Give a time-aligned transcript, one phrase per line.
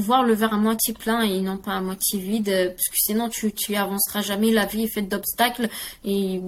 [0.00, 3.28] voir le verre à moitié plein et non pas à moitié vide, parce que sinon
[3.28, 4.50] tu tu avanceras jamais.
[4.50, 5.68] La vie est faite d'obstacles
[6.04, 6.40] et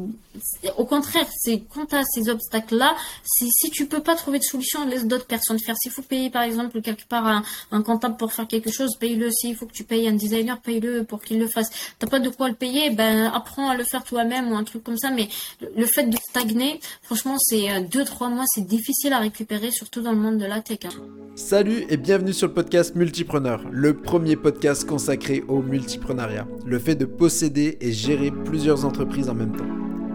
[0.77, 2.95] au contraire, c'est quand tu as ces obstacles-là,
[3.25, 5.75] si tu peux pas trouver de solution, laisse d'autres personnes faire.
[5.81, 7.43] S'il faut payer par exemple quelque part un,
[7.73, 9.31] un comptable pour faire quelque chose, paye-le.
[9.31, 11.71] S'il faut que tu payes un designer, paye-le pour qu'il le fasse.
[11.99, 14.85] T'as pas de quoi le payer, ben apprends à le faire toi-même ou un truc
[14.85, 15.11] comme ça.
[15.11, 15.29] Mais
[15.77, 20.01] le fait de stagner, franchement, c'est euh, deux trois mois, c'est difficile à récupérer, surtout
[20.01, 20.79] dans le monde de la tech.
[20.85, 20.91] Hein.
[21.35, 23.40] Salut et bienvenue sur le podcast Multipreneur,
[23.71, 29.35] le premier podcast consacré au multipreneuriat, le fait de posséder et gérer plusieurs entreprises en
[29.35, 29.65] même temps.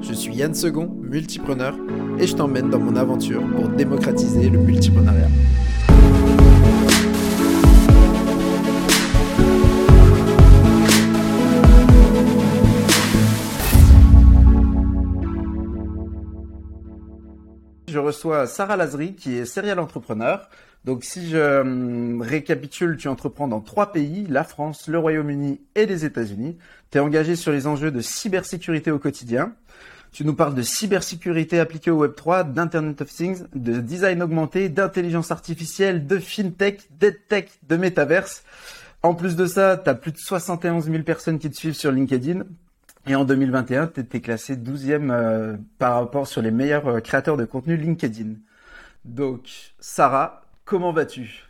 [0.01, 1.75] Je suis Yann Second, multipreneur,
[2.19, 5.29] et je t'emmène dans mon aventure pour démocratiser le multipreneuriat.
[17.95, 20.49] je reçois Sarah Lazri, qui est serial entrepreneur.
[20.85, 25.87] Donc, si je euh, récapitule, tu entreprends dans trois pays, la France, le Royaume-Uni et
[25.87, 26.57] les États-Unis.
[26.91, 29.55] Tu es engagé sur les enjeux de cybersécurité au quotidien.
[30.11, 35.31] Tu nous parles de cybersécurité appliquée au Web3, d'Internet of Things, de design augmenté, d'intelligence
[35.31, 38.43] artificielle, de fintech, d'edtech, de métaverse.
[39.01, 41.91] En plus de ça, tu as plus de 71 000 personnes qui te suivent sur
[41.91, 42.43] LinkedIn.
[43.07, 47.37] Et en 2021, tu étais classé 12e euh, par rapport sur les meilleurs euh, créateurs
[47.37, 48.35] de contenu LinkedIn.
[49.03, 51.43] Donc, Sarah, comment vas-tu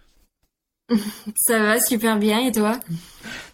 [1.35, 2.79] Ça va super bien et toi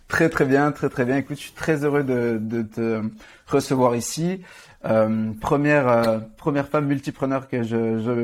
[0.08, 1.16] Très très bien, très très bien.
[1.18, 3.02] Écoute, je suis très heureux de, te
[3.48, 4.42] recevoir ici.
[4.84, 7.64] Euh, première première femme multipreneur que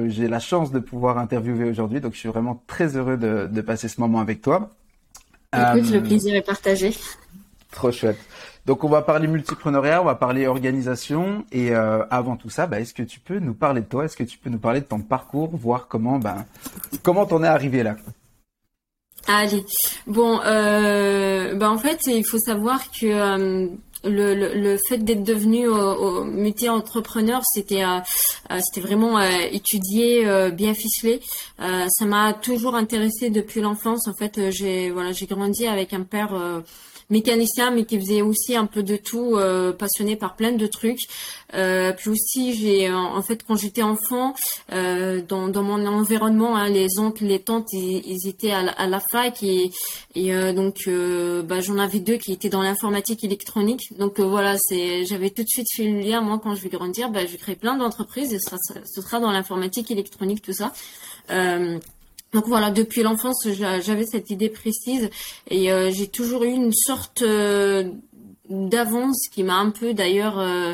[0.09, 2.02] j'ai la chance de pouvoir interviewer aujourd'hui.
[2.02, 4.69] Donc, je suis vraiment très heureux de, passer ce moment avec toi.
[5.53, 6.93] Écoute, le plaisir est partagé.
[7.71, 8.19] Trop chouette.
[8.68, 12.82] Donc on va parler multipreneuriat, on va parler organisation et euh, avant tout ça, bah,
[12.82, 14.04] est-ce que tu peux nous parler de toi?
[14.04, 16.46] Est-ce que tu peux nous parler de ton parcours, voir comment ben
[17.02, 17.95] comment t'en es arrivé là?
[19.26, 19.66] Allez,
[20.06, 23.68] bon, euh, bah en fait il faut savoir que euh,
[24.04, 27.83] le, le, fait d'être devenu au, multi-entrepreneur, c'était
[28.60, 31.22] c'était vraiment étudié, bien ficelé.
[31.58, 34.08] ça m'a toujours intéressé depuis l'enfance.
[34.08, 36.33] En fait, j'ai voilà, j'ai grandi avec un père
[37.10, 41.00] mécanicien, mais qui faisait aussi un peu de tout, euh, passionné par plein de trucs.
[41.54, 44.36] Euh, puis aussi, j'ai en fait quand j'étais enfant,
[44.73, 49.42] euh, dans, dans mon environnement, hein, les oncles, les tantes, ils, étaient à la, fac
[49.44, 49.72] et,
[50.16, 53.98] et euh, donc euh, bah, j'en avais deux qui étaient dans l'informatique électronique.
[53.98, 56.22] Donc voilà, c'est j'avais tout de suite fait le lien.
[56.22, 59.20] Moi, quand je vais grandir, bah, je créer plein d'entreprises et ce sera, ce sera
[59.20, 60.74] dans l'informatique électronique, tout ça.
[61.30, 61.80] Euh,
[62.33, 65.10] donc voilà, depuis l'enfance, j'avais cette idée précise
[65.49, 67.89] et euh, j'ai toujours eu une sorte euh,
[68.49, 70.73] d'avance qui m'a un peu d'ailleurs euh,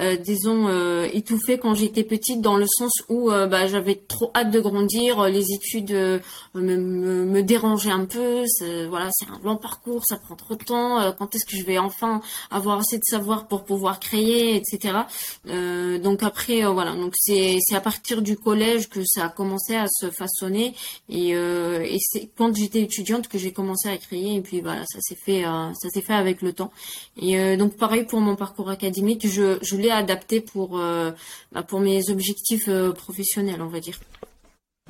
[0.00, 4.30] euh, disons euh, étouffée quand j'étais petite dans le sens où euh, bah, j'avais trop
[4.34, 6.20] hâte de grandir les études me,
[6.54, 8.44] me, me, dérangeaient un peu
[8.88, 11.76] voilà c'est un long parcours ça prend trop de temps quand est-ce que je vais
[11.76, 15.00] enfin avoir assez de savoir pour pouvoir créer etc
[15.44, 19.88] donc après voilà donc c'est c'est à partir du collège que ça a commencé à
[19.88, 20.74] se façonner
[21.10, 25.00] et, et c'est quand j'étais étudiante que j'ai commencé à créer et puis voilà ça
[25.00, 26.72] s'est fait ça s'est fait avec le temps
[27.20, 31.10] et euh, donc pareil pour mon parcours académique, je, je l'ai adapté pour, euh,
[31.52, 33.98] bah, pour mes objectifs euh, professionnels, on va dire.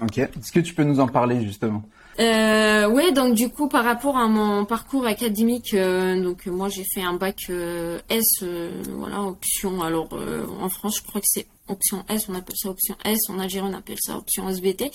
[0.01, 0.19] Ok.
[0.19, 1.83] Est-ce que tu peux nous en parler justement?
[2.19, 7.03] Euh, Oui, donc du coup par rapport à mon parcours académique, donc moi j'ai fait
[7.03, 7.51] un bac
[8.09, 8.45] S,
[8.89, 9.83] voilà option.
[9.83, 10.09] Alors
[10.61, 13.19] en France, je crois que c'est option S, on appelle ça option S.
[13.29, 14.91] En Algérie, on appelle ça option SBT.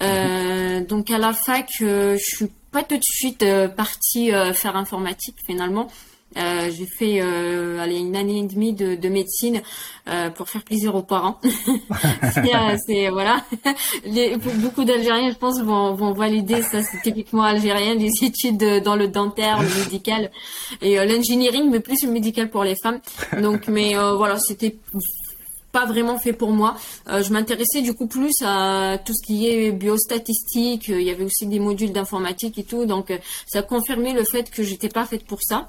[0.00, 0.86] Mhm.
[0.86, 5.88] Donc à la fac, je suis pas tout de suite partie faire informatique finalement.
[6.36, 9.62] Euh, j'ai fait euh, une année et demie de, de médecine
[10.08, 11.38] euh, pour faire plaisir aux parents.
[12.36, 13.44] Euh, c'est voilà.
[14.04, 16.82] Les, beaucoup d'Algériens, je pense, vont, vont valider ça.
[16.82, 20.30] C'est typiquement algérien, les études dans le dentaire, le médical
[20.80, 23.00] et l'engineering, mais plus le médical pour les femmes.
[23.40, 24.76] Donc, mais voilà, c'était
[25.72, 26.76] pas vraiment fait pour moi.
[27.06, 30.88] Je m'intéressais du coup plus à tout ce qui est biostatistique.
[30.88, 33.12] Il y avait aussi des modules d'informatique et tout, donc
[33.46, 35.68] ça a confirmé le fait que j'étais pas faite pour ça.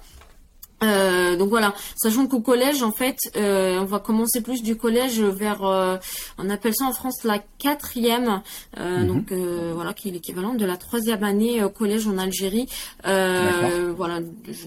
[0.83, 5.19] Euh, donc voilà, sachant qu'au collège, en fait, euh, on va commencer plus du collège
[5.21, 5.97] vers, euh,
[6.37, 8.41] on appelle ça en France la quatrième,
[8.79, 9.07] mhm.
[9.07, 9.31] donc
[9.73, 12.67] voilà, qui est l'équivalent de la troisième année au collège en Algérie.
[13.03, 14.19] voilà,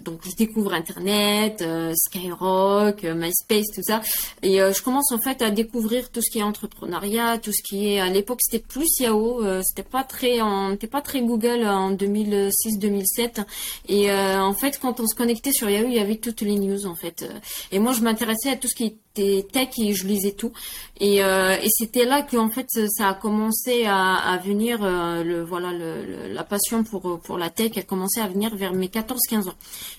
[0.05, 1.65] donc je découvre Internet,
[1.95, 4.01] Skyrock, MySpace, tout ça,
[4.43, 7.93] et je commence en fait à découvrir tout ce qui est entrepreneuriat, tout ce qui
[7.93, 10.39] est, à l'époque c'était plus Yahoo, c'était pas très,
[10.73, 13.45] c'était pas très Google en 2006-2007,
[13.89, 17.25] et en fait quand on se connectait sur Yahoo, avait toutes les news en fait.
[17.73, 19.01] Et moi, je m'intéressais à tout ce qui était
[19.53, 20.53] tech et je lisais tout.
[20.99, 25.43] Et, euh, et c'était là que en fait ça a commencé à, venir euh, le
[25.43, 29.55] voilà la passion pour pour la tech a commencé à venir vers mes 14-15 ans.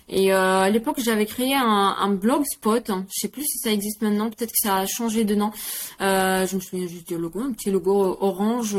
[0.10, 2.90] Et euh, à l'époque j'avais créé un, un blogspot.
[2.90, 3.06] Hein.
[3.10, 4.30] Je sais plus si ça existe maintenant.
[4.30, 5.52] Peut-être que ça a changé de nom.
[6.00, 8.78] Je me souviens juste du logo, un petit logo orange.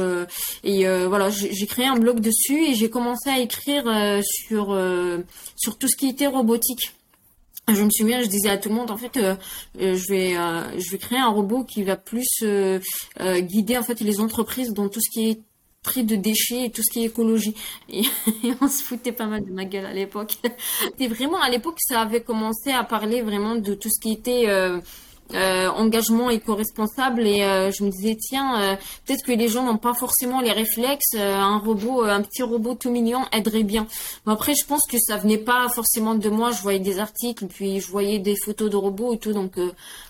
[0.64, 3.84] Et voilà j'ai créé un blog dessus et j'ai commencé à écrire
[4.22, 4.78] sur
[5.56, 6.92] sur tout ce qui était robotique
[7.74, 9.34] je me souviens, je disais à tout le monde, en fait, euh,
[9.80, 12.26] euh, je vais, euh, je vais créer un robot qui va plus
[13.20, 15.40] guider en fait les entreprises dans tout ce qui est
[15.82, 17.54] tri de déchets et tout ce qui est écologie.
[17.88, 18.02] Et,
[18.60, 20.36] on se foutait pas mal de ma gueule à l'époque.
[20.82, 24.46] C'était vraiment à l'époque ça avait commencé à parler vraiment de tout ce qui était
[25.34, 28.76] euh, engagement éco-responsable et euh, je me disais tiens euh,
[29.06, 32.90] peut-être que les gens n'ont pas forcément les réflexes un robot un petit robot tout
[32.90, 33.86] mignon aiderait bien.
[34.26, 36.50] Mais après je pense que ça venait pas forcément de moi.
[36.50, 39.54] Je voyais des articles puis je voyais des photos de robots et tout donc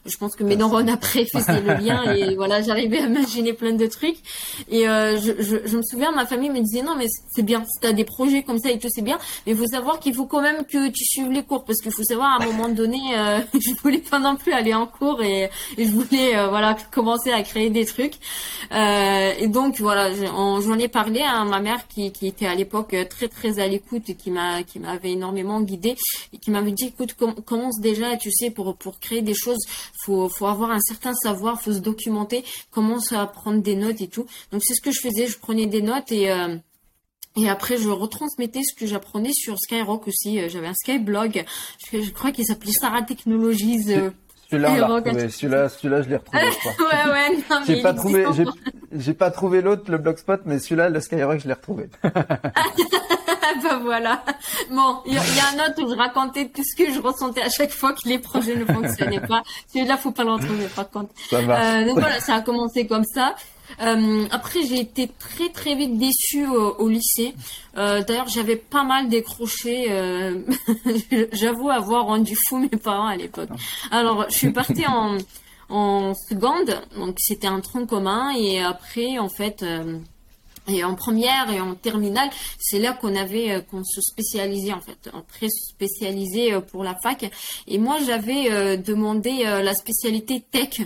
[0.07, 3.73] je pense que mes neurones après faisaient le lien et voilà j'arrivais à imaginer plein
[3.73, 4.19] de trucs
[4.71, 7.81] et je, je, je, me souviens ma famille me disait non mais c'est bien si
[7.81, 10.27] t'as des projets comme ça et tout c'est bien mais il faut savoir qu'il faut
[10.27, 12.99] quand même que tu suives les cours parce qu'il faut savoir à un moment donné
[13.55, 17.43] je voulais pas non plus aller en cours et, je voulais euh, voilà commencer à
[17.43, 18.15] créer des trucs.
[18.73, 22.95] Euh, et donc voilà, j'en ai parlé à ma mère qui, qui était à l'époque
[23.09, 25.97] très très à l'écoute et qui m'a qui m'avait énormément guidée
[26.33, 27.15] et qui m'avait dit écoute
[27.45, 29.61] commence déjà tu sais pour pour créer des choses
[30.05, 34.09] faut faut avoir un certain savoir, faut se documenter, commence à prendre des notes et
[34.09, 34.27] tout.
[34.51, 36.57] Donc c'est ce que je faisais, je prenais des notes et euh,
[37.35, 40.47] et après, je retransmettais ce que j'apprenais sur Skyrock aussi.
[40.51, 41.47] J'avais un Skyblog.
[41.91, 43.85] Je, je crois qu'il s'appelait Sarah Technologies.
[44.53, 45.01] Celui-là,
[45.31, 46.43] Celui-là, celui-là, je l'ai retrouvé.
[46.79, 48.27] ouais, ouais, non, J'ai pas trouvé,
[48.93, 51.89] j'ai pas trouvé l'autre, le Blogspot, mais celui-là, le Skyrock, je l'ai retrouvé.
[53.63, 54.23] bah voilà.
[54.71, 57.49] Bon, il y, a un autre où je racontais tout ce que je ressentais à
[57.49, 59.43] chaque fois que les projets ne fonctionnaient pas.
[59.73, 61.11] Celui-là, faut pas le retrouver, par contre.
[61.29, 63.35] Ça euh, donc voilà, ça a commencé comme ça.
[63.81, 67.35] Euh, après, j'ai été très très vite déçue au, lycée.
[67.77, 69.87] Euh, D'ailleurs, j'avais pas mal décroché.
[69.91, 70.41] Euh,
[71.33, 73.49] J'avoue avoir rendu fou mes parents à l'époque.
[73.91, 75.17] Alors, je suis partie en
[75.75, 79.65] en seconde, donc c'était un tronc commun, et après, en fait.
[80.69, 84.81] Et en première et en terminale, c'est là qu'on avait euh, qu'on se spécialisait en
[84.81, 87.31] fait, en très spécialisé euh, pour la fac.
[87.67, 90.81] Et moi, j'avais euh, demandé la spécialité tech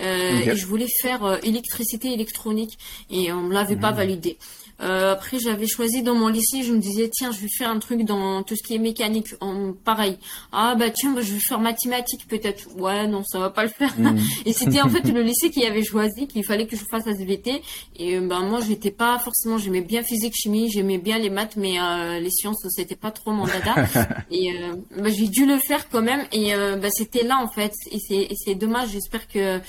[0.00, 2.78] et je voulais faire électricité électronique
[3.10, 3.96] et on me l'avait pas mmh.
[3.96, 4.38] validé.
[4.80, 7.78] Euh, après, j'avais choisi dans mon lycée, je me disais, tiens, je vais faire un
[7.78, 9.28] truc dans tout ce qui est mécanique.
[9.40, 10.18] En, pareil.
[10.52, 12.68] Ah, bah, tiens, bah, je vais faire mathématiques, peut-être.
[12.76, 13.98] Ouais, non, ça va pas le faire.
[13.98, 14.18] Mm.
[14.46, 17.62] et c'était en fait le lycée qui avait choisi qu'il fallait que je fasse SVT.
[17.96, 21.56] Et, euh, bah, moi, j'étais pas forcément, j'aimais bien physique, chimie, j'aimais bien les maths,
[21.56, 23.74] mais euh, les sciences, c'était pas trop mon dada.
[24.30, 26.24] et, euh, bah, j'ai dû le faire quand même.
[26.32, 27.72] Et, bah, c'était là, en fait.
[27.90, 27.98] Et
[28.36, 28.90] c'est dommage.
[28.90, 29.60] J'espère que,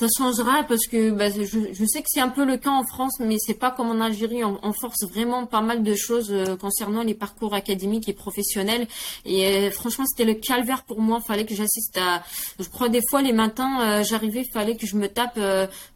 [0.00, 3.20] ça changera parce que bah, je, sais que c'est un peu le cas en France,
[3.20, 4.42] mais c'est pas comme en Algérie.
[4.44, 8.86] On, force vraiment pas mal de choses euh, concernant les parcours académiques et professionnels.
[9.26, 11.20] Et euh, franchement, c'était le calvaire pour moi.
[11.20, 12.22] Fallait que j'assiste à.
[12.58, 15.38] Je crois des fois les matins, euh, j'arrivais, fallait que je me tape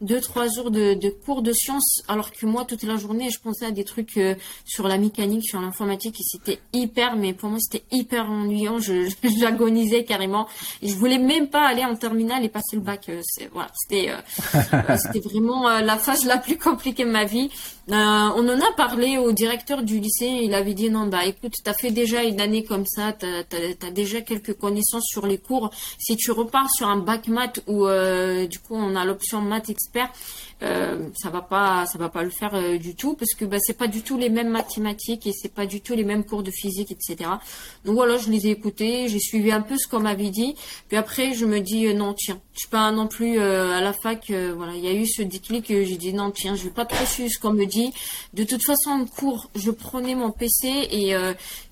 [0.01, 3.65] deux trois jours de, cours de sciences, alors que moi toute la journée, je pensais
[3.65, 4.19] à des trucs
[4.65, 7.15] sur la mécanique, sur l'informatique, et c'était hyper.
[7.15, 8.77] Mais pour moi, c'était hyper ennuyant.
[8.77, 9.09] Je
[9.39, 10.47] j'agonisais carrément.
[10.83, 13.09] Et je voulais même pas aller en terminale et passer le bac.
[13.51, 14.15] voilà, euh,
[14.73, 17.49] euh, c'était vraiment euh, la phase la plus compliquée de ma vie.
[17.87, 20.39] On en a parlé au directeur du lycée.
[20.43, 23.91] Il avait dit non, bah écoute, t'as fait déjà une année comme ça, t'as as,
[23.91, 25.71] déjà quelques connaissances sur les cours.
[25.99, 27.87] Si tu repars sur un bac maths où
[28.47, 30.11] du coup on a l'option maths expert,
[30.63, 33.57] euh, ça va pas ça va pas le faire euh, du tout parce que bah,
[33.59, 36.43] c'est pas du tout les mêmes mathématiques et c'est pas du tout les mêmes cours
[36.43, 37.29] de physique etc
[37.83, 40.55] donc voilà je les ai écoutés j'ai suivi un peu ce qu'on m'avait dit
[40.87, 43.91] puis après je me dis euh, non tiens je suis pas non plus à la
[43.91, 46.85] fac voilà il y a eu ce déclic j'ai dit non tiens je vais pas
[46.85, 47.74] trop suivre ce qu'on me dit
[48.33, 51.15] de toute façon en cours je prenais mon PC et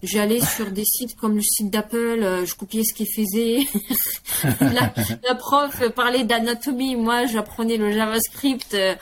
[0.01, 3.67] j'allais sur des sites comme le site d'Apple je copiais ce qu'il faisait.
[4.59, 4.93] La,
[5.27, 6.95] la prof parlait d'anatomie.
[6.95, 8.73] Moi j'apprenais le JavaScript.
[8.73, 8.95] Euh,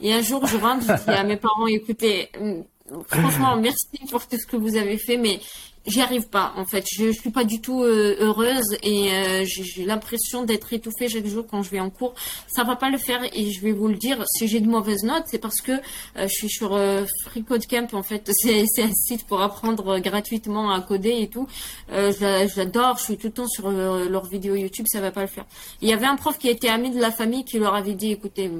[0.00, 2.62] et un jour, je rentre, je dis à mes parents, écoutez, euh,
[3.08, 5.40] franchement, merci pour tout ce que vous avez fait, mais
[5.86, 6.84] j'y arrive pas en fait.
[6.90, 11.46] Je, je suis pas du tout euh, heureuse et j'ai l'impression d'être étouffée chaque jour
[11.50, 12.14] quand je vais en cours.
[12.46, 14.24] Ça va pas le faire et je vais vous le dire.
[14.26, 15.72] Si j'ai de mauvaises notes, c'est parce que
[16.16, 16.78] je suis sur
[17.24, 18.30] Free Code Camp en fait.
[18.36, 21.48] C'est un site pour apprendre gratuitement à coder et tout.
[21.90, 22.98] J'adore.
[22.98, 24.86] Je suis tout le temps sur leurs vidéos YouTube.
[24.88, 25.46] Ça va pas le faire.
[25.80, 28.12] Il y avait un prof qui était ami de la famille qui leur avait dit
[28.12, 28.50] écoutez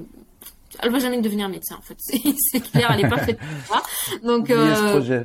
[0.80, 1.97] elle va jamais devenir médecin en fait.
[2.38, 3.83] C'est clair, elle est pas faite pour ça.
[4.23, 5.25] Donc euh,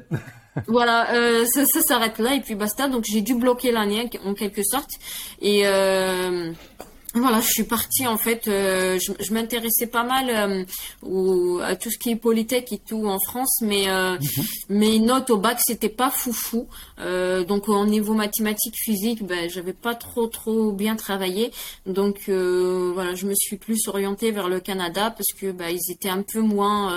[0.67, 2.87] voilà, euh, ça, s'arrête là et puis basta.
[2.87, 4.91] Donc j'ai dû bloquer l'année en quelque sorte
[5.41, 6.51] et euh,
[7.13, 8.47] voilà, je suis partie en fait.
[8.47, 10.63] Euh, je, je m'intéressais pas mal euh,
[11.01, 14.45] au, à tout ce qui est polytech et tout en France, mais euh, mhm.
[14.69, 16.67] mes notes au bac c'était pas foufou.
[16.99, 21.51] Euh, donc au niveau mathématiques, physique, ben j'avais pas trop trop bien travaillé.
[21.85, 26.09] Donc voilà, je me suis plus orientée vers le Canada parce que ben, ils étaient
[26.09, 26.93] un peu moins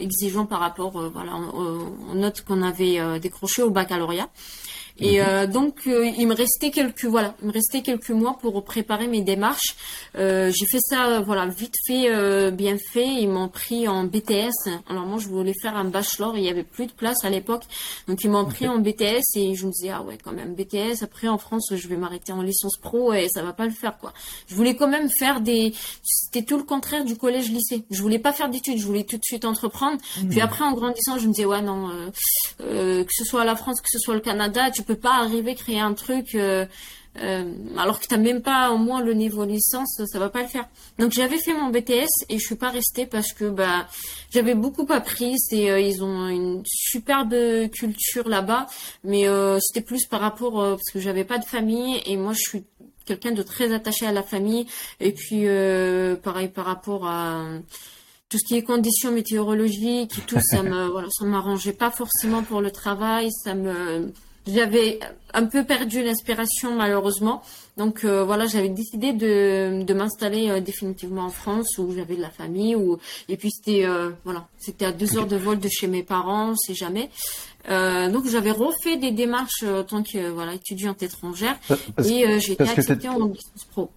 [0.00, 4.30] exigeants par rapport voilà aux notes qu'on avait décrochées au baccalauréat.
[4.98, 5.26] Et mhm.
[5.26, 9.06] euh, donc euh, il me restait quelques voilà, il me restait quelques mois pour préparer
[9.06, 9.76] mes démarches.
[10.16, 13.06] Euh, j'ai fait ça voilà vite fait, euh, bien fait.
[13.06, 14.70] Ils m'ont pris en BTS.
[14.88, 17.62] Alors moi je voulais faire un bachelor, il y avait plus de place à l'époque,
[18.06, 21.02] donc ils m'ont pris en BTS et je me disais ah ouais quand même BTS.
[21.02, 23.96] Après en France je vais m'arrêter en licence pro et ça va pas le faire
[23.98, 24.12] quoi.
[24.46, 25.72] Je voulais quand même faire des,
[26.02, 27.84] c'était tout le contraire du collège lycée.
[27.90, 29.98] Je voulais pas faire d'études, je voulais tout de suite entreprendre.
[30.28, 30.42] Puis mhm.
[30.42, 31.90] après en grandissant je me disais ouais non,
[32.58, 35.54] que ce soit la France, que ce soit le Canada, tu peux pas arriver à
[35.54, 36.66] créer un truc euh,
[37.18, 40.48] euh, alors que t'as même pas au moins le niveau licence, ça va pas le
[40.48, 40.66] faire.
[40.98, 43.86] Donc j'avais fait mon BTS et je suis pas restée parce que bah
[44.30, 45.36] j'avais beaucoup appris.
[45.52, 47.34] Euh, ils ont une superbe
[47.70, 48.66] culture là-bas,
[49.04, 49.26] mais
[49.60, 52.64] c'était plus par rapport parce que j'avais pas de famille et moi je suis
[53.04, 54.66] quelqu'un de très attaché à la famille
[55.00, 55.44] et puis
[56.22, 57.44] pareil par rapport à
[58.32, 62.62] tout ce qui est conditions météorologiques et tout, ça me ça m'arrangeait pas forcément pour
[62.62, 64.10] le travail, ça me
[64.46, 64.98] j'avais
[65.34, 67.42] un peu perdu l'inspiration malheureusement.
[67.76, 72.20] Donc euh, voilà, j'avais décidé de, de m'installer euh, définitivement en France où j'avais de
[72.20, 72.76] la famille.
[72.76, 72.98] Où...
[73.28, 76.50] Et puis c'était euh, voilà, c'était à deux heures de vol de chez mes parents,
[76.50, 77.08] on sait jamais.
[77.68, 81.56] donc j'avais refait des démarches en tant que voilà étudiante étrangère
[82.04, 83.90] et j'ai été acceptée en licence pro.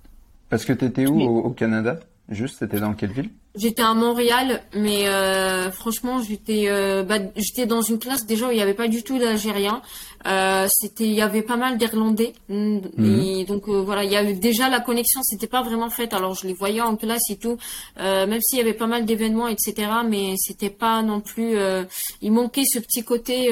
[0.50, 2.00] Parce que tu étais où au, Canada?
[2.30, 3.30] Juste, c'était dans quelle ville?
[3.58, 8.52] J'étais à Montréal, mais euh, franchement, j'étais euh, bah, j'étais dans une classe déjà où
[8.52, 9.82] il n'y avait pas du tout d'Algériens.
[10.28, 12.34] Euh, c'était il y avait pas mal d'Irlandais.
[12.50, 13.22] Mm, mhm.
[13.22, 16.14] Et donc euh, voilà, il y avait déjà la connexion, c'était pas vraiment faite.
[16.14, 17.58] Alors je les voyais en classe et tout,
[18.00, 19.88] euh, même s'il y avait pas mal d'événements, etc.
[20.10, 21.56] Mais c'était pas non plus.
[22.22, 23.52] il manquait ce petit côté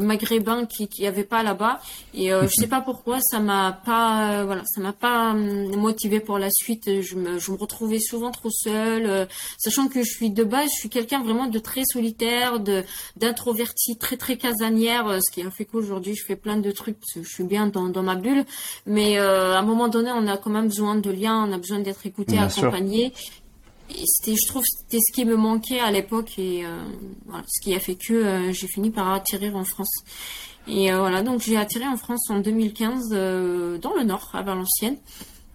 [0.00, 1.80] maghrébin qui qui avait pas là-bas.
[2.14, 6.38] Et je sais pas pourquoi, ça m'a pas voilà, ça m'a pas hum, motivé pour
[6.38, 7.00] la suite.
[7.00, 9.26] Je me je me retrouvais souvent trop seule
[9.58, 12.84] sachant que je suis de base, je suis quelqu'un vraiment de très solitaire, de
[13.16, 16.98] d'introverti, très très casanière, euh, ce qui a fait qu'aujourd'hui je fais plein de trucs
[16.98, 18.44] parce que je suis bien dans, dans ma bulle.
[18.86, 21.58] Mais euh, à un moment donné, on a quand même besoin de liens, on a
[21.58, 23.12] besoin d'être écouté, accompagné.
[23.88, 26.82] c'était je trouve c'était ce qui me manquait à l'époque et euh,
[27.26, 30.04] voilà, ce qui a fait que j'ai fini par atterrir en France
[30.68, 34.98] et voilà donc j'ai atterri en France en 2015 dans le nord à Valenciennes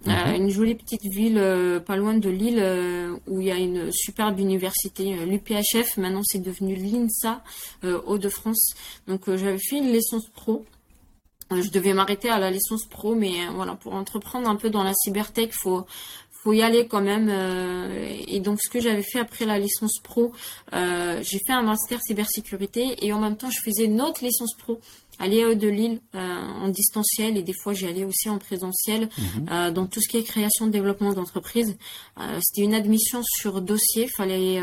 [0.07, 0.35] euh, mhm.
[0.35, 3.91] une jolie petite ville euh, pas loin de Lille euh, où il y a une
[3.91, 5.97] superbe université, l'UPHF.
[5.97, 7.41] Maintenant, c'est devenu l'INSA,
[7.83, 8.73] Hauts-de-France.
[9.07, 10.65] Donc, j'avais fait une licence pro.
[11.51, 14.93] je devais m'arrêter à la licence pro, mais voilà, pour entreprendre un peu dans la
[14.93, 15.85] cybertech, faut
[16.43, 17.27] faut y aller quand même.
[18.27, 20.31] et donc, ce que j'avais fait après la licence pro,
[20.71, 24.79] j'ai fait un master cybersécurité et en même temps, je faisais une autre licence pro
[25.19, 29.49] aller de Lille euh, en distanciel et des fois j'y allais aussi en présentiel mhm.
[29.51, 31.77] euh, dans tout ce qui est création développement d'entreprise.
[32.19, 34.07] Euh, c'était une admission sur dossier.
[34.07, 34.59] Fallait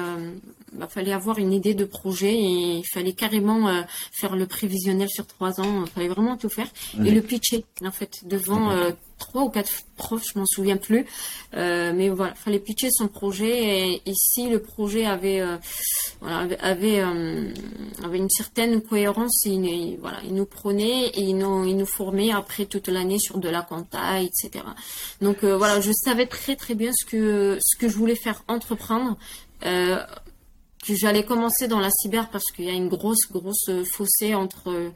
[0.72, 5.26] bah, fallait avoir une idée de projet et il fallait carrément faire le prévisionnel sur
[5.26, 5.84] trois ans.
[5.86, 6.68] Fallait vraiment tout faire.
[7.04, 8.70] Et le pitcher en fait devant
[9.18, 11.06] trois ou quatre profs, je m'en souviens plus.
[11.54, 15.56] Euh, mais voilà, fallait pitcher son projet et, si le projet avait euh,
[16.20, 17.52] voilà, avait euh,
[18.04, 22.32] avait, une certaine cohérence, il, voilà, il nous prenait et il nous, il nous formait
[22.32, 24.64] après toute l'année sur de la compta, etc.
[25.20, 29.16] Donc voilà, je savais très très bien ce que ce que je voulais faire entreprendre.
[29.62, 34.92] que j'allais commencer dans la cyber parce qu'il y a une grosse grosse fossé entre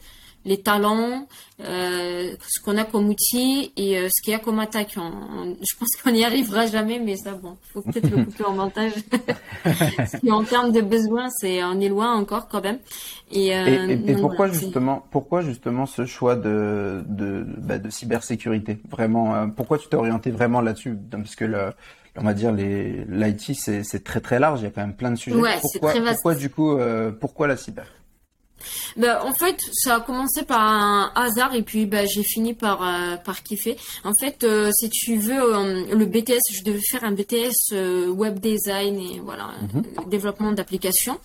[0.46, 1.26] les talents,
[1.60, 4.94] euh, ce qu'on a comme outil et euh, ce qu'il y a comme attaque.
[4.94, 8.92] je pense qu'on n'y arrivera jamais, mais ça, bon, faut peut-être le couper en montage.
[10.30, 12.78] en termes de besoins, c'est on est loin encore quand même.
[13.32, 18.78] Et, euh, pourquoi justement, pourquoi justement ce choix de de, bah, de cybersécurité?
[18.88, 20.96] Vraiment, pourquoi tu t'es orienté vraiment là-dessus?
[21.10, 21.72] Parce que le,
[22.16, 25.10] on va dire les l'IT c'est très très large, il y a quand même plein
[25.10, 25.36] de sujets.
[25.36, 26.14] Ouais, pourquoi, très vaste.
[26.14, 26.78] pourquoi du coup
[27.18, 27.86] pourquoi la cyber?
[28.96, 32.82] Ben, en fait, ça a commencé par un hasard et puis ben, j'ai fini par,
[32.82, 33.76] euh, par kiffer.
[34.04, 38.38] En fait, euh, si tu veux, euh, le BTS, je devais faire un BTS web
[38.38, 40.08] design et voilà, mhm.
[40.08, 41.18] développement d'applications.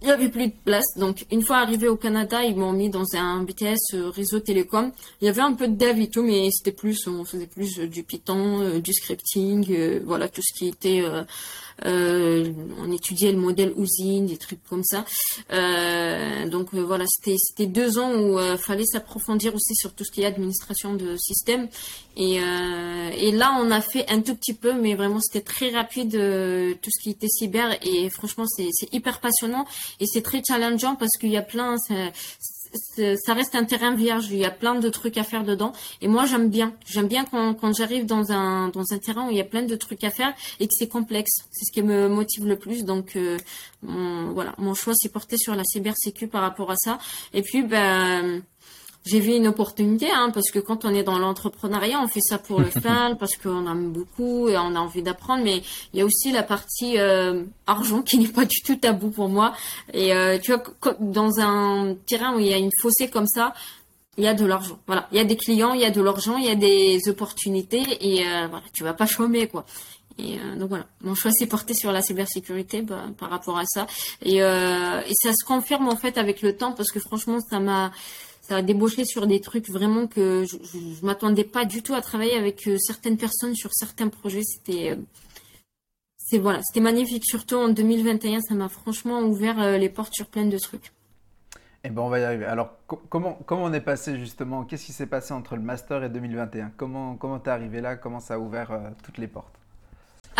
[0.00, 2.88] Il n'y avait plus de place, donc une fois arrivé au Canada, ils m'ont mis
[2.88, 4.92] dans un BTS réseau télécom.
[5.20, 7.80] Il y avait un peu de dev et tout, mais c'était plus, on faisait plus
[7.80, 11.02] du Python, du scripting, voilà tout ce qui était
[11.84, 15.04] on étudiait le modèle usine, des trucs comme ça.
[16.46, 20.26] donc voilà, c'était deux ans où il fallait s'approfondir aussi sur tout ce qui est
[20.26, 21.68] administration de système.
[22.16, 26.12] Et, et là, on a fait un tout petit peu, mais vraiment c'était très rapide
[26.12, 27.76] tout ce qui était cyber.
[27.82, 29.66] Et franchement, c'est hyper passionnant
[30.00, 31.76] et c'est très challengeant parce qu'il y a plein
[33.32, 34.28] reste un terrain vierge.
[34.30, 35.72] Il y a plein de trucs à faire dedans.
[36.00, 36.72] Et moi, j'aime bien.
[36.86, 39.62] J'aime bien quand, quand j'arrive dans un dans un terrain où il y a plein
[39.62, 41.44] de trucs à faire et que c'est complexe.
[41.50, 42.84] C'est ce qui me motive le plus.
[42.84, 43.38] Donc euh,
[43.82, 46.98] voilà, mon choix s'est porté sur la cybersécu par rapport à ça.
[47.34, 48.42] Et puis ben
[49.06, 52.38] j'ai vu une opportunité, hein, parce que quand on est dans l'entrepreneuriat, on fait ça
[52.38, 55.62] pour le fun, parce qu'on aime beaucoup et on a envie d'apprendre, mais
[55.92, 59.28] il y a aussi la partie euh, argent qui n'est pas du tout tabou pour
[59.28, 59.54] moi.
[59.92, 60.62] Et euh, tu vois,
[61.00, 63.54] dans un terrain où il y a une fossée comme ça,
[64.18, 64.78] il y a de l'argent.
[64.86, 67.08] Voilà, il y a des clients, il y a de l'argent, il y a des
[67.08, 69.64] opportunités, et euh, voilà, tu vas pas chômer quoi.
[70.18, 73.64] Et euh, donc voilà, mon choix s'est porté sur la cybersécurité bah, par rapport à
[73.64, 73.86] ça,
[74.20, 77.60] et, euh, et ça se confirme en fait avec le temps parce que franchement ça
[77.60, 77.92] m'a
[78.48, 82.00] ça a débauché sur des trucs vraiment que je, je, m'attendais pas du tout à
[82.00, 84.42] travailler avec euh, certaines personnes sur certains projets.
[84.42, 84.96] C'était euh,
[86.16, 87.26] c'est voilà, c'était magnifique.
[87.26, 90.92] Surtout en 2021, ça m'a franchement ouvert euh, les portes sur plein de trucs.
[91.84, 92.46] Eh ben on va y arriver.
[92.46, 92.70] Alors
[93.10, 94.64] comment comment on est passé justement?
[94.64, 97.96] Qu'est-ce qui s'est passé entre le master et 2021 Comment comment t'es arrivé là?
[97.96, 99.57] Comment ça a ouvert toutes les portes?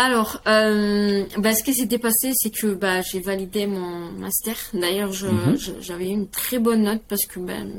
[0.01, 4.55] Alors, euh, bah, ce qui s'était passé, c'est que bah, j'ai validé mon master.
[4.73, 5.57] D'ailleurs, mhm.
[5.81, 7.69] j'avais une très bonne note parce que ben,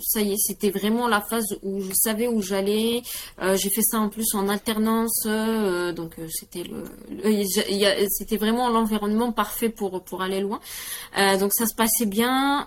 [0.00, 3.02] ça y est, c'était vraiment la phase où je savais où j'allais.
[3.40, 7.44] Euh, j'ai fait ça en plus en alternance, euh, donc c'était le,
[8.08, 10.58] c'était vraiment l'environnement parfait pour pour aller loin.
[11.38, 12.66] Donc ça se passait bien.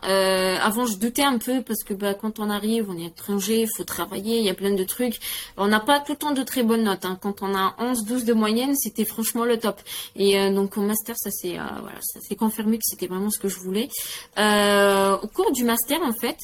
[0.63, 3.69] avant, je doutais un peu parce que bah, quand on arrive, on est étranger, il
[3.75, 5.19] faut travailler, il y a plein de trucs.
[5.57, 7.03] On n'a pas tout le temps de très bonnes notes.
[7.03, 7.17] Hein.
[7.21, 9.81] Quand on a 11-12 de moyenne, c'était franchement le top.
[10.15, 11.63] Et euh, donc au master, ça s'est euh,
[12.01, 13.89] ça s'est confirmé que c'était vraiment ce que je voulais.
[14.37, 16.37] Euh, au cours du master, en fait,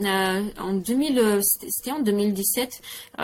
[0.00, 2.80] en 2000, c'était en 2017,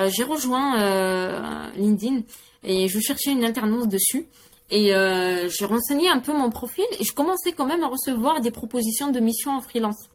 [0.09, 2.21] j'ai rejoint LinkedIn
[2.63, 4.27] et je cherchais une alternance dessus.
[4.71, 8.53] Et je renseignais un peu mon profil et je commençais quand même à recevoir des
[8.53, 10.09] propositions de missions en freelance.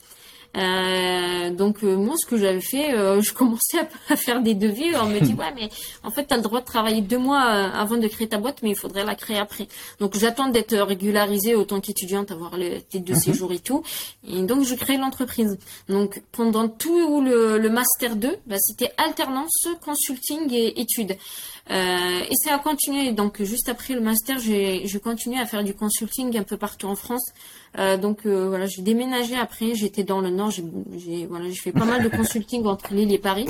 [0.56, 4.96] Euh, donc euh, moi, ce que j'avais fait, euh, je commençais à, faire des devis.
[5.02, 5.70] On me dit ouais, mais
[6.04, 8.60] en fait, tu as le droit de travailler deux mois avant de créer ta boîte,
[8.64, 9.68] mais il faudrait la créer après.
[10.00, 13.20] Donc j'attends d'être régularisée autant qu'étudiante, avoir le titre de mhm.
[13.20, 13.84] séjour et tout.
[14.28, 15.58] Et donc je crée l'entreprise.
[15.90, 21.16] Donc pendant tout le, le master 2, bah, c'était alternance, consulting et études.
[21.72, 23.12] Euh, et ça a continué.
[23.12, 26.96] Donc juste après le master, j'ai continué à faire du consulting un peu partout en
[26.96, 27.34] France.
[27.78, 29.76] Euh, donc euh, voilà, j'ai déménagé après.
[29.76, 30.52] J'étais dans le nord.
[30.52, 33.48] J'ai voilà, j'ai fait pas mal de consulting entre Lille et Paris.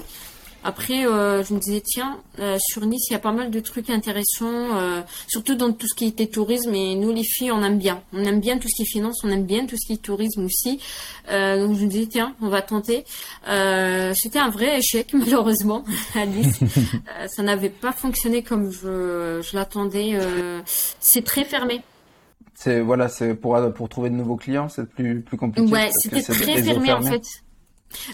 [0.65, 3.59] Après, euh, je me disais, tiens, euh, sur Nice, il y a pas mal de
[3.59, 6.73] trucs intéressants, euh, surtout dans tout ce qui était tourisme.
[6.73, 8.01] Et nous, les filles, on aime bien.
[8.13, 10.01] On aime bien tout ce qui est finance, on aime bien tout ce qui est
[10.01, 10.79] tourisme aussi.
[11.29, 13.05] donc, je me disais, tiens, on va tenter.
[13.45, 15.83] C'était un vrai échec, malheureusement,
[16.15, 16.59] à Nice.
[17.27, 20.19] ça n'avait pas fonctionné comme je, je l'attendais.
[20.99, 21.83] c'est très fermé.
[22.55, 25.71] C'est voilà, c'est pour pour trouver de nouveaux clients, c'est plus plus compliqué.
[25.71, 27.21] Ouais, c'était très fermé en fait.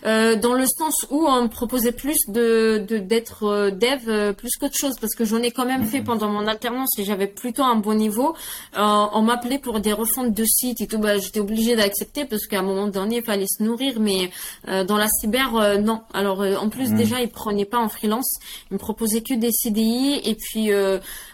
[0.06, 4.52] Euh, dans le sens où on me proposait plus de d'être euh, dev euh, plus
[4.60, 7.63] qu'autre chose parce que j'en ai quand même fait pendant mon alternance et j'avais plutôt
[7.63, 8.36] un bon niveau.
[8.76, 12.60] on m'appelait pour des refontes de sites et tout, bah j'étais obligée d'accepter parce qu'à
[12.60, 14.32] un moment donné il fallait se nourrir, mais
[14.67, 16.02] dans la cyber non.
[16.13, 16.98] Alors en plus mhm.
[16.98, 18.39] déjà ils prenaient pas en freelance,
[18.70, 20.72] ils me proposaient que des CDI et puis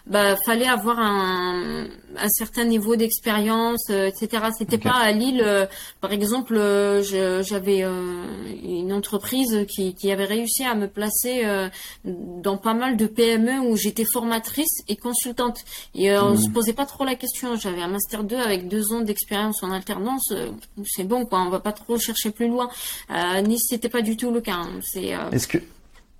[0.06, 4.48] bah fallait avoir un, un certain niveau d'expérience, etc.
[4.56, 5.44] C'était pas à Lille,
[6.00, 6.54] par exemple,
[7.02, 7.84] j'avais
[8.62, 11.68] une entreprise qui, qui, avait réussi à me placer euh,
[12.04, 15.64] dans pas mal de PME où j'étais formatrice et consultante.
[15.94, 16.38] Et euh, on mmh.
[16.38, 17.56] se posait pas trop la question.
[17.56, 20.32] J'avais un master 2 avec deux ans d'expérience en alternance.
[20.32, 20.50] Euh,
[20.84, 21.40] c'est bon, quoi.
[21.40, 22.68] On va pas trop chercher plus loin.
[23.10, 24.56] Euh, nice, c'était pas du tout le cas.
[24.56, 24.80] Hein.
[24.82, 25.14] C'est.
[25.32, 25.58] est-ce que,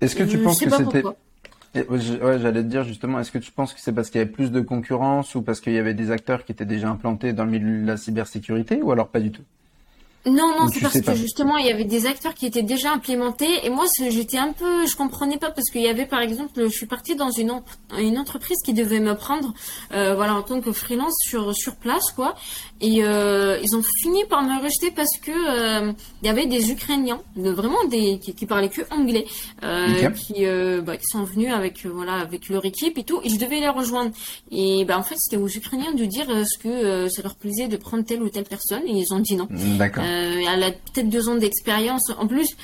[0.01, 1.03] est-ce que tu penses que c'était
[1.75, 4.31] Ouais, j'allais te dire justement, est-ce que tu penses que c'est parce qu'il y avait
[4.31, 7.45] plus de concurrence ou parce qu'il y avait des acteurs qui étaient déjà implantés dans
[7.45, 9.43] le milieu de la cybersécurité ou alors pas du tout?
[10.25, 13.65] Non, non, c'est parce que justement, il y avait des acteurs qui étaient déjà implémentés.
[13.65, 16.67] Et moi, j'étais un peu, je comprenais pas parce qu'il y avait, par exemple, je
[16.67, 17.53] suis partie dans une,
[17.97, 19.53] une entreprise qui devait me prendre,
[19.93, 22.35] euh, voilà, en tant que freelance sur, sur place, quoi.
[22.81, 26.71] Et euh, ils ont fini par me rejeter parce que euh, il y avait des
[26.71, 29.25] Ukrainiens, de, vraiment des qui, qui parlaient que anglais,
[29.63, 33.19] euh, qui, euh, bah, qui sont venus avec euh, voilà avec leur équipe et tout.
[33.23, 34.11] Et je devais les rejoindre.
[34.51, 37.77] Et bah en fait, c'était aux Ukrainiens de dire ce que ça leur plaisait de
[37.77, 38.83] prendre telle ou telle personne.
[38.85, 39.47] Et ils ont dit non.
[39.49, 40.03] D'accord.
[40.09, 42.11] Elle a peut-être deux ans d'expérience.
[42.17, 42.55] En plus,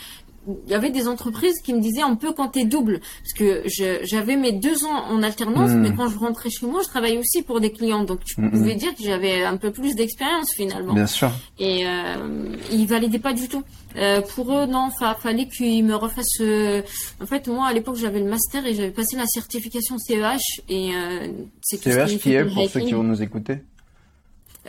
[0.47, 3.63] il y avait des entreprises qui me disaient on peut compter double parce que
[4.03, 5.81] j'avais mes deux ans en alternance, hmm.
[5.81, 8.51] mais quand je rentrais chez moi, je travaillais aussi pour des clients, donc tu hmm,
[8.51, 10.93] pouvais dire que j'avais un peu plus d'expérience finalement.
[10.93, 11.31] Bien sûr.
[11.60, 13.63] Et euh, ils validaient pas du tout.
[13.97, 16.41] Euh, pour eux, non, fa fallait qu'ils me refassent.
[16.41, 16.81] Euh,
[17.21, 20.62] en fait, moi, à l'époque, j'avais le master et j'avais passé la certification CEH.
[20.69, 21.27] Et euh,
[21.62, 23.60] c'est CEH qui est pour ceux qui vont nous écouter?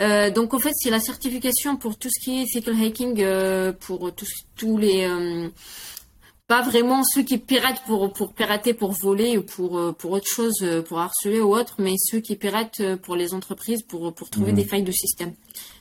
[0.01, 3.73] Euh, donc en fait, c'est la certification pour tout ce qui est ethical hacking euh,
[3.73, 5.49] pour tous, tous les euh,
[6.47, 10.65] pas vraiment ceux qui piratent pour pour pirater pour voler ou pour pour autre chose
[10.87, 14.59] pour harceler ou autre, mais ceux qui piratent pour les entreprises pour pour trouver mhm.
[14.59, 15.33] des failles de système.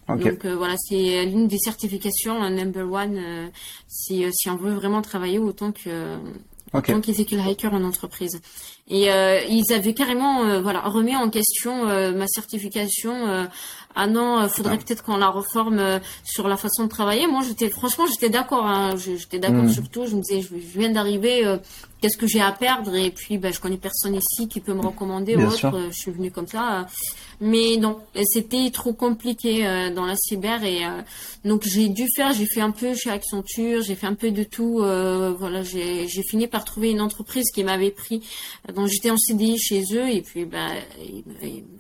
[0.08, 3.52] Donc voilà, c'est l'une des certifications number one
[3.88, 6.18] si si on veut vraiment travailler autant que
[6.74, 6.94] okay.
[6.94, 8.40] tant qu'ethical hacker en entreprise.
[8.88, 13.48] Et euh, ils avaient carrément euh, voilà remis en question euh, ma certification.
[13.96, 17.28] Ah non, faudrait peut-être qu'on la reforme sur la façon de travailler.
[17.28, 18.66] Moi, j'étais franchement, j'étais d'accord.
[18.66, 19.70] Hein, j'étais d'accord hmm.
[19.70, 20.06] sur tout.
[20.06, 21.58] Je me disais, je, viens d'arriver.
[22.02, 22.96] Qu'est-ce que j'ai à perdre?
[22.96, 25.80] Et puis, bah, je connais personne ici qui peut me recommander ou autre.
[25.92, 26.88] Je suis venue comme ça.
[27.42, 31.02] Mais non, c'était trop compliqué euh, dans la cyber et euh,
[31.44, 34.44] donc j'ai dû faire, j'ai fait un peu chez Accenture, j'ai fait un peu de
[34.44, 34.80] tout.
[34.82, 38.22] Euh, voilà, j'ai fini par trouver une entreprise qui m'avait pris,
[38.74, 40.70] donc j'étais en CDI chez eux et puis bah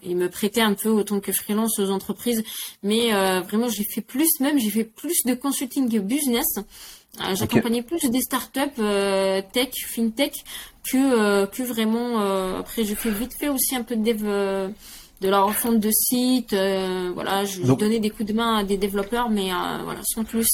[0.03, 2.43] ils, me prêtaient un peu autant que freelance aux entreprises.
[2.83, 6.45] Mais vraiment, j'ai fait plus, même j'ai fait plus de consulting business.
[7.33, 8.81] J'accompagnais plus des startups
[9.53, 10.33] tech, fintech
[10.91, 12.19] que que vraiment.
[12.57, 14.73] après, j'ai fait vite fait aussi un peu de dev
[15.21, 16.53] de la refonte de site.
[16.53, 20.23] Euh, voilà, je, donnais des coups de main à des développeurs, mais euh, voilà, sans
[20.23, 20.47] plus.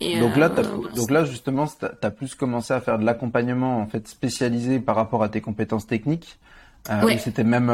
[0.00, 0.62] Et, donc là, euh,
[0.94, 4.96] donc là justement, tu as plus commencé à faire de l'accompagnement en fait spécialisé par
[4.96, 6.38] rapport à tes compétences techniques.
[7.02, 7.18] oui.
[7.18, 7.70] C'était même,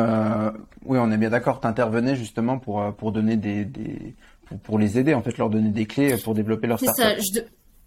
[0.85, 1.61] oui, on est bien d'accord.
[1.61, 4.14] Tu intervenais justement pour pour donner des, des
[4.47, 7.03] pour, pour, les aider en fait, leur donner des clés pour développer leur startup.
[7.03, 7.40] Ça, je,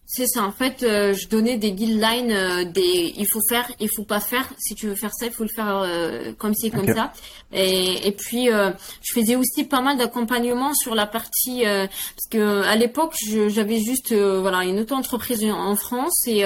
[0.09, 0.43] c'est ça.
[0.43, 4.21] En fait, euh, je donnais des guidelines, euh, des il faut faire, il faut pas
[4.21, 4.47] faire.
[4.57, 7.11] Si tu veux faire ça, il faut le faire euh, comme ci, comme ça.
[7.51, 12.75] Et, et puis, je faisais aussi pas mal d'accompagnement sur la partie parce que à
[12.75, 13.15] l'époque,
[13.47, 16.43] j'avais juste voilà une auto-entreprise en France et,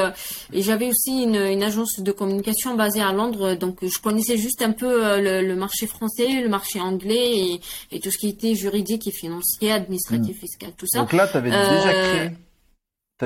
[0.53, 3.55] et j'avais aussi une, une, agence de communication basée à Londres.
[3.55, 7.99] Donc, je connaissais juste un peu le, le marché français, le marché anglais et, et,
[7.99, 10.39] tout ce qui était juridique et financier, administratif, hmm.
[10.39, 10.99] fiscal, tout ça.
[10.99, 12.31] Donc là, tu avais déjà créé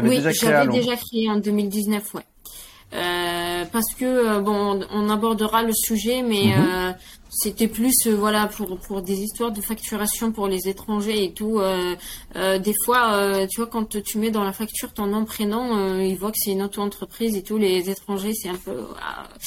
[0.03, 2.23] oui, j'avais déjà créé en 2019, ouais.
[2.93, 6.65] Euh, parce que euh, bon, on abordera le sujet, mais mhm.
[6.67, 6.91] euh,
[7.29, 11.59] c'était plus euh, voilà pour pour des histoires de facturation pour les étrangers et tout.
[12.35, 16.31] des fois, tu vois, quand tu mets dans la facture ton nom prénom, ils voient
[16.31, 17.57] que c'est une auto-entreprise et tout.
[17.57, 18.85] Les étrangers, c'est un peu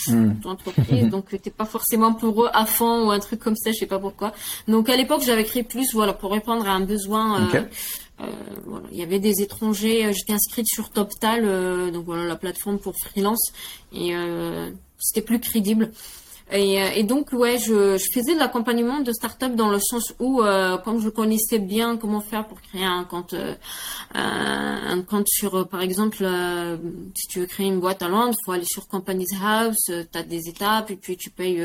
[0.08, 0.32] mhm.
[0.32, 3.78] auto-entreprise, donc t'es pas forcément pour eux à fond ou un truc comme ça, je
[3.78, 4.34] sais pas pourquoi.
[4.66, 7.48] Donc à l'époque, j'avais créé plus voilà pour répondre à un besoin.
[7.54, 7.62] Euh,
[8.66, 10.06] voilà, il y avait des étrangers.
[10.06, 13.52] Euh, j'étais inscrite sur TopTal, euh, donc voilà la plateforme pour freelance,
[13.92, 14.12] et
[14.98, 15.90] c'était plus crédible.
[16.50, 20.14] Et, euh, et, donc, ouais, je, je faisais de l'accompagnement de start-up dans le sens
[20.18, 23.54] où, euh, comme je connaissais bien comment faire pour créer un compte, euh,
[24.14, 26.26] un compte sur, euh, par exemple,
[27.14, 30.22] si tu veux créer une boîte à Londres, faut aller sur Companies House, tu as
[30.22, 31.62] des étapes, et puis tu payes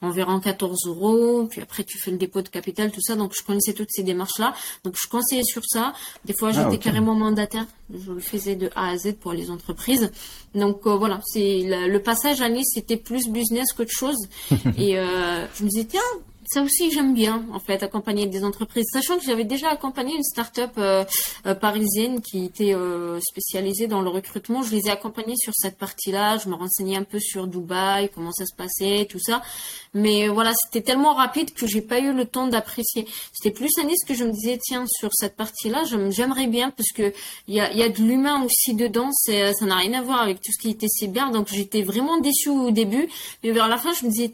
[0.00, 3.16] environ 14 euros, puis après tu fais le dépôt de capital, tout ça.
[3.16, 4.54] Donc, je connaissais toutes ces démarches-là.
[4.84, 5.92] Donc, je conseillais sur ça.
[6.24, 7.66] Des fois, j'étais ah, carrément mandataire.
[7.92, 10.10] Je le faisais de A à Z pour les entreprises.
[10.54, 14.28] Donc, voilà, c'est le, passage à Nice, c'était plus business qu'autre chose.
[14.78, 16.00] et euh, je me disais, tiens,
[16.52, 20.22] ça aussi j'aime bien en fait accompagner des entreprises, sachant que j'avais déjà accompagné une
[20.22, 21.04] start-up euh,
[21.46, 22.74] euh, parisienne qui était
[23.20, 24.62] spécialisée dans le recrutement.
[24.62, 26.38] Je les ai accompagnés sur cette partie-là.
[26.38, 29.42] Je me renseignais un peu sur Dubaï, comment ça se passait, tout ça.
[29.94, 33.06] Mais voilà, c'était tellement rapide que j'ai pas eu le temps d'apprécier.
[33.32, 37.12] C'était plus Nice que je me disais tiens sur cette partie-là, j'aimerais bien parce que
[37.48, 39.10] il y a, y a de l'humain aussi dedans.
[39.12, 41.30] Ça n'a rien à voir avec tout ce qui était cyber.
[41.30, 43.08] Donc j'étais vraiment déçue au début,
[43.42, 44.32] mais vers la fin je me disais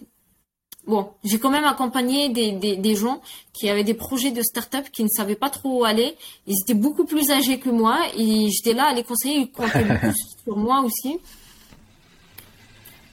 [0.89, 3.21] Bon, j'ai quand même accompagné des, des, gens
[3.53, 6.17] qui avaient des projets de start-up qui ne savaient pas trop où aller.
[6.47, 9.41] Ils étaient beaucoup plus âgés que moi et j'étais là à les conseiller.
[9.41, 11.19] Ils comptaient beaucoup sur moi aussi.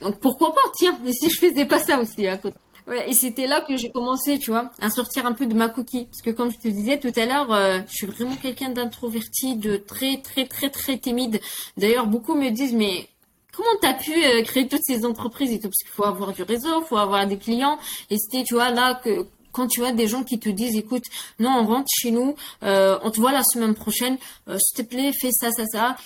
[0.00, 2.56] Donc pourquoi pas, tiens, mais si je faisais pas ça aussi à côté.
[2.86, 5.68] Ouais, et c'était là que j'ai commencé, tu vois, à sortir un peu de ma
[5.68, 6.06] coquille.
[6.06, 9.56] Parce que comme je te disais tout à l'heure, euh, je suis vraiment quelqu'un d'introverti,
[9.56, 11.40] de très, très, très, très timide.
[11.76, 13.08] D'ailleurs, beaucoup me disent, mais
[13.56, 15.68] comment tu pu euh, créer toutes ces entreprises et tout?
[15.68, 17.78] Parce qu'il faut avoir du réseau, il faut avoir des clients.
[18.10, 21.04] Et c'était, tu vois, là que quand tu as des gens qui te disent, écoute,
[21.38, 24.88] non, on rentre chez nous, euh, on te voit la semaine prochaine, euh, s'il te
[24.88, 25.96] plaît, fais ça, ça, ça.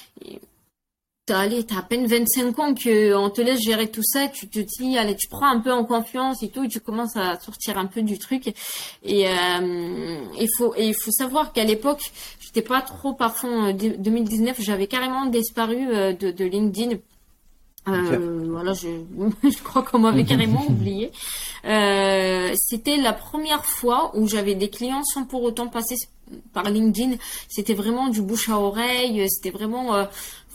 [1.28, 4.60] allez, t'as à peine 25 ans que on te laisse gérer tout ça, tu te
[4.60, 7.76] dis, allez, tu prends un peu en confiance et tout, et tu commences à sortir
[7.76, 8.54] un peu du truc.
[9.02, 13.72] Et euh, il faut, et il faut savoir qu'à l'époque, j'étais pas trop par fond.
[13.72, 16.98] 2019, j'avais carrément disparu de, de LinkedIn.
[17.88, 18.88] Euh, voilà, je,
[19.42, 21.10] je crois qu'on m'avait carrément oublié.
[21.64, 25.96] Euh, C'était la première fois où j'avais des clients sans pour autant passer
[26.52, 27.16] par LinkedIn.
[27.48, 29.26] C'était vraiment du bouche à oreille.
[29.28, 30.04] C'était vraiment euh,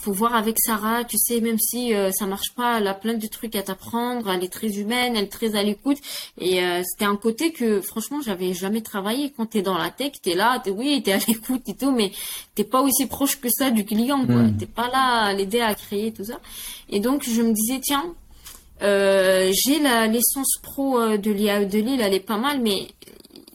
[0.06, 3.16] faut voir avec Sarah, tu sais, même si euh, ça marche pas, elle a plein
[3.16, 5.98] de trucs à t'apprendre, elle est très humaine, elle est très à l'écoute.
[6.40, 9.34] Et euh, c'était un côté que, franchement, j'avais jamais travaillé.
[9.36, 12.12] Quand t'es dans la tech, t'es là, t'es oui, t'es à l'écoute et tout, mais
[12.54, 14.36] t'es pas aussi proche que ça du client, quoi.
[14.36, 14.58] Hmm.
[14.58, 16.40] T'es pas là à l'aider à créer tout ça.
[16.90, 18.06] Et donc, je me disais, tiens,
[18.84, 22.90] euh, j'ai la licence pro de l'IAE de Lille, elle est pas mal, mais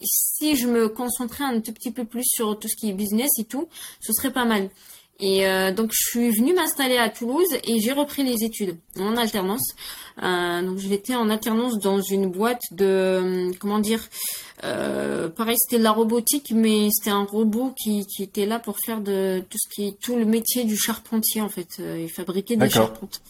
[0.02, 3.30] si je me concentrais un tout petit peu plus sur tout ce qui est business
[3.38, 3.68] et tout,
[4.00, 4.68] ce serait pas mal.
[5.20, 9.16] Et euh, donc je suis venue m'installer à Toulouse et j'ai repris les études en
[9.16, 9.74] alternance.
[10.22, 14.06] Euh, donc j'étais en alternance dans une boîte de euh, comment dire,
[14.64, 18.78] euh, pareil c'était de la robotique mais c'était un robot qui, qui était là pour
[18.78, 22.68] faire de tout ce qui tout le métier du charpentier en fait et fabriquer des
[22.68, 23.20] charpentes.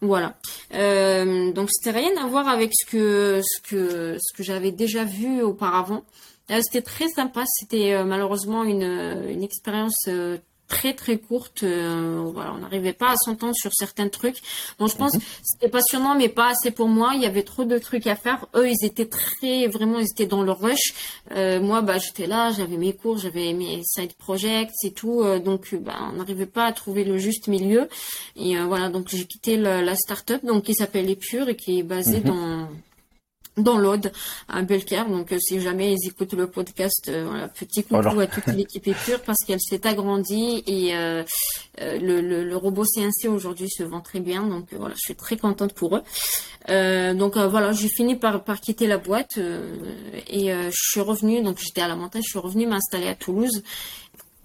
[0.00, 0.36] Voilà.
[0.70, 5.42] Donc c'était rien à voir avec ce que ce que ce que j'avais déjà vu
[5.42, 6.04] auparavant.
[6.48, 7.44] C'était très sympa.
[7.46, 8.82] C'était malheureusement une,
[9.28, 10.08] une expérience
[10.68, 11.62] très très courte.
[11.62, 14.36] Euh, voilà, on n'arrivait pas à s'entendre sur certains trucs.
[14.78, 15.20] Bon, je pense mhm.
[15.42, 17.12] c'était passionnant, mais pas assez pour moi.
[17.14, 18.46] Il y avait trop de trucs à faire.
[18.54, 20.92] Eux, ils étaient très vraiment, ils étaient dans le rush.
[21.32, 25.22] Euh, moi, bah, j'étais là, j'avais mes cours, j'avais mes side projects et tout.
[25.22, 27.88] Euh, donc, bah, on n'arrivait pas à trouver le juste milieu.
[28.36, 32.20] Et voilà, donc j'ai quitté la start-up, donc qui s'appelle Épure et qui est basée
[32.20, 32.24] mhm.
[32.24, 32.68] dans
[33.58, 34.12] dans l'Aude,
[34.48, 35.08] à Belcaire.
[35.08, 38.86] Donc, euh, si jamais ils écoutent le podcast, euh, voilà, petit coucou à toute l'équipe
[38.86, 41.22] Épure parce qu'elle s'est agrandie et euh,
[41.80, 44.42] le, le, le, robot CNC aujourd'hui se vend très bien.
[44.46, 47.14] Donc, voilà, je suis très contente pour eux.
[47.14, 51.42] donc, voilà, j'ai fini par, par quitter la boîte et je suis revenue.
[51.42, 53.62] Donc, j'étais à la montagne, je suis revenue m'installer à Toulouse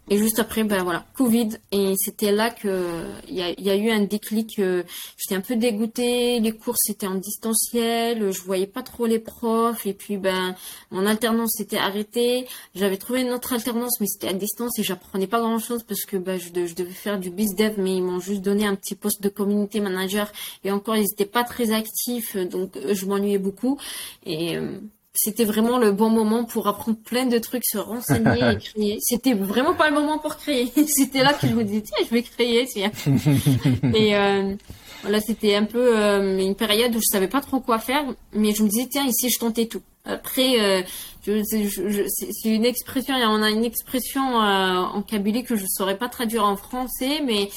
[0.09, 1.49] et juste après, ben voilà, Covid.
[1.71, 4.59] Et c'était là que il y a, y a, eu un déclic.
[4.59, 4.83] Euh,
[5.17, 6.41] j'étais un peu dégoûtée.
[6.41, 8.31] Les cours c'était en distanciel.
[8.31, 9.85] Je voyais pas trop les profs.
[9.85, 10.55] Et puis ben
[10.91, 12.47] mon alternance s'était arrêtée.
[12.75, 16.03] J'avais trouvé une autre alternance, mais c'était à distance et j'apprenais pas grand chose parce
[16.03, 18.75] que ben je, je devais faire du biz dev, mais ils m'ont juste donné un
[18.75, 20.29] petit poste de community manager.
[20.65, 23.79] Et encore, ils étaient pas très actifs, donc je m'ennuyais beaucoup.
[24.25, 24.79] Et euh,
[25.13, 28.97] c'était vraiment le bon moment pour apprendre plein de trucs, se renseigner et créer.
[29.01, 30.71] C'était vraiment pas le moment pour créer.
[30.87, 32.91] c'était là que je me disais, tiens, je vais créer, tiens.
[33.93, 34.55] et euh,
[35.01, 38.53] voilà, c'était un peu euh, une période où je savais pas trop quoi faire, mais
[38.53, 39.81] je me disais, tiens, ici, je tentais tout.
[40.05, 40.81] Après, euh,
[41.25, 46.43] c'est une expression, on a une expression euh, en kabylie que je saurais pas traduire
[46.43, 47.49] en français, mais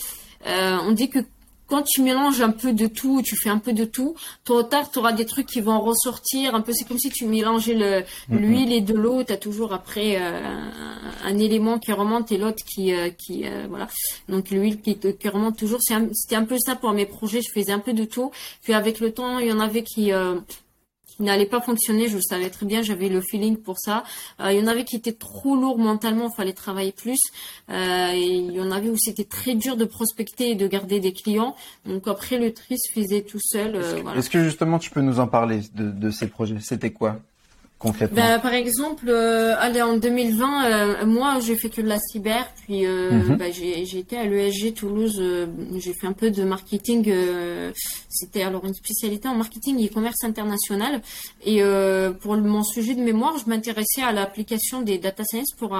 [0.47, 1.19] euh, on dit que
[1.67, 4.63] quand tu mélanges un peu de tout, tu fais un peu de tout, tôt ou
[4.63, 6.55] tard, tu auras des trucs qui vont ressortir.
[6.55, 9.25] Un peu, c'est comme si tu mélangeais l'huile et de l'eau.
[9.25, 10.41] Tu as toujours après euh,
[11.25, 13.89] un, élément qui remonte et l'autre qui, euh, qui euh, voilà.
[14.29, 15.81] Donc l'huile qui, qui, remonte toujours.
[15.83, 17.41] C'était un, un, peu ça pour mes projets.
[17.43, 18.31] Je faisais un peu de tout.
[18.63, 20.13] Puis avec le temps, il y en avait qui
[21.21, 24.05] n'allait pas fonctionner, je le savais très bien, j'avais le feeling pour ça.
[24.41, 27.21] Euh, il y en avait qui étaient trop lourds mentalement, il fallait travailler plus.
[27.71, 31.01] Euh, et il y en avait où c'était très dur de prospecter et de garder
[31.01, 31.55] des clients.
[31.85, 33.77] Donc après, le tri se faisait tout seul.
[33.77, 36.59] Euh, est-ce que justement tu peux nous en parler de, de ces projets?
[36.61, 37.21] C'était quoi?
[37.85, 42.49] Ben, par exemple, euh, allez, en 2020, euh, moi, j'ai fait que de la cyber,
[42.63, 43.37] puis euh, mhm.
[43.37, 45.23] ben, j'ai été à l'ESG Toulouse,
[45.77, 47.13] j'ai fait un peu de marketing,
[48.09, 51.03] c'était alors une spécialité en marketing et commerce international,
[51.45, 51.61] et
[52.21, 55.77] pour mon sujet de mémoire, je m'intéressais à l'application des data science pour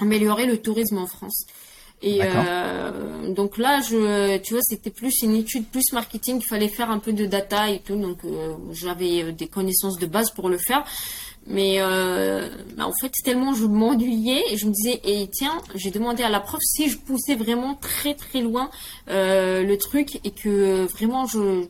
[0.00, 1.46] améliorer le tourisme en France.
[2.06, 6.36] Et euh, donc là, je, tu vois, c'était plus une étude plus marketing.
[6.38, 7.96] Il fallait faire un peu de data et tout.
[7.96, 10.84] Donc euh, j'avais euh, des connaissances de base pour le faire.
[11.46, 15.90] Mais euh, bah, en fait, tellement je m'ennuyais et je me disais, et tiens, j'ai
[15.90, 18.70] demandé à la prof si je poussais vraiment très très loin
[19.08, 21.64] euh, le truc et que vraiment je,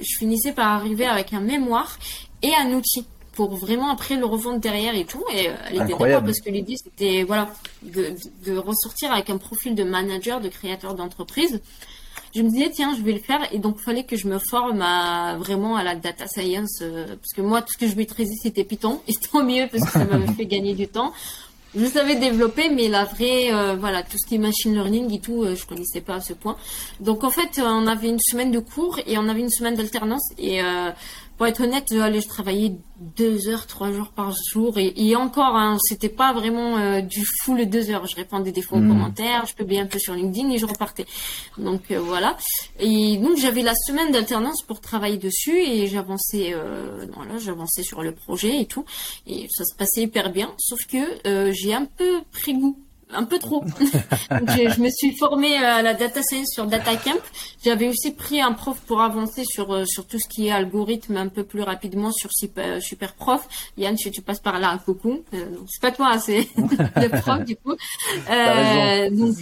[0.00, 1.98] je finissais par arriver avec un mémoire
[2.42, 5.24] et un outil pour vraiment après le revendre derrière et tout.
[5.32, 7.48] Et euh, elle était d'accord parce que l'idée c'était voilà
[7.82, 8.14] de,
[8.44, 11.60] de, ressortir avec un profil de manager, de créateur d'entreprise.
[12.34, 14.38] Je me disais tiens je vais le faire et donc il fallait que je me
[14.38, 17.96] forme à vraiment à la data science euh, parce que moi tout ce que je
[17.96, 21.12] maîtrisais c'était Python et tant mieux parce que ça m'avait fait gagner du temps.
[21.74, 25.20] Je savais développer, mais la vraie, euh, voilà, tout ce qui est machine learning et
[25.20, 26.54] tout, je connaissais pas à ce point.
[27.00, 30.34] Donc en fait, on avait une semaine de cours et on avait une semaine d'alternance
[30.36, 30.60] et
[31.42, 32.76] pour être honnête, allez, je travaillais
[33.16, 37.24] deux heures, trois jours par jour et, et encore, hein, c'était pas vraiment euh, du
[37.40, 38.06] full deux heures.
[38.06, 38.86] Je répondais des fois aux hmm.
[38.90, 41.04] commentaires, je publiais un peu sur LinkedIn et je repartais.
[41.58, 42.36] Donc euh, voilà.
[42.78, 48.04] Et donc j'avais la semaine d'alternance pour travailler dessus et j'avançais, euh, voilà, j'avançais sur
[48.04, 48.84] le projet et tout
[49.26, 50.54] et ça se passait hyper bien.
[50.58, 52.78] Sauf que euh, j'ai un peu pris goût
[53.14, 53.64] un peu trop.
[53.80, 57.18] je, me suis formée à la data science sur DataCamp.
[57.64, 61.16] J'avais aussi pris un prof pour avancer sur euh, sur tout ce qui est algorithme
[61.16, 63.48] un peu plus rapidement sur Super, super Prof.
[63.76, 65.22] Yann, si tu passes par là, coucou.
[65.34, 67.74] Euh, c'est pas toi, c'est le prof du coup.
[68.30, 69.36] Euh, donc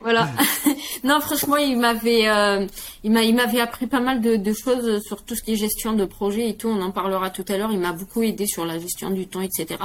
[0.00, 0.28] voilà.
[1.04, 2.66] non, franchement, il m'avait euh,
[3.04, 5.92] il m'a il m'avait appris pas mal de, choses sur tout ce qui est gestion
[5.92, 6.68] de projet et tout.
[6.68, 7.70] On en parlera tout à l'heure.
[7.72, 9.80] Il m'a beaucoup aidé sur la gestion du temps, etc.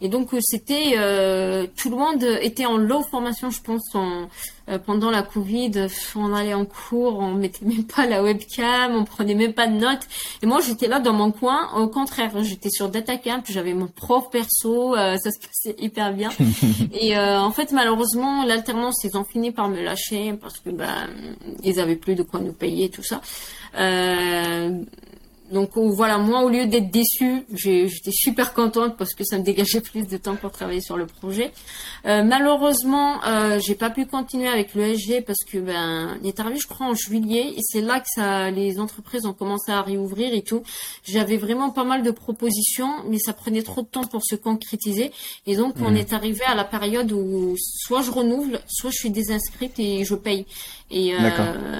[0.00, 0.92] Et donc c'était
[1.76, 4.26] tout le monde était en low formation, je pense, en, euh,
[4.84, 5.86] pendant la Covid.
[6.16, 9.74] On allait en cours, on mettait même pas la webcam, on prenait même pas de
[9.74, 10.06] notes.
[10.42, 11.70] Et moi, j'étais là dans mon coin.
[11.76, 16.30] Au contraire, j'étais sur DataCamp, j'avais mon prof perso, euh, ça se passait hyper bien.
[16.92, 21.08] et euh, en fait, malheureusement, l'alternance, ils ont fini par me lâcher parce que ben,
[21.62, 23.20] ils avaient plus de quoi nous payer, tout ça.
[23.78, 24.82] Euh,
[25.52, 29.80] donc voilà, moi au lieu d'être déçue, j'étais super contente parce que ça me dégageait
[29.92, 31.52] plus de temps pour travailler sur le projet.
[32.06, 36.58] Euh, malheureusement, euh, j'ai pas pu continuer avec l'ESG parce que ben il est arrivé
[36.58, 40.34] je crois en juillet et c'est là que ça les entreprises ont commencé à réouvrir
[40.34, 40.62] et tout.
[41.04, 45.12] J'avais vraiment pas mal de propositions mais ça prenait trop de temps pour se concrétiser
[45.46, 45.96] et donc on mmh.
[45.96, 50.14] est arrivé à la période où soit je renouvelle, soit je suis désinscrite et je
[50.14, 50.46] paye.
[50.90, 51.18] Et euh,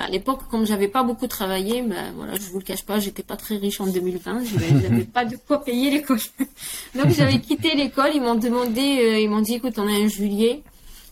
[0.01, 3.23] à l'époque, comme j'avais pas beaucoup travaillé, ben voilà, je vous le cache pas, j'étais
[3.23, 4.43] pas très riche en 2020,
[4.81, 6.19] j'avais pas de quoi payer l'école.
[6.95, 10.09] Donc j'avais quitté l'école, ils m'ont demandé, euh, ils m'ont dit, écoute, on a un
[10.09, 10.63] juillet,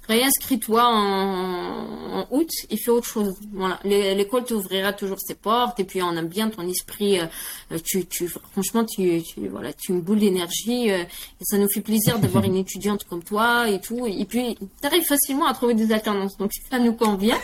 [0.09, 3.35] réinscris-toi en, en, août et fais autre chose.
[3.53, 7.21] Voilà, l'école t'ouvrira toujours ses portes et puis on aime bien ton esprit.
[7.21, 11.69] Euh, tu, tu, franchement, tu, tu, voilà, tu me boules d'énergie euh, et ça nous
[11.73, 14.07] fait plaisir d'avoir une étudiante comme toi et tout.
[14.07, 17.39] Et puis, tu arrives facilement à trouver des alternances, donc ça nous convient.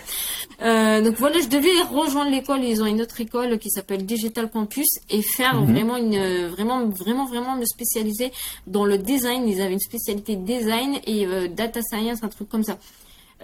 [0.63, 2.63] Euh, donc voilà, je devais rejoindre l'école.
[2.65, 5.73] Ils ont une autre école qui s'appelle Digital Campus et faire mhm.
[5.73, 8.33] vraiment une, vraiment, vraiment, vraiment me spécialiser
[8.67, 9.49] dans le design.
[9.49, 12.79] Ils avaient une spécialité design et euh, data science, un truc comme ça.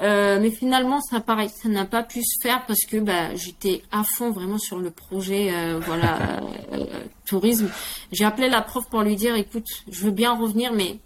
[0.03, 3.83] Euh, mais finalement, ça pareil, ça n'a pas pu se faire parce que bah, j'étais
[3.91, 6.43] à fond vraiment sur le projet, euh, voilà,
[6.73, 6.85] euh,
[7.27, 7.71] tourisme.
[8.13, 10.99] J'ai appelé la prof pour lui dire, écoute, je veux bien revenir, mais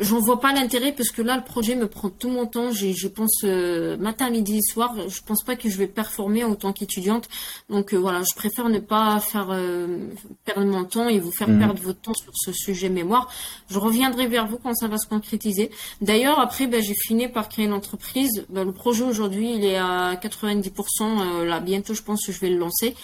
[0.00, 2.72] j'en vois pas l'intérêt parce que là le projet me prend tout mon temps.
[2.72, 4.94] Je pense euh, matin midi soir.
[5.08, 7.28] Je pense pas que je vais performer en tant qu'étudiante.
[7.68, 10.08] Donc euh, voilà je préfère ne pas faire euh,
[10.44, 11.58] perdre mon temps et vous faire mhm.
[11.58, 13.30] perdre votre temps sur ce sujet mémoire.
[13.70, 15.70] Je reviendrai vers vous quand ça va se concrétiser.
[16.00, 18.46] D'ailleurs après ben, j'ai fini par créer une entreprise.
[18.48, 21.60] Ben, le projet aujourd'hui il est à 90% là.
[21.60, 22.94] Bientôt je pense que je vais le lancer.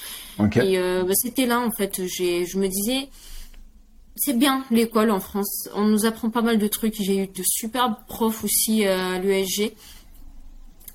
[0.40, 2.02] Et ben, c'était là en fait.
[2.06, 3.08] J'ai je me disais
[4.18, 5.68] c'est bien l'école en France.
[5.74, 6.94] On nous apprend pas mal de trucs.
[7.00, 9.72] J'ai eu de superbes profs aussi euh, à l'USG.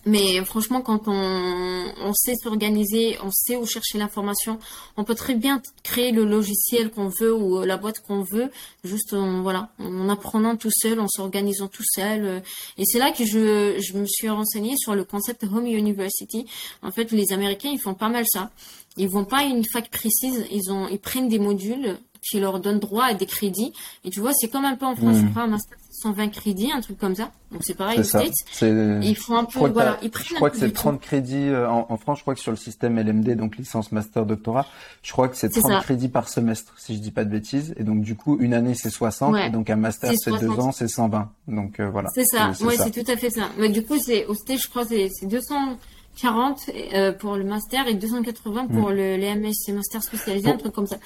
[0.06, 4.60] Mais franchement, quand on, sait s'organiser, on sait où chercher l'information,
[4.98, 8.52] on peut très bien créer le logiciel qu'on veut ou la boîte qu'on veut,
[8.84, 12.44] juste en, voilà, en apprenant tout seul, en s'organisant tout seul.
[12.78, 16.46] Et c'est là que je, je me suis renseignée sur le concept Home University.
[16.82, 18.52] En fait, les Américains, ils font pas mal ça.
[18.98, 21.98] Ils vont pas à une fac précise, ils ont, ils prennent des modules
[22.30, 23.74] qui leur donne droit à des crédits.
[24.04, 25.32] Et tu vois, c'est comme un peu en France, je hmm.
[25.32, 27.32] crois, un master 120 crédits, un truc comme ça.
[27.52, 28.34] Donc c'est pareil aux States.
[28.62, 32.18] Ils font un peu, voilà, ils Je crois que c'est 30 crédits euh, en, France.
[32.18, 34.66] Je crois que sur le système LMD, donc licence, master, doctorat,
[35.02, 37.74] je crois que c'est 30 crédits par semestre, si je dis pas de bêtises.
[37.78, 40.72] Et donc du coup, une année c'est 60, et donc un master c'est deux ans,
[40.72, 41.32] c'est 120.
[41.48, 42.10] Donc euh, voilà.
[42.14, 42.52] C'est ça.
[42.62, 43.50] Ouais, c'est tout à fait ça.
[43.58, 45.78] Mais du coup, c'est au States, je crois, c'est 200.
[46.22, 48.94] 40 euh, pour le master et 280 pour hmm.
[48.94, 50.98] le, les MS, master spécialisé, un truc comme ça.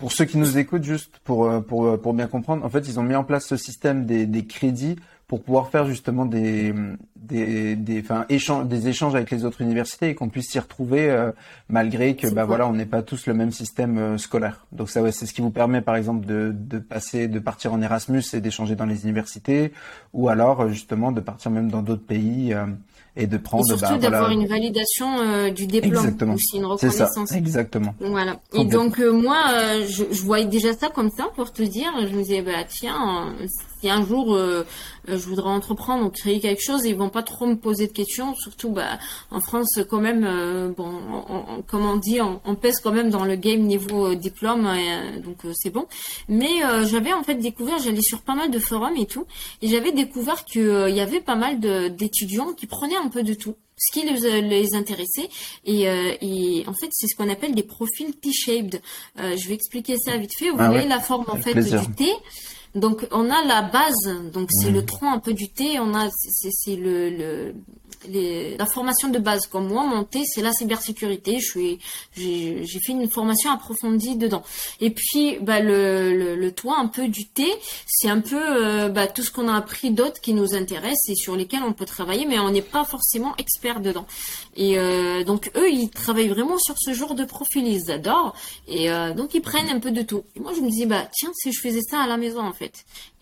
[0.00, 2.88] Pour ceux qui nous écoutent, juste pour, euh, pour, euh, pour bien comprendre, en fait,
[2.88, 4.96] ils ont mis en place ce système des, des crédits
[5.28, 6.74] pour pouvoir faire justement des,
[7.16, 11.10] des, des, enfin, échanges, des échanges avec les autres universités et qu'on puisse s'y retrouver
[11.10, 11.32] euh,
[11.68, 14.66] malgré que bah voilà on n'est pas tous le même système scolaire.
[14.72, 17.72] Donc ça ouais, c'est ce qui vous permet par exemple de, de passer de partir
[17.72, 19.72] en Erasmus et d'échanger dans les universités
[20.14, 22.52] ou alors justement de partir même dans d'autres pays
[23.20, 23.64] et de prendre.
[23.64, 26.34] Et surtout bah, d'avoir une validation euh, du diplôme Exactement.
[26.34, 27.28] aussi, une reconnaissance.
[27.28, 27.36] Ça.
[27.36, 27.94] Exactement.
[28.00, 28.40] Voilà.
[28.54, 31.90] Et donc euh, moi, euh, je, je, voyais déjà ça comme ça pour te dire.
[32.00, 33.34] Je me disais bah tiens,
[33.80, 34.64] si un jour euh,
[35.08, 38.34] je voudrais entreprendre ou créer quelque chose, ils vont pas trop me poser de questions.
[38.34, 38.98] Surtout, bah,
[39.30, 43.62] en France, quand même, bon, comme on dit, on, pèse quand même dans le game
[43.62, 44.68] niveau diplôme,
[45.24, 45.86] donc c'est bon.
[46.28, 49.26] Mais j'avais en fait découvert, j'allais sur pas mal de forums et tout,
[49.62, 51.60] et j'avais découvert qu'il y avait pas mal
[51.94, 55.28] d'étudiants qui prenaient un peu de tout ce qui les, les intéressait.
[55.64, 58.80] Et, euh, et en fait, c'est ce qu'on appelle des profils T-shaped.
[59.18, 60.50] Euh, je vais expliquer ça vite fait.
[60.50, 62.12] Vous ah voyez la forme en fait du T.
[62.74, 65.80] Donc on a la base, donc c'est le tronc un peu du T.
[65.80, 67.54] On a c'est le, le
[68.08, 69.48] les, la formation de base.
[69.48, 71.40] Comme moi montée c'est la cybersécurité.
[71.40, 71.78] Je suis
[72.14, 74.44] j'ai fait une formation approfondie dedans.
[74.80, 77.44] Et puis bah, le, le, le toit un peu du T
[77.86, 81.16] c'est un peu euh, bah, tout ce qu'on a appris d'autres qui nous intéressent et
[81.16, 84.06] sur lesquels on peut travailler mais on n'est pas forcément expert dedans.
[84.54, 87.66] Et euh, donc eux ils travaillent vraiment sur ce genre de profil.
[87.66, 88.36] Ils adorent.
[88.68, 90.22] Et euh, donc ils prennent un peu de tout.
[90.36, 92.52] Et moi je me dis bah tiens si je faisais ça à la maison en
[92.52, 92.59] fait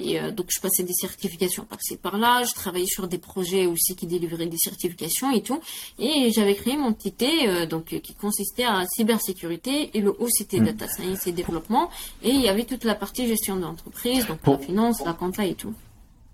[0.00, 4.06] et donc je passais des certifications par-ci par-là je travaillais sur des projets aussi qui
[4.06, 5.60] délivraient des certification et tout.
[5.98, 10.28] Et j'avais créé mon petit T, euh, donc qui consistait à cybersécurité et le haut
[10.28, 10.64] c'était mm.
[10.64, 11.90] data science et développement.
[12.22, 15.54] Et il y avait toute la partie gestion d'entreprise, donc la finance, la compta et
[15.54, 15.74] tout.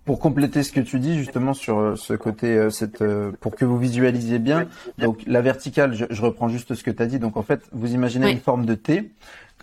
[0.05, 3.03] Pour compléter ce que tu dis justement sur euh, ce côté, euh, cette,
[3.41, 7.07] pour que vous visualisiez bien, donc la verticale, je, reprends juste ce que tu as
[7.07, 7.19] dit.
[7.19, 9.11] Donc en fait, vous imaginez une forme de T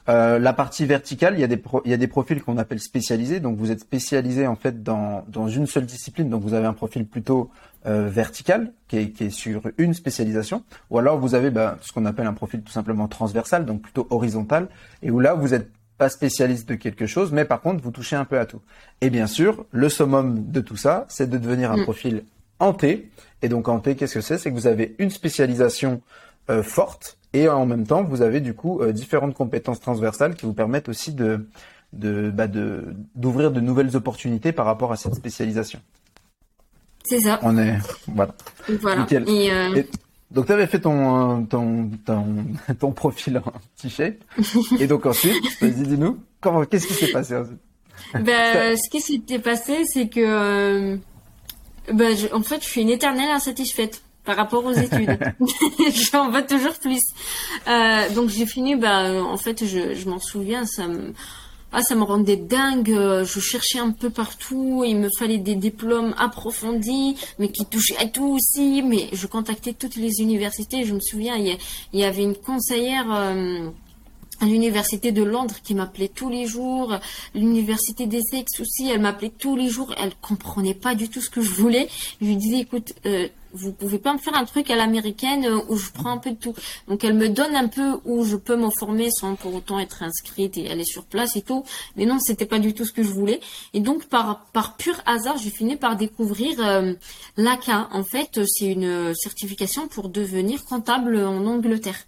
[0.10, 2.80] euh, la partie verticale, il y a des il y a des profils qu'on appelle
[2.80, 3.40] spécialisés.
[3.40, 6.30] Donc vous êtes spécialisé en fait dans dans une seule discipline.
[6.30, 7.52] Donc vous avez un profil plutôt
[7.86, 10.64] euh, vertical qui est, qui est sur une spécialisation.
[10.90, 14.08] Ou alors vous avez bah, ce qu'on appelle un profil tout simplement transversal, donc plutôt
[14.10, 14.68] horizontal,
[15.02, 18.16] et où là vous êtes pas spécialiste de quelque chose, mais par contre vous touchez
[18.16, 18.62] un peu à tout.
[19.02, 21.84] Et bien sûr, le summum de tout ça, c'est de devenir un mm.
[21.84, 22.24] profil
[22.60, 23.10] en T.
[23.42, 24.38] Et donc en T, qu'est-ce que c'est?
[24.38, 26.02] C'est que vous avez une spécialisation
[26.50, 30.46] euh, forte et en même temps, vous avez du coup euh, différentes compétences transversales qui
[30.46, 31.48] vous permettent aussi de
[31.94, 35.80] de bah de d'ouvrir de nouvelles opportunités par rapport à cette spécialisation.
[37.04, 37.40] C'est ça.
[37.42, 37.78] On est
[38.08, 38.36] voilà.
[38.82, 39.08] Voilà.
[39.10, 39.84] Et, euh...
[40.30, 42.46] donc tu avais fait ton, ton ton
[42.80, 44.16] ton profil en t-shirt
[44.80, 47.60] et donc ensuite, vas-y dis-nous comment qu'est-ce qui s'est passé ensuite?
[48.14, 50.98] Ben, ce qui s'était passé, c'est que euh,
[51.94, 55.18] ben, en fait, je suis une éternelle insatisfaite par rapport aux études.
[56.12, 57.02] J'en veux toujours plus.
[57.68, 61.14] Euh, donc j'ai fini, bah, en fait, je, je m'en souviens, ça me,
[61.74, 62.94] ah, ça me rendait dingue.
[62.94, 64.84] Je cherchais un peu partout.
[64.86, 68.84] Il me fallait des diplômes approfondis, mais qui touchaient à tout aussi.
[68.84, 70.84] Mais je contactais toutes les universités.
[70.84, 71.58] Je me souviens, il
[71.94, 73.06] y, avait une conseillère.
[73.10, 73.70] Euh,
[74.42, 76.98] à l'université de Londres qui m'appelait tous les jours,
[77.36, 81.30] l'université des Ex aussi, elle m'appelait tous les jours, elle comprenait pas du tout ce
[81.30, 81.88] que je voulais.
[82.20, 85.60] Je lui disais, écoute, euh, vous pouvez pas me faire un truc à l'américaine euh,
[85.70, 86.54] où je prends un peu de tout.
[86.88, 90.04] Donc elle me donne un peu où je peux me former sans pour autant être
[90.04, 91.64] inscrite et aller sur place et tout.
[91.96, 93.40] Mais non, c'était pas du tout ce que je voulais.
[93.74, 96.94] Et donc par par pur hasard, j'ai fini par découvrir euh,
[97.38, 97.90] l'ACA.
[97.92, 102.00] En fait, c'est une certification pour devenir comptable en Angleterre.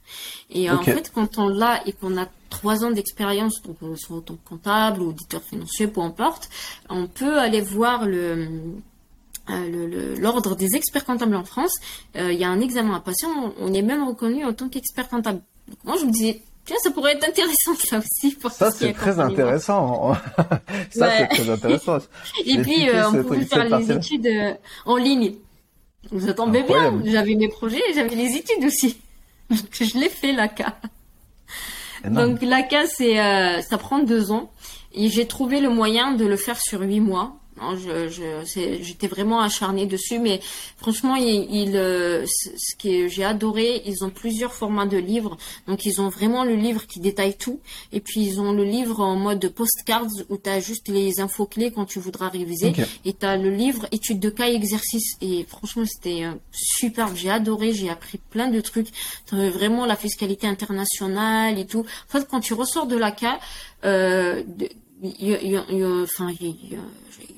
[0.50, 4.22] Et en fait, quand on l'a et qu'on a trois ans d'expérience, donc soit en
[4.22, 6.50] tant que comptable ou auditeur financier, peu importe,
[6.90, 8.48] on peut aller voir le
[9.50, 11.76] euh, l'ordre des experts comptables en France,
[12.16, 13.26] euh, il y a un examen à passer,
[13.60, 15.42] on, est même reconnu en tant qu'expert comptable.
[15.84, 18.36] moi, je me disais, tiens, ça pourrait être intéressant ça aussi.
[18.36, 20.14] Pour ça, c'est très intéressant.
[20.92, 21.98] ça, c'est très intéressant.
[22.46, 24.30] Et puis, euh, on pouvait faire les études
[24.86, 25.36] en ligne.
[26.10, 27.02] Vous attendez bien.
[27.04, 28.98] J'avais mes projets et j'avais les études aussi.
[29.50, 30.78] Donc, je l'ai fait, l'ACA.
[32.06, 34.52] Donc, l'ACA, c'est, ça prend deux ans.
[34.94, 37.36] Et j'ai trouvé le moyen de le faire sur huit mois.
[37.76, 40.40] Je, je, j'étais vraiment acharnée dessus, mais
[40.78, 45.38] franchement, il, euh, ce que j'ai adoré, ils ont plusieurs formats de livres.
[45.68, 47.60] Donc, ils ont vraiment le livre qui détaille tout,
[47.92, 51.46] et puis ils ont le livre en mode postcards où tu as juste les infos
[51.46, 52.74] clés quand tu voudras réviser,
[53.06, 55.16] et tu as le livre études de cas et exercices.
[55.22, 57.16] Et franchement, c'était euh, super.
[57.16, 58.90] J'ai adoré, j'ai appris plein de trucs,
[59.32, 61.82] vraiment la fiscalité internationale et tout.
[61.82, 63.40] En fait, quand tu ressors de la cas,
[63.86, 64.44] euh,
[65.04, 66.80] enfin, il,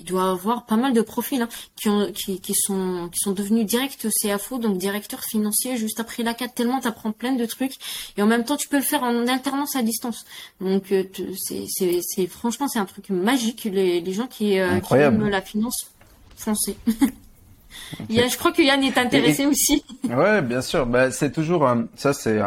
[0.06, 3.66] doit avoir pas mal de profils hein, qui, ont, qui, qui, sont, qui sont devenus
[3.66, 7.74] directs CFO, donc directeur financier juste après la 4, tellement tu apprends plein de trucs.
[8.18, 10.26] Et en même temps, tu peux le faire en alternance à distance.
[10.62, 11.04] Donc, euh,
[11.38, 15.92] c'est franchement, c'est un truc magique, les, les gens qui, euh, qui aiment la finance
[16.36, 16.78] foncez.
[18.10, 19.84] je crois que Yann est intéressé aussi.
[20.04, 20.86] Ouais, bien sûr.
[20.86, 22.14] Bah, c'est toujours ça.
[22.14, 22.40] C'est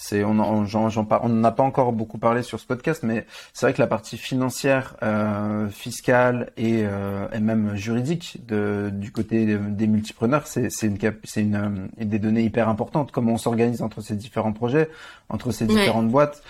[0.00, 3.80] c'est on on n'a pas encore beaucoup parlé sur ce podcast, mais c'est vrai que
[3.80, 10.46] la partie financière, euh, fiscale et, euh, et, même juridique de, du côté des multipreneurs,
[10.46, 13.10] c'est c'est une c'est une, euh, des données hyper importantes.
[13.10, 14.88] Comment on s'organise entre ces différents projets,
[15.30, 16.44] entre ces différentes boîtes.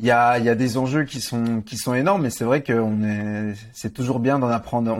[0.00, 2.62] Il y a, y a des enjeux qui sont qui sont énormes, mais c'est vrai
[2.62, 4.98] que est, c'est toujours bien d'en apprendre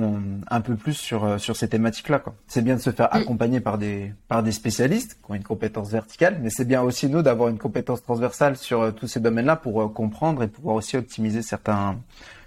[0.49, 2.20] un peu plus sur sur ces thématiques-là.
[2.20, 2.34] Quoi.
[2.47, 3.16] C'est bien de se faire mm.
[3.16, 7.09] accompagner par des par des spécialistes qui ont une compétence verticale, mais c'est bien aussi
[7.09, 10.76] nous d'avoir une compétence transversale sur euh, tous ces domaines-là pour euh, comprendre et pouvoir
[10.76, 11.97] aussi optimiser certains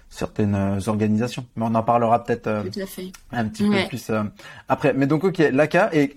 [0.08, 1.44] certaines euh, organisations.
[1.56, 4.10] Mais on en parlera peut-être un petit peu plus
[4.68, 4.94] après.
[4.94, 6.16] Mais donc ok, l'ACA et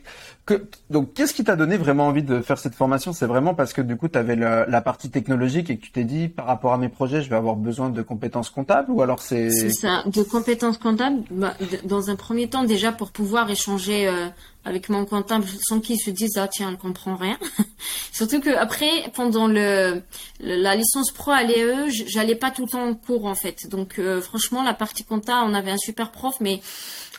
[0.89, 3.14] donc, qu'est-ce qui t'a donné vraiment envie de faire cette formation?
[3.14, 6.04] C'est vraiment parce que du coup, tu avais la, partie technologique et que tu t'es
[6.04, 9.22] dit, par rapport à mes projets, je vais avoir besoin de compétences comptables ou alors
[9.22, 9.50] c'est...
[9.52, 11.22] C'est ça, de compétences comptables.
[11.30, 11.54] Bah,
[11.86, 14.28] dans un premier temps, déjà pour pouvoir échanger euh,
[14.64, 17.38] avec mon comptable sans qu'il se dise, ah tiens, elle comprend rien.
[18.12, 20.01] Surtout que après, pendant le,
[20.39, 23.68] la licence pro à l'EE, j'allais pas tout le temps en cours en fait.
[23.70, 26.62] Donc euh, franchement, la partie comptable, on avait un super prof, mais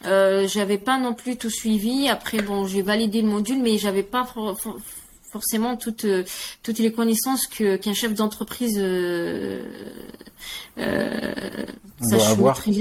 [0.05, 2.09] euh, j'avais pas non plus tout suivi.
[2.09, 4.27] Après, bon, j'ai validé le module, mais j'avais pas
[5.33, 6.25] forcément toutes euh,
[6.63, 9.65] toutes les connaissances que qu'un chef d'entreprise euh,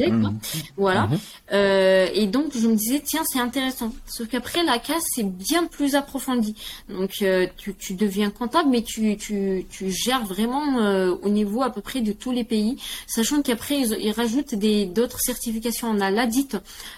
[0.10, 0.40] Mmh.
[0.78, 1.08] Voilà.
[1.08, 1.20] Mmh.
[1.54, 3.94] Euh, et donc je me disais tiens c'est intéressant.
[4.06, 6.56] Sauf qu'après la casse c'est bien plus approfondi.
[6.90, 11.62] Donc euh, tu, tu deviens comptable mais tu tu, tu gères vraiment euh, au niveau
[11.64, 12.78] à peu près de tous les pays,
[13.08, 15.90] sachant qu'après ils, ils, rajoutent des d'autres certifications.
[15.90, 16.50] On a l'ADIT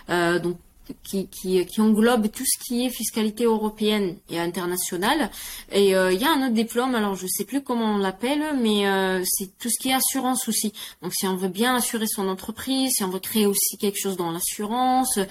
[0.10, 0.58] donc
[1.04, 5.30] qui, qui, qui, englobe tout ce qui est fiscalité européenne et internationale.
[5.72, 8.58] Et euh, il y a un autre diplôme, alors je sais plus comment on l'appelle,
[8.62, 10.74] mais euh, c'est tout ce qui est assurance aussi.
[11.02, 14.18] Donc si on veut bien assurer son entreprise, si on veut créer aussi quelque chose
[14.18, 15.26] dans l'assurance, euh,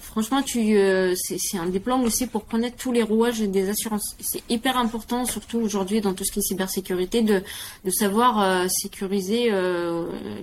[0.00, 0.74] franchement, tu
[1.14, 4.16] c'est un diplôme aussi pour connaître tous les rouages des assurances.
[4.20, 7.42] C'est hyper important, surtout aujourd'hui dans tout ce qui est cybersécurité, de,
[7.84, 9.50] de savoir sécuriser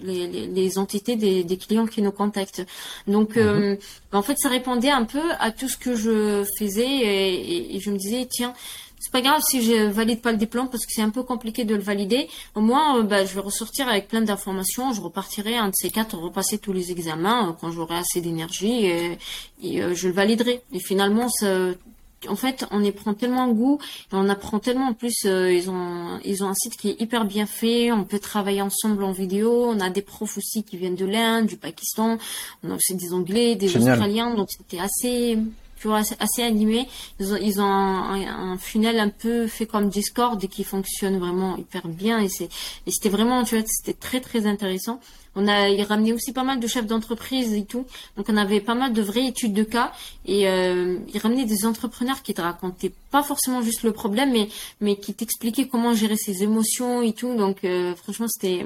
[0.03, 2.65] les, les, les, entités des, des, clients qui nous contactent.
[3.07, 3.77] Donc mhm.
[4.13, 7.97] En fait, ça répondait un peu à tout ce que je faisais et, je me
[7.97, 8.53] disais, tiens,
[8.99, 11.63] c'est pas grave si je valide pas le diplôme parce que c'est un peu compliqué
[11.63, 12.29] de le valider.
[12.53, 14.93] Au moins, euh, bah, je vais ressortir avec plein d'informations.
[14.93, 18.85] Je repartirai un de ces quatre, repasser tous les examens euh, quand j'aurai assez d'énergie
[18.85, 19.17] et,
[19.81, 20.61] euh, je le validerai.
[20.71, 21.71] Et finalement, ça,
[22.27, 23.79] en fait, on y prend tellement goût,
[24.11, 24.89] et on apprend tellement.
[24.89, 27.91] En plus, euh, ils ont ils ont un site qui est hyper bien fait.
[27.91, 29.65] On peut travailler ensemble en vidéo.
[29.67, 32.17] On a des profs aussi qui viennent de l'Inde, du Pakistan.
[32.63, 34.33] On a aussi des Anglais, des Australiens.
[34.33, 35.37] Donc c'était assez
[35.81, 36.87] tu vois, assez animé.
[37.19, 41.17] Ils ont, ils ont un, un, funnel un peu fait comme Discord et qui fonctionne
[41.17, 42.19] vraiment hyper bien.
[42.19, 44.99] Et c'était vraiment, tu vois, c'était très très intéressant.
[45.35, 47.85] On a, il ramenait aussi pas mal de chefs d'entreprise et tout.
[48.15, 49.91] Donc on avait pas mal de vraies études de cas
[50.25, 54.49] et euh, il ramenait des entrepreneurs qui te racontaient pas forcément juste le problème, mais
[54.81, 57.35] mais qui t'expliquaient comment gérer ses émotions et tout.
[57.35, 58.65] Donc euh, franchement c'était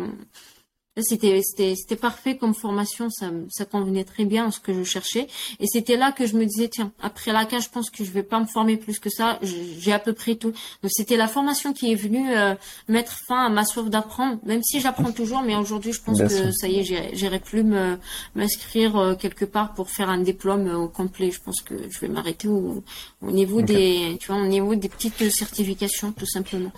[1.02, 4.84] c'était c'était c'était parfait comme formation, ça ça convenait très bien à ce que je
[4.84, 5.28] cherchais
[5.60, 8.12] et c'était là que je me disais tiens après la CAN je pense que je
[8.12, 10.52] vais pas me former plus que ça, j'ai à peu près tout.
[10.82, 12.56] Donc c'était la formation qui est venue euh,
[12.88, 16.52] mettre fin à ma soif d'apprendre, même si j'apprends toujours, mais aujourd'hui je pense que
[16.52, 17.98] ça y est j'irai plus me
[18.36, 21.32] m'inscrire euh, quelque part pour faire un diplôme au complet.
[21.32, 22.84] Je pense que je vais m'arrêter au,
[23.22, 26.72] au niveau des tu vois au niveau des petites certifications tout simplement.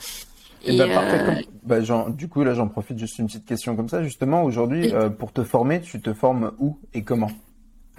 [0.65, 1.19] Et, bah, parfait.
[1.19, 1.79] Euh, bah,
[2.09, 4.03] du coup, là, j'en profite juste une petite question comme ça.
[4.03, 7.31] Justement, aujourd'hui, euh, pour te former, tu te formes où et comment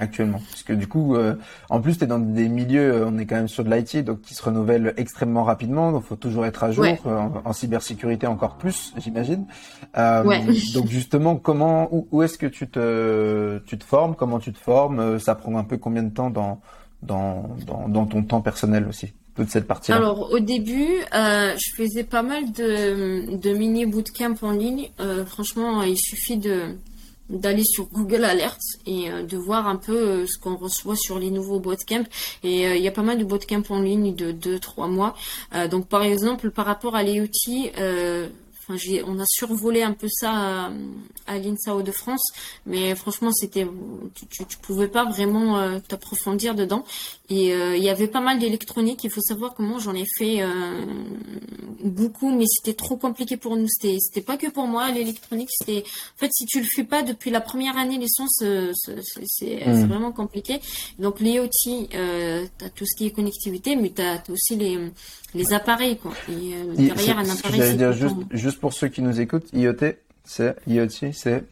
[0.00, 0.38] actuellement?
[0.50, 1.34] Parce que du coup, euh,
[1.70, 4.20] en plus, tu es dans des milieux, on est quand même sur de l'IT, donc
[4.20, 8.94] qui se renouvellent extrêmement rapidement, donc faut toujours être à jour, en, cybersécurité encore plus,
[8.96, 9.46] j'imagine.
[9.96, 10.40] Ouais.
[10.74, 14.14] Donc justement, comment, où, où est-ce que tu te, tu te formes?
[14.14, 15.18] Comment tu te formes?
[15.18, 16.60] Ça prend un peu combien de temps dans,
[17.02, 19.12] dans, dans, dans ton temps personnel aussi?
[19.46, 24.90] Cette partie Alors au début, euh, je faisais pas mal de, mini bootcamp en ligne.
[25.00, 26.74] Euh, franchement, il suffit de
[27.28, 31.30] d'aller sur Google Alerts et euh, de voir un peu ce qu'on reçoit sur les
[31.30, 32.08] nouveaux bootcamps.
[32.42, 35.14] Et il y a pas mal de bootcamps en ligne de 2-3 mois.
[35.70, 37.28] donc par exemple, par rapport à l'IoT,
[38.70, 40.70] on a survolé un peu ça à,
[41.26, 42.32] à l'INSAO de France,
[42.64, 43.66] mais franchement, c'était,
[44.14, 46.84] tu, tu, pouvais pas vraiment t'approfondir dedans.
[47.30, 49.04] Et euh, il y avait pas mal d'électronique.
[49.04, 50.84] Il faut savoir comment j'en ai fait euh,
[51.84, 53.66] beaucoup, mais c'était trop compliqué pour nous.
[53.68, 55.50] C'était, c'était pas que pour moi l'électronique.
[55.50, 59.86] C'était, en fait, si tu le fais pas depuis la première année licence, c'est, mmh.
[59.86, 60.60] vraiment compliqué.
[60.98, 61.50] Donc l'IoT,
[61.94, 64.78] euh, t'as tout ce qui est connectivité, mais t'as as aussi les
[65.34, 66.12] les appareils quoi.
[66.28, 67.60] Et, euh, derrière un appareil.
[67.60, 71.44] J'allais dire juste, juste pour ceux qui nous écoutent, IoT, c'est IoT, c'est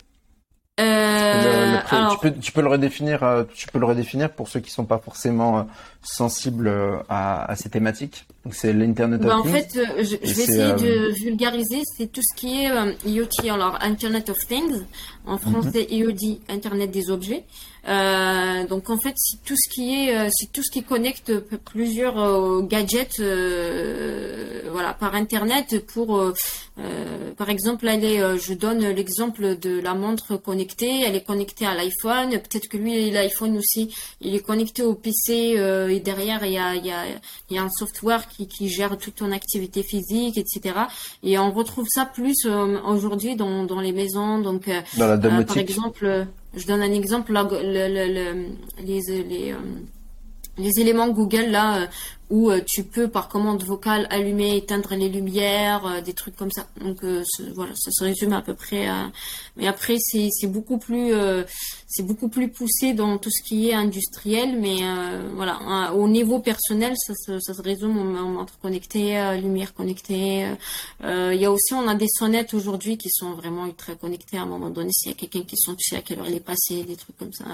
[0.78, 1.78] euh,
[2.10, 4.84] tu, peux, tu peux le redéfinir, euh, tu peux le redéfinir pour ceux qui sont
[4.84, 5.62] pas forcément euh,
[6.02, 6.70] sensibles
[7.08, 8.26] à, à, ces thématiques.
[8.50, 9.50] C'est l'internet of bah, Things.
[9.50, 11.80] En fait, je, je vais essayer de vulgariser.
[11.96, 12.70] C'est tout ce qui est
[13.06, 14.84] IoT, alors Internet of Things.
[15.24, 15.98] En français, mhm.
[15.98, 17.44] IoT, Internet des objets.
[17.88, 21.32] Euh, donc en fait, c'est tout ce qui est, euh, c'est tout ce qui connecte
[21.64, 23.20] plusieurs euh, gadgets,
[24.70, 26.32] voilà, par internet pour
[27.36, 31.02] par exemple, elle est, je donne l'exemple de la montre connectée.
[31.06, 32.30] Elle est connectée à l'iPhone.
[32.30, 35.56] Peut-être que lui, l'iPhone aussi, il est connecté au PC
[35.90, 37.04] et derrière il y a, il y a,
[37.50, 40.74] il y a un software qui, qui gère toute ton activité physique, etc.
[41.22, 42.46] Et on retrouve ça plus
[42.86, 44.38] aujourd'hui dans, dans les maisons.
[44.40, 46.26] Donc, dans la par exemple,
[46.56, 47.32] je donne un exemple.
[47.32, 48.46] Là, le, le,
[48.82, 49.54] les, les
[50.58, 51.86] les éléments Google là euh,
[52.28, 56.50] où euh, tu peux par commande vocale allumer, éteindre les lumières, euh, des trucs comme
[56.50, 56.66] ça.
[56.80, 57.04] Donc
[57.54, 58.88] voilà, ça se résume à peu près.
[59.56, 61.12] Mais après c'est beaucoup plus
[61.86, 64.78] c'est beaucoup plus poussé dans tout ce qui est industriel, mais
[65.34, 70.46] voilà au niveau personnel ça, ça, ça se résume en montre connectée, lumière connectée.
[71.02, 74.42] Il y a aussi on a des sonnettes aujourd'hui qui sont vraiment ultra connectées à
[74.42, 76.34] un moment donné s'il y a quelqu'un qui sont tu sais à quelle heure il
[76.34, 77.44] est passé, des trucs comme ça.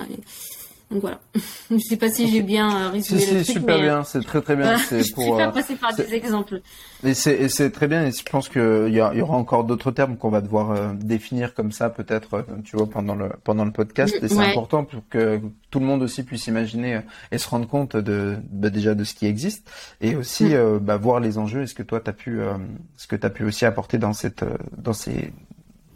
[0.92, 1.20] Donc voilà.
[1.70, 4.22] je sais pas si j'ai bien euh, résumé si, le si, super bien, euh, c'est
[4.22, 4.76] très très bien.
[4.76, 6.60] C'est pour euh, passer par des exemples.
[7.02, 8.04] Et c'est très bien.
[8.04, 11.54] Et je pense qu'il y, y, aura encore d'autres termes qu'on va devoir euh, définir
[11.54, 14.14] comme ça peut-être, tu vois, pendant le pendant le podcast.
[14.22, 15.40] Et c'est important pour que
[15.70, 19.14] tout le monde aussi puisse imaginer et se rendre compte de bah, déjà de ce
[19.14, 19.70] qui existe
[20.02, 20.78] et aussi mm.
[20.78, 21.62] bah, voir les enjeux.
[21.62, 22.40] Est-ce que toi t'as pu
[22.96, 24.44] ce que t'as pu aussi apporter dans cette
[24.76, 25.32] dans ces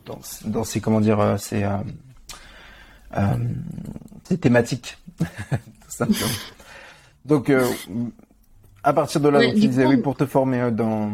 [0.06, 1.76] dans, dans ces comment dire ces euh,
[4.24, 4.98] c'est thématique,
[7.24, 7.66] Donc, euh,
[8.82, 11.10] à partir de là, tu disais oui pour te former euh, dans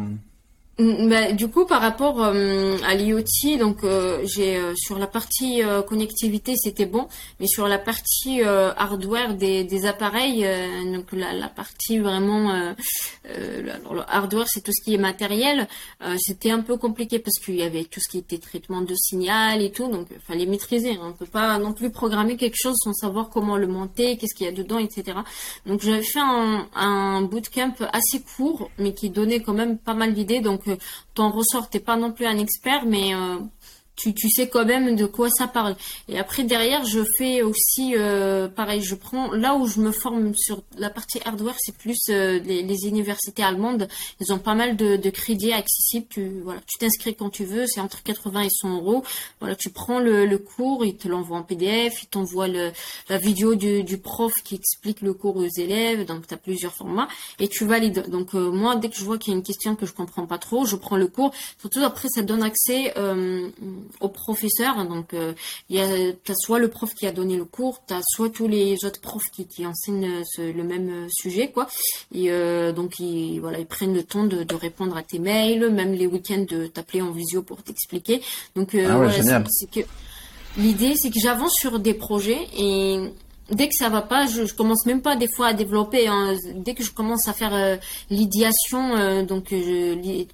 [0.79, 5.61] bah, du coup, par rapport euh, à l'IoT, donc euh, j'ai euh, sur la partie
[5.87, 7.07] connectivité, c'était bon,
[7.39, 10.47] mais sur la partie hardware des, des appareils,
[10.91, 12.73] donc la, la, partie vraiment,
[13.25, 15.67] le hardware, c'est tout ce qui est matériel,
[16.17, 19.61] c'était un peu compliqué parce qu'il y avait tout ce qui était traitement de signal
[19.61, 20.93] et tout, donc il fallait maîtriser.
[20.93, 21.09] Hein.
[21.09, 24.47] On peut pas non plus programmer quelque chose sans savoir comment le monter, qu'est-ce qu'il
[24.47, 25.19] y a dedans, etc.
[25.65, 30.13] Donc j'avais fait un, un bootcamp assez court, mais qui donnait quand même pas mal
[30.13, 30.41] d'idées.
[30.41, 30.79] Donc donc
[31.13, 33.37] t'en ressors, t'es pas non plus un expert, mais euh,
[33.95, 35.75] tu, tu sais quand même de quoi ça parle.
[36.07, 38.81] Et après derrière, je fais aussi euh, pareil.
[38.81, 42.63] Je prends là où je me forme sur la partie hardware, c'est plus euh, les,
[42.63, 43.87] les, universités allemandes.
[44.19, 46.07] Ils ont pas mal de, de crédits accessibles.
[46.09, 47.65] Tu voilà, tu t'inscris quand tu veux.
[47.67, 49.03] C'est entre 80 et 100 euros.
[49.39, 53.55] Voilà, tu prends le, le cours, ils te l'envoient en PDF, ils t'envoient la vidéo
[53.55, 56.05] du, du, prof qui explique le cours aux élèves.
[56.05, 57.07] Donc tu as plusieurs formats
[57.39, 58.09] et tu valides.
[58.09, 60.25] Donc euh, moi, dès que je vois qu'il y a une question que je comprends
[60.25, 61.31] pas trop, je prends le cours.
[61.59, 62.93] Surtout après, ça donne accès
[63.99, 64.85] au professeur.
[64.85, 65.33] Donc, euh,
[65.69, 68.29] il y a, as soit le prof qui a donné le cours, tu as soit
[68.29, 71.67] tous les autres profs qui, qui enseignent le même euh, sujet, quoi.
[72.13, 75.69] Et euh, donc, ils, voilà, ils prennent le temps de, de, répondre à tes mails,
[75.69, 78.21] même les week-ends de t'appeler en visio pour t'expliquer.
[78.55, 79.09] Donc, ah ouais,
[79.49, 79.85] c'est que
[80.57, 83.09] l'idée, c'est que j'avance sur des projets et
[83.51, 86.07] dès que ça va pas, je, je commence même pas des fois à développer.
[86.07, 86.35] Hein.
[86.55, 87.77] Dès que je commence à faire euh,
[88.09, 90.25] l'ideation, euh, donc je,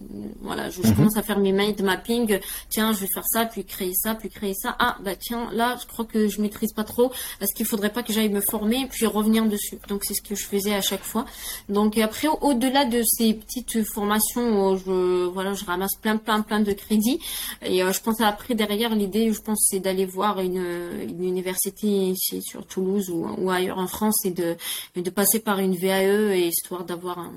[0.41, 0.95] voilà, je, mhm.
[0.95, 2.39] commence à faire mes mind mapping.
[2.69, 4.75] Tiens, je vais faire ça, puis créer ça, puis créer ça.
[4.79, 7.11] Ah bah tiens, là, je crois que je maîtrise pas trop.
[7.41, 9.77] Est-ce qu'il faudrait pas que j'aille me former puis revenir dessus?
[9.87, 11.25] Donc c'est ce que je faisais à chaque fois.
[11.67, 16.71] Donc après, au-delà de ces petites formations, je voilà, je ramasse plein, plein, plein de
[16.73, 17.19] crédits.
[17.63, 20.63] Et euh, je pense après derrière l'idée, je pense c'est d'aller voir une,
[21.01, 24.57] une université ici sur Toulouse ou, ailleurs en France et de,
[24.95, 27.31] de passer par une VAE et histoire d'avoir un,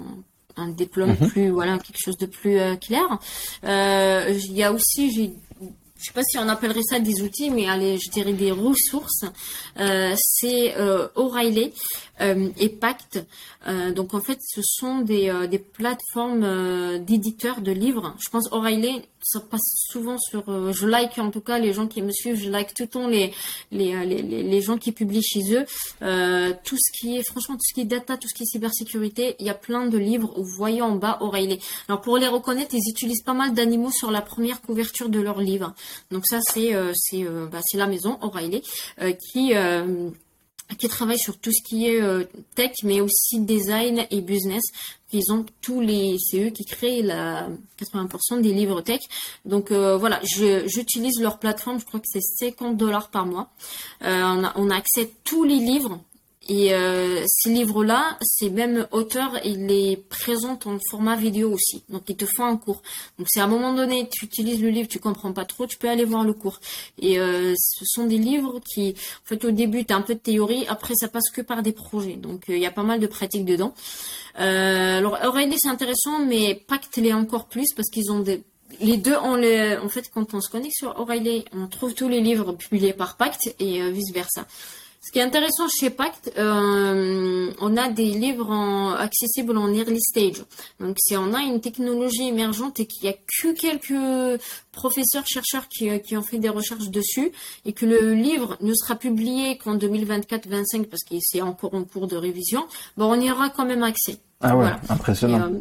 [0.56, 1.28] un diplôme mhm.
[1.28, 3.18] plus voilà quelque chose de plus euh, clair.
[3.64, 5.32] Euh, il y a aussi j'ai
[6.02, 9.24] je sais pas si on appellerait ça des outils, mais allez, je dirais des ressources.
[9.78, 11.72] Euh, c'est euh, O'Reilly
[12.20, 13.24] euh, et Pact.
[13.94, 18.16] Donc en fait, ce sont des, des plateformes d'éditeurs de livres.
[18.18, 20.72] Je pense O'Reilly, ça passe souvent sur.
[20.72, 22.34] je like en tout cas les gens qui me suivent.
[22.34, 23.32] Je like tout le temps les
[23.70, 25.64] les, les, les gens qui publient chez eux.
[26.64, 29.36] tout ce qui est franchement tout ce qui est data, tout ce qui est cybersécurité,
[29.38, 30.34] il y a plein de livres.
[30.36, 31.60] Vous voyez en bas O'Reilly.
[31.88, 35.40] Alors pour les reconnaître, ils utilisent pas mal d'animaux sur la première couverture de leurs
[35.40, 35.72] livres.
[36.10, 38.62] Donc ça c'est c'est bah, c'est la maison O'Reilly
[39.32, 39.54] qui
[40.76, 42.24] qui travaille sur tout ce qui est euh,
[42.54, 44.62] tech, mais aussi design et business.
[45.12, 47.48] Ils ont tous les, c'est eux qui créent la
[47.80, 49.00] 80% des livres tech.
[49.44, 51.78] Donc euh, voilà, j'utilise leur plateforme.
[51.80, 52.20] Je crois que c'est
[52.50, 53.50] 50 dollars par mois.
[54.02, 56.00] Euh, on, a, on a accès à tous les livres
[56.48, 61.84] et euh, ces livres-là, ces mêmes auteurs, ils les présentent en format vidéo aussi.
[61.88, 62.82] Donc ils te font un cours.
[63.18, 65.78] Donc si à un moment donné tu utilises le livre, tu comprends pas trop, tu
[65.78, 66.58] peux aller voir le cours.
[66.98, 70.14] Et euh, ce sont des livres qui, en fait, au début tu as un peu
[70.14, 72.16] de théorie, après ça passe que par des projets.
[72.16, 73.74] Donc euh, il y a pas mal de pratiques dedans.
[74.34, 78.42] Alors Aurélie c'est intéressant, mais Pacte l'est encore plus parce qu'ils ont des
[78.80, 82.52] les deux, en fait, quand on se connecte sur O'Reilly, on trouve tous les livres
[82.52, 84.46] publiés par Pacte et vice versa.
[85.04, 90.44] Ce qui est intéressant chez Pacte, euh, on a des livres accessibles en early stage.
[90.78, 94.40] Donc si on a une technologie émergente et qu'il y a que quelques
[94.70, 97.32] professeurs chercheurs qui, euh, qui, ont fait des recherches dessus
[97.64, 102.06] et que le livre ne sera publié qu'en 2024-25 parce que c'est encore en cours
[102.06, 102.64] de révision,
[102.96, 104.18] bon, on y aura quand même accès.
[104.40, 105.50] Ah ouais, impressionnant.
[105.52, 105.58] Euh,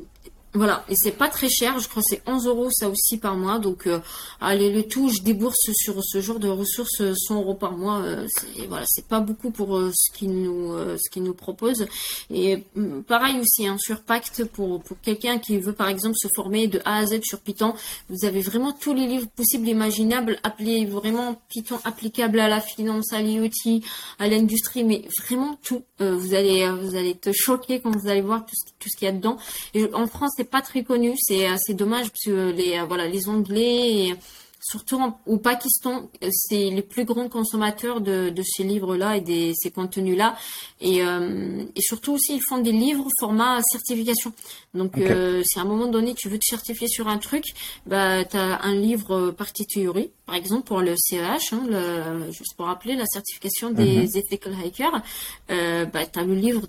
[0.53, 3.37] voilà, et c'est pas très cher, je crois que c'est 11 euros ça aussi par
[3.37, 3.57] mois.
[3.57, 3.99] Donc, euh,
[4.41, 8.01] allez, le tout, je débourse sur ce genre de ressources 100 euros par mois.
[8.01, 11.87] Euh, c'est, voilà, c'est pas beaucoup pour euh, ce qu'ils nous, ce qu'ils nous proposent.
[12.29, 16.27] Et mm, pareil aussi, hein, sur Pacte, pour, pour quelqu'un qui veut par exemple se
[16.35, 17.73] former de A à Z sur Python,
[18.09, 22.59] vous avez vraiment tous les livres possibles et imaginables, appelés vraiment Python applicable à la
[22.59, 23.81] finance, à l'IoT,
[24.19, 25.83] à l'industrie, mais vraiment tout.
[25.99, 29.05] vous allez, vous allez être choqué quand vous allez voir tout ce, tout ce qu'il
[29.05, 29.37] y a dedans.
[29.73, 31.13] Et en France, c'est pas très connu.
[31.17, 34.15] C'est assez dommage parce que les euh, voilà les Anglais,
[34.59, 40.35] surtout au Pakistan, c'est les plus grands consommateurs de, ces livres-là et de ces contenus-là.
[40.79, 44.33] Et, euh, et, surtout aussi, ils font des livres format certification.
[44.73, 47.43] Donc, euh, si à un moment donné, tu veux te certifier sur un truc,
[47.85, 52.55] bah, tu as un livre partie théorie, par exemple, pour le CEH, hein, le, juste
[52.55, 55.01] pour rappeler, la certification des mm ethical hackers.
[55.47, 56.61] bah, tu as le livre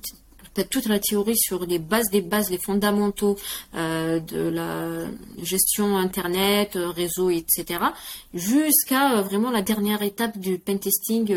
[0.61, 3.39] toute la théorie sur les bases des bases, les fondamentaux
[3.75, 5.07] euh, de la
[5.43, 7.81] gestion Internet, euh, réseau, etc.
[8.35, 11.35] Jusqu'à euh, vraiment la dernière étape du pentesting.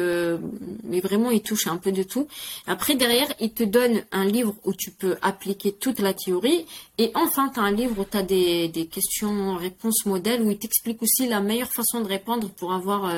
[0.83, 2.27] mais vraiment, il touche un peu de tout.
[2.67, 6.65] Après, derrière, il te donne un livre où tu peux appliquer toute la théorie.
[6.97, 10.57] Et enfin, tu as un livre où tu as des, des questions-réponses modèles où il
[10.57, 13.11] t'explique aussi la meilleure façon de répondre pour avoir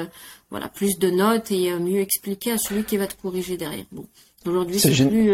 [0.50, 3.86] voilà plus de notes et mieux expliquer à celui qui va te corriger derrière.
[3.92, 4.06] Bon,
[4.46, 5.34] aujourd'hui, c'est plus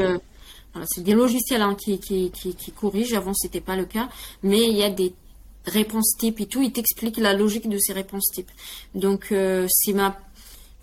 [0.86, 3.14] c'est des logiciels hein, qui, qui, qui, corrigent.
[3.14, 4.10] Avant, c'était pas le cas.
[4.42, 5.14] Mais il y a des
[5.66, 6.62] réponses types et tout.
[6.62, 8.52] Ils t'expliquent la logique de ces réponses types.
[8.96, 10.18] Donc, euh, c'est ma,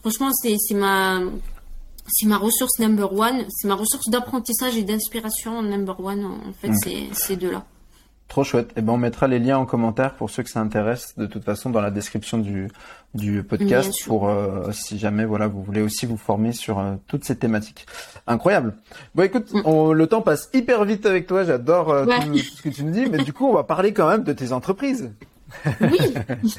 [0.01, 1.20] franchement, c'est, ma,
[2.09, 3.47] c'est ma ressource number one.
[3.51, 6.24] C'est ma ressource d'apprentissage et d'inspiration number one.
[6.24, 7.64] En fait, c'est ces deux-là.
[8.31, 8.68] Trop chouette.
[8.70, 11.18] Et eh ben on mettra les liens en commentaire pour ceux que ça intéresse.
[11.18, 12.68] De toute façon, dans la description du
[13.12, 17.24] du podcast pour euh, si jamais voilà vous voulez aussi vous former sur euh, toutes
[17.24, 17.87] ces thématiques.
[18.28, 18.76] Incroyable.
[19.16, 19.93] Bon écoute, mm.
[19.93, 21.43] le temps passe hyper vite avec toi.
[21.43, 24.09] J'adore euh, tout, ce que tu nous dis, mais du coup on va parler quand
[24.09, 25.11] même de tes entreprises.
[25.81, 25.99] Oui.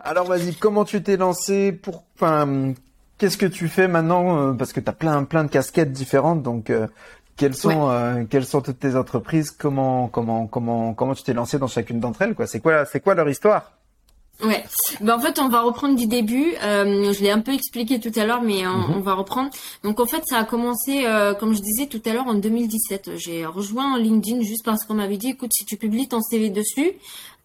[0.00, 2.74] Alors vas-y, comment tu t'es lancé pour enfin
[3.18, 4.56] qu'est-ce que tu fais maintenant?
[4.56, 6.72] Parce que tu as plein plein de casquettes différentes donc
[7.36, 9.50] quelles sont euh, quelles sont toutes tes entreprises?
[9.50, 12.46] Comment comment comment comment tu t'es lancé dans chacune d'entre elles quoi?
[12.46, 13.72] C'est quoi c'est quoi leur histoire?
[14.42, 14.64] Ouais.
[15.00, 16.54] Ben en fait, on va reprendre du début.
[16.62, 19.02] Euh, je l'ai un peu expliqué tout à l'heure, mais on, mhm.
[19.02, 19.50] va reprendre.
[19.84, 23.12] Donc en fait, ça a commencé, euh, comme je disais tout à l'heure, en 2017.
[23.16, 26.92] J'ai rejoint LinkedIn juste parce qu'on m'avait dit, écoute, si tu publies ton CV dessus,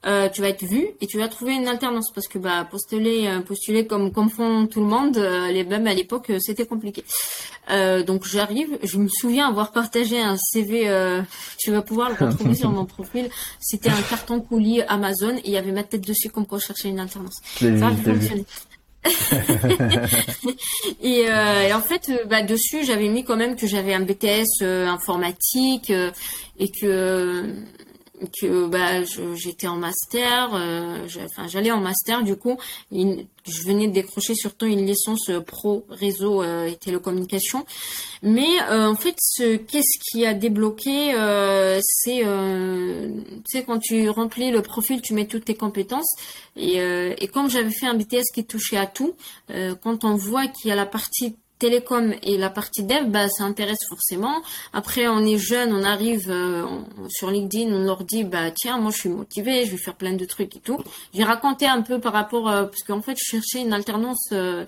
[0.05, 3.27] euh, tu vas être vu et tu vas trouver une alternance parce que bah postuler
[3.27, 7.03] euh, postuler comme comme font tout le monde euh, les mêmes à l'époque c'était compliqué.
[8.07, 10.89] Donc j'arrive je me souviens avoir partagé un CV
[11.59, 13.29] tu vas pouvoir le retrouver sur mon profil.
[13.59, 16.67] C'était un carton colis Amazon et il y avait ma tête dessus comme quoi je
[16.67, 17.41] cherchais une alternance.
[17.59, 18.45] Ça a fonctionné.
[21.01, 25.89] Et, et, en fait, bah, dessus, j'avais mis quand même que j'avais un BTS informatique
[26.59, 27.55] et que
[28.39, 29.03] que bah
[29.35, 31.07] j'étais en master, euh,
[31.47, 32.57] j'allais en master du coup,
[32.91, 37.65] je venais de décrocher surtout une licence euh, pro réseau euh, et télécommunication.
[38.21, 41.13] Mais en fait, ce qu'est-ce qui a débloqué,
[41.81, 42.21] c'est
[43.65, 46.15] quand tu remplis le profil, tu mets toutes tes compétences
[46.57, 46.79] et,
[47.17, 49.15] et comme j'avais fait un BTS qui touchait à tout,
[49.47, 53.43] quand on voit qu'il y a la partie télécom et la partie dev, bah, ça
[53.43, 54.41] intéresse forcément.
[54.73, 56.65] Après, on est jeune, on arrive euh,
[57.09, 60.13] sur LinkedIn, on leur dit, bah tiens, moi je suis motivé, je vais faire plein
[60.13, 60.81] de trucs et tout.
[61.13, 64.65] J'ai raconté un peu par rapport, euh, parce qu'en fait, je cherchais une alternance euh,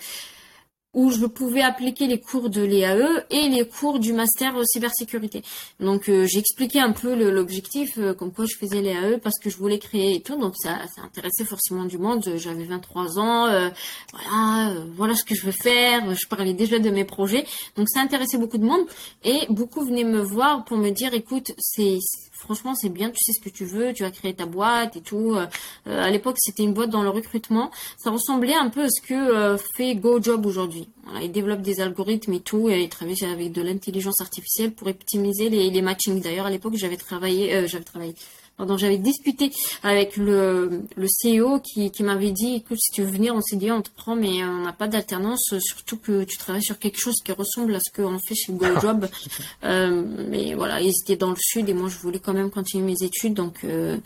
[0.94, 5.42] où je pouvais appliquer les cours de l'EAE et les cours du master cybersécurité.
[5.80, 9.50] Donc euh, j'ai expliqué un peu l'objectif, euh, comme quoi je faisais l'EAE parce que
[9.50, 10.36] je voulais créer et tout.
[10.38, 12.24] Donc ça, ça intéressait forcément du monde.
[12.36, 13.70] J'avais 23 ans, euh,
[14.12, 16.14] voilà, voilà ce que je veux faire.
[16.14, 17.46] Je parlais déjà de mes projets.
[17.78, 18.86] Donc ça intéressait beaucoup de monde
[19.24, 22.00] et beaucoup venaient me voir pour me dire, écoute, c'est
[22.42, 25.02] franchement, c'est bien, tu sais ce que tu veux, tu as créé ta boîte et
[25.02, 25.36] tout.
[25.36, 25.46] Euh,
[25.86, 27.72] à l'époque, c'était une boîte dans le recrutement.
[27.98, 30.90] Ça ressemblait un peu à ce que euh, fait GoJob aujourd'hui.
[31.04, 34.88] Voilà, ils développent des algorithmes et tout, et ils travaillent avec de l'intelligence artificielle pour
[34.88, 36.22] optimiser les, matchings.
[36.22, 38.16] D'ailleurs, à l'époque, j'avais travaillé, euh, j'avais travaillé,
[38.62, 39.52] pardon, j'avais discuté
[39.82, 43.56] avec le, le CEO qui, qui m'avait dit, écoute, si tu veux venir, on s'est
[43.56, 47.00] dit, on te prend, mais on n'a pas d'alternance, surtout que tu travailles sur quelque
[47.00, 49.10] chose qui ressemble à ce qu'on fait chez GoJob.
[49.64, 52.86] euh, mais voilà, ils étaient dans le sud et moi, je voulais quand même continuer
[52.86, 53.98] mes études, donc euh,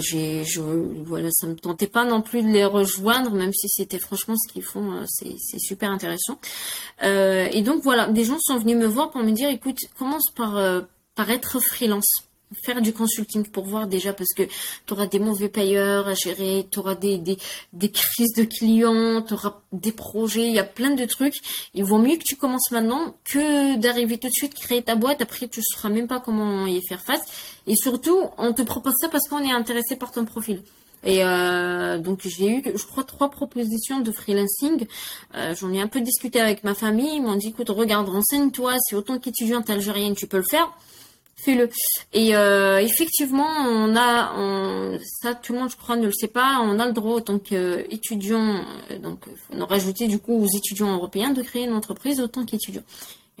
[0.00, 4.00] j'ai, je, voilà, ça me tentait pas non plus de les rejoindre, même si c'était
[4.00, 6.40] franchement ce qu'ils font, euh, c'est, c'est super intéressant.
[7.04, 10.28] Euh, et donc voilà, des gens sont venus me voir pour me dire, écoute, commence
[10.34, 10.80] par euh,
[11.14, 12.25] par être freelance
[12.62, 16.66] faire du consulting pour voir déjà parce que tu auras des mauvais payeurs à gérer,
[16.70, 17.36] tu auras des, des,
[17.72, 21.36] des crises de clients, tu auras des projets, il y a plein de trucs.
[21.74, 25.20] Il vaut mieux que tu commences maintenant que d'arriver tout de suite, créer ta boîte,
[25.20, 27.22] après tu ne sauras même pas comment y faire face.
[27.66, 30.62] Et surtout, on te propose ça parce qu'on est intéressé par ton profil.
[31.04, 34.86] Et euh, donc j'ai eu, je crois, trois propositions de freelancing.
[35.36, 37.16] Euh, J'en ai un peu discuté avec ma famille.
[37.16, 38.74] Ils m'ont dit, écoute, regarde, renseigne-toi.
[38.80, 40.72] Si autant qu'étudiante algérienne, tu peux le faire
[41.36, 41.68] fais-le.
[42.12, 46.28] Et euh, effectivement, on a, on, ça tout le monde je crois ne le sait
[46.28, 48.64] pas, on a le droit en tant qu'étudiant,
[49.02, 49.78] donc on a
[50.08, 52.82] du coup aux étudiants européens de créer une entreprise autant qu'étudiant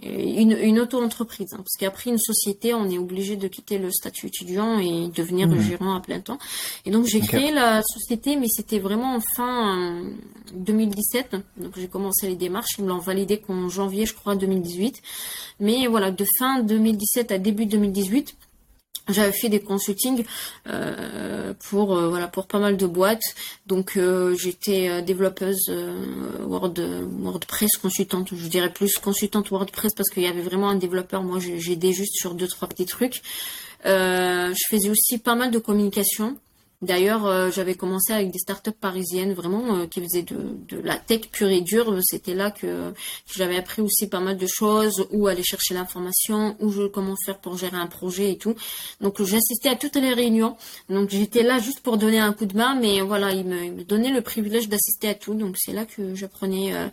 [0.02, 1.52] une, une auto-entreprise.
[1.52, 5.48] Hein, parce qu'après une société, on est obligé de quitter le statut étudiant et devenir
[5.48, 5.60] mmh.
[5.60, 6.38] gérant à plein temps.
[6.84, 10.02] Et donc j'ai créé la société, mais c'était vraiment en fin
[10.54, 11.36] 2017.
[11.58, 12.78] Donc j'ai commencé les démarches.
[12.78, 15.02] Ils me l'ont validé qu'en janvier, je crois, 2018.
[15.60, 18.36] Mais voilà, de fin 2017 à début 2018,
[19.08, 20.24] j'avais fait des consultings
[20.68, 23.34] euh, pour euh, voilà pour pas mal de boîtes.
[23.66, 26.74] Donc euh, j'étais euh, développeuse euh, Word
[27.20, 28.28] WordPress consultante.
[28.34, 31.22] Je dirais plus consultante WordPress parce qu'il y avait vraiment un développeur.
[31.22, 33.22] Moi j'aidais juste sur deux trois petits trucs.
[33.84, 36.36] Je faisais aussi pas mal de communication
[36.82, 41.30] D'ailleurs, euh, j'avais commencé avec des startups parisiennes vraiment euh, qui faisaient de, la tech
[41.32, 41.98] pure et dure.
[42.02, 42.92] C'était là que,
[43.34, 47.38] j'avais appris aussi pas mal de choses, où aller chercher l'information, où je, comment faire
[47.38, 48.54] pour gérer un projet et tout.
[49.00, 50.56] Donc j'assistais à toutes les réunions.
[50.90, 53.84] Donc j'étais là juste pour donner un coup de main, mais voilà, ils me, me
[53.84, 55.34] donnaient le privilège d'assister à tout.
[55.34, 56.74] Donc c'est là que j'apprenais.
[56.74, 56.88] Euh,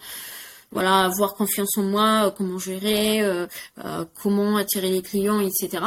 [0.71, 3.21] voilà, avoir confiance en moi, comment gérer,
[4.23, 5.84] comment attirer les clients, etc.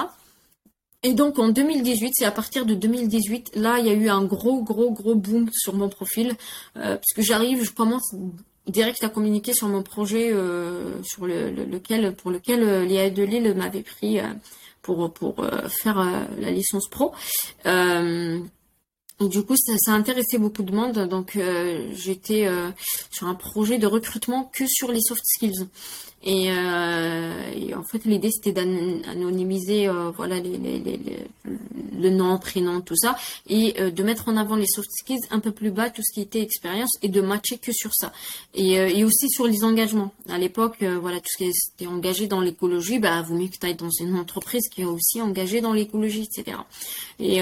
[1.07, 4.25] Et donc en 2018, c'est à partir de 2018, là, il y a eu un
[4.25, 6.33] gros, gros, gros boom sur mon profil,
[6.77, 8.13] euh, parce que j'arrive, je commence
[8.67, 13.23] direct à communiquer sur mon projet, euh, sur le, lequel, pour lequel euh, Léa de
[13.23, 14.25] Lille m'avait pris euh,
[14.83, 17.13] pour pour faire la licence pro.
[17.65, 21.09] Et du coup, ça a intéressé beaucoup de monde.
[21.09, 21.39] Donc,
[21.93, 22.49] j'étais
[23.11, 25.67] sur un projet de recrutement que sur les soft skills.
[26.23, 31.01] Et, euh, et, en fait, l'idée c'était d'anonymiser euh, voilà les, les,
[31.99, 33.17] le nom, prénom, tout ça,
[33.49, 36.13] et euh, de mettre en avant les soft skills un peu plus bas, tout ce
[36.13, 38.13] qui était expérience, et de matcher que sur ça.
[38.55, 40.13] Et, euh, aussi sur les engagements.
[40.29, 43.65] À l'époque, voilà, tout ce qui était engagé dans l'écologie, bah, vaut mieux que tu
[43.65, 46.57] ailles dans une entreprise qui est aussi engagée dans l'écologie, etc.
[47.21, 47.41] Et,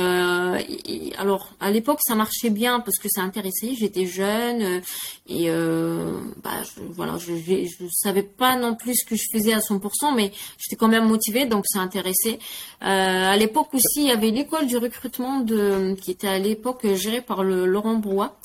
[1.16, 3.75] alors, à l'époque, ça marchait bien parce que ça intéressait.
[3.75, 4.83] J'étais jeune
[5.27, 10.33] et bah, je, voilà, je savais pas non plus que je faisais à 100%, mais
[10.59, 12.39] j'étais quand même motivée, donc ça intéressait.
[12.85, 16.87] Euh, à l'époque aussi, il y avait l'école du recrutement de, qui était à l'époque
[16.95, 18.37] gérée par le Laurent Brouat.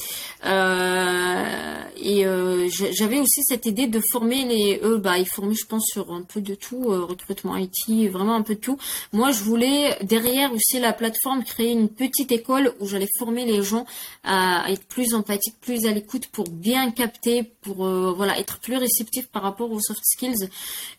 [0.46, 5.66] Euh, et euh, j'avais aussi cette idée de former les eux, bah ils formaient, je
[5.66, 8.78] pense, sur un peu de tout, recrutement IT, vraiment un peu de tout.
[9.12, 13.62] Moi, je voulais derrière aussi la plateforme créer une petite école où j'allais former les
[13.62, 13.86] gens
[14.24, 19.28] à, être plus empathiques, plus à l'écoute pour bien capter, pour voilà être plus réceptif
[19.28, 20.49] par rapport aux soft skills.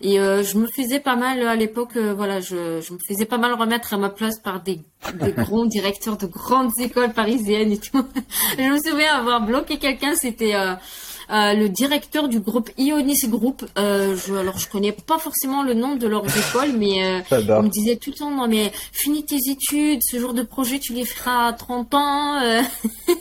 [0.01, 3.55] Et je me faisais pas mal à l'époque, voilà, je, je me faisais pas mal
[3.55, 4.81] remettre à ma place par des,
[5.15, 8.05] des grands directeurs de grandes écoles parisiennes et tout.
[8.59, 10.55] je me souviens avoir bloqué quelqu'un, c'était
[11.33, 13.65] euh, le directeur du groupe Ionis Group.
[13.79, 17.21] Euh, je, alors je connais pas forcément le nom de leurs écoles, mais euh,
[17.51, 20.79] on me disait tout le temps non mais finis tes études, ce genre de projet
[20.81, 22.43] tu les feras à 30 ans.
[22.43, 22.63] Euh.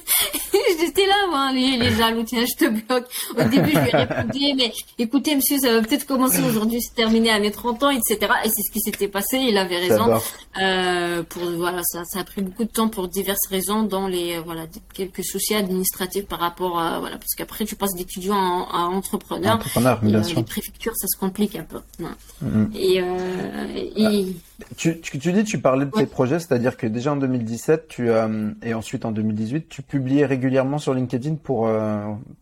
[0.79, 3.05] J'étais là moi, les, les jaloux, tiens je te bloque.
[3.37, 6.93] Au début je lui ai répondu mais écoutez monsieur ça va peut-être commencer aujourd'hui, se
[6.93, 8.17] terminer à mes 30 ans, etc.
[8.43, 10.19] Et c'est ce qui s'était passé, il avait raison.
[10.59, 14.39] Euh, pour voilà ça, ça a pris beaucoup de temps pour diverses raisons, dans les
[14.39, 19.55] voilà quelques soucis administratifs par rapport à voilà parce qu'après tu passes d'étudiants à, entrepreneurs.
[19.55, 20.37] Entrepreneur, bien euh, sûr.
[20.37, 21.79] Les préfectures, ça se complique un peu.
[22.01, 22.75] Mm-hmm.
[22.75, 24.35] Et, euh, et...
[24.61, 27.87] Ah, tu, tu, tu, dis, tu parlais de tes projets, c'est-à-dire que déjà en 2017,
[27.87, 31.69] tu euh, et ensuite en 2018, tu publiais régulièrement sur LinkedIn pour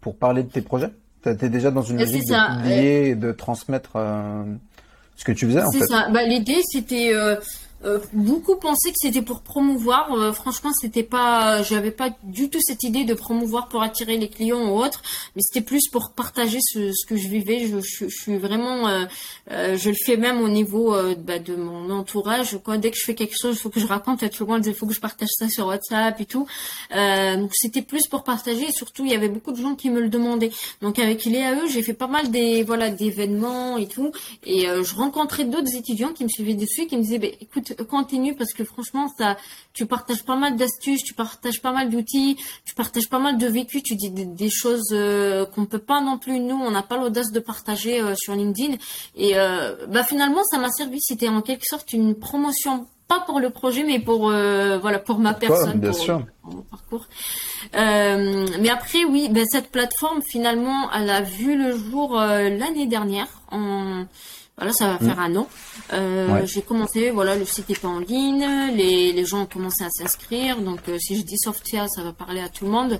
[0.01, 0.89] pour parler de tes projets?
[1.23, 3.97] Tu étais déjà dans une logique de publier et de transmettre
[5.15, 5.61] ce que tu faisais.
[5.71, 6.09] C'est ça.
[6.11, 7.11] Bah, l'idée, c'était
[7.85, 10.11] euh, beaucoup pensaient que c'était pour promouvoir.
[10.13, 14.29] Euh, franchement, c'était pas, j'avais pas du tout cette idée de promouvoir pour attirer les
[14.29, 15.03] clients ou autre,
[15.35, 17.67] mais c'était plus pour partager ce, ce, que je vivais.
[17.67, 19.05] Je, je, suis vraiment, euh,
[19.77, 22.57] je le fais même au niveau bah, de mon entourage.
[22.63, 24.51] Quoi, dès que je fais quelque chose, il faut que je raconte à tout le
[24.51, 24.65] monde.
[24.65, 26.47] Il faut que je partage ça sur WhatsApp et tout.
[26.91, 28.63] donc c'était plus pour partager.
[28.63, 30.51] Et surtout, il y avait beaucoup de gens qui me le demandaient.
[30.81, 34.11] Donc avec l'EAE, j'ai fait pas mal des voilà d'événements et tout.
[34.45, 38.35] Et je rencontrais d'autres étudiants qui me suivaient dessus, qui me disaient, bah, écoute continue
[38.35, 39.37] parce que franchement, ça,
[39.73, 43.47] tu partages pas mal d'astuces, tu partages pas mal d'outils, tu partages pas mal de
[43.47, 46.97] vécu, tu dis des, choses euh, qu'on peut pas non plus nous, on n'a pas
[46.97, 48.75] l'audace de partager euh, sur LinkedIn.
[49.15, 50.99] Et euh, bah finalement, ça m'a servi.
[51.01, 55.33] C'était en quelque sorte une promotion pas pour le projet, mais pour voilà pour ma
[55.33, 56.25] personne, bien pour, sûr.
[56.43, 57.05] mon parcours.
[57.73, 63.29] mais après, oui, ben, cette plateforme finalement, elle a vu le jour l'année dernière.
[63.49, 64.03] En,
[64.57, 65.19] voilà, ça va faire mm.
[65.19, 65.47] un an.
[65.93, 68.43] Euh, J'ai commencé, voilà, le site est en ligne,
[68.73, 70.59] les, les gens ont commencé à s'inscrire.
[70.59, 72.99] Donc, euh, si je dis Softia, ça va parler à tout le monde.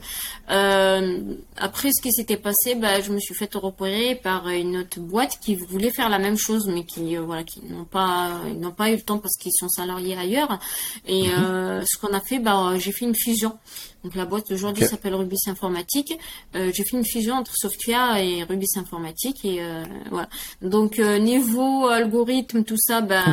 [0.51, 1.19] Euh,
[1.57, 5.39] après, ce qui s'était passé, bah, je me suis fait repérer par une autre boîte
[5.41, 8.71] qui voulait faire la même chose, mais qui, euh, voilà, qui n'ont pas, ils n'ont
[8.71, 10.59] pas eu le temps parce qu'ils sont salariés ailleurs.
[11.07, 11.43] Et mm-hmm.
[11.43, 13.57] euh, ce qu'on a fait, bah, j'ai fait une fusion.
[14.03, 16.17] Donc la boîte aujourd'hui s'appelle Rubis Informatique.
[16.55, 20.29] Euh, j'ai fait une fusion entre Software et Rubis Informatique et euh, voilà.
[20.61, 23.23] Donc euh, niveau algorithme, tout ça, ben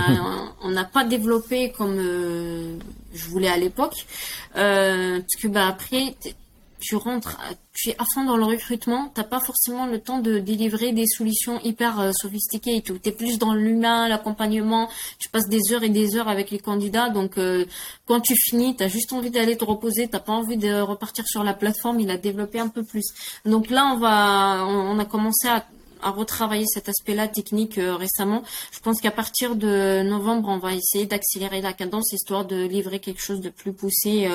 [0.63, 4.07] on n'a pas développé comme je voulais à l'époque
[4.55, 6.17] parce que ben après
[6.85, 7.39] tu rentres,
[7.73, 11.07] tu es à fond dans le recrutement, t'as pas forcément le temps de délivrer des
[11.07, 12.99] solutions hyper euh, sophistiquées et tout.
[12.99, 14.91] T'es plus dans l'humain, l'accompagnement.
[15.19, 17.09] Tu passes des heures et des heures avec les candidats.
[17.09, 17.65] Donc euh,
[18.07, 20.09] quand tu finis, t'as juste envie d'aller te reposer.
[20.09, 22.01] T'as pas envie de repartir sur la plateforme.
[22.01, 23.07] Il a développé un peu plus.
[23.47, 25.65] Donc là, on va, on, a commencé à
[26.11, 28.43] retravailler cet aspect-là technique euh, récemment.
[28.73, 33.01] Je pense qu'à partir de novembre, on va essayer d'accélérer la cadence histoire de livrer
[33.01, 34.29] quelque chose de plus poussé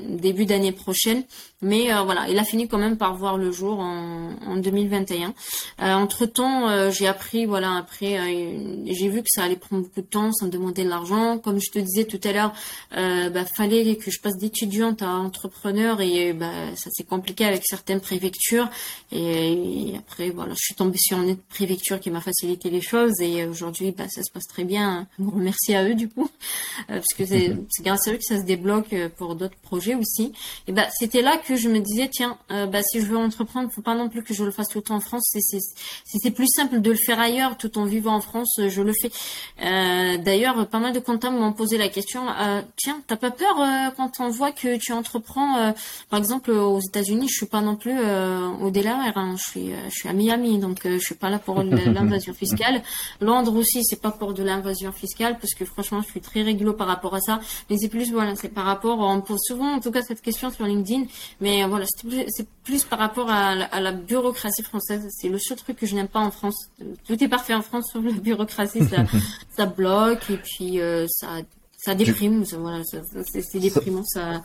[0.00, 1.24] début d'année prochaine.
[1.62, 5.34] Mais euh, voilà, il a fini quand même par voir le jour en, en 2021.
[5.82, 8.18] Euh, entre temps, euh, j'ai appris, voilà, après,
[8.86, 11.38] j'ai vu que ça allait prendre beaucoup de temps, ça me demandait de l'argent.
[11.38, 12.52] Comme je te disais tout à l'heure,
[12.92, 18.00] bah, fallait que je passe d'étudiante à entrepreneur et bah, ça s'est compliqué avec certaines
[18.00, 18.68] préfectures.
[19.12, 23.44] Et, après, voilà, je suis tombée sur une préfecture qui m'a facilité les choses et
[23.44, 25.06] aujourd'hui, bah, ça se passe très bien.
[25.18, 26.30] Vous remercie à eux du coup,
[26.88, 30.32] parce que c'est grâce à eux que ça se débloque pour d'autres projets aussi.
[30.66, 33.70] Et bah, c'était là que je me disais tiens, euh, bah si je veux entreprendre,
[33.74, 35.28] faut pas non plus que je le fasse tout le temps en France.
[35.30, 35.58] C'est
[36.04, 38.92] c'est plus simple de le faire ailleurs tout en vivant en France, euh, je le
[38.92, 39.10] fais.
[39.64, 43.56] Euh, D'ailleurs, pas mal de comptables m'ont posé la question euh, tiens, t'as pas peur
[43.96, 45.74] quand on voit que tu entreprends,
[46.08, 47.98] par exemple aux États-Unis, je suis pas non plus
[48.60, 51.62] au Delaware, hein, je suis je suis à Miami, donc je suis pas là pour
[51.62, 52.82] l'invasion fiscale.
[53.20, 56.72] Londres aussi, c'est pas pour de l'invasion fiscale parce que franchement, je suis très réglo
[56.72, 57.40] par rapport à ça.
[57.68, 60.50] Mais c'est plus voilà, c'est par rapport, on pose souvent en tout cas cette question
[60.50, 61.04] sur LinkedIn,
[61.40, 61.86] mais voilà,
[62.28, 65.06] c'est plus, par rapport à, la bureaucratie française.
[65.10, 66.70] C'est le seul truc que je n'aime pas en France.
[67.06, 69.04] Tout est parfait en France, sauf la bureaucratie, ça,
[69.56, 71.28] ça bloque et puis euh, ça,
[71.78, 72.44] ça déprime.
[72.58, 74.04] voilà, c'est déprimant.
[74.04, 74.42] Ça.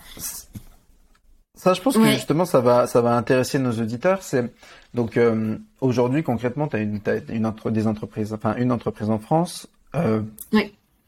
[1.55, 4.23] Ça, je pense que justement, ça va, ça va intéresser nos auditeurs.
[4.23, 4.53] C'est
[4.93, 9.09] donc euh, aujourd'hui concrètement, tu as, une, as une entre, des entreprises, enfin une entreprise
[9.09, 10.21] en France, euh,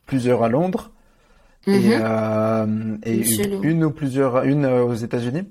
[0.05, 0.91] plusieurs à Londres.
[1.67, 2.01] Et, mhm.
[2.01, 3.21] euh, et
[3.61, 5.43] une, ou plusieurs, une euh, aux États-Unis.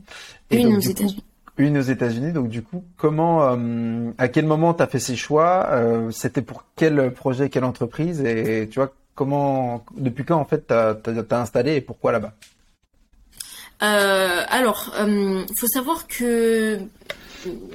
[0.51, 1.23] Une aux États-Unis.
[1.59, 2.33] Une aux États-Unis.
[2.33, 6.41] Donc du coup, comment, euh, à quel moment tu as fait ces choix euh, C'était
[6.41, 11.41] pour quel projet, quelle entreprise Et tu vois, comment, depuis quand en fait t'as as,
[11.41, 12.33] installé et pourquoi là-bas?
[13.83, 16.79] Euh, Alors, il faut savoir que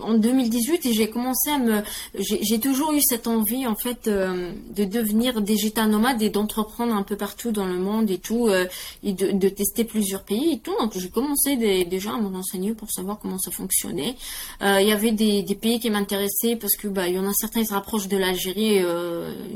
[0.01, 1.81] en 2018 et j'ai commencé à me
[2.17, 7.03] j'ai toujours eu cette envie en fait euh, de devenir digital nomade et d'entreprendre un
[7.03, 8.65] peu partout dans le monde et tout euh,
[9.03, 10.73] et de, tester plusieurs pays et tout.
[10.79, 11.55] Donc j'ai commencé
[11.85, 14.15] déjà à me renseigner pour savoir comment ça fonctionnait.
[14.61, 17.33] Euh, il y avait des, pays qui m'intéressaient parce que bah il y en a
[17.33, 18.79] certains ils se rapprochent de l'Algérie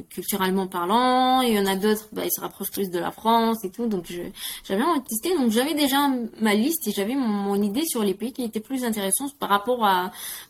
[0.10, 1.42] culturellement parlant.
[1.42, 3.88] Il y en a d'autres bah ils se rapprochent plus de la France et tout.
[3.88, 4.14] Donc
[4.64, 5.36] j'avais envie de tester.
[5.36, 6.10] Donc j'avais déjà
[6.42, 9.84] ma liste et j'avais mon idée sur les pays qui étaient plus intéressants par rapport
[9.86, 9.95] à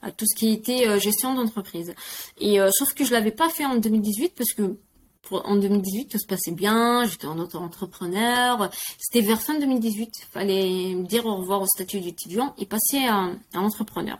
[0.01, 1.93] à, tout ce qui était euh, gestion d'entreprise.
[2.39, 4.77] Et euh, sauf que je l'avais pas fait en 2018 parce que
[5.31, 8.69] en 2018, tout se passait bien, j'étais en auto-entrepreneur.
[8.99, 13.59] C'était vers fin 2018, fallait dire au revoir au statut d'étudiant et passer à, à
[13.59, 14.19] entrepreneur.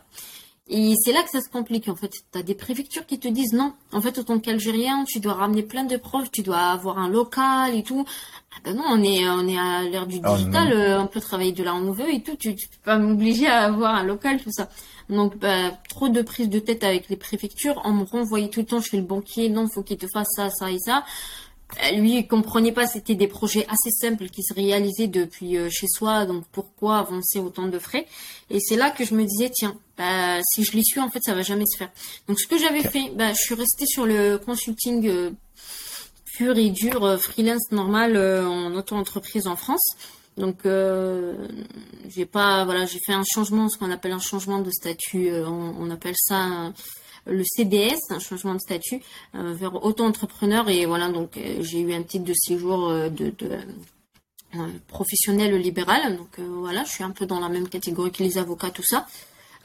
[0.68, 2.10] Et c'est là que ça se complique en fait.
[2.10, 5.34] Tu as des préfectures qui te disent non, en fait, en tant qu'Algérien, tu dois
[5.34, 8.04] ramener plein de preuves, tu dois avoir un local et tout.
[8.52, 11.20] Ah ben non, on est, on est à l'ère du ah, digital, euh, on peut
[11.20, 12.36] travailler de là où on veut et tout.
[12.36, 14.68] Tu, tu peux pas m'obliger à avoir un local, tout ça.
[15.08, 17.80] Donc, bah, trop de prise de tête avec les préfectures.
[17.84, 19.48] On me renvoyait tout le temps chez le banquier.
[19.50, 21.04] Non, faut qu'il te fasse ça, ça et ça.
[21.94, 26.24] Lui, il comprenait pas, c'était des projets assez simples qui se réalisaient depuis chez soi,
[26.24, 28.06] donc pourquoi avancer autant de frais?
[28.50, 31.20] Et c'est là que je me disais, tiens, bah, si je l'y suis, en fait,
[31.22, 31.90] ça va jamais se faire.
[32.28, 35.34] Donc, ce que j'avais fait, bah, je suis restée sur le consulting
[36.36, 39.96] pur et dur, freelance normal en auto-entreprise en France.
[40.36, 41.34] Donc euh,
[42.08, 45.46] j'ai pas voilà j'ai fait un changement ce qu'on appelle un changement de statut euh,
[45.48, 46.70] on, appelle ça euh,
[47.26, 49.00] le CDS un changement de statut
[49.34, 53.58] euh, vers auto-entrepreneur et voilà donc j'ai eu un titre de séjour de, de
[54.88, 58.70] professionnel libéral donc voilà je suis un peu dans la même catégorie que les avocats
[58.70, 59.06] tout ça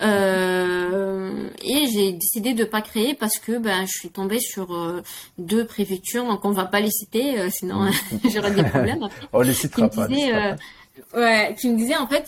[0.02, 5.02] euh, et j'ai décidé de pas créer parce que ben je suis tombée sur euh,
[5.38, 7.90] deux préfectures, donc on va pas les citer, euh, sinon
[8.34, 9.04] j'aurais des problèmes.
[9.04, 10.08] Après, on les citera pas.
[10.08, 12.26] ouais, qui me disait en fait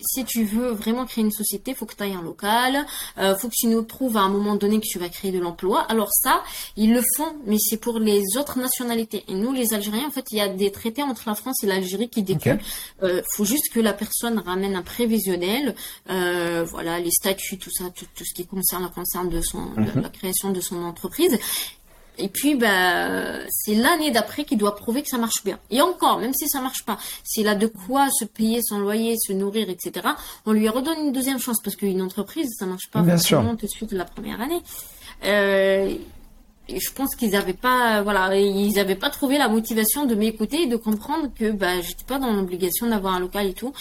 [0.00, 2.86] si tu veux vraiment créer une société, faut que tu ailles un local,
[3.18, 5.38] euh, faut que tu nous prouves à un moment donné que tu vas créer de
[5.38, 5.82] l'emploi.
[5.88, 6.42] Alors ça,
[6.76, 9.24] ils le font, mais c'est pour les autres nationalités.
[9.28, 11.66] Et nous, les Algériens, en fait, il y a des traités entre la France et
[11.66, 12.56] l'Algérie qui disent okay.
[13.02, 15.74] euh, faut juste que la personne ramène un prévisionnel,
[16.10, 20.02] euh, voilà, les statuts, tout ça, tout, ce qui concerne la concerne de son, mhm.
[20.02, 21.38] la création de son entreprise.
[22.18, 25.58] Et puis, ben, c'est l'année d'après qu'il doit prouver que ça marche bien.
[25.70, 29.16] Et encore, même si ça marche pas, s'il a de quoi se payer son loyer,
[29.18, 30.06] se nourrir, etc.,
[30.46, 33.70] on lui redonne une deuxième chance parce qu'une entreprise, ça marche pas forcément tout de
[33.70, 34.62] suite la première année.
[35.24, 35.94] Euh,
[36.68, 40.66] je pense qu'ils n'avaient pas, voilà, ils avaient pas trouvé la motivation de m'écouter et
[40.66, 43.72] de comprendre que, ben, j'étais pas dans l'obligation d'avoir un local et tout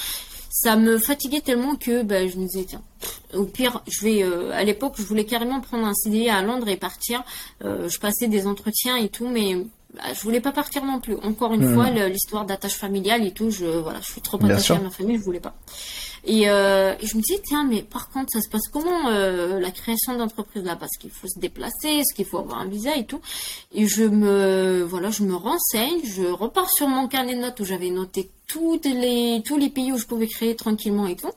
[0.53, 2.83] ça me fatiguait tellement que bah, je me disais tiens
[3.33, 6.69] au pire je vais euh, à l'époque je voulais carrément prendre un CDI à Londres
[6.69, 7.23] et partir.
[7.65, 11.15] Euh, je passais des entretiens et tout mais bah, je voulais pas partir non plus.
[11.23, 11.73] Encore une hmm.
[11.73, 15.17] fois l'histoire d'attache familiale et tout je voilà je suis trop attachée à ma famille
[15.17, 15.55] je voulais pas
[16.25, 19.59] et, euh, et, je me dis, tiens, mais par contre, ça se passe comment euh,
[19.59, 20.77] la création d'entreprise là?
[20.77, 23.19] Parce qu'il faut se déplacer, est-ce qu'il faut avoir un visa et tout.
[23.73, 27.65] Et je me, voilà, je me renseigne, je repars sur mon carnet de notes où
[27.65, 31.31] j'avais noté toutes les, tous les pays où je pouvais créer tranquillement et tout.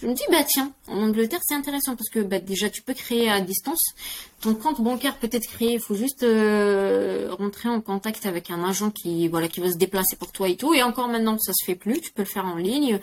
[0.00, 2.94] Je me dis, bah tiens, en Angleterre, c'est intéressant parce que bah, déjà, tu peux
[2.94, 3.94] créer à distance.
[4.40, 8.64] Ton compte bancaire peut être créé, il faut juste euh, rentrer en contact avec un
[8.64, 10.74] agent qui, voilà, qui va se déplacer pour toi et tout.
[10.74, 12.98] Et encore maintenant, ça se fait plus, tu peux le faire en ligne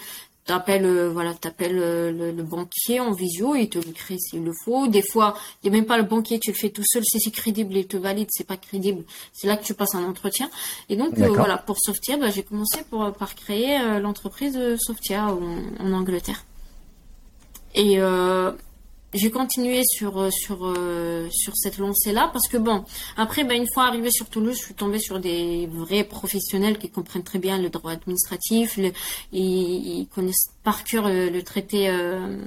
[0.46, 4.54] t'appelles euh, voilà t'appelles euh, le, banquier en visio il te le crée s'il le
[4.66, 4.88] faut.
[4.88, 7.20] Des fois il n'y a même pas le banquier tu le fais tout seul si
[7.20, 9.04] c'est crédible il te valide c'est pas crédible.
[9.34, 10.50] C'est là que tu passes un entretien.
[10.90, 15.86] Et donc euh, voilà pour Softia bah, j'ai commencé pour, par créer l'entreprise Softia en,
[15.86, 16.46] en, Angleterre.
[17.76, 18.00] Et
[19.14, 22.86] j'ai continué sur euh, sur euh, sur cette lancée là parce que bon
[23.18, 26.90] après ben une fois arrivé sur Toulouse je suis tombée sur des vrais professionnels qui
[26.90, 28.80] comprennent très bien le droit administratif
[29.32, 32.38] ils, connaissent par cœur le, traité euh,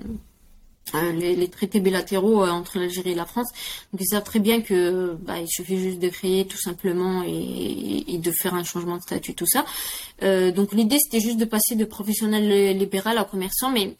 [1.15, 3.49] les, traités bilatéraux entre l'Algérie et la France.
[3.93, 8.19] Donc ils savent très bien que bah, il suffit juste de créer tout simplement et
[8.19, 9.65] de faire un changement de statut tout ça.
[10.21, 13.97] Donc l'idée c'était juste de passer de professionnel libéral à commerçant mais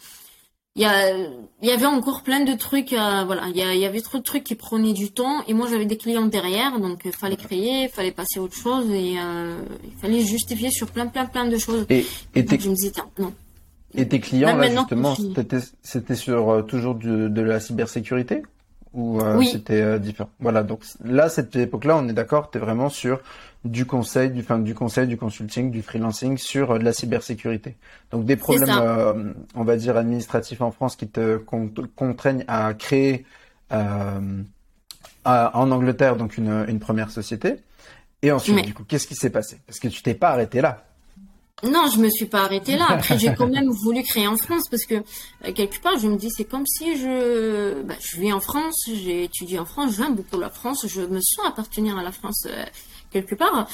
[0.75, 3.75] il y, a, il y avait encore plein de trucs, euh, voilà, il y, a,
[3.75, 6.25] il y, avait trop de trucs qui prenaient du temps et moi j'avais des clients
[6.25, 10.23] derrière, donc il fallait créer, il fallait passer à autre chose et euh, il fallait
[10.23, 11.85] justifier sur plein plein plein de choses.
[11.91, 13.35] Et, et je me disais, non.
[13.95, 15.15] Et tes clients là, justement,
[15.83, 18.43] c'était sur euh, toujours de la cybersécurité?
[18.95, 22.89] Ou euh, c'était différent Voilà, donc là cette époque-là, on est d'accord, tu es vraiment
[22.89, 23.21] sur
[23.65, 27.77] du conseil, du, enfin, du conseil, du consulting, du freelancing sur euh, la cybersécurité.
[28.11, 31.37] Donc des problèmes, euh, on va dire administratifs en France qui te
[31.97, 33.25] contraignent à créer
[33.73, 34.43] euh,
[35.25, 37.57] en Angleterre donc une, une première société.
[38.23, 39.61] Et ensuite, du coup, qu'est-ce qui s'est passé?
[39.67, 40.85] Parce que tu t'es pas arrêté là.
[41.65, 42.87] Non, je me suis pas arrêtée là.
[42.89, 45.03] Après, j'ai quand même voulu créer en France parce que
[45.53, 49.25] quelque part, je me dis c'est comme si je, bah, je vis en France, j'ai
[49.25, 52.49] étudié en France, j'aime beaucoup la France, je me sens appartenir à la France
[53.13, 53.69] quelque part,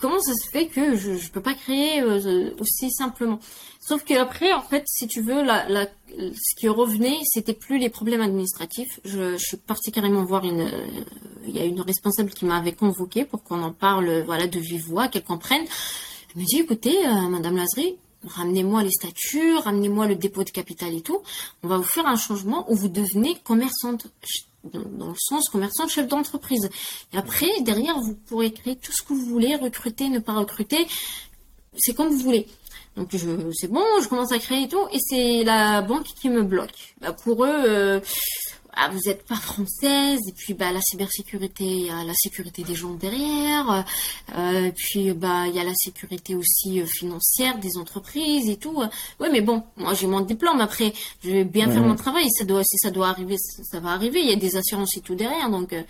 [0.00, 3.38] comment ça se fait que je ne peux pas créer euh, aussi simplement?
[3.80, 7.78] Sauf que après, en fait, si tu veux, la, la, ce qui revenait, c'était plus
[7.78, 9.00] les problèmes administratifs.
[9.04, 10.86] Je, je suis partie carrément voir une, euh,
[11.46, 14.86] il y a une responsable qui m'avait convoqué pour qu'on en parle, voilà, de vive
[14.86, 15.64] voix, qu'elle comprenne.
[16.30, 20.94] Elle me dit, écoutez, euh, Madame Lazry, ramenez-moi les statuts, ramenez-moi le dépôt de capital
[20.94, 21.22] et tout.
[21.62, 24.06] On va vous faire un changement où vous devenez commerçante
[24.64, 26.68] dans le sens commerçant, chef d'entreprise.
[27.12, 30.86] Et après, derrière, vous pourrez créer tout ce que vous voulez, recruter, ne pas recruter,
[31.76, 32.46] c'est comme vous voulez.
[32.96, 33.14] Donc
[33.54, 36.94] c'est bon, je commence à créer et tout, et c'est la banque qui me bloque.
[37.00, 38.00] Bah, pour eux, euh,
[38.80, 42.62] ah, vous n'êtes pas française, et puis bah, la cybersécurité, il y a la sécurité
[42.62, 43.84] des gens derrière,
[44.36, 48.56] euh, et puis bah il y a la sécurité aussi euh, financière des entreprises et
[48.56, 48.80] tout.
[49.18, 50.92] Oui, mais bon, moi j'ai mon diplôme, après
[51.24, 54.20] je vais bien faire mon travail, ça doit, si ça doit arriver, ça, va arriver,
[54.20, 55.72] il y a des assurances et tout derrière, donc...
[55.72, 55.82] Euh,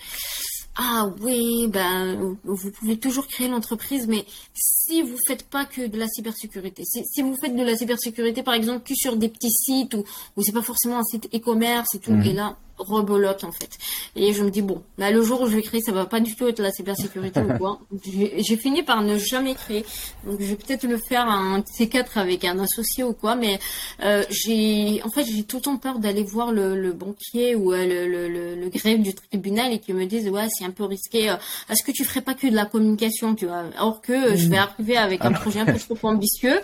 [0.80, 4.24] ah oui, ben vous pouvez toujours créer l'entreprise, mais
[4.54, 8.54] si vous faites pas que de la cybersécurité, si, vous faites de la cybersécurité par
[8.54, 10.04] exemple que sur des petits sites ou
[10.36, 12.22] où c'est pas forcément un site e-commerce et tout, mhm.
[12.22, 13.70] et là rebolote en fait.
[14.16, 16.20] Et je me dis bon, bah, le jour où je vais créer, ça va pas
[16.20, 17.80] du tout être la cybersécurité ou quoi.
[18.04, 19.84] J'ai fini par ne jamais créer.
[20.24, 23.58] Donc je vais peut-être le faire un C4 avec un associé ou quoi, mais
[24.04, 27.72] euh, j'ai en fait j'ai tout le temps peur d'aller voir le, le, banquier ou
[27.72, 30.84] euh, le, le, le, greffe du tribunal et qu'ils me disent ouais c'est un peu
[30.84, 31.30] risqué.
[31.30, 31.36] Euh,
[31.70, 33.64] est-ce que tu ferais pas que de la communication, tu vois?
[33.76, 36.60] Alors que je vais arriver avec un projet un peu trop ambitieux.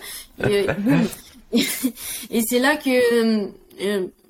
[0.47, 0.65] Et,
[2.31, 3.49] et c'est là que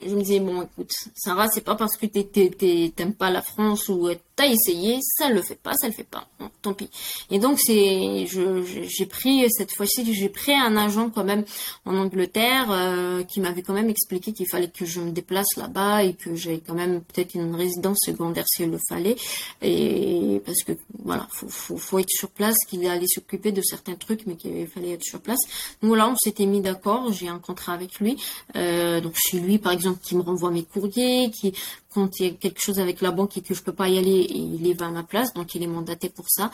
[0.06, 4.10] je me disais bon écoute Sarah c'est pas parce que t'aimes pas la France ou
[4.36, 6.28] t'as essayé ça le fait pas ça le fait pas.
[6.62, 6.90] Tant pis.
[7.32, 11.46] Et donc c'est j'ai pris cette fois-ci j'ai pris un agent quand même
[11.86, 16.04] en Angleterre euh, qui m'avait quand même expliqué qu'il fallait que je me déplace là-bas
[16.04, 19.16] et que j'ai quand même peut-être une résidence secondaire s'il le fallait.
[19.62, 20.74] Et parce que
[21.04, 24.92] voilà faut faut, être sur place qu'il allait s'occuper de certains trucs mais qu'il fallait
[24.92, 25.40] être sur place.
[25.82, 28.18] Donc voilà on s'était mis d'accord j'ai un contrat avec lui.
[28.56, 31.54] Euh, donc chez lui par exemple qui me renvoie mes courriers, qui
[31.96, 33.98] quand il y a quelque chose avec la banque et que je peux pas y
[33.98, 36.52] aller, il est va à ma place, donc il est mandaté pour ça.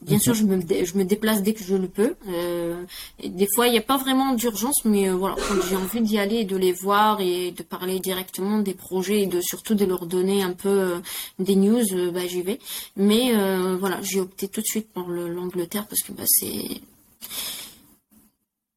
[0.00, 2.14] Bien sûr, je me, je me déplace dès que je le peux.
[2.28, 2.84] Euh,
[3.22, 6.18] des fois, il n'y a pas vraiment d'urgence, mais euh, voilà, quand j'ai envie d'y
[6.18, 9.84] aller et de les voir et de parler directement des projets et de surtout de
[9.84, 10.98] leur donner un peu euh,
[11.40, 12.60] des news, bah, j'y vais.
[12.96, 13.32] Mais
[13.76, 16.80] voilà, j'ai opté tout de suite pour l'Angleterre parce que bah, c'est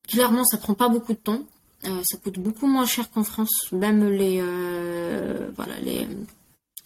[0.08, 1.44] clairement, ça prend pas beaucoup de temps.
[1.86, 6.08] Euh, ça coûte beaucoup moins cher qu'en France, même les, euh, voilà, les,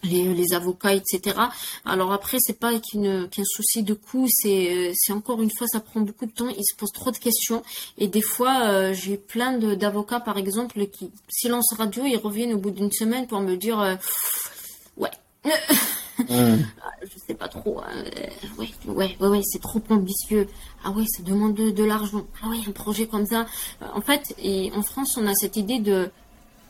[0.04, 1.36] les, avocats, etc.
[1.84, 6.26] Alors après, c'est pas qu'un souci de coût, c'est encore une fois, ça prend beaucoup
[6.26, 7.62] de temps, ils se posent trop de questions.
[7.98, 12.58] Et des fois, euh, j'ai plein d'avocats, par exemple, qui, silence radio, ils reviennent au
[12.58, 13.98] bout d'une semaine pour me dire,
[14.96, 15.10] ouais.
[16.28, 17.80] Ah, je sais pas trop.
[17.80, 18.04] Hein.
[18.58, 20.46] ouais, ouais, ouais, c'est trop ambitieux.
[20.84, 22.24] Ah ouais, ça demande de, l'argent.
[22.42, 23.46] Ah ouais, un projet comme ça.
[23.82, 24.34] Euh, en fait,
[24.74, 26.10] en France, on a cette idée de,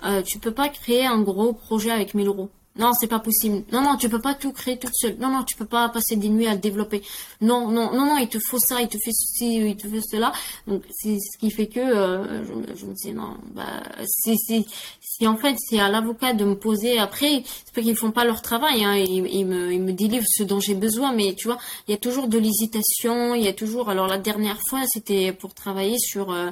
[0.05, 2.51] euh, tu peux pas créer un gros projet avec 1000 euros.
[2.77, 3.63] Non, c'est pas possible.
[3.71, 5.17] Non, non, tu peux pas tout créer toute seule.
[5.19, 7.03] Non, non, tu peux pas passer des nuits à le développer.
[7.41, 10.01] Non, non, non, non, il te faut ça, il te fait ceci, il te fait
[10.03, 10.33] cela.
[10.67, 15.27] Donc, c'est ce qui fait que euh, je, je, me dis non, bah, c'est, si
[15.29, 16.99] en fait c'est à l'avocat de me poser.
[16.99, 20.27] Après, c'est pas qu'ils font pas leur travail, hein, ils, ils, me, ils me délivrent
[20.29, 23.49] ce dont j'ai besoin, mais tu vois, il y a toujours de l'hésitation, il y
[23.49, 23.89] a toujours.
[23.89, 26.33] Alors la dernière fois, c'était pour travailler sur.
[26.33, 26.51] Euh,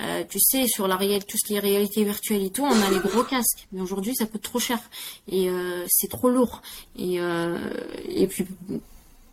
[0.00, 2.82] euh, tu sais, sur la réalité, tout ce qui est réalité virtuelle et tout, on
[2.82, 3.66] a les gros casques.
[3.72, 4.78] Mais aujourd'hui, ça coûte trop cher
[5.28, 6.62] et euh, c'est trop lourd.
[6.96, 7.58] Et euh,
[8.08, 8.46] et puis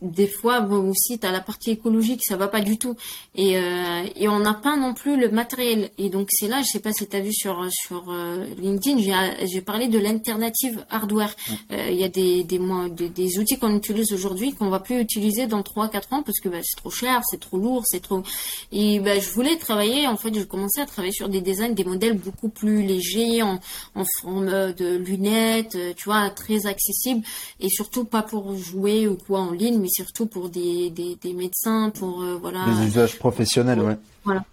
[0.02, 2.96] des fois bon, aussi tu as la partie écologique ça va pas du tout.
[3.36, 5.92] Et, euh, et on n'a pas non plus le matériel.
[5.98, 9.02] Et donc c'est là je sais pas si tu as vu sur sur euh, LinkedIn
[9.46, 11.36] j'ai parlé de l'alternative hardware.
[11.72, 12.60] Euh, il y a des des,
[12.92, 16.40] des, des outils qu'on utilise aujourd'hui qu'on va plus utiliser dans 3 4 ans parce
[16.40, 18.24] que bah, c'est trop cher c'est trop lourd c'est trop.
[18.72, 21.84] Et bah, je voulais travailler en fait je commençais à travailler sur des designs des
[21.84, 23.60] modèles beaucoup plus légers en,
[23.96, 27.26] en forme de lunettes tu vois très accessibles
[27.60, 31.90] et surtout pas pour jouer ou quoi en ligne mais surtout pour des, des, médecins,
[31.92, 32.66] pour euh, voilà.
[32.66, 33.98] Des usages professionnels, ouais.
[34.24, 34.44] Voilà,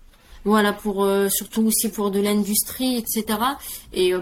[0.44, 3.38] voilà pour euh, surtout aussi pour de l'industrie, etc.
[3.92, 4.20] Et euh,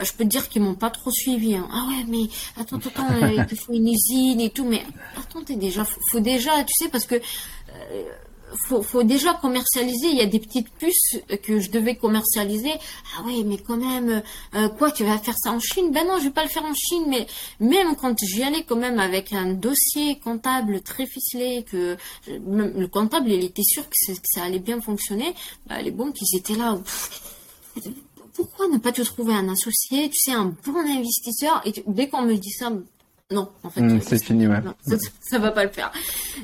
[0.00, 1.54] je peux te dire qu'ils m'ont pas trop suivi.
[1.54, 1.68] Hein.
[1.72, 3.06] Ah ouais, mais attends, attends,
[3.50, 4.82] il faut une usine et tout, mais
[5.16, 7.16] attends, déjà, faut, faut déjà, tu sais, parce que
[8.66, 10.08] faut, faut déjà commercialiser.
[10.08, 12.72] Il y a des petites puces que je devais commercialiser.
[13.16, 14.22] Ah oui, mais quand même,
[14.54, 15.90] euh, quoi, tu vas faire ça en Chine?
[15.92, 17.04] Ben non, je vais pas le faire en Chine.
[17.08, 17.26] Mais
[17.60, 21.96] même quand j'y allais quand même avec un dossier comptable très ficelé, que
[22.26, 25.34] le comptable, il était sûr que, ça allait bien fonctionner.
[25.66, 26.78] Bah, les banques, ils étaient là.
[28.34, 31.60] pourquoi ne pas te trouver un associé, tu sais, un bon investisseur?
[31.64, 32.70] Et dès qu'on me dit ça,
[33.30, 33.80] non, en fait.
[33.80, 34.58] Hmm, c'est fini, ouais.
[34.86, 35.92] ça, ça, va pas le faire.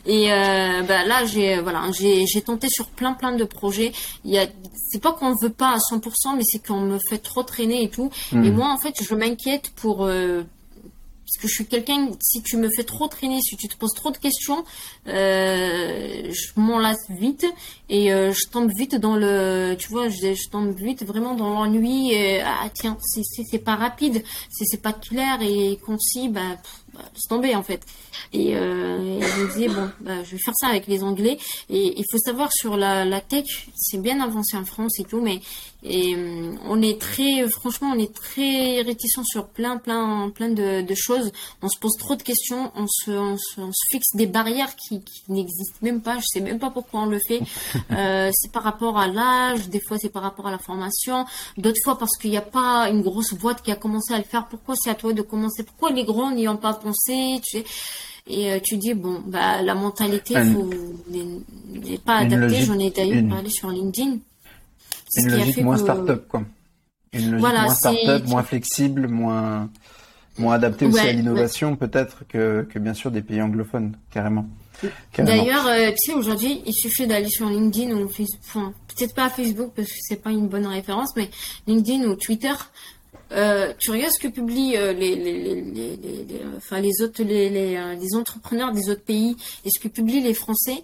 [0.05, 3.93] Et euh, bah, là, j'ai voilà, j'ai j'ai tenté sur plein plein de projets.
[4.25, 4.47] Il y a,
[4.89, 7.91] c'est pas qu'on veut pas à 100%, mais c'est qu'on me fait trop traîner et
[7.91, 8.11] tout.
[8.31, 8.45] Hmm.
[8.45, 10.45] Et moi, en fait, je m'inquiète pour euh,
[11.27, 13.95] parce que je suis quelqu'un, si tu me fais trop traîner, si tu te poses
[13.95, 14.65] trop de questions,
[15.09, 17.45] euh, je m'en lasse vite
[17.89, 21.51] et euh, je tombe vite dans le, tu vois, je, je tombe vite vraiment dans
[21.51, 22.15] l'ennui.
[22.45, 26.57] ah tiens, c'est c'est pas rapide, c'est c'est pas clair et concis, bah,
[26.97, 27.83] bah c'est tombé en fait.
[28.33, 31.39] Et, euh, je me disais bon, bah, je vais faire ça avec les Anglais.
[31.69, 35.21] Et il faut savoir sur la, la tech, c'est bien avancé en France et tout,
[35.21, 35.41] mais
[35.89, 40.83] et euh, on est très, franchement, on est très réticent sur plein, plein, plein de,
[40.83, 41.31] de, choses.
[41.63, 44.75] On se pose trop de questions, on se, on se, on se fixe des barrières
[44.75, 46.17] qui, qui n'existent même pas.
[46.17, 47.41] Je sais même pas pourquoi on le fait.
[47.93, 51.25] Euh, c'est par rapport à l'âge, des fois c'est par rapport à la formation,
[51.57, 54.25] d'autres fois parce qu'il n'y a pas une grosse boîte qui a commencé à le
[54.25, 54.49] faire.
[54.49, 55.63] Pourquoi c'est à toi de commencer?
[55.63, 57.65] Pourquoi les grands n'y ont pas tu sais.
[58.29, 62.63] Et tu dis bon, bah la mentalité n'est pas adaptée.
[62.63, 64.19] J'en ai d'ailleurs parlé sur LinkedIn.
[65.17, 66.43] Une logique moins start-up, quoi.
[67.13, 69.71] Une logique moins start-up, moins flexible, moins
[70.39, 74.47] moins adaptée aussi à l'innovation peut-être que, que bien sûr des pays anglophones, carrément.
[75.17, 79.73] D'ailleurs, euh, tu sais, aujourd'hui, il suffit d'aller sur LinkedIn ou Facebook, peut-être pas Facebook
[79.75, 81.31] parce que c'est pas une bonne référence, mais
[81.67, 82.53] LinkedIn ou Twitter.
[83.33, 86.27] Euh, tu regardes ce que publient euh, les, les, les, les,
[86.57, 90.35] enfin les autres les, les, les entrepreneurs des autres pays et ce que publient les
[90.35, 90.83] Français.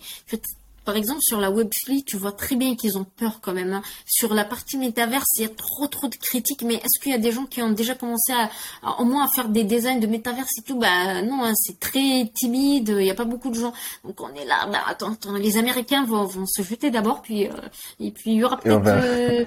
[0.84, 3.72] Par exemple, sur la Web3, tu vois très bien qu'ils ont peur quand même.
[3.72, 3.82] Hein.
[4.06, 6.62] Sur la partie métaverse, il y a trop trop de critiques.
[6.62, 9.28] Mais est-ce qu'il y a des gens qui ont déjà commencé à, au moins à
[9.28, 10.78] faire des designs de métaverse et tout?
[10.78, 12.88] Bah non, hein, c'est très timide.
[12.88, 13.72] Il n'y a pas beaucoup de gens.
[14.04, 14.66] Donc on est là.
[14.66, 17.52] Bah attends, attends les Américains vont, vont se jeter d'abord, puis euh,
[18.00, 19.44] et puis il y aura peut-être euh,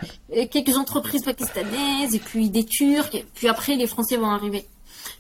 [0.52, 3.14] quelques entreprises pakistanaises et puis des Turcs.
[3.14, 4.66] Et puis après, les Français vont arriver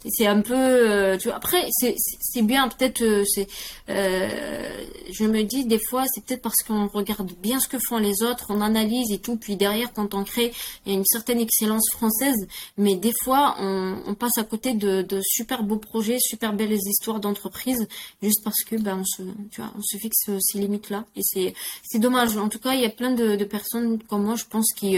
[0.10, 3.48] c'est un peu euh, tu après c'est bien peut-être euh, c'est
[3.90, 7.98] euh, je me dis des fois c'est peut-être parce qu'on regarde bien ce que font
[7.98, 10.53] les autres on analyse et tout puis derrière quand on crée
[10.86, 15.02] il y a une certaine excellence française mais des fois on, passe à côté de,
[15.02, 17.88] de super beaux projets super belles histoires d'entreprise
[18.22, 21.22] juste parce que ben on se tu vois on se fixe ces limites là et
[21.23, 21.53] c'est
[21.84, 22.38] c'est dommage.
[22.38, 24.98] En tout cas il y a plein de, de personnes comme moi je pense qui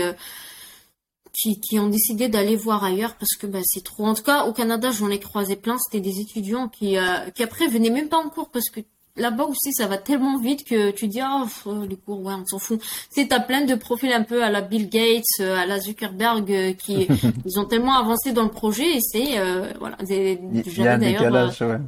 [1.38, 4.05] qui, ont décidé d'aller voir ailleurs parce que bah, c'est trop.
[4.05, 5.77] En tout cas, au Canada, j'en ai croisé plein.
[5.77, 8.81] C'était des étudiants qui, euh, qui après venaient même pas en cours parce que
[9.15, 11.45] là-bas aussi, ça va tellement vite que tu dis ah
[11.88, 12.81] les cours, ouais, on s'en fout.
[13.14, 16.51] Tu t'as plein de profils un peu à la Bill Gates, euh, à la Zuckerberg
[16.51, 17.07] euh, qui
[17.45, 19.39] ils ont tellement avancé dans le projet et c'est
[19.80, 19.97] voilà.
[20.09, 20.39] Il
[20.77, 21.80] y a un décalage, ouais.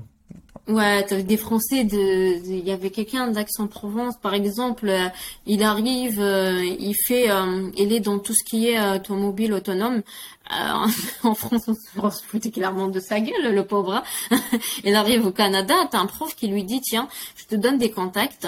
[0.69, 5.07] Ouais, t'avais des Français de, il y avait quelqu'un d'Aix-en-Provence, par exemple, euh,
[5.47, 10.03] il arrive, euh, il fait, euh, il est dans tout ce qui est automobile autonome.
[11.23, 14.03] en France, on se foutait clairement de sa gueule, le pauvre.
[14.31, 14.39] Hein.
[14.83, 17.89] il arrive au Canada, t'as un prof qui lui dit, tiens, je te donne des
[17.89, 18.47] contacts,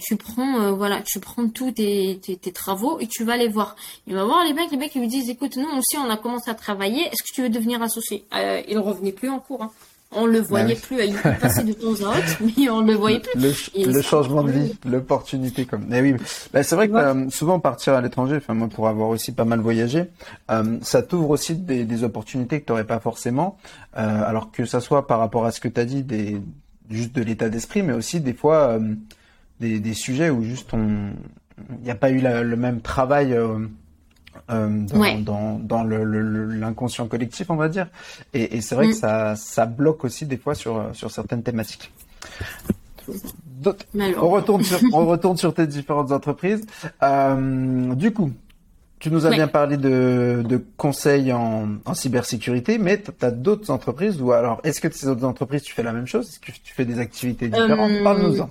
[0.00, 3.74] tu prends, voilà, tu prends tous tes, tes, tes, travaux et tu vas les voir.
[4.06, 6.16] Il va voir les mecs, les mecs ils lui disent, écoute, nous aussi on a
[6.16, 8.24] commencé à travailler, est-ce que tu veux devenir associé?
[8.68, 9.62] Il revenait plus en cours.
[9.62, 9.70] Hein
[10.12, 11.04] on le voyait bah plus.
[11.04, 13.70] Il passait de temps en temps, mais on le voyait plus.
[13.74, 15.86] Le, changement de vie, l'opportunité comme.
[15.88, 16.14] Mais oui,
[16.52, 19.44] bah, c'est vrai que euh, souvent partir à l'étranger, enfin moi pour avoir aussi pas
[19.44, 20.04] mal voyagé,
[20.50, 23.58] euh, ça t'ouvre aussi des, opportunités que tu n'aurais pas forcément.
[23.96, 26.40] Euh, alors que ça soit par rapport à ce que tu as dit, des,
[26.90, 28.78] juste de l'état d'esprit, mais aussi des fois
[29.60, 31.10] des, des, sujets où juste on,
[31.78, 33.36] il n'y a pas eu le même travail
[34.50, 34.68] euh,
[35.18, 37.88] dans, dans, l'inconscient collectif, on va dire.
[38.34, 39.00] Et, c'est vrai que mm.
[39.00, 41.92] ça, ça bloque aussi des fois sur, sur certaines thématiques.
[44.18, 46.66] On retourne, sur, on retourne sur tes différentes entreprises.
[47.02, 48.32] Euh, du coup,
[48.98, 53.70] tu nous as bien parlé de, de conseils en, en cybersécurité, mais tu as d'autres
[53.70, 56.28] entreprises ou alors est-ce que ces autres entreprises tu fais la même chose?
[56.28, 57.90] Est-ce que tu fais des activités différentes?
[57.90, 58.50] Euh, Parle-nous-en.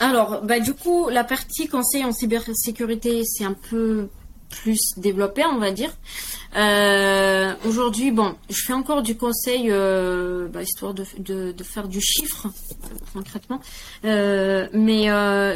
[0.00, 4.08] Alors, bah, du coup, la partie conseil en cybersécurité, c'est un peu
[4.62, 5.90] plus développé, on va dire.
[6.56, 11.04] Euh, aujourd'hui, bon, je fais encore du conseil, euh, bah, histoire de,
[11.64, 12.48] faire du chiffre,
[13.12, 13.60] concrètement.
[14.04, 15.06] Euh, mais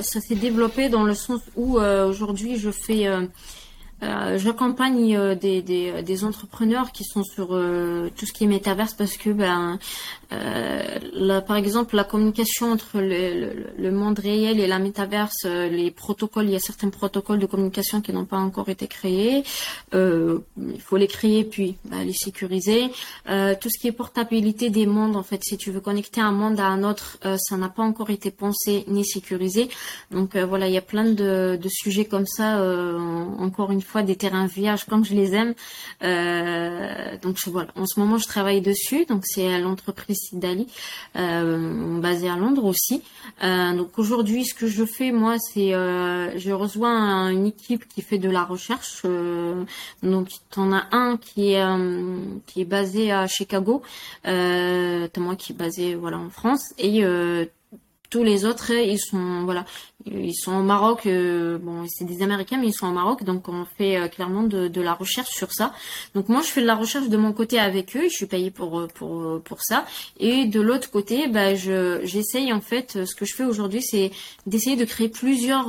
[0.03, 3.09] ça s'est développé dans le sens où aujourd'hui, je fais
[4.01, 9.79] j'accompagne des, entrepreneurs qui sont sur tout ce qui est métaverse parce que ben
[10.30, 16.52] là, par exemple la communication entre le, monde réel et la métaverse les protocoles il
[16.52, 19.42] y a certains protocoles de communication qui n'ont pas encore été créés
[19.92, 22.88] il faut les créer puis ben, les sécuriser
[23.26, 26.60] tout ce qui est portabilité des mondes en fait si tu veux connecter un monde
[26.60, 29.68] à un autre ça n'a pas encore été pensé ni sécurisé
[30.10, 32.62] donc voilà il y a plein de, de sujets comme ça
[33.38, 35.55] encore une fois des terrains vierges comme je les aime.
[36.02, 39.05] Euh, donc voilà, en ce moment je travaille dessus.
[39.06, 40.66] Donc c'est l'entreprise Sidali,
[41.16, 43.03] euh, basée à Londres aussi.
[43.43, 48.19] Euh, donc aujourd'hui, ce que je fais moi, c'est je rejoins une équipe qui fait
[48.19, 49.03] de la recherche.
[50.03, 51.65] donc en as un qui est
[52.47, 53.82] qui est basé à Chicago,
[54.27, 57.03] euh, moi qui est basé voilà en France et
[58.10, 59.64] tous les autres, ils sont voilà,
[60.06, 61.06] ils sont au Maroc.
[61.06, 64.43] Euh, bon, c'est des Américains, mais ils sont au Maroc, donc on fait euh, clairement
[64.43, 65.72] de, de, la recherche sur ça.
[66.14, 68.05] Donc moi, je fais de la recherche de mon côté avec eux.
[68.05, 69.85] Je suis payée pour euh, pour pour ça.
[70.18, 73.05] Et de l'autre côté, bah, je j'essaye en fait.
[73.05, 74.10] Ce que je fais aujourd'hui, c'est
[74.47, 75.68] d'essayer de créer plusieurs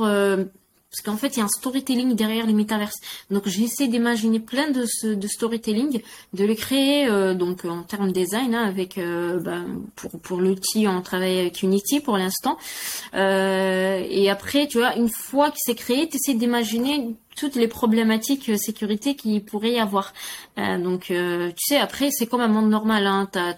[0.90, 2.98] Parce qu'en fait, il y a un storytelling derrière les métaverses.
[3.30, 6.02] Donc, j'essaie d'imaginer plein de, de storytelling,
[6.32, 10.38] de les créer euh, donc en termes de design, hein, avec euh, ben, pour pour
[10.38, 12.58] l'outil, on travaille avec Unity pour l'instant.
[13.14, 17.68] Euh, et après, tu vois, une fois que c'est créé, tu essaies d'imaginer toutes les
[17.68, 20.12] problématiques sécurité qu'il pourrait y avoir.
[20.56, 23.06] donc, tu sais, après, c'est comme un monde normal.
[23.06, 23.28] Hein.
[23.30, 23.54] T'as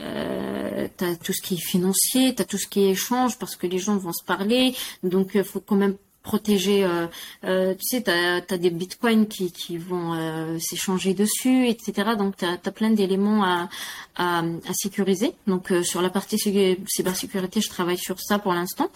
[0.00, 3.78] as, tout ce qui est financier, t'as tout ce qui est échange parce que les
[3.78, 4.74] gens vont se parler.
[5.04, 6.84] Donc, il faut quand même protéger.
[6.84, 7.06] Euh,
[7.44, 12.16] euh, tu sais, tu as, des bitcoins qui, qui vont euh, s'échanger dessus, etc.
[12.18, 13.68] Donc, tu as, plein d'éléments à,
[14.16, 15.34] à, à, sécuriser.
[15.46, 18.90] Donc, euh, sur la partie cybersécurité, je travaille sur ça pour l'instant.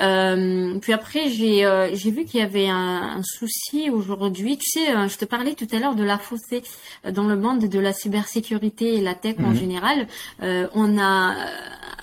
[0.00, 4.58] Euh, puis après, j'ai j'ai vu qu'il y avait un, un souci aujourd'hui.
[4.58, 6.62] Tu sais, je te parlais tout à l'heure de la fossée
[7.10, 9.56] dans le monde de la cybersécurité et la tech en mhm.
[9.56, 10.06] général.
[10.40, 11.34] on a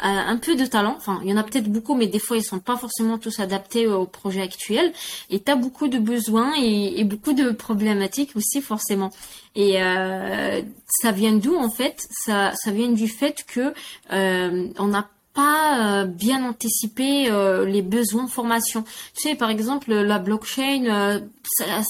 [0.01, 0.95] un peu de talent.
[0.97, 3.39] Enfin, il y en a peut-être beaucoup, mais des fois, ils sont pas forcément tous
[3.39, 4.91] adaptés au projet actuel.
[5.29, 9.11] Et tu as beaucoup de besoins et, beaucoup de problématiques aussi, forcément.
[9.55, 12.07] Et euh, ça vient d'où, en fait?
[12.11, 13.73] Ça, ça vient du fait que
[14.13, 15.09] euh, on n'a
[15.39, 18.83] pas euh, bien anticiper euh, les besoins de formation.
[19.15, 21.19] Tu sais, par exemple, la blockchain, euh,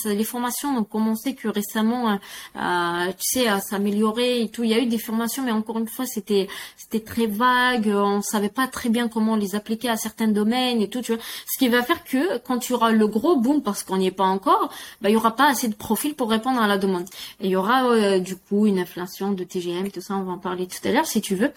[0.05, 2.19] les formations ont commencé que récemment,
[2.55, 4.63] à, tu sais, à s'améliorer et tout.
[4.63, 6.47] Il y a eu des formations, mais encore une fois, c'était
[6.77, 7.88] c'était très vague.
[7.88, 11.01] On savait pas très bien comment les appliquer à certains domaines et tout.
[11.03, 14.11] Ce qui va faire que quand tu auras le gros boom, parce qu'on n'y est
[14.11, 14.71] pas encore,
[15.01, 17.07] bah il y aura pas assez de profils pour répondre à la demande.
[17.39, 20.15] Et il y aura du coup une inflation de TGM, tout ça.
[20.15, 21.51] On va en parler tout à l'heure si tu veux.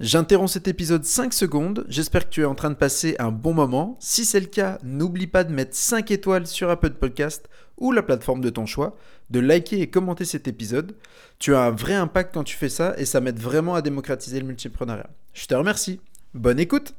[0.00, 3.52] J'interromps cet épisode 5 secondes, j'espère que tu es en train de passer un bon
[3.52, 3.96] moment.
[3.98, 7.48] Si c'est le cas, n'oublie pas de mettre 5 étoiles sur Apple Podcast
[7.78, 8.96] ou la plateforme de ton choix,
[9.30, 10.94] de liker et commenter cet épisode.
[11.40, 14.38] Tu as un vrai impact quand tu fais ça et ça m'aide vraiment à démocratiser
[14.38, 15.10] le multipreneuriat.
[15.34, 15.98] Je te remercie.
[16.32, 16.94] Bonne écoute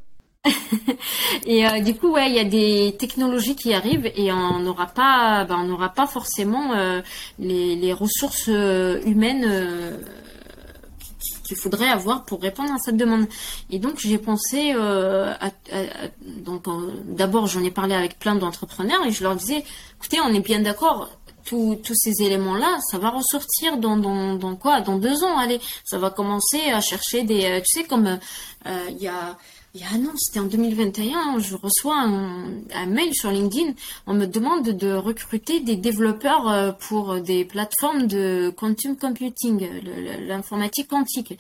[1.45, 4.87] et euh, du coup, ouais, il y a des technologies qui arrivent et on n'aura
[4.87, 7.01] pas, ben, on n'aura pas forcément euh,
[7.39, 9.45] les, ressources euh, humaines
[11.49, 13.27] qu'il faudrait avoir pour répondre à cette demande.
[13.69, 15.49] Et donc j'ai pensé, euh, à,
[16.21, 16.65] donc
[17.05, 19.63] d'abord j'en ai parlé avec plein d'entrepreneurs et je leur disais,
[19.97, 21.09] écoutez, on est bien d'accord,
[21.45, 24.81] tous, ces éléments-là, ça va ressortir dans, dans, quoi?
[24.81, 28.19] Dans deux ans, allez, ça va commencer à chercher des, euh, tu sais, comme
[28.67, 29.35] euh, il y a
[29.75, 33.73] il y a un an, c'était en 2021, je reçois un, mail sur LinkedIn.
[34.07, 39.67] On me demande de recruter des développeurs euh, pour des plateformes de quantum computing,
[40.27, 41.37] l'informatique quantique.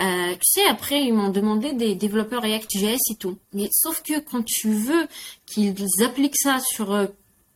[0.00, 3.38] Euh, tu sais, après, ils m'ont demandé des développeurs React.js et tout.
[3.54, 5.06] Mais sauf que quand tu veux
[5.46, 7.06] qu'ils appliquent ça sur euh,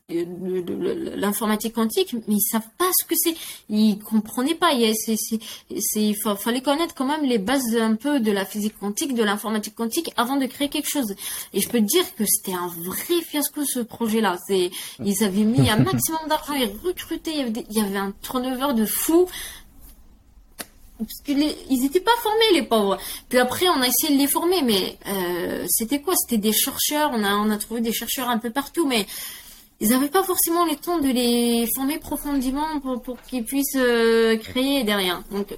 [0.09, 3.35] l'informatique quantique, mais ils savent pas ce que c'est.
[3.69, 4.73] Ils comprenaient pas.
[4.73, 9.74] Il, fallait connaître quand même les bases un peu de la physique quantique, de l'informatique
[9.74, 11.16] quantique avant de créer quelque chose.
[11.53, 14.39] Et je peux te dire que c'était un vrai fiasco ce projet-là.
[14.49, 18.15] Ils avaient mis un maximum d'argent, ils recrutaient, il y, avait il y avait un
[18.23, 19.27] turnover de fou
[20.99, 22.97] parce que ils étaient pas formés les pauvres.
[23.28, 26.15] Puis après on a essayé de les former, mais euh, c'était quoi?
[26.16, 27.11] C'était des chercheurs.
[27.12, 29.05] On a on a trouvé des chercheurs un peu partout, mais
[29.81, 34.85] ils n'avaient pas forcément le temps de les former profondément pour, qu'ils puissent euh, créer
[34.85, 35.23] derrière.
[35.31, 35.55] Donc,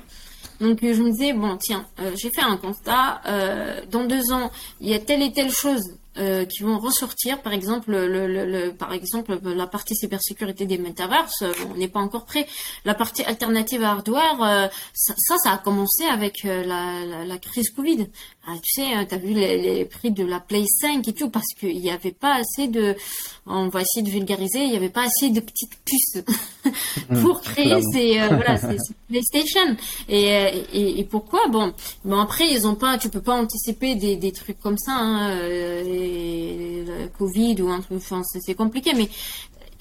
[0.61, 3.21] donc je me disais bon tiens, euh, j'ai fait un constat.
[3.27, 4.51] Euh, dans deux ans,
[4.81, 5.83] il y a telle et telle chose
[6.19, 7.41] euh, qui vont ressortir.
[7.43, 12.01] Par exemple, le, le, par exemple, la partie cybersécurité des metaverses, euh, on n'est pas
[12.01, 12.47] encore prêt.
[12.85, 17.71] La partie alternative à hardware, euh, ça, ça, a commencé avec la, la, la, crise
[17.71, 18.09] Covid.
[18.49, 21.13] Ah, tu sais, hein, tu as vu les, les, prix de la Play 5 et
[21.13, 22.97] tout, parce qu'il n'y avait pas assez de,
[23.47, 26.25] on va essayer de vulgariser, il n'y avait pas assez de petites puces
[27.11, 28.77] mmh, pour créer ces, voilà, ces,
[29.09, 29.77] PlayStation.
[30.09, 30.27] Et,
[30.73, 31.47] et, et, pourquoi?
[31.49, 31.73] Bon,
[32.05, 34.93] bon après, ils ont pas, tu peux pas anticiper des, des trucs comme ça.
[34.93, 35.37] Hein,
[37.19, 39.09] Covid ou un truc, enfin, c'est compliqué, mais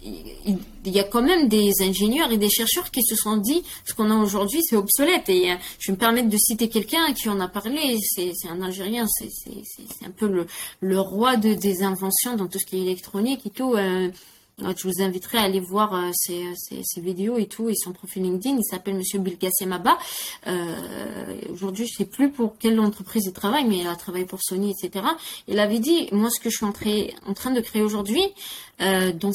[0.04, 3.94] il, y a quand même des ingénieurs et des chercheurs qui se sont dit ce
[3.94, 5.30] qu'on a aujourd'hui c'est obsolète.
[5.30, 8.62] Et euh, je vais me permettre de citer quelqu'un qui en a parlé c'est un
[8.62, 10.46] Algérien c'est un peu le,
[10.82, 14.10] le roi de, des inventions dans tout ce qui est électronique et tout euh,
[14.60, 18.58] je vous inviterai à aller voir euh, ses, vidéos et tout et son profil LinkedIn.
[18.58, 20.00] Il s'appelle Monsieur Bilgassemaba.
[20.48, 20.76] Euh,
[21.52, 24.72] Aujourd'hui, je sais plus pour quelle entreprise il travaille, mais il a travaillé pour Sony,
[24.72, 25.06] etc.
[25.48, 26.72] Il avait dit, moi, ce que je suis en
[27.34, 28.24] train de créer aujourd'hui,
[28.82, 29.32] euh, dans,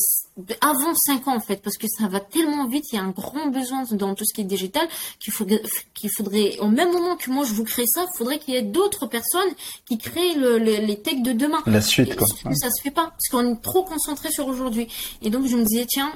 [0.60, 3.10] avant 5 ans en fait, parce que ça va tellement vite, il y a un
[3.10, 4.86] grand besoin dans tout ce qui est digital
[5.18, 5.62] qu'il faudrait,
[5.94, 8.56] qu'il faudrait, au même moment que moi je vous crée ça, il faudrait qu'il y
[8.56, 9.50] ait d'autres personnes
[9.88, 11.62] qui créent le, les techs de demain.
[11.66, 12.26] La suite quoi.
[12.54, 14.88] Ça se fait pas, parce qu'on est trop concentré sur aujourd'hui.
[15.22, 16.12] Et donc je me disais tiens,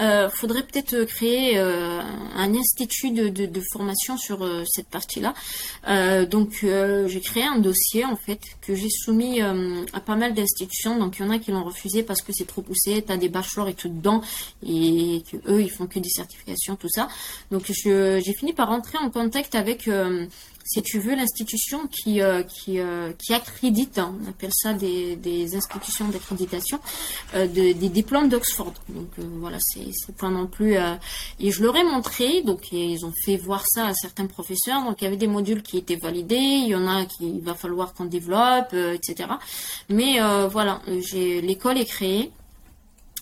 [0.00, 2.00] euh, faudrait peut-être créer euh,
[2.36, 5.34] un institut de, de, de formation sur euh, cette partie-là.
[5.88, 6.64] Euh, donc
[7.06, 10.98] j'ai créé un dossier en fait que j'ai soumis à pas mal d'institutions.
[10.98, 13.28] Donc il y en a qui l'ont refusé parce que c'est trop poussé, t'as des
[13.28, 14.22] bachelors et tout dedans
[14.66, 17.08] et que eux ils font que des certifications tout ça.
[17.50, 19.88] Donc j'ai fini par rentrer en contact avec
[20.64, 25.16] si tu veux, l'institution qui euh, qui, euh, qui accrédite, hein, on appelle ça des,
[25.16, 26.78] des institutions d'accréditation,
[27.34, 28.74] euh, de, des diplômes d'Oxford.
[28.88, 29.08] Donc
[29.40, 30.76] voilà, c'est pas non plus.
[31.40, 34.84] et je leur ai montré, donc ils ont fait voir ça à certains professeurs.
[34.84, 37.54] Donc il y avait des modules qui étaient validés, il y en a qui va
[37.54, 39.30] falloir qu'on développe, etc.
[39.88, 40.18] Mais
[40.48, 42.30] voilà, l'école est créée.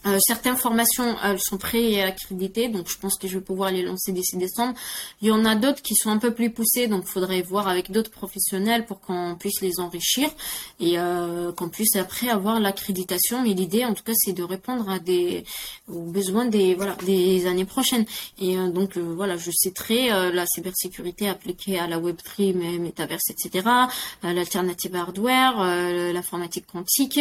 [0.06, 4.12] Euh, certaines formations, elles sont pré-accréditées, donc je pense que je vais pouvoir les lancer
[4.12, 4.74] d'ici décembre.
[5.20, 7.68] Il y en a d'autres qui sont un peu plus poussées, donc il faudrait voir
[7.68, 10.30] avec d'autres professionnels pour qu'on puisse les enrichir
[10.78, 13.42] et euh, qu'on puisse après avoir l'accréditation.
[13.42, 15.44] Mais l'idée, en tout cas, c'est de répondre à des
[15.86, 18.06] aux besoins des voilà des années prochaines.
[18.38, 23.68] Et euh, donc voilà, je citerai la cybersécurité appliquée à la Web3, mais métaverse, etc.
[24.22, 25.58] L'alternative hardware,
[26.12, 27.20] l'informatique quantique.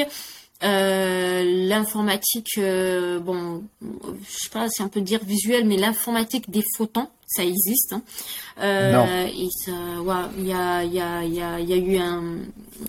[0.61, 3.87] Euh, l'informatique, euh, bon, je
[4.27, 7.93] sais pas, c'est un peu dire visuel, mais l'informatique des photons, ça existe.
[7.93, 8.01] Hein.
[8.61, 9.31] Euh, ouais,
[10.37, 12.39] il y a, y a, y a, y a eu un,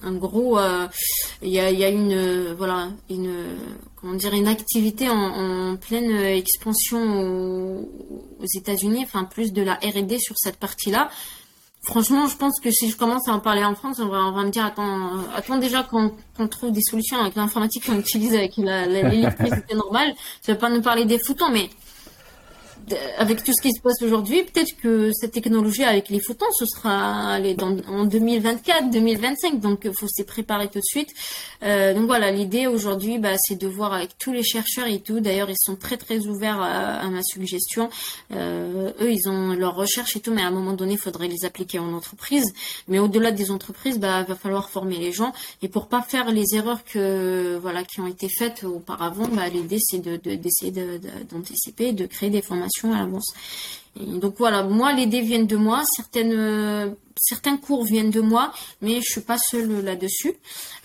[0.03, 0.59] un gros,
[1.43, 3.57] il y a, y a une, voilà, une,
[3.95, 7.89] comment dire, une activité en, en pleine expansion aux,
[8.41, 11.09] aux États-Unis, enfin plus de la R&D sur cette partie-là.
[11.83, 14.33] Franchement, je pense que si je commence à en parler en France, on va, on
[14.33, 16.13] va me dire attends, euh, attends déjà qu'on
[16.49, 20.13] trouve des solutions avec l'informatique qu'on utilise avec l'électricité normale.
[20.45, 21.71] Tu vas pas nous parler des foutons, mais
[23.19, 26.67] avec tout ce qui se passe aujourd'hui, peut-être que cette technologie avec les photons, ce
[26.67, 27.39] sera
[27.89, 29.61] en 2024, 2025.
[29.61, 31.11] Donc, il faut s'y préparer tout de suite.
[31.63, 35.21] Euh, donc voilà, l'idée aujourd'hui, bah, c'est de voir avec tous les chercheurs et tout.
[35.21, 37.91] D'ailleurs, ils sont très très ouverts à, ma suggestion.
[38.33, 41.29] Euh, eux, ils ont leurs recherches et tout, mais à un moment donné, il faudrait
[41.29, 42.53] les appliquer en entreprise.
[42.89, 45.33] Mais au-delà des entreprises, bah, va falloir former les gens.
[45.63, 50.17] Et pour pas faire les erreurs qui ont été faites auparavant, bah, l'idée c'est de
[50.17, 50.73] d'essayer
[51.31, 53.33] d'anticiper, de créer des formations à l'avance.
[53.97, 58.53] donc voilà, moi les dés viennent de moi, certaines euh, certains cours viennent de moi,
[58.81, 60.35] mais je suis pas seule là-dessus.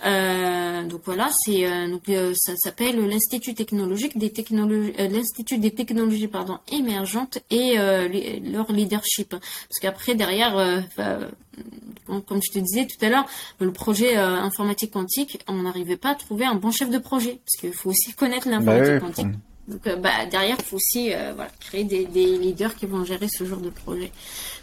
[0.06, 2.03] Euh, donc voilà, c'est euh, donc
[2.36, 9.30] ça s'appelle l'institut technologique des technologies, l'institut des technologies pardon émergentes et leur leadership.
[9.30, 13.26] Parce qu'après derrière, comme je te disais tout à l'heure,
[13.60, 17.62] le projet informatique quantique, on n'arrivait pas à trouver un bon chef de projet parce
[17.62, 19.28] qu'il faut aussi connaître l'informatique bah quantique.
[19.67, 23.03] Donc euh, bah, derrière, il faut aussi euh, voilà, créer des, des, leaders qui vont
[23.03, 24.11] gérer ce genre de projet.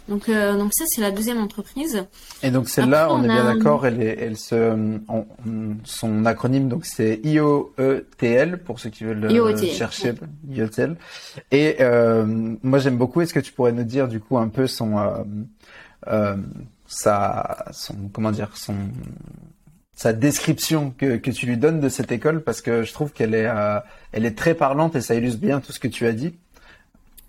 [0.07, 2.05] Donc, euh, donc ça, c'est la deuxième entreprise.
[2.41, 4.99] Et donc celle-là, on, est bien d'accord, elle, est, elle se,
[5.83, 10.13] son acronyme, donc c'est IOETL pour ceux qui veulent IOETL, chercher
[10.49, 10.95] IOETL.
[11.51, 11.77] Et
[12.63, 13.21] moi, j'aime beaucoup.
[13.21, 14.95] Est-ce que tu pourrais nous dire du coup un peu son,
[16.87, 18.75] sa, son, comment dire, son
[19.95, 23.35] sa description que, que tu lui donnes de cette école parce que je trouve qu'elle
[23.35, 23.79] est, euh,
[24.11, 26.33] elle est très parlante et ça illustre bien tout ce que tu as dit.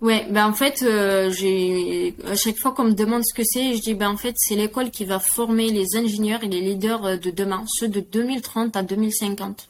[0.01, 3.75] Ouais, ben en fait, euh, j'ai à chaque fois qu'on me demande ce que c'est,
[3.75, 7.05] je dis ben en fait c'est l'école qui va former les ingénieurs et les leaders
[7.05, 9.69] euh, de demain, ceux de 2030 à 2050.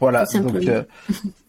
[0.00, 0.24] Voilà.
[0.24, 0.82] Donc, euh,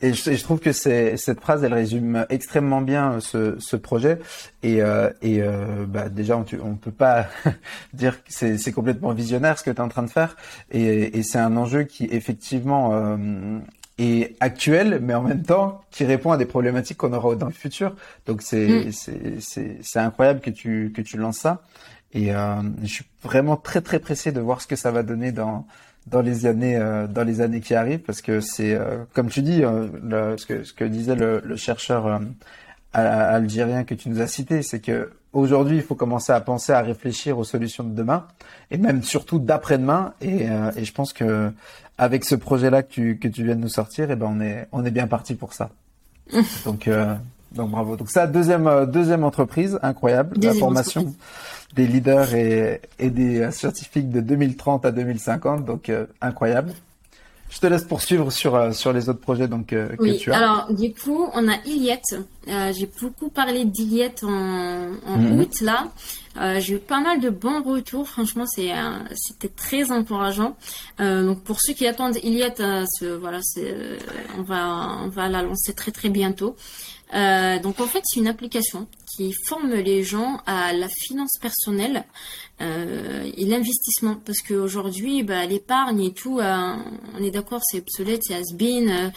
[0.02, 3.78] et, je, je, trouve que c'est, cette phrase, elle résume extrêmement bien euh, ce, ce
[3.78, 4.20] projet.
[4.62, 7.28] Et, euh, et euh, bah, déjà, on, on peut pas
[7.94, 10.36] dire que c'est, complètement visionnaire ce que tu es en train de faire.
[10.70, 13.60] Et, et c'est un enjeu qui effectivement euh,
[13.98, 17.54] est actuel, mais en même temps qui répond à des problématiques qu'on aura dans le
[17.54, 17.96] futur.
[18.26, 20.00] Donc c'est, mm.
[20.00, 21.62] incroyable que tu que tu lances ça.
[22.14, 22.32] Et
[22.84, 25.66] je suis vraiment très très pressé de voir ce que ça va donner dans
[26.08, 29.42] dans les années euh, dans les années qui arrivent parce que c'est euh, comme tu
[29.42, 32.22] dis euh, le, ce que ce que disait le, le chercheur
[32.94, 36.82] algérien que tu nous as cité c'est que aujourd'hui il faut commencer à penser à
[36.82, 38.28] réfléchir aux solutions de demain
[38.72, 41.52] et même surtout d'après-demain et, et je pense que
[41.98, 44.28] avec ce projet là que tu que tu viens de nous sortir et eh ben
[44.30, 45.70] on est on est bien parti pour ça.
[46.66, 46.90] Donc
[47.54, 47.96] donc bravo.
[47.96, 51.14] Donc ça deuxième deuxième entreprise incroyable la formation
[51.74, 56.74] des leaders et, et des scientifiques de 2030 à 2050, donc euh, incroyable.
[57.50, 60.38] Je te laisse poursuivre sur euh, sur les autres projets donc euh, que tu as.
[60.38, 62.16] Alors du coup, on a Iliette.
[62.48, 65.40] J'ai beaucoup parlé d'Iliette en, en mhm.
[65.40, 65.88] août là.
[66.60, 68.08] J'ai eu pas mal de bons retours.
[68.08, 70.56] Franchement, c'était très encourageant.
[70.98, 72.64] donc pour ceux qui attendent Iliette,
[73.20, 73.42] voilà,
[74.38, 76.56] on va on va la lancer très très bientôt.
[77.14, 82.06] Euh, donc en fait, c'est une application qui forme les gens à la finance personnelle
[82.62, 84.16] euh, et l'investissement.
[84.26, 86.76] Parce qu'aujourd'hui, bah, l'épargne et tout, euh,
[87.18, 89.12] on est d'accord, c'est obsolète, c'est has-been.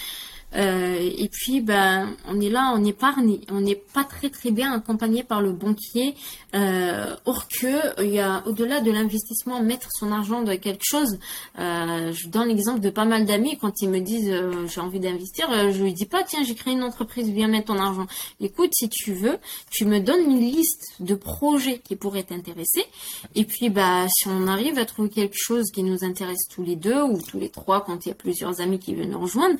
[0.56, 5.40] Euh, et puis, ben, on est là, on n'est pas très très bien accompagné par
[5.40, 6.14] le banquier.
[6.54, 11.18] Euh, or que, y a au-delà de l'investissement, mettre son argent dans quelque chose.
[11.58, 14.32] Euh, je donne l'exemple de pas mal d'amis quand ils me disent
[14.72, 17.78] j'ai envie d'investir, je lui dis pas tiens j'ai créé une entreprise, viens mettre ton
[17.78, 18.06] argent.
[18.40, 19.38] Écoute, si tu veux,
[19.70, 22.84] tu me donnes une liste de projets qui pourraient t'intéresser.
[23.34, 26.76] Et puis, bah, si on arrive à trouver quelque chose qui nous intéresse tous les
[26.76, 29.56] deux ou tous les trois quand il y a plusieurs amis qui veulent nous rejoindre,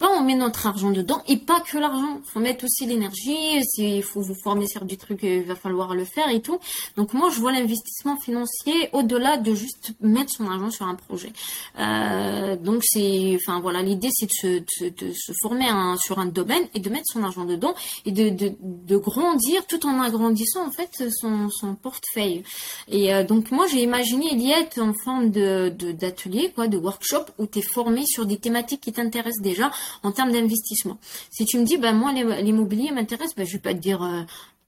[0.00, 2.20] on met notre argent dedans et pas que l'argent.
[2.32, 3.62] Faut mettre aussi l'énergie.
[3.64, 6.58] S'il faut vous former sur du truc, il va falloir le faire et tout.
[6.96, 11.32] Donc moi, je vois l'investissement financier au-delà de juste mettre son argent sur un projet.
[11.78, 15.66] Euh, donc c'est, enfin voilà, l'idée c'est de se, de, se former
[15.98, 17.74] sur un domaine et de mettre son argent dedans
[18.04, 22.42] et de, de, de grandir tout en agrandissant en fait son, son portefeuille.
[22.88, 27.46] Et euh, donc moi j'ai imaginé Eliette en forme de d'atelier, quoi, de workshop où
[27.46, 29.67] tu es formé sur des thématiques qui t'intéressent déjà
[30.02, 30.98] en termes d'investissement.
[31.30, 34.22] Si tu me dis, ben moi l'immobilier m'intéresse, ben je vais pas te dire euh,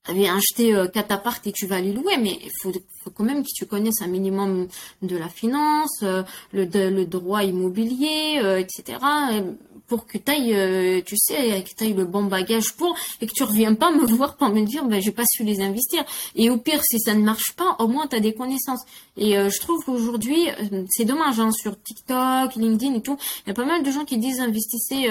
[0.08, 2.72] viens acheter euh, quatre apparts et tu vas les louer, mais il faut,
[3.14, 4.68] quand même que tu connaisses un minimum
[5.02, 6.22] de la finance, euh,
[6.52, 8.98] le, le droit immobilier, euh, etc
[9.90, 13.26] pour que tu ailles, euh, tu sais, que tu ailles le bon bagage pour, et
[13.26, 16.04] que tu reviens pas me voir pour me dire, ben, j'ai pas su les investir.
[16.36, 18.84] Et au pire, si ça ne marche pas, au moins tu as des connaissances.
[19.16, 23.48] Et euh, je trouve qu'aujourd'hui, euh, c'est dommage, hein, sur TikTok, LinkedIn et tout, il
[23.48, 25.08] y a pas mal de gens qui disent investissez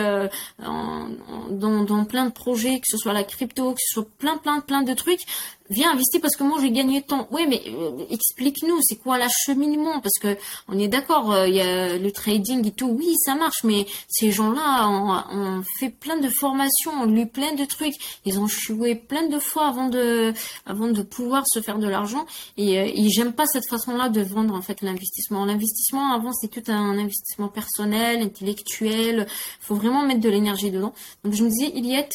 [0.60, 4.62] dans, dans plein de projets, que ce soit la crypto, que ce soit plein, plein,
[4.62, 5.26] plein de trucs
[5.70, 7.28] viens investir parce que moi j'ai gagné temps.
[7.32, 10.00] Oui, mais euh, explique-nous, c'est quoi l'acheminement?
[10.02, 10.38] Parce que
[10.68, 13.86] on est d'accord, euh, il y a le trading et tout, oui, ça marche, mais
[14.08, 18.96] ces gens-là ont, fait plein de formations, ont lu plein de trucs, ils ont choué
[18.96, 20.34] plein de fois avant de,
[20.66, 22.26] avant de pouvoir se faire de l'argent.
[22.58, 25.46] Et, euh, et j'aime pas cette façon-là de vendre en fait l'investissement.
[25.46, 29.28] L'investissement avant c'est tout un investissement personnel, intellectuel.
[29.62, 30.94] Faut vraiment mettre de l'énergie dedans.
[31.24, 32.14] Donc je me disais, Iliette,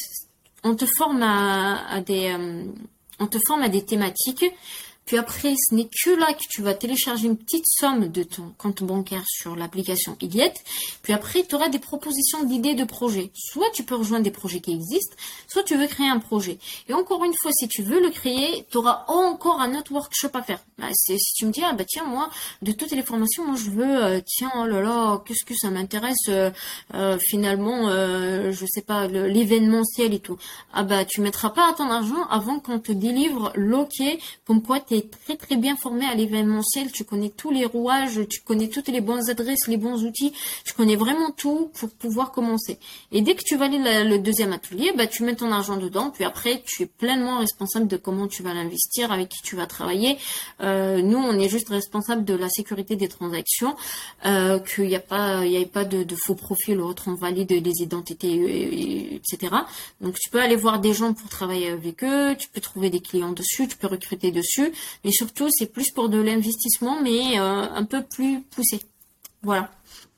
[0.63, 2.35] on te forme à, à des
[3.19, 4.45] on te forme à des thématiques
[5.05, 8.53] puis après, ce n'est que là que tu vas télécharger une petite somme de ton
[8.57, 10.63] compte bancaire sur l'application Iliette.
[11.03, 13.31] Puis après, tu auras des propositions d'idées de projets.
[13.35, 15.15] Soit tu peux rejoindre des projets qui existent,
[15.47, 16.57] soit tu veux créer un projet.
[16.89, 20.29] Et encore une fois, si tu veux le créer, tu auras encore un autre workshop
[20.33, 20.59] à faire.
[20.79, 22.29] Bah, si tu me dis, ah bah tiens, moi,
[22.63, 25.69] de toutes les formations, moi je veux, euh, tiens, oh là là, qu'est-ce que ça
[25.69, 26.49] m'intéresse euh,
[26.95, 30.37] euh, finalement, je sais pas, l'événementiel et tout.
[30.73, 34.01] Ah bah tu mettras pas ton argent avant qu'on te délivre l'ok
[34.45, 38.41] comme quoi tu très très bien formé à l'événementiel, tu connais tous les rouages, tu
[38.41, 42.77] connais toutes les bonnes adresses, les bons outils, tu connais vraiment tout pour pouvoir commencer.
[43.11, 46.23] Et dès que tu valides le deuxième atelier, bah, tu mets ton argent dedans, puis
[46.23, 50.17] après tu es pleinement responsable de comment tu vas l'investir, avec qui tu vas travailler.
[50.61, 53.75] Euh, nous, on est juste responsable de la sécurité des transactions,
[54.25, 59.55] euh, qu'il n'y a pas, de, faux profils, l'autre on valide les identités, etc.
[60.01, 62.99] Donc tu peux aller voir des gens pour travailler avec eux, tu peux trouver des
[62.99, 64.71] clients dessus, tu peux recruter dessus.
[65.03, 68.81] Mais surtout, c'est plus pour de l'investissement, mais euh, un peu plus poussé.
[69.43, 69.69] Voilà.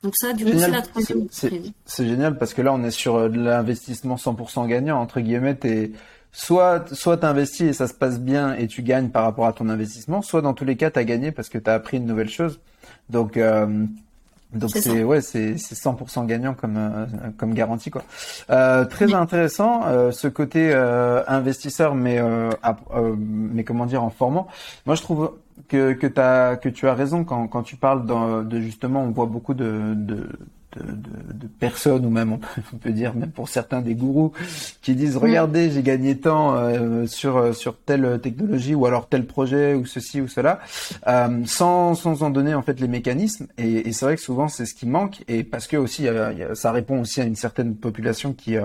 [0.04, 1.28] Donc ça, du coup, c'est la troisième.
[1.32, 5.58] C'est génial parce que là, on est sur euh, de l'investissement 100% gagnant entre guillemets.
[5.64, 5.92] Et
[6.32, 9.70] soit soit investis et ça se passe bien et tu gagnes par rapport à ton
[9.70, 12.06] investissement, soit dans tous les cas, tu as gagné parce que tu as appris une
[12.06, 12.60] nouvelle chose.
[13.10, 13.86] Donc euh,
[14.54, 17.06] donc c'est ouais c'est 100% gagnant comme euh,
[17.38, 18.04] comme garantie quoi.
[18.50, 22.20] Euh, très intéressant euh, ce côté euh, investisseur mais
[23.18, 24.48] mais comment dire en formant.
[24.86, 25.34] Moi je trouve
[25.68, 29.26] que que as que tu as raison quand quand tu parles de justement on voit
[29.26, 30.30] beaucoup de de
[30.76, 34.34] de, de, personnes ou même on peut, dire même pour certains des gourous
[34.82, 39.26] qui disent regardez j'ai gagné tant euh, sur euh, sur telle technologie ou alors tel
[39.26, 40.60] projet ou ceci ou cela.
[41.08, 43.48] Euh, sans sans en donner en fait les mécanismes.
[43.58, 45.24] Et, et c'est vrai que souvent c'est ce qui manque.
[45.28, 46.08] Et parce que aussi
[46.54, 48.56] ça répond aussi à une certaine population qui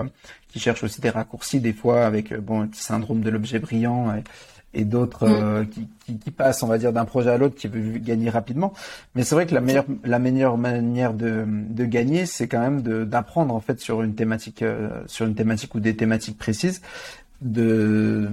[0.49, 4.13] qui cherche aussi des raccourcis des fois avec bon un petit syndrome de l'objet brillant
[4.15, 4.23] et,
[4.73, 5.31] et d'autres mm.
[5.31, 8.29] euh, qui, qui, qui, passent, on va dire, d'un projet à l'autre, qui veulent gagner
[8.29, 8.73] rapidement.
[9.15, 12.81] Mais c'est vrai que la meilleure, la meilleure manière de, de gagner, c'est quand même
[13.05, 16.81] d'apprendre en fait sur une thématique, euh, sur une thématique ou des thématiques précises,
[17.41, 18.29] de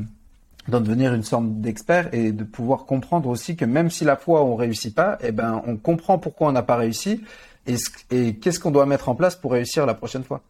[0.69, 4.45] d'en devenir une sorte d'expert et de pouvoir comprendre aussi que même si la fois
[4.45, 7.23] on réussit pas, eh ben on comprend pourquoi on n'a pas réussi
[7.67, 7.77] et,
[8.11, 10.43] et qu'est-ce qu'on doit mettre en place pour réussir la prochaine fois.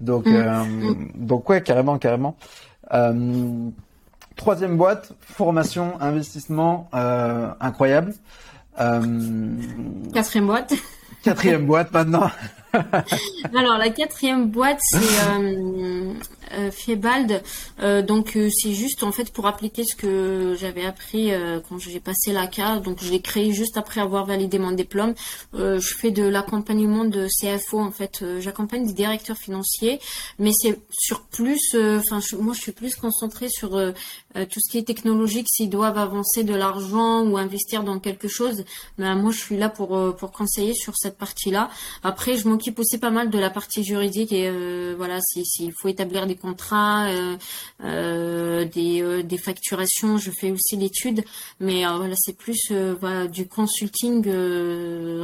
[0.00, 0.34] Donc mm.
[0.34, 2.36] euh, donc ouais carrément carrément.
[2.94, 3.70] Euh,
[4.36, 8.14] Troisième boîte, formation, investissement euh, incroyable.
[8.78, 9.00] Euh,
[10.12, 10.74] quatrième boîte.
[11.22, 12.30] Quatrième boîte maintenant.
[13.54, 14.98] Alors la quatrième boîte, c'est
[16.52, 17.42] euh, Bald.
[17.80, 21.78] Euh, donc euh, c'est juste en fait pour appliquer ce que j'avais appris euh, quand
[21.78, 22.80] j'ai passé la l'ACA.
[22.80, 25.14] Donc je l'ai créé juste après avoir validé mon diplôme.
[25.54, 28.24] je fais de l'accompagnement de CFO en fait.
[28.40, 30.00] J'accompagne des directeurs financiers,
[30.38, 31.74] mais c'est sur plus.
[31.74, 35.46] Enfin moi je suis plus concentrée sur tout ce qui est technologique.
[35.50, 38.64] S'ils doivent avancer de l'argent ou investir dans quelque chose,
[38.98, 41.70] ben, moi je suis là pour pour conseiller sur cette partie-là.
[42.02, 44.50] Après je m'occupe aussi pas mal de la partie juridique et
[44.94, 47.36] voilà s'il faut établir des contrats, euh,
[47.84, 50.18] euh, des, euh, des, facturations.
[50.18, 51.22] Je fais aussi l'étude,
[51.60, 54.26] mais voilà, c'est plus voilà, du consulting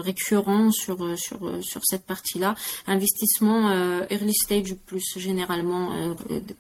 [0.01, 2.55] récurrent sur sur sur cette partie-là.
[2.87, 3.71] Investissement
[4.11, 5.91] early stage plus généralement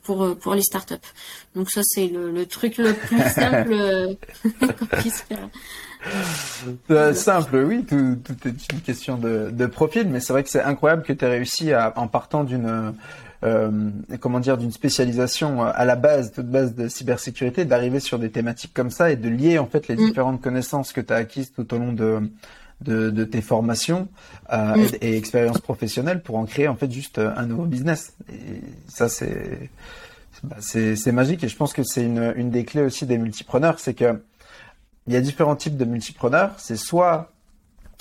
[0.02, 0.94] pour pour les startups.
[1.54, 4.16] Donc ça c'est le, le, truc le plus simple
[4.78, 5.48] qu'on puisse faire.
[7.14, 10.62] Simple, oui, tout, tout, est une question de, de profil, mais c'est vrai que c'est
[10.62, 12.94] incroyable que tu aies réussi à, en partant d'une
[13.44, 18.30] euh, comment dire, d'une spécialisation à la base, toute base de cybersécurité, d'arriver sur des
[18.30, 20.06] thématiques comme ça et de lier en fait les mm.
[20.06, 22.20] différentes connaissances que tu as acquises tout au long de,
[22.82, 24.06] de, de tes formations
[24.52, 24.96] euh, mm.
[25.00, 28.14] et, expériences professionnelles pour en créer en fait juste un nouveau business.
[28.32, 29.70] Et ça c'est
[30.44, 33.78] bah, c'est magique et je pense que c'est une, une des clés aussi des multipreneurs,
[33.80, 34.22] c'est que
[35.06, 36.52] il y a différents types de multipreneurs.
[36.58, 37.30] C'est soit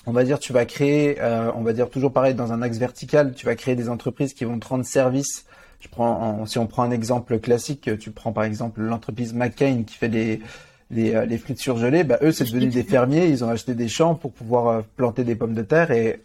[0.07, 2.77] on va dire, tu vas créer, euh, on va dire toujours pareil dans un axe
[2.77, 5.45] vertical, tu vas créer des entreprises qui vont te rendre service.
[5.79, 9.95] Je prends, si on prend un exemple classique, tu prends par exemple l'entreprise McCain qui
[9.95, 10.41] fait les
[10.91, 13.87] les, euh, les frites surgelées, bah, eux c'est devenu des fermiers, ils ont acheté des
[13.87, 16.21] champs pour pouvoir euh, planter des pommes de terre et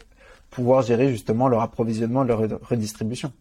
[0.49, 3.31] pouvoir gérer justement leur approvisionnement, leur redistribution.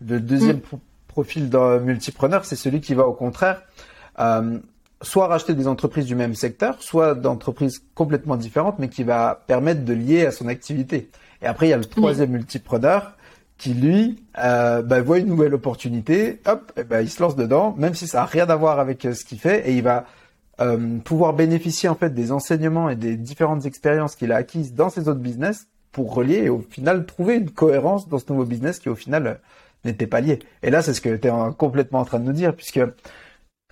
[0.00, 0.78] Le deuxième mm.
[1.08, 3.62] profil d'un multipreneur, c'est celui qui va au contraire
[4.18, 4.58] euh,
[5.02, 9.84] soit racheter des entreprises du même secteur, soit d'entreprises complètement différentes, mais qui va permettre
[9.84, 11.10] de lier à son activité.
[11.42, 13.12] Et après, il y a le troisième multipreneur
[13.58, 17.74] qui, lui, euh, bah, voit une nouvelle opportunité, hop, et bah, il se lance dedans,
[17.78, 20.04] même si ça n'a rien à voir avec euh, ce qu'il fait, et il va
[20.60, 24.88] euh, pouvoir bénéficier en fait des enseignements et des différentes expériences qu'il a acquises dans
[24.88, 28.78] ses autres business pour relier et au final trouver une cohérence dans ce nouveau business
[28.78, 29.40] qui au final
[29.84, 30.38] n'était pas lié.
[30.62, 32.80] Et là, c'est ce que tu es complètement en train de nous dire, puisque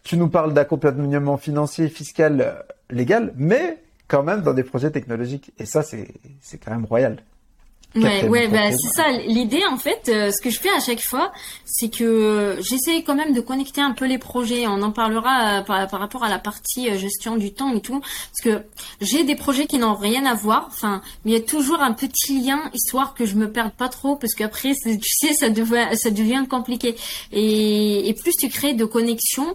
[0.04, 2.52] tu nous parles d'accompagnement financier, fiscal, euh,
[2.90, 5.50] légal, mais quand même dans des projets technologiques.
[5.58, 6.08] Et ça, c'est,
[6.40, 7.16] c'est quand même royal.
[7.96, 9.08] Ouais, ouais, bah, c'est ça.
[9.24, 11.32] L'idée, en fait, euh, ce que je fais à chaque fois,
[11.64, 14.66] c'est que euh, j'essaie quand même de connecter un peu les projets.
[14.66, 18.40] On en parlera par, par, rapport à la partie gestion du temps et tout, parce
[18.42, 18.64] que
[19.00, 20.66] j'ai des projets qui n'ont rien à voir.
[20.72, 23.88] Enfin, mais il y a toujours un petit lien, histoire que je me perde pas
[23.88, 26.96] trop, parce qu'après, tu sais, ça devient, ça devient compliqué.
[27.30, 29.54] Et, et plus tu crées de connexions,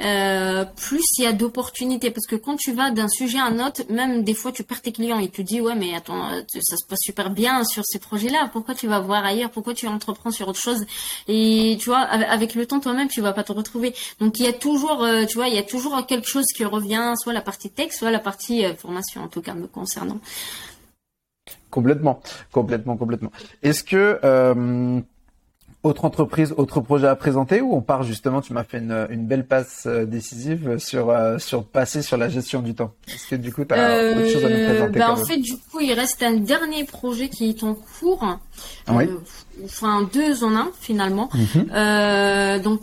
[0.00, 2.10] euh, plus il y a d'opportunités.
[2.10, 4.82] Parce que quand tu vas d'un sujet à un autre, même des fois tu perds
[4.82, 7.98] tes clients et tu dis ouais mais attends ça se passe super bien sur ces
[7.98, 8.50] projets-là.
[8.52, 9.50] Pourquoi tu vas voir ailleurs?
[9.50, 10.84] Pourquoi tu entreprends sur autre chose?
[11.26, 13.94] Et tu vois avec le temps toi-même tu vas pas te retrouver.
[14.20, 16.64] Donc il y a toujours euh, tu vois il y a toujours quelque chose qui
[16.64, 20.20] revient, soit la partie texte, soit la partie euh, formation en tout cas me concernant.
[21.70, 22.20] Complètement,
[22.50, 23.32] complètement, complètement.
[23.62, 24.18] Est-ce que
[25.88, 29.26] autre entreprise, autre projet à présenter ou on part justement, tu m'as fait une, une,
[29.26, 32.92] belle passe euh, décisive sur, euh, sur passer sur la gestion du temps.
[33.08, 35.38] Est-ce que du coup, tu as euh, autre chose à nous présenter bah, En fait,
[35.38, 38.38] du coup, il reste un dernier projet qui est en cours.
[38.88, 39.04] Oui.
[39.64, 41.30] enfin, deux en un finalement.
[41.34, 42.62] Mhm.
[42.62, 42.82] donc,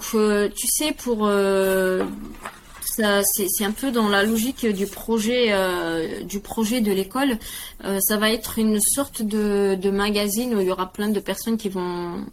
[0.55, 1.29] tu sais, pour
[2.81, 5.53] c'est un peu dans la logique du projet
[6.23, 7.37] du projet de l'école.
[7.99, 11.57] ça va être une sorte de, de magazine où il y aura plein de personnes
[11.57, 12.25] qui vont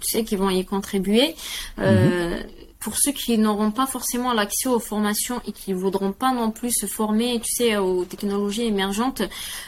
[0.00, 1.34] tu sais, qui vont y contribuer.
[1.78, 2.40] Euh,
[2.86, 6.70] pour ceux qui n'auront pas forcément l'accès aux formations et qui voudront pas non plus
[6.70, 9.22] se former, tu sais, aux technologies émergentes,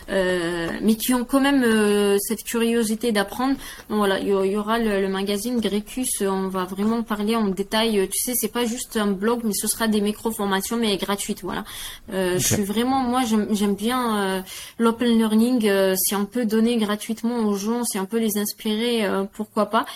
[0.09, 3.57] euh, mais qui ont quand même euh, cette curiosité d'apprendre.
[3.89, 6.20] voilà, il y, aura le, magazine Grecus.
[6.20, 8.09] On va vraiment parler en détail.
[8.09, 11.43] Tu sais, c'est pas juste un blog, mais ce sera des micro-formations, mais gratuites.
[11.43, 11.65] Voilà.
[12.12, 14.43] Euh, Je suis vraiment, moi, j'aime bien euh,
[14.78, 15.66] l'open learning.
[15.66, 19.86] Euh, si on peut donner gratuitement aux gens, si on peut les inspirer, pourquoi pas.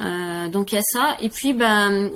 [0.00, 1.16] Euh, donc il y a ça.
[1.20, 2.10] Et puis ben,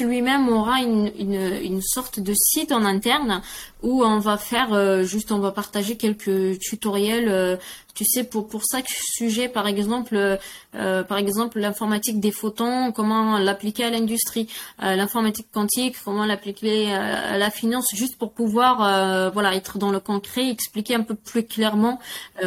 [0.00, 3.42] Lui-même aura une, une, une, sorte de site en interne
[3.82, 7.28] où on va faire euh, juste, on va partager quelques tutoriels.
[7.28, 7.56] Euh,
[7.94, 10.38] tu sais, pour pour chaque sujet, par exemple,
[10.74, 14.48] euh, par exemple l'informatique des photons, comment l'appliquer à l'industrie,
[14.78, 20.48] l'informatique quantique, comment l'appliquer à, la finance, juste pour pouvoir, voilà, être dans le concret,
[20.48, 21.98] expliquer un peu plus clairement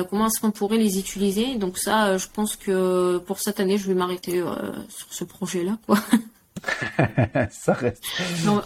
[0.09, 1.55] comment est-ce qu'on pourrait les utiliser.
[1.55, 4.41] Donc ça, je pense que pour cette année, je vais m'arrêter
[4.89, 5.99] sur ce projet-là, quoi.
[7.49, 8.03] ça reste.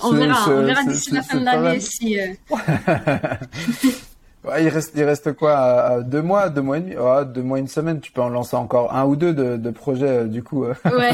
[0.02, 2.18] on, verra, on verra d'ici la fin de l'année si.
[4.50, 4.60] Euh...
[4.62, 7.68] il reste, il reste quoi Deux mois, deux mois et demi, oh, deux mois une
[7.68, 8.00] semaine.
[8.00, 10.66] Tu peux en lancer encore un ou deux de, de projets euh, du coup.
[10.66, 10.74] Euh.
[10.86, 11.12] Ouais.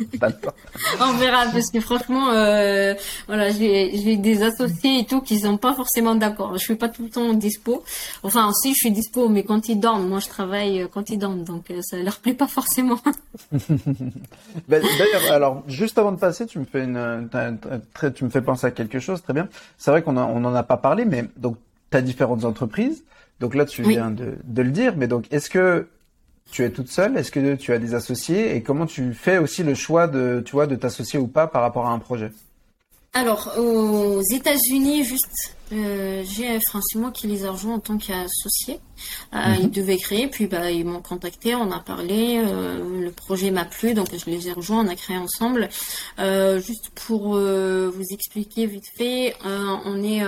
[1.00, 2.94] On verra parce que franchement, euh,
[3.26, 6.52] voilà, j'ai des associés et tout qui sont pas forcément d'accord.
[6.54, 7.82] Je suis pas tout le temps dispo.
[8.22, 11.44] Enfin, si je suis dispo, mais quand ils dorment, moi je travaille quand ils dorment,
[11.44, 12.98] donc ça leur plaît pas forcément.
[14.68, 17.28] Ben, d'ailleurs, alors juste avant de passer, tu me fais une,
[18.14, 19.48] tu me fais penser à quelque chose, très bien.
[19.78, 21.56] C'est vrai qu'on on en a pas parlé, mais donc
[21.90, 23.04] tu as différentes entreprises.
[23.40, 25.88] Donc là, tu viens de, le dire, mais donc est-ce que
[26.50, 27.16] tu es toute seule?
[27.16, 28.56] Est-ce que tu as des associés?
[28.56, 31.62] Et comment tu fais aussi le choix de, tu vois, de t'associer ou pas par
[31.62, 32.32] rapport à un projet?
[33.14, 36.58] Alors, aux États-Unis, juste, euh, j'ai
[36.94, 38.80] moi qui les a rejoints en tant qu'associé.
[39.34, 39.56] Euh, mhm.
[39.62, 43.64] Ils devaient créer, puis bah, ils m'ont contacté, on a parlé, euh, le projet m'a
[43.64, 45.68] plu, donc je les ai rejoints, on a créé ensemble.
[46.18, 50.22] Euh, juste pour vous expliquer vite fait, on est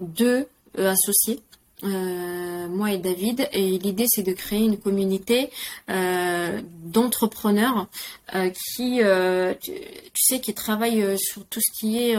[0.00, 0.46] deux
[0.76, 1.40] associés.
[1.82, 5.50] moi et David et l'idée c'est de créer une communauté
[5.88, 7.88] d'entrepreneurs
[8.76, 9.00] qui
[9.60, 9.72] tu,
[10.14, 12.16] sais qui travaillent sur tout ce qui est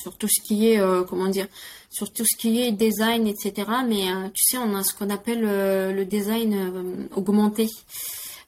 [0.00, 1.46] sur tout ce qui est euh, comment dire
[1.90, 5.10] sur tout ce qui est design etc mais euh, tu sais on a ce qu'on
[5.10, 7.68] appelle euh, le design augmenté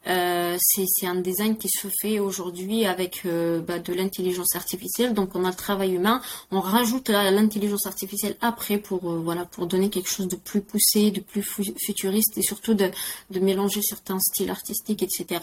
[0.05, 5.15] c'est un design qui se fait aujourd'hui avec bah, de l'intelligence artificielle.
[5.15, 6.21] Donc on a le travail humain,
[6.51, 11.21] on rajoute l'intelligence artificielle après pour voilà pour donner quelque chose de plus poussé, de
[11.21, 12.91] plus futuriste et surtout de,
[13.31, 15.41] de mélanger certains styles artistiques, etc.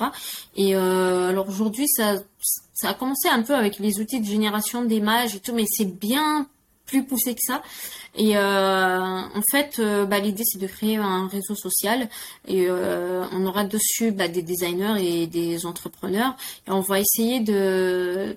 [0.56, 2.16] Et alors aujourd'hui ça
[2.74, 6.00] ça a commencé un peu avec les outils de génération d'images et tout, mais c'est
[6.00, 6.48] bien
[6.90, 7.62] plus poussé que ça.
[8.16, 12.10] Et euh, en fait, euh, bah, l'idée c'est de créer un réseau social
[12.48, 16.36] et euh, on aura dessus bah, des designers et des entrepreneurs
[16.68, 18.36] et on va essayer de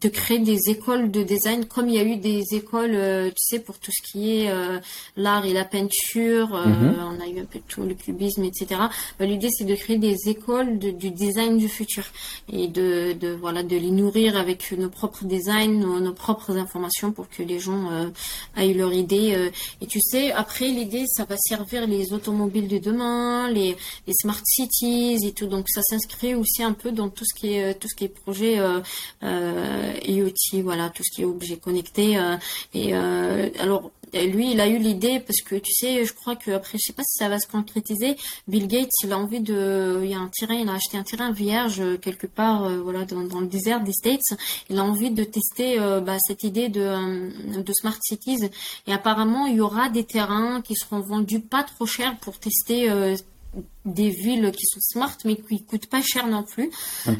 [0.00, 3.56] de créer des écoles de design comme il y a eu des écoles euh, tu
[3.56, 4.78] sais pour tout ce qui est euh,
[5.16, 6.96] l'art et la peinture euh, mhm.
[7.00, 8.80] on a eu un peu tout le cubisme etc
[9.18, 12.04] bah, l'idée c'est de créer des écoles de, du design du futur
[12.50, 17.12] et de, de, voilà de les nourrir avec nos propres designs nos, nos propres informations
[17.12, 17.90] pour que les gens
[18.56, 19.50] aient leur idée
[19.80, 24.40] et tu sais après l'idée ça va servir les automobiles de demain les, les smart
[24.44, 25.46] cities et tout.
[25.46, 28.08] Donc ça s'inscrit aussi un peu dans tout ce qui est tout ce qui est
[28.08, 28.58] projet
[30.06, 32.16] IoT, voilà, tout ce qui est objet connecté.
[32.16, 32.36] Euh,
[32.74, 36.50] et euh, alors lui, il a eu l'idée parce que tu sais, je crois que
[36.50, 38.16] après, je sais pas si ça va se concrétiser.
[38.48, 41.30] Bill Gates, il a envie de, il a un terrain, il a acheté un terrain
[41.30, 44.36] vierge quelque part, euh, voilà, dans, le désert des States.
[44.68, 48.50] Il a envie de tester bah, cette idée de smart cities.
[48.86, 52.88] Et apparemment, il y aura des terrains qui seront vendus pas trop cher pour tester
[53.84, 56.70] des villes qui sont smart mais qui coûtent pas cher non plus.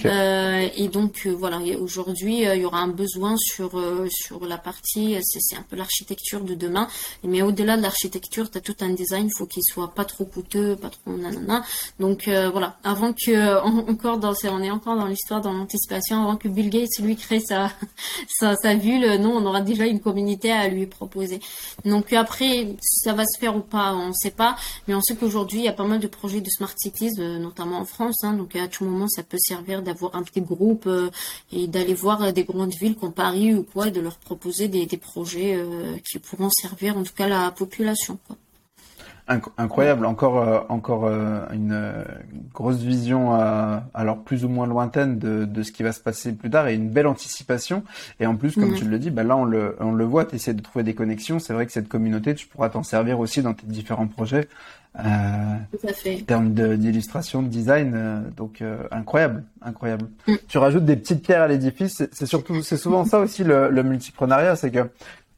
[0.05, 3.71] Euh, et donc euh, voilà, aujourd'hui euh, il y aura un besoin sur
[4.11, 6.89] sur la partie c'est un peu l'architecture de demain.
[7.25, 10.25] Mais au-delà de l'architecture, tu as tout un design, il faut qu'il soit pas trop
[10.25, 11.65] coûteux, pas trop nanana.
[11.99, 13.59] Donc voilà, avant que
[13.91, 17.41] encore dans on est encore dans l'histoire dans l'anticipation avant que Bill Gates lui crée
[17.41, 17.73] sa
[18.29, 21.41] sa, sa ville, non, on aura déjà une communauté à lui proposer.
[21.85, 25.61] Donc après ça va se faire ou pas, on sait pas, mais on sait qu'aujourd'hui
[25.61, 28.23] il y a pas mal de projets de smart cities, euh, notamment en France.
[28.25, 28.35] Hein.
[28.35, 31.09] donc à tout moment, ça peut servir d'avoir un petit groupe euh,
[31.51, 34.69] et d'aller voir euh, des grandes villes comme Paris ou quoi, et de leur proposer
[34.69, 35.59] des, projets
[36.05, 38.19] qui pourront servir en tout cas la population.
[39.57, 42.05] Incroyable, encore encore une
[42.53, 43.33] grosse vision
[43.95, 46.91] alors plus ou moins lointaine de, ce qui va se passer plus tard et une
[46.91, 47.85] belle anticipation
[48.19, 50.35] et en plus comme tu le dis bah là on le on le voit tu
[50.35, 53.41] essaies de trouver des connexions c'est vrai que cette communauté tu pourras t'en servir aussi
[53.41, 54.49] dans tes différents projets
[54.99, 60.09] euh, En termes d'illustration, de, design, euh, donc euh, incroyable, incroyable.
[60.27, 60.35] Mm.
[60.49, 62.03] Tu rajoutes des petites pierres à l'édifice.
[62.13, 64.91] C'est surtout, c'est souvent ça aussi le, le multiprenariat, c'est que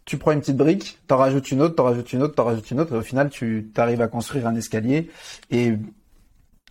[0.05, 2.71] tu prends une petite brique, t'en rajoutes une autre, t'en rajoutes une autre, t'en rajoutes
[2.71, 5.11] une autre, et au final tu arrives à construire un escalier
[5.51, 5.75] et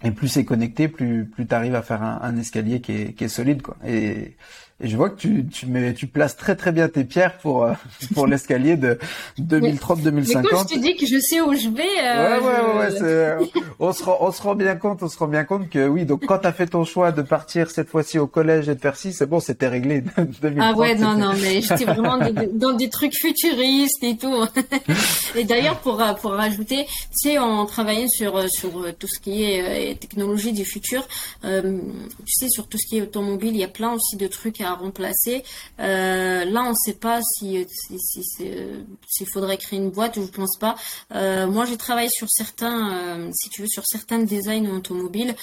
[0.04, 3.24] et plus c'est connecté, plus plus t'arrives à faire un, un, escalier qui est, qui
[3.26, 3.78] est solide quoi.
[3.86, 4.36] Et
[4.84, 7.64] et je vois que tu, tu, mets, tu places très très bien tes pierres pour,
[7.64, 7.74] euh,
[8.14, 8.98] pour l'escalier de
[9.40, 10.44] 2030-2050.
[10.50, 11.84] quand je te dis que je sais où je vais.
[12.04, 13.46] Euh, ouais, ouais, ouais, euh,
[13.80, 16.06] on, se rend, on se rend bien compte, on se rend bien compte que oui,
[16.06, 18.80] donc quand tu as fait ton choix de partir cette fois-ci au collège et de
[18.80, 20.02] faire ci, c'est bon, c'était réglé.
[20.42, 22.18] 2030, ah ouais, non, non, mais j'étais vraiment
[22.54, 24.46] dans des trucs futuristes et tout.
[25.36, 30.00] et d'ailleurs, pour, pour rajouter, tu sais, on travaillait sur, sur tout ce qui est
[30.00, 31.08] technologie du futur.
[31.44, 31.54] tu
[32.26, 34.71] sais, sur tout ce qui est automobile, il y a plein aussi de trucs à
[34.72, 35.44] à remplacer.
[35.80, 37.66] Euh, là, on ne sait pas si
[39.08, 40.76] s'il faudrait créer une boîte je pense pas.
[41.12, 45.36] moi, j'ai travaillé sur certains, si tu veux, sur certains designs automobiles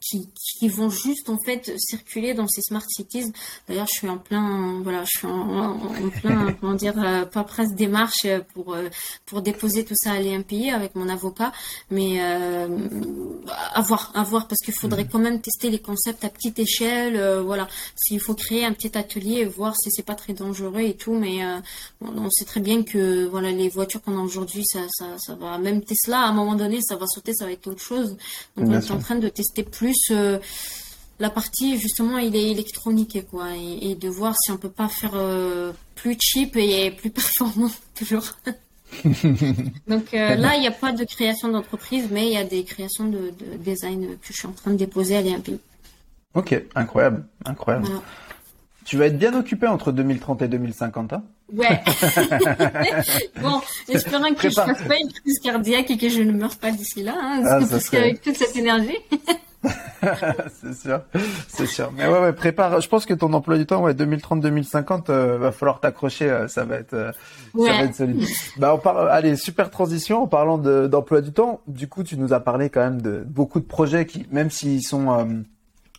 [0.00, 0.28] qui,
[0.58, 3.32] qui vont juste en fait circuler dans ces smart cities.
[3.68, 5.78] D'ailleurs, je suis en plein, voilà, je suis en,
[6.20, 6.94] plein, comment dire,
[7.32, 8.76] pas presque démarche pour
[9.24, 11.52] pour déposer tout ça à l'IMPI avec mon avocat,
[11.90, 15.08] mais à voir, à voir parce qu'il faudrait mmh.
[15.08, 17.16] quand même tester les concepts à petite échelle.
[17.16, 20.80] Euh, voilà, s'il faut créer un petit atelier et voir si c'est pas très dangereux
[20.80, 21.58] et tout, mais euh,
[22.00, 25.58] on sait très bien que voilà les voitures qu'on a aujourd'hui, ça, ça, ça, va.
[25.58, 28.16] Même Tesla, à un moment donné, ça va sauter, ça va être autre chose.
[28.56, 29.98] Donc on est en train de tester plus.
[30.10, 30.38] Euh,
[31.18, 35.14] la partie justement il est électronique quoi et, de voir si on peut pas faire
[35.94, 38.34] plus cheap et plus performant toujours
[39.88, 43.06] Donc là, il n'y a pas de création d'entreprise, mais il y a des créations
[43.06, 45.58] de, design que je suis en train de déposer à l'IMPI.
[46.34, 47.88] Ok, incroyable, incroyable.
[48.86, 51.24] Tu vas être bien occupé entre 2030 et 2050, hein?
[51.52, 51.82] Ouais.
[53.42, 56.56] bon, espérant que je je fasse pas une crise cardiaque et que je ne meure
[56.56, 58.96] pas d'ici là, hein, ah, parce qu'avec toute cette énergie.
[60.62, 61.00] c'est sûr,
[61.48, 61.90] c'est sûr.
[61.96, 62.80] Mais ouais, ouais, prépare.
[62.80, 66.30] Je pense que ton emploi du temps, ouais, 2030-2050, euh, va falloir t'accrocher.
[66.30, 67.10] Euh, ça va être, euh,
[67.56, 68.24] ça va être solide.
[68.56, 69.08] bah, on parle.
[69.10, 70.22] Allez, super transition.
[70.22, 73.58] En parlant d'emploi du temps, du coup, tu nous as parlé quand même de beaucoup
[73.58, 75.44] de projets qui, même s'ils sont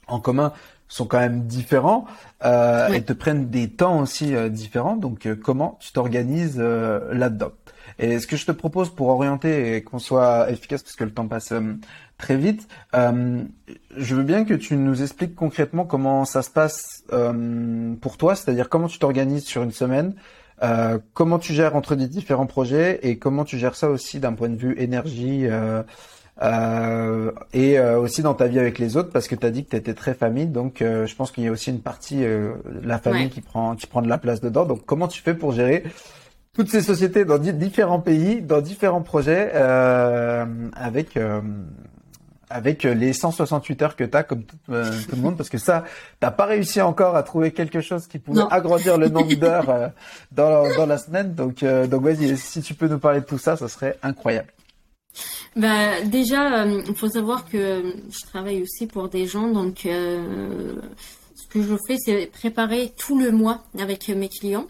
[0.07, 0.53] en commun
[0.87, 2.05] sont quand même différents
[2.45, 4.95] euh, et te prennent des temps aussi euh, différents.
[4.95, 7.51] Donc euh, comment tu t'organises euh, là-dedans?
[7.99, 11.11] Et ce que je te propose pour orienter et qu'on soit efficace parce que le
[11.11, 11.51] temps passe
[12.19, 17.03] très vite, je veux bien que tu nous expliques concrètement comment ça se passe
[18.01, 20.13] pour toi, c'est-à-dire comment tu t'organises sur une semaine.
[21.13, 24.49] comment tu gères entre les différents projets et comment tu gères ça aussi d'un point
[24.49, 25.83] de vue énergie, euh,
[26.39, 29.71] et euh, aussi dans ta vie avec les autres parce que tu as dit que
[29.71, 32.23] tu étais très famille donc euh, je pense qu'il y a aussi une partie
[32.83, 34.65] la famille qui prend qui prend de la place dedans.
[34.65, 35.83] Donc comment tu fais pour gérer
[36.53, 41.17] toutes ces sociétés dans différents pays dans différents projets avec
[42.49, 45.37] avec les 168 heures que tu as comme tout, tout, le monde?
[45.37, 45.85] Parce que ça
[46.19, 49.91] t'as pas réussi encore à trouver quelque chose qui pouvait agrandir le nombre d'heures
[50.31, 51.33] dans, dans la semaine.
[51.33, 54.49] Donc donc vas-y si tu peux nous parler de tout ça ça serait incroyable
[55.55, 60.75] bah, déjà, il euh, faut savoir que je travaille aussi pour des gens, donc euh,
[61.35, 64.67] ce que je fais, c'est préparer tout le mois avec mes clients.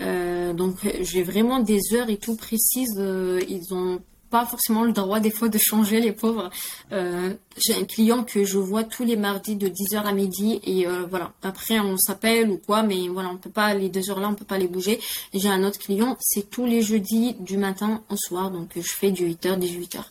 [0.00, 3.02] Euh, donc j'ai vraiment des heures et tout précises.
[3.48, 4.00] ils ont
[4.30, 6.50] pas forcément le droit des fois de changer les pauvres.
[6.92, 10.86] Euh, j'ai un client que je vois tous les mardis de 10h à midi et
[10.86, 11.32] euh, voilà.
[11.42, 14.34] Après on s'appelle ou quoi, mais voilà, on peut pas les deux heures là, on
[14.34, 15.00] peut pas les bouger.
[15.34, 19.10] J'ai un autre client, c'est tous les jeudis du matin au soir, donc je fais
[19.10, 20.02] du 8h 18h.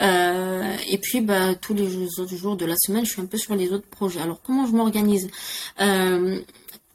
[0.00, 3.38] Euh, et puis bah tous les autres jours de la semaine, je suis un peu
[3.38, 4.20] sur les autres projets.
[4.20, 5.28] Alors comment je m'organise?
[5.80, 6.40] Euh,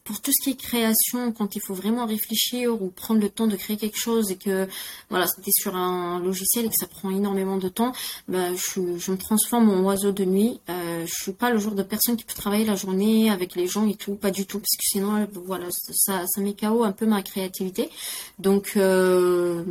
[0.05, 3.47] pour tout ce qui est création, quand il faut vraiment réfléchir ou prendre le temps
[3.47, 4.67] de créer quelque chose et que
[5.09, 7.91] voilà, c'était sur un logiciel et que ça prend énormément de temps,
[8.27, 8.79] bah, je,
[9.11, 10.61] me transforme en oiseau de nuit.
[10.69, 13.65] Euh, je suis pas le genre de personne qui peut travailler la journée avec les
[13.65, 17.07] gens et tout, pas du tout, parce que sinon, voilà, ça, met KO un peu
[17.07, 17.89] ma créativité.
[18.37, 19.63] Donc euh,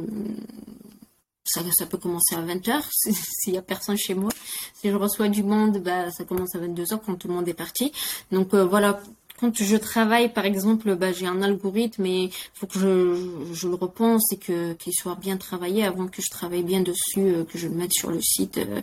[1.45, 2.83] ça, peut commencer à 20h
[3.13, 4.31] s'il y a personne chez moi.
[4.75, 7.55] Si je reçois du monde, bah, ça commence à 22h quand tout le monde est
[7.55, 7.93] parti.
[8.33, 9.01] Donc euh, voilà,
[9.39, 14.33] quand je travaille, par exemple, bah, j'ai un algorithme et faut que je, le repense
[14.33, 17.69] et que qu'il soit bien travaillé avant que je travaille bien dessus, euh, que je
[17.69, 18.81] le mette sur le site, euh,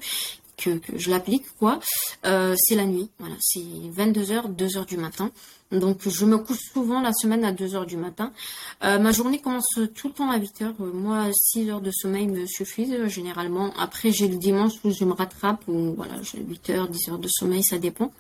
[0.58, 1.80] que, que, je l'applique, quoi.
[2.26, 5.32] Euh, c'est la nuit, voilà, c'est 22h, 2h du matin.
[5.72, 8.32] Donc je me couche souvent la semaine à 2 heures du matin.
[8.84, 10.76] Euh, ma journée commence tout le temps à 8 heures.
[10.80, 13.74] Moi, 6 heures de sommeil me suffisent euh, généralement.
[13.80, 17.20] Après, j'ai le dimanche où je me rattrape, ou voilà, j'ai 8 heures, 10 heures
[17.20, 18.12] de sommeil, ça dépend.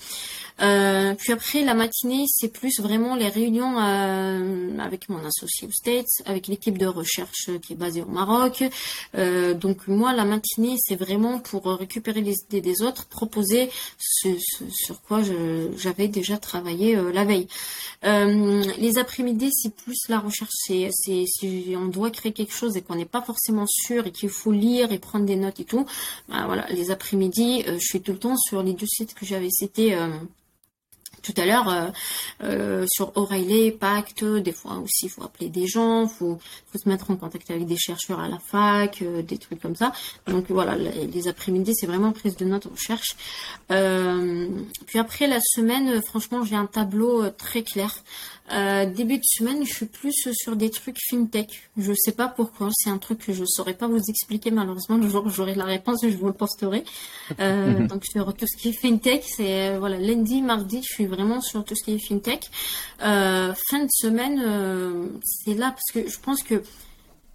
[0.61, 5.71] Euh, puis après, la matinée, c'est plus vraiment les réunions euh, avec mon associé aux
[5.71, 8.63] States, avec l'équipe de recherche qui est basée au Maroc.
[9.17, 14.29] Euh, donc moi, la matinée, c'est vraiment pour récupérer les idées des autres, proposer ce
[14.69, 15.21] sur quoi
[15.77, 17.40] j'avais déjà travaillé la veille.
[18.03, 20.51] Euh, les après-midi, c'est plus la recherche.
[20.53, 20.89] Si
[21.75, 24.91] on doit créer quelque chose et qu'on n'est pas forcément sûr et qu'il faut lire
[24.91, 25.85] et prendre des notes et tout.
[26.27, 29.49] Voilà, les après-midi, euh, je suis tout le temps sur les deux sites que j'avais
[29.49, 29.95] cités.
[31.21, 31.89] Euh, tout à l'heure euh,
[32.43, 36.39] euh, sur O'Reilly, Pacte, des fois aussi il faut appeler des gens, faut
[36.71, 39.75] faut se mettre en contact avec des chercheurs à la fac, euh, des trucs comme
[39.75, 39.91] ça.
[40.27, 43.15] Donc voilà, les, après-midi c'est vraiment prise de notes, recherche.
[43.67, 47.95] puis après la semaine, franchement j'ai un tableau très clair.
[48.53, 51.69] Euh, début de semaine, je suis plus sur des trucs fintech.
[51.77, 52.69] Je sais pas pourquoi.
[52.73, 54.97] C'est un truc que je saurais pas vous expliquer malheureusement.
[54.97, 56.83] Le jour où j'aurai la réponse, je vous le posterai.
[57.39, 61.41] Euh, donc sur tout ce qui est fintech, c'est voilà lundi, mardi, je suis vraiment
[61.41, 62.49] sur tout ce qui est fintech.
[63.03, 66.61] Euh, fin de semaine, euh, c'est là parce que je pense que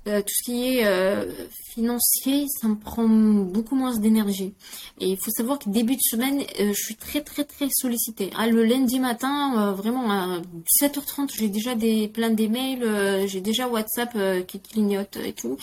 [0.07, 1.25] euh, tout ce qui est euh,
[1.75, 4.55] financier, ça me prend beaucoup moins d'énergie.
[5.01, 8.31] Et il faut savoir que début de semaine, euh, je suis très très très sollicitée.
[8.37, 10.43] Ah, le lundi matin, vraiment à
[10.81, 15.57] 7h30, j'ai déjà des plein d'emails, j'ai déjà WhatsApp qui clignote et tout.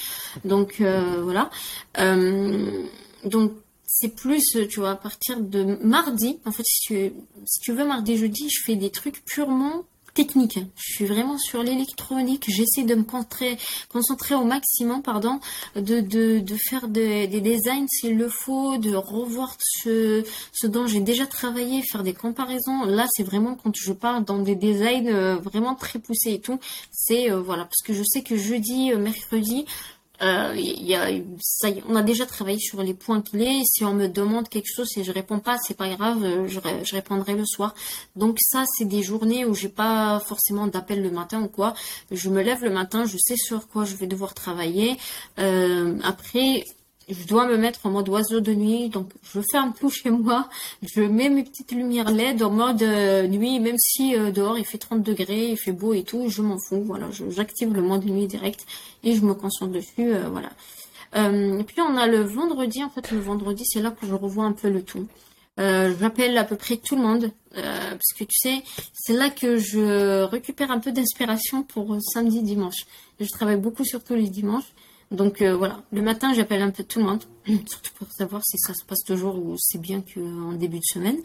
[0.44, 1.49] Donc voilà.
[3.26, 3.53] donc
[3.86, 6.40] c'est plus, tu vois, à partir de mardi.
[6.45, 7.14] En fait, si tu,
[7.45, 10.60] si tu veux, mardi, jeudi, je fais des trucs purement technique.
[10.76, 12.45] Je suis vraiment sur l'électronique.
[12.48, 13.57] J'essaie de me concentrer,
[13.90, 15.40] concentrer au maximum, pardon,
[15.76, 20.99] de, de, de faire des designs s'il le faut, de revoir ce, ce dont j'ai
[20.99, 22.85] déjà travaillé, faire des comparaisons.
[22.85, 26.60] Là, c'est vraiment quand je parle dans des designs euh, vraiment très poussés et tout.
[26.91, 29.65] C'est euh, voilà, parce que je sais que jeudi, euh, mercredi,
[30.22, 31.10] euh, y a,
[31.41, 33.61] ça, on a déjà travaillé sur les points clés.
[33.65, 36.60] Si on me demande quelque chose et je réponds pas, c'est pas grave, euh, je,
[36.84, 37.73] je, répondrai le soir.
[38.15, 41.73] Donc ça, c'est des journées où j'ai pas forcément d'appel le matin ou quoi.
[42.11, 44.98] Je me lève le matin, je sais sur quoi je vais devoir travailler.
[45.40, 46.65] Euh, après,
[47.09, 50.49] je dois me mettre en mode oiseau de nuit, donc je ferme tout chez moi,
[50.81, 54.65] je mets mes petites lumières LED en mode euh, nuit, même si euh, dehors il
[54.65, 58.05] fait 30 degrés, il fait beau et tout, je m'en fous, voilà, j'active le mode
[58.05, 58.65] nuit direct
[59.03, 60.49] et je me concentre dessus, euh, voilà.
[61.15, 64.45] et puis on a le vendredi, en fait le vendredi c'est là que je revois
[64.45, 65.07] un peu le tout.
[65.55, 70.23] J'appelle à peu près tout le monde, parce que tu sais, c'est là que je
[70.23, 72.88] récupère un peu d'inspiration pour samedi, dimanche.
[73.19, 74.73] Je travaille beaucoup surtout les dimanches.
[75.14, 78.57] Donc euh, voilà, le matin j'appelle un peu tout le monde, surtout pour savoir si
[78.57, 81.18] ça se passe toujours ou c'est bien qu'en début de semaine.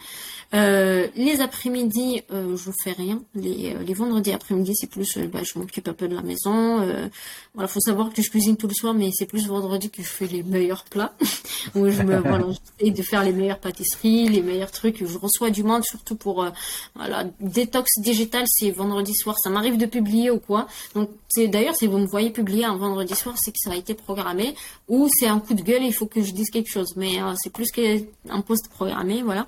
[0.55, 3.23] Euh, les après-midi, euh, je fais rien.
[3.35, 6.23] Les, euh, les vendredis après-midi, c'est plus, euh, bah, je m'occupe un peu de la
[6.23, 6.81] maison.
[6.81, 7.09] Euh,
[7.55, 10.09] voilà, faut savoir que je cuisine tout le soir, mais c'est plus vendredi que je
[10.09, 11.15] fais les meilleurs plats,
[11.75, 12.45] où je me, voilà,
[12.79, 15.05] j'essaie de faire les meilleures pâtisseries, les meilleurs trucs.
[15.05, 16.47] Je reçois du monde, surtout pour,
[16.95, 19.37] voilà, détox digital, c'est vendredi soir.
[19.43, 20.67] Ça m'arrive de publier ou quoi.
[20.95, 23.95] Donc c'est d'ailleurs si vous me voyez publier un vendredi soir, c'est que ça été
[23.95, 24.55] programmé
[24.89, 26.95] ou c'est un coup de gueule il faut que je dise quelque chose.
[26.97, 29.47] Mais euh, c'est plus qu'un poste programmé, voilà.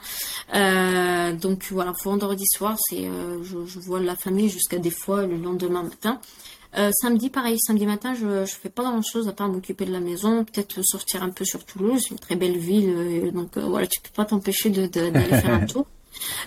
[0.55, 5.37] Euh, donc voilà, vendredi soir, c'est euh, je, vois la famille jusqu'à des fois le
[5.37, 6.21] lendemain matin.
[7.01, 10.01] samedi, pareil, samedi matin, je, je fais pas grand chose à part m'occuper de la
[10.01, 14.15] maison, peut-être sortir un peu sur Toulouse, une très belle ville, donc voilà, tu peux
[14.15, 15.87] pas t'empêcher d'aller de, faire un tour.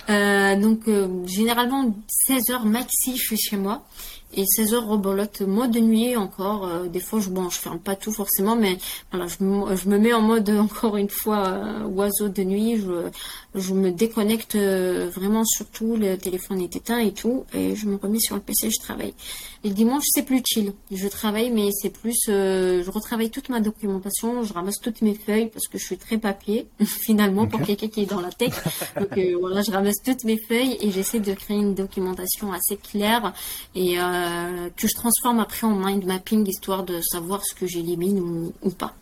[0.07, 0.89] donc
[1.27, 1.93] généralement
[2.27, 3.83] 16 heures maxi, je suis chez moi
[4.35, 6.65] et 16 heures rebolote mode de nuit encore.
[6.65, 8.77] Euh, des fois, je bon, je ferme pas tout forcément, mais
[9.11, 12.77] voilà, je, je me mets en mode encore une fois euh, oiseau de nuit.
[12.77, 13.09] Je,
[13.55, 17.95] je me déconnecte euh, vraiment surtout le téléphone est éteint et tout, et je me
[17.95, 19.13] remets sur le PC, je travaille.
[19.63, 20.73] Et le dimanche, c'est plus chill.
[20.91, 25.47] Je travaille, mais c'est plus, je retravaille toute ma documentation, je ramasse toutes mes feuilles
[25.47, 28.53] parce que je suis très papier finalement pour quelqu'un qui est dans la tech.
[28.99, 33.33] Donc voilà, je ramasse toutes mes feuilles et j'essaie de créer une documentation assez claire
[33.75, 34.22] et euh,
[34.75, 38.69] que je transforme après en mind mapping histoire de savoir ce que j'élimine ou, ou
[38.69, 38.93] pas.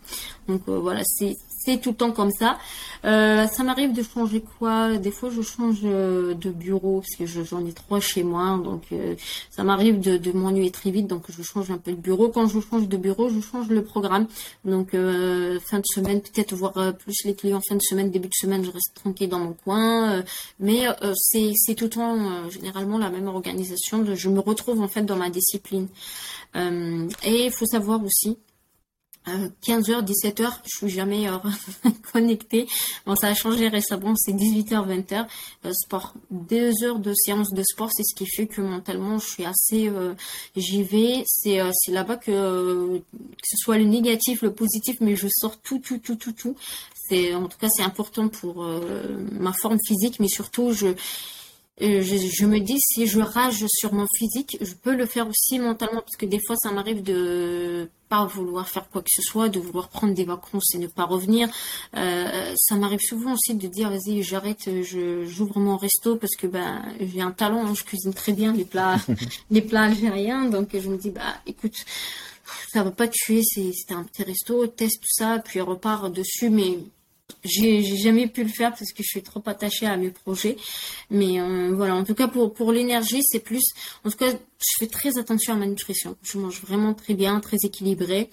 [0.48, 2.58] Donc euh, voilà, c'est c'est tout le temps comme ça.
[3.04, 4.96] Euh, ça m'arrive de changer quoi?
[4.96, 8.84] Des fois, je change euh, de bureau parce que j'en ai trois chez moi, donc
[8.92, 9.16] euh,
[9.50, 12.28] ça m'arrive de, de m'ennuyer très vite, donc je change un peu de bureau.
[12.28, 14.26] Quand je change de bureau, je change le programme.
[14.64, 18.64] Donc fin de semaine, peut-être voir plus les clients fin de semaine, début de semaine,
[18.64, 20.22] je reste tranquille dans mon coin.
[20.60, 24.02] mais c'est tout le temps généralement la même organisation.
[24.02, 25.88] De, je me retrouve en fait dans ma discipline.
[26.54, 28.38] et il faut savoir aussi
[29.26, 31.36] 15h, 17h, je suis jamais euh,
[32.12, 32.66] connectée.
[33.06, 35.26] Bon, ça a changé récemment, c'est 18h, 20h.
[35.64, 39.26] Euh, sport, deux heures de séance de sport, c'est ce qui fait que mentalement, je
[39.26, 40.14] suis assez, euh,
[40.56, 41.22] j'y vais.
[41.26, 45.78] C'est c'est là-bas que que ce soit le négatif, le positif, mais je sors tout,
[45.78, 46.56] tout, tout, tout, tout.
[47.08, 48.64] C'est en tout cas c'est important pour
[49.32, 50.94] ma forme physique, mais surtout je
[51.80, 55.58] je, je, me dis si je rage sur mon physique, je peux le faire aussi
[55.58, 59.48] mentalement parce que des fois ça m'arrive de pas vouloir faire quoi que ce soit,
[59.48, 61.48] de vouloir prendre des vacances et ne pas revenir.
[61.96, 66.46] Euh, ça m'arrive souvent aussi de dire vas-y j'arrête, je j'ouvre mon resto parce que
[66.46, 68.98] ben j'ai un talent, hein, je cuisine très bien les plats
[69.50, 71.74] les plats algériens donc je me dis bah écoute
[72.70, 76.78] ça va pas tuer, c'est un petit resto, teste tout ça puis repart dessus mais
[77.44, 80.56] j'ai jamais pu le faire parce que je suis trop attachée à mes projets.
[81.10, 83.62] Mais euh, voilà, en tout cas pour pour l'énergie, c'est plus.
[84.04, 86.16] En tout cas, je fais très attention à ma nutrition.
[86.22, 88.30] Je mange vraiment très bien, très équilibré.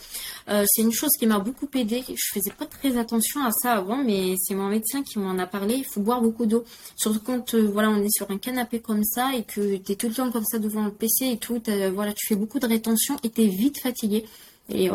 [0.49, 2.03] Euh, c'est une chose qui m'a beaucoup aidée.
[2.07, 5.47] Je faisais pas très attention à ça avant, mais c'est mon médecin qui m'en a
[5.47, 5.75] parlé.
[5.75, 6.63] Il faut boire beaucoup d'eau,
[6.95, 9.95] surtout quand euh, voilà on est sur un canapé comme ça et que tu es
[9.95, 11.61] tout le temps comme ça devant le PC et tout.
[11.93, 14.25] Voilà, tu fais beaucoup de rétention et tu es vite fatigué.
[14.71, 14.89] Et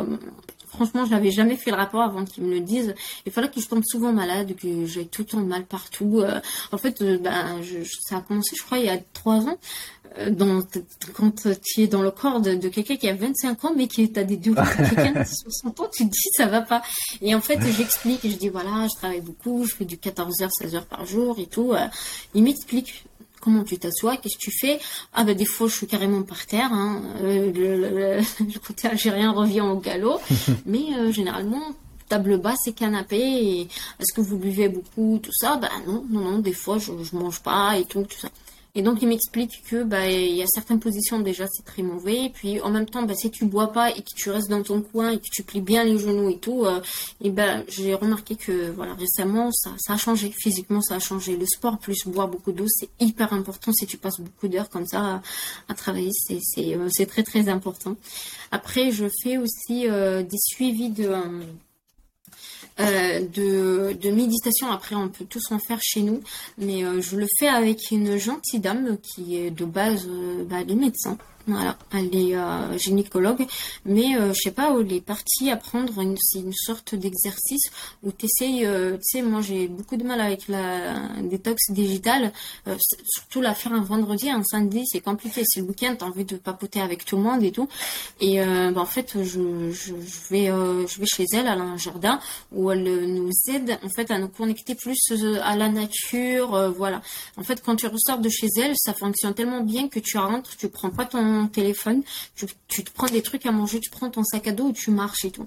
[0.75, 2.95] Franchement, je n'avais jamais fait le rapport avant qu'ils me le disent.
[3.27, 6.21] Il fallait que je tombe souvent malade, que j'ai tout le temps mal partout.
[6.21, 6.41] Euh,
[6.73, 7.61] en fait, euh, ben,
[8.03, 9.59] ça a commencé, je crois, il y a trois ans.
[10.19, 10.63] Euh,
[11.15, 14.25] quand tu es dans le corps de, quelqu'un qui a 25 ans, mais qui a
[14.25, 16.83] des douleurs quelqu'un de 60 ans, tu te dis ça va pas.
[17.21, 20.85] Et en fait, j'explique, je dis voilà, je travaille beaucoup, je fais du 14h, 16h
[20.85, 21.73] par jour et tout.
[22.35, 23.07] il m'explique
[23.45, 24.81] comment tu t'assois, qu'est-ce que tu fais?
[25.13, 27.03] Ah ben des fois je suis carrément par terre, hein.
[27.23, 30.19] euh, le, le, côté algérien revient au galop,
[30.67, 31.63] mais euh, généralement
[32.09, 33.69] table basse et canapé.
[34.01, 35.57] est-ce que vous buvez beaucoup, tout ça?
[35.57, 38.29] Ben non, non, non, des fois je, je mange pas et tout, tout ça.
[38.77, 42.25] Et donc il m'explique que bah il y a certaines positions déjà c'est très mauvais.
[42.25, 44.63] Et puis en même temps bah si tu bois pas et que tu restes dans
[44.65, 46.81] ton coin et que tu plies bien les genoux et tout, euh,
[47.21, 51.37] et ben j'ai remarqué que voilà récemment ça, ça a changé physiquement ça a changé.
[51.37, 54.87] Le sport plus boire beaucoup d'eau c'est hyper important si tu passes beaucoup d'heures comme
[54.87, 55.23] ça
[55.69, 57.95] à, travailler c'est c'est euh, c'est très très important.
[58.51, 61.13] Après je fais aussi euh, des suivis de
[62.81, 64.71] euh, de, de, méditation.
[64.73, 66.21] Après, on peut tous en faire chez nous,
[66.59, 70.65] mais euh, je le fais avec une gentille dame qui est de base euh, bah,
[70.65, 71.17] des médecins.
[71.47, 73.47] Voilà, elle est euh, gynécologue,
[73.85, 77.65] mais euh, je sais pas, elle est partie apprendre une, une sorte d'exercice
[78.03, 82.33] où tu essayes, euh, tu sais, moi j'ai beaucoup de mal avec la détox digitale,
[82.67, 82.77] euh,
[83.07, 86.37] surtout la faire un vendredi, un samedi, c'est compliqué, c'est le week-end, t'as envie de
[86.37, 87.69] papoter avec tout le monde et tout,
[88.23, 89.41] et bah, en fait je
[90.31, 92.21] vais je vais chez elle, à un jardin
[92.53, 94.99] où elle nous aide en fait à nous connecter plus
[95.43, 97.03] à la nature, voilà.
[97.37, 100.57] En fait, quand tu ressors de chez elle, ça fonctionne tellement bien que tu rentres,
[100.57, 102.03] tu prends pas ton téléphone,
[102.35, 102.47] tu,
[102.85, 105.25] te prends des trucs à manger, tu prends ton sac à dos et tu marches
[105.25, 105.47] et tout.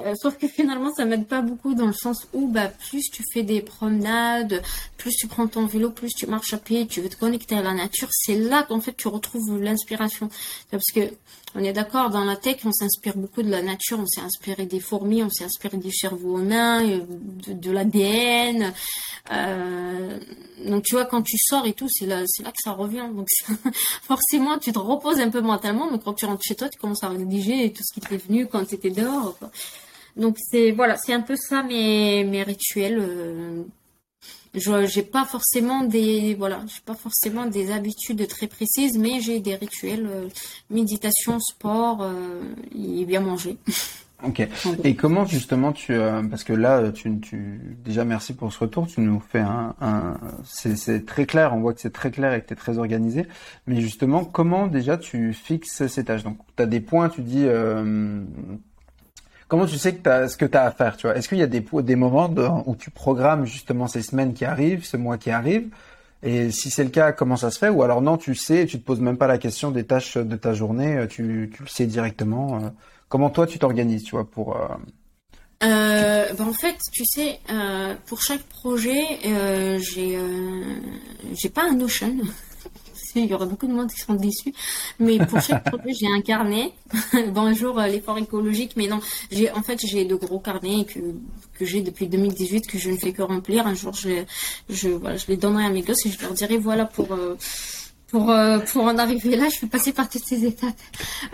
[0.00, 3.24] Euh, sauf que finalement, ça m'aide pas beaucoup dans le sens où bah, plus tu
[3.32, 4.62] fais des promenades,
[4.96, 7.62] plus tu prends ton vélo, plus tu marches à pied, tu veux te connecter à
[7.62, 10.28] la nature, c'est là qu'en fait tu retrouves l'inspiration.
[10.70, 11.00] Parce que
[11.54, 14.66] on est d'accord, dans la tech, on s'inspire beaucoup de la nature, on s'est inspiré
[14.66, 17.00] des fourmis, on s'est inspiré du cerveau humain, euh,
[17.46, 18.72] de, de l'ADN.
[19.32, 20.18] Euh,
[20.66, 23.08] donc tu vois, quand tu sors et tout, c'est là, c'est là que ça revient.
[23.14, 23.26] Donc
[24.02, 27.02] forcément, tu te reposes un peu mentalement, mais quand tu rentres chez toi, tu commences
[27.02, 29.36] à rédiger tout ce qui t'est venu quand tu dehors.
[30.16, 32.98] Donc c'est voilà, c'est un peu ça mes, mes rituels.
[33.00, 33.64] Euh,
[34.54, 39.40] je j'ai pas forcément des voilà, j'ai pas forcément des habitudes très précises, mais j'ai
[39.40, 40.28] des rituels euh,
[40.70, 42.42] méditation, sport euh,
[42.74, 43.56] et bien manger.
[44.22, 44.46] Ok.
[44.84, 48.86] Et comment justement tu euh, parce que là tu, tu déjà merci pour ce retour,
[48.86, 52.42] tu nous fais un, un c'est très clair, on voit que c'est très clair et
[52.42, 53.26] que tu es très organisé,
[53.66, 57.44] mais justement comment déjà tu fixes ces tâches Donc tu as des points, tu dis
[57.46, 58.22] euh,
[59.50, 61.16] Comment tu sais que as, ce que tu as à faire tu vois?
[61.16, 62.32] Est-ce qu'il y a des, moments
[62.66, 65.70] où tu programmes justement ces semaines qui arrivent, ce mois qui arrive?
[66.22, 67.68] Et si c'est le cas, comment ça se fait?
[67.68, 70.36] Ou alors non, tu sais, tu te poses même pas la question des tâches de
[70.36, 72.62] ta journée, euh, tu, le sais directement.
[72.62, 72.68] Euh.
[73.08, 74.68] Comment toi tu t'organises, tu vois, pour euh...
[75.60, 77.40] Ben en fait, tu sais,
[78.06, 79.02] pour chaque projet,
[79.80, 80.16] j'ai
[81.34, 82.16] j'ai pas un Notion.
[83.16, 84.52] Il y aura beaucoup de monde qui seront déçus.
[84.98, 86.72] Mais pour chaque projet, j'ai un carnet.
[87.28, 89.00] Bonjour euh, l'effort écologique, mais non,
[89.30, 91.00] j'ai en fait j'ai de gros carnets que
[91.54, 93.66] que j'ai depuis 2018 que je ne fais que remplir.
[93.66, 94.24] Un jour, je
[94.68, 97.36] je voilà, je les donnerai à mes gosses et je leur dirai voilà pour euh,
[98.10, 100.74] pour euh, pour en arriver là, je vais passer par toutes ces étapes.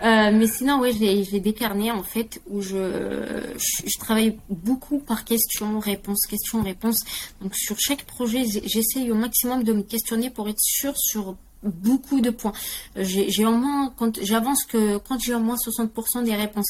[0.03, 4.99] Euh, mais sinon, ouais, j'ai j'ai des carnets en fait où je, je, travaille beaucoup
[4.99, 7.03] par question, réponse, question, réponse.
[7.41, 12.21] Donc sur chaque projet, j'essaye au maximum de me questionner pour être sûr sur beaucoup
[12.21, 12.53] de points.
[12.95, 16.67] J'ai au moins, j'avance que quand j'ai au moins 60% des réponses.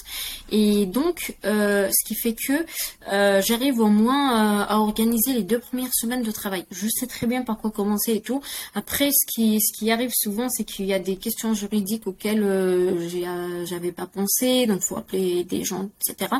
[0.51, 2.65] Et donc, euh, ce qui fait que
[3.11, 6.65] euh, j'arrive au moins euh, à organiser les deux premières semaines de travail.
[6.71, 8.41] Je sais très bien par quoi commencer et tout.
[8.75, 12.45] Après, ce qui, ce qui arrive souvent, c'est qu'il y a des questions juridiques auxquelles
[13.65, 14.65] j'avais pas pensé.
[14.65, 16.31] Donc, faut appeler des gens, etc.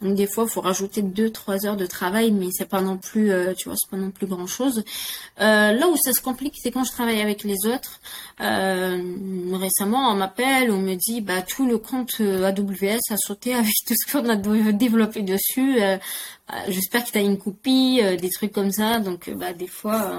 [0.00, 3.30] Donc, des fois, faut rajouter deux, trois heures de travail, mais c'est pas non plus,
[3.56, 4.82] tu vois, c'est pas non plus grand chose.
[5.38, 8.00] là où ça se complique, c'est quand je travaille avec les autres.
[8.40, 9.00] Euh,
[9.52, 13.72] récemment, on m'appelle, on me dit, bah tout le compte euh, AWS a sauté avec
[13.86, 15.82] tout ce qu'on a développé dessus.
[15.82, 15.96] Euh,
[16.68, 18.98] j'espère que tu as une copie, des trucs comme ça.
[19.00, 20.12] Donc, bah des fois,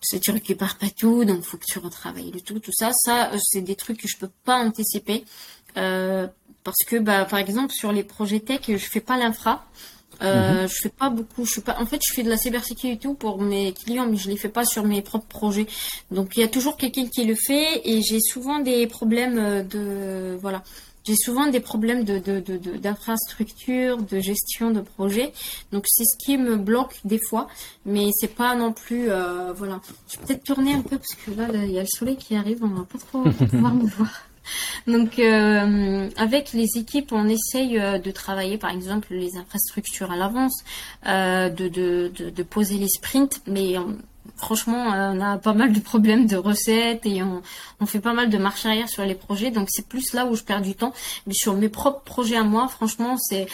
[0.00, 2.92] tu tu récupères pas tout, donc faut que tu retravailles le tout, tout ça.
[2.92, 5.24] Ça, c'est des trucs que je peux pas anticiper.
[5.74, 9.64] parce que, bah, par exemple, sur les projets tech, je fais pas l'infra.
[10.22, 10.68] Euh, mhm.
[10.68, 11.44] Je fais pas beaucoup.
[11.44, 11.76] Je suis pas.
[11.80, 14.64] En fait, je fais de la cybersécurité pour mes clients, mais je les fais pas
[14.64, 15.66] sur mes propres projets.
[16.10, 20.36] Donc, il y a toujours quelqu'un qui le fait, et j'ai souvent des problèmes de
[20.40, 20.62] voilà.
[21.06, 22.18] J'ai souvent des problèmes de,
[22.78, 25.34] d'infrastructure, de, gestion de projet.
[25.70, 27.46] Donc c'est ce qui me bloque des fois,
[27.84, 29.82] mais c'est pas non plus euh, voilà.
[30.08, 32.34] Je vais peut-être tourner un peu parce que là il y a le soleil qui
[32.34, 34.08] arrive, on va pas trop pouvoir me voir.
[34.86, 40.16] Donc, euh, avec les équipes, on essaye euh, de travailler, par exemple, les infrastructures à
[40.16, 40.64] l'avance,
[41.06, 43.74] euh, de, de, poser les sprints, mais
[44.36, 47.42] franchement, on a pas mal de problèmes de recettes et on,
[47.80, 49.50] on fait pas mal de marche arrière sur les projets.
[49.50, 50.92] Donc c'est plus là où je perds du temps.
[51.26, 53.46] Mais sur mes propres projets à moi, franchement, c'est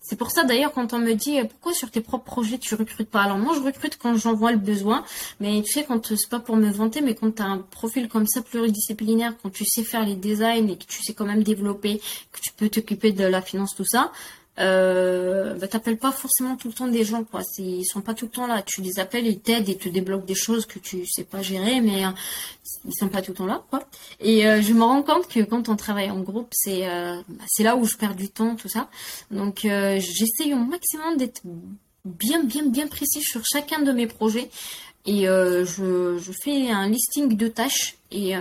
[0.00, 3.10] c'est pour ça d'ailleurs quand on me dit pourquoi sur tes propres projets tu recrutes
[3.10, 3.22] pas?
[3.22, 5.04] Alors moi je recrute quand j'en vois le besoin.
[5.40, 8.08] Mais tu sais quand c'est pas pour me vanter, mais quand tu as un profil
[8.08, 11.42] comme ça pluridisciplinaire, quand tu sais faire les designs et que tu sais quand même
[11.42, 12.00] développer,
[12.32, 14.12] que tu peux t'occuper de la finance tout ça
[14.58, 17.40] euh, bah, t'appelles pas forcément tout le temps des gens, quoi.
[17.58, 18.62] Ils sont pas tout le temps là.
[18.62, 21.80] Tu les appelles, ils t'aident, ils te débloquent des choses que tu sais pas gérer,
[21.80, 22.10] mais euh,
[22.84, 23.82] ils sont pas tout le temps là, quoi.
[24.20, 27.44] Et euh, je me rends compte que quand on travaille en groupe, c'est euh, bah,
[27.48, 28.88] c'est là où je perds du temps, tout ça.
[29.30, 31.40] Donc euh, j'essaye au maximum d'être
[32.04, 34.50] bien, bien, bien précis sur chacun de mes projets.
[35.04, 38.34] Et je, je fais un listing de tâches et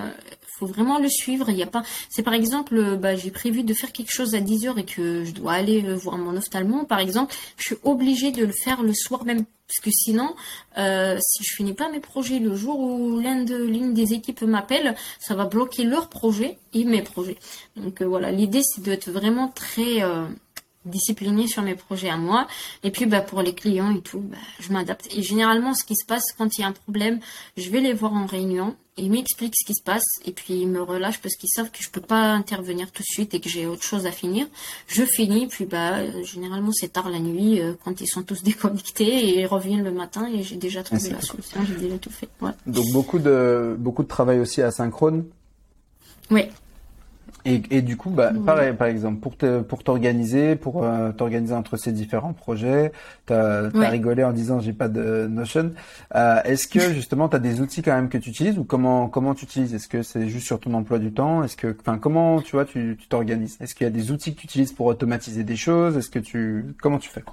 [0.62, 1.50] faut vraiment le suivre.
[1.50, 1.84] Il y a pas.
[2.10, 4.86] C'est par exemple, euh, bah, j'ai prévu de faire quelque chose à 10 heures et
[4.86, 8.54] que je dois aller euh, voir mon ophtalmo, par exemple, je suis obligée de le
[8.54, 9.46] faire le soir même.
[9.68, 10.36] Parce que sinon,
[10.78, 14.96] euh, si je finis pas mes projets le jour où l'une de, des équipes m'appelle,
[15.18, 17.38] ça va bloquer leur projet et mes projets.
[17.78, 20.04] Donc voilà, l'idée c'est d'être vraiment très
[20.86, 22.48] discipliné sur mes projets à moi.
[22.84, 25.08] Et puis bah, pour les clients et tout, bah, je m'adapte.
[25.16, 27.20] Et généralement, ce qui se passe quand il y a un problème,
[27.58, 28.76] je vais les voir en réunion.
[28.98, 31.82] Ils m'expliquent ce qui se passe et puis ils me relâchent parce qu'ils savent que
[31.82, 34.48] je peux pas intervenir tout de suite et que j'ai autre chose à finir.
[34.88, 39.08] Je finis, puis bah généralement c'est tard la nuit euh, quand ils sont tous déconnectés
[39.08, 42.28] et ils reviennent le matin et j'ai déjà trouvé la solution, j'ai déjà tout fait.
[42.68, 45.24] Donc beaucoup de beaucoup de travail aussi asynchrone.
[46.30, 46.44] Oui,
[47.46, 51.54] et, et, du coup, bah, pareil, par exemple, pour te, pour t'organiser, pour euh, t'organiser
[51.54, 52.92] entre ces différents projets,
[53.26, 55.72] t'as as rigolé en disant j'ai pas de Notion.
[56.16, 59.34] Euh, Est-ce que justement t'as des outils quand même que tu utilises ou comment comment
[59.34, 61.44] tu utilises Est-ce que c'est juste sur ton emploi du temps?
[61.44, 63.58] Est-ce que, enfin, comment tu vois, tu t'organises?
[63.62, 65.98] Est-ce qu'il y a des outils que tu utilises pour automatiser des choses?
[65.98, 67.24] Est-ce que tu, comment tu fais?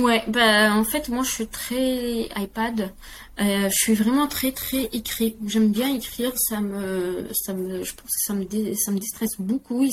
[0.00, 2.92] Ouais, bah en fait moi je suis très iPad.
[3.40, 5.36] Euh, je suis vraiment très très écrit.
[5.46, 8.44] J'aime bien écrire, ça me ça me je pense ça me
[8.74, 9.90] ça me déstresse beaucoup et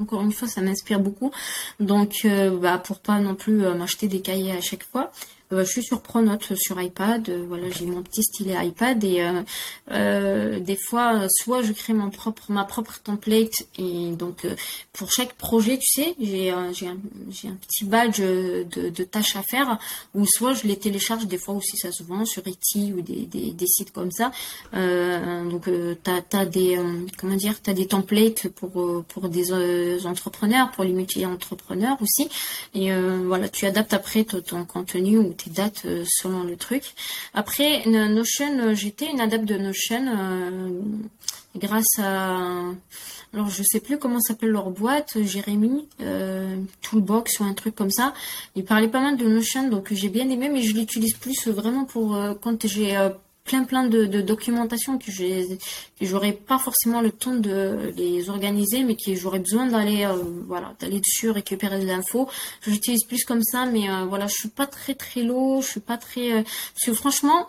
[0.00, 1.30] encore une fois ça m'inspire beaucoup.
[1.78, 5.10] Donc euh, bah pour pas non plus euh, m'acheter des cahiers à chaque fois.
[5.52, 7.28] Euh, je suis sur Pronote sur iPad.
[7.28, 9.28] Euh, voilà, j'ai mon petit stylet iPad et
[9.90, 14.46] euh, des fois, soit je crée mon propre, ma propre template et donc
[14.92, 19.78] pour chaque projet, tu sais, j'ai un, un, petit badge de, de, tâches à faire
[20.14, 23.26] ou soit je les télécharge des fois aussi ça se vend sur Etsy ou des,
[23.26, 24.30] des, sites comme ça.
[24.72, 25.68] donc
[26.02, 26.78] t'as as des
[27.18, 32.28] comment dire, t'as des templates pour pour des entrepreneurs, pour les multi-entrepreneurs aussi
[32.74, 32.92] et
[33.24, 36.82] voilà, tu adaptes après ton, ton contenu ou tes dates euh, selon le truc.
[37.34, 40.70] Après, Notion, euh, j'étais une adepte de Notion euh,
[41.56, 42.64] grâce à...
[43.32, 45.86] Alors, je sais plus comment s'appelle leur boîte, Jérémy,
[46.82, 48.12] Toolbox ou un truc comme ça.
[48.56, 51.84] Il parlait pas mal de Notion, donc j'ai bien aimé, mais je l'utilise plus vraiment
[51.84, 52.96] pour quand j'ai
[53.50, 55.10] plein plein de, de documentation que
[56.00, 60.72] j'aurais pas forcément le temps de les organiser mais que j'aurais besoin d'aller euh, voilà
[60.78, 62.28] d'aller dessus récupérer de l'info.
[62.62, 65.80] J'utilise plus comme ça mais euh, voilà je suis pas très très lourd je suis
[65.80, 67.48] pas très euh, parce que franchement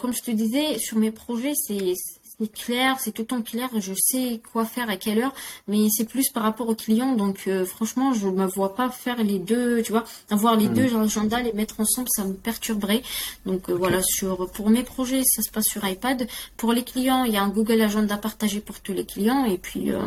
[0.00, 1.94] comme je te disais sur mes projets c'est
[2.42, 5.34] c'est clair, c'est tout le temps clair, je sais quoi faire à quelle heure,
[5.68, 7.14] mais c'est plus par rapport au client.
[7.14, 10.74] Donc euh, franchement, je me vois pas faire les deux, tu vois, avoir les hmm.
[10.74, 13.02] deux agendas, les mettre ensemble, ça me perturberait.
[13.46, 16.26] Donc euh, voilà, sur pour mes projets, ça se passe sur iPad.
[16.56, 19.58] Pour les clients, il y a un Google Agenda partagé pour tous les clients, et
[19.58, 20.00] puis euh,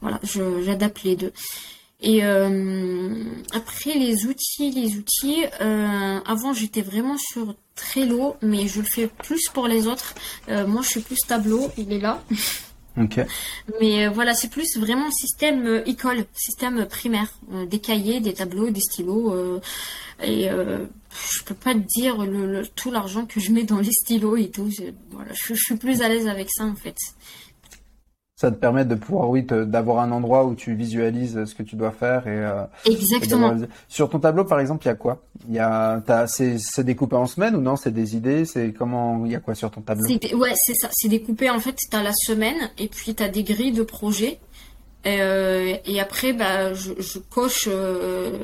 [0.00, 0.20] voilà,
[0.64, 1.32] j'adapte les deux.
[2.02, 5.44] Et après les outils, les outils.
[6.26, 10.14] avant, j'étais vraiment sur Trello, mais je le fais plus pour les autres.
[10.48, 12.22] Euh, moi, je suis plus tableau, il est là.
[13.00, 13.20] Ok.
[13.80, 17.32] Mais euh, voilà, c'est plus vraiment système euh, école, système primaire,
[17.70, 19.32] des cahiers, des tableaux, des stylos.
[20.20, 24.36] et je peux pas te dire le, tout l'argent que je mets dans les stylos
[24.36, 24.68] et tout.
[25.12, 26.96] voilà, je, suis plus à l'aise avec ça en fait
[28.40, 31.76] ça te permet de pouvoir, oui, d'avoir un endroit où tu visualises ce que tu
[31.76, 32.38] dois faire et.
[32.38, 33.54] Euh, Exactement.
[33.86, 35.22] Sur ton tableau, par exemple, il y a quoi?
[35.46, 37.76] Il y a, c'est découpé en semaine ou non?
[37.76, 38.46] C'est des idées?
[38.46, 40.06] C'est comment Il y a quoi sur ton tableau?
[40.08, 40.88] Ouais, c'est ça.
[40.90, 41.76] C'est découpé en fait.
[41.76, 44.38] tu as la semaine et puis tu as des grilles de projets
[45.06, 48.38] Euh, et après, bah, je, je coche euh,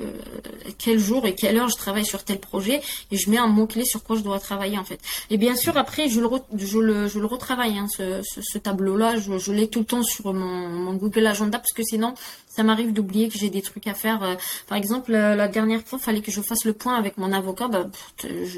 [0.78, 2.81] quel jour et quelle heure je travaille sur tel projet
[3.11, 4.99] et je mets un mot clé sur quoi je dois travailler en fait.
[5.31, 7.78] Et bien sûr, après, je le, je le, je le retravaille.
[7.78, 11.59] Hein, ce, ce, tableau-là, je, je l'ai tout le temps sur mon, mon Google Agenda
[11.59, 12.15] parce que sinon,
[12.49, 14.23] ça m'arrive d'oublier que j'ai des trucs à faire.
[14.23, 14.35] Euh,
[14.66, 17.69] par exemple, la dernière fois, il fallait que je fasse le point avec mon avocat,
[17.69, 17.87] bah,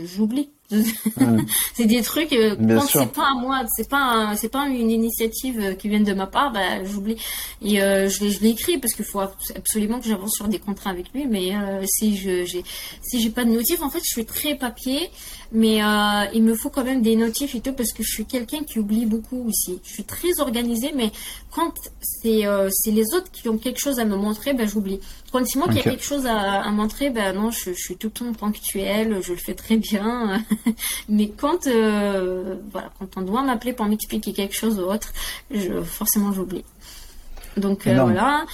[0.04, 0.50] j'oublie.
[1.74, 5.58] c'est des trucs euh, quand c'est pas à moi, c'est pas c'est pas une initiative
[5.60, 7.16] euh, qui vient de ma part, bah j'oublie.
[7.62, 10.58] Et euh, je l'ai je l'ai écrit parce qu'il faut absolument que j'avance sur des
[10.58, 11.26] contrats avec lui.
[11.26, 11.52] Mais
[11.86, 12.64] si je j'ai
[13.00, 15.08] si j'ai pas de notif, en fait, je suis très papier,
[15.52, 15.78] mais
[16.34, 18.78] il me faut quand même des notifs et tout parce que je suis quelqu'un qui
[18.78, 19.80] oublie beaucoup aussi.
[19.84, 21.10] Je suis très organisée, mais
[21.50, 21.72] quand
[22.02, 25.00] c'est c'est les autres qui ont quelque chose à me montrer, bah j'oublie.
[25.32, 27.96] Quand c'est moi qui ai quelque chose à, à montrer, ben non, je, je, suis
[27.96, 30.42] tout le temps ponctuelle, je le fais très bien.
[31.08, 35.12] Mais quand, euh, voilà, quand on doit m'appeler pour m'expliquer quelque chose ou autre,
[35.50, 36.64] je, forcément j'oublie.
[37.56, 38.44] Donc euh, voilà.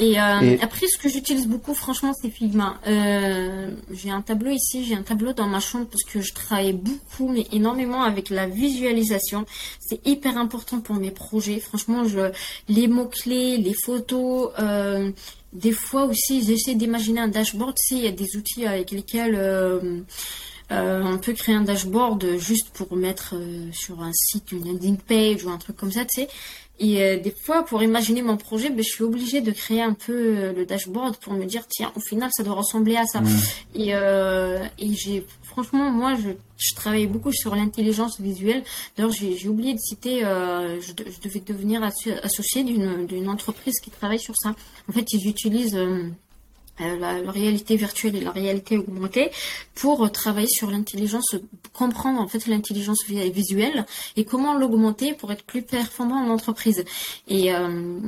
[0.00, 2.78] Et, euh, Et, après, ce que j'utilise beaucoup, franchement, c'est Figma.
[2.86, 7.28] J'ai un tableau ici, j'ai un tableau dans ma chambre parce que je travaille beaucoup,
[7.28, 9.44] mais énormément avec la visualisation.
[9.80, 11.58] C'est hyper important pour mes projets.
[11.58, 12.30] Franchement, je,
[12.68, 14.52] les mots-clés, les photos,
[15.52, 17.74] des fois aussi, j'essaie d'imaginer un dashboard.
[17.74, 20.00] Tu sais, il y a des outils avec lesquels euh,
[20.70, 24.98] euh, on peut créer un dashboard juste pour mettre euh, sur un site une landing
[24.98, 26.28] page ou un truc comme ça, tu sais.
[26.80, 29.94] Et euh, des fois, pour imaginer mon projet, ben, je suis obligée de créer un
[29.94, 33.20] peu le dashboard pour me dire, tiens, au final, ça doit ressembler à ça.
[33.74, 38.62] Et, et j'ai, franchement, moi, je, je travaille beaucoup sur l'intelligence visuelle.
[38.96, 41.82] D'ailleurs, j'ai oublié de citer, je, je, devais devenir
[42.22, 44.54] associée d'une entreprise qui travaille sur ça.
[44.88, 45.76] En fait, ils utilisent
[46.80, 49.30] euh, la, réalité virtuelle et la réalité augmentée
[49.74, 51.36] pour euh, travailler sur l'intelligence,
[51.72, 53.84] comprendre en fait l'intelligence visuelle
[54.16, 56.84] et comment l'augmenter pour être plus performant en entreprise.
[57.26, 57.98] Et euh,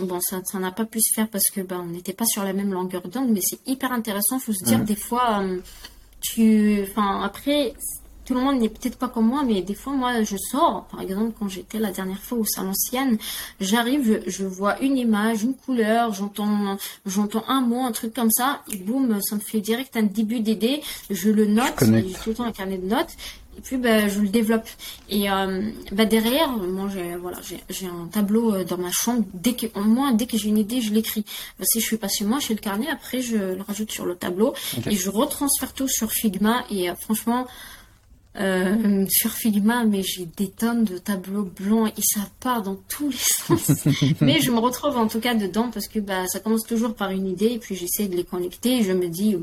[0.00, 2.44] bon, ça, ça n'a pas pu se faire parce que ben on n'était pas sur
[2.44, 4.38] la même longueur d'onde, mais c'est hyper intéressant.
[4.38, 5.44] Faut se dire des fois,
[6.20, 7.74] tu, enfin après
[8.30, 10.84] tout le monde n'est peut-être pas comme moi, mais des fois, moi, je sors.
[10.92, 13.18] Par exemple, quand j'étais la dernière fois au salon Sienne,
[13.58, 18.60] j'arrive, je, vois une image, une couleur, j'entends, j'entends un mot, un truc comme ça,
[18.72, 20.80] et boum, ça me fait direct un début d'idée.
[21.10, 23.16] Je le note, j'ai tout le temps un carnet de notes.
[23.58, 24.68] Et puis, ben, je le développe.
[25.08, 27.38] Et euh, ben, derrière, moi, j'ai voilà,
[27.68, 29.24] j'ai un tableau euh, dans ma chambre.
[29.34, 31.24] Dès que, au moins, dès que j'ai une idée, je l'écris.
[31.58, 32.86] Ben, si je suis pas chez moi, j'ai le carnet.
[32.88, 34.54] Après, je le rajoute sur le tableau
[34.88, 36.62] et je retransfère tout sur Figma.
[36.70, 37.48] Et euh, franchement,
[38.38, 43.10] euh, sur Figma, mais j'ai des tonnes de tableaux blancs et ça part dans tous
[43.10, 43.16] les
[43.58, 43.86] sens.
[44.20, 47.10] mais je me retrouve en tout cas dedans parce que bah, ça commence toujours par
[47.10, 49.36] une idée et puis j'essaie de les connecter et je me dis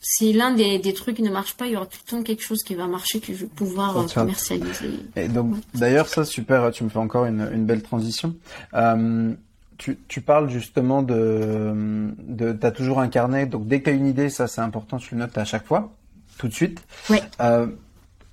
[0.00, 2.42] si l'un des, des, trucs ne marche pas, il y aura tout le temps quelque
[2.42, 4.90] chose qui va marcher que je vais pouvoir euh, commercialiser.
[5.14, 8.34] Et donc d'ailleurs ça super, tu me fais encore une, une belle transition.
[8.74, 9.34] Euh,
[9.78, 13.90] tu, tu, parles justement de, de tu as toujours un carnet, donc dès que tu
[13.90, 15.92] as une idée, ça c'est important, tu le notes à chaque fois,
[16.38, 16.82] tout de suite.
[17.08, 17.18] Oui.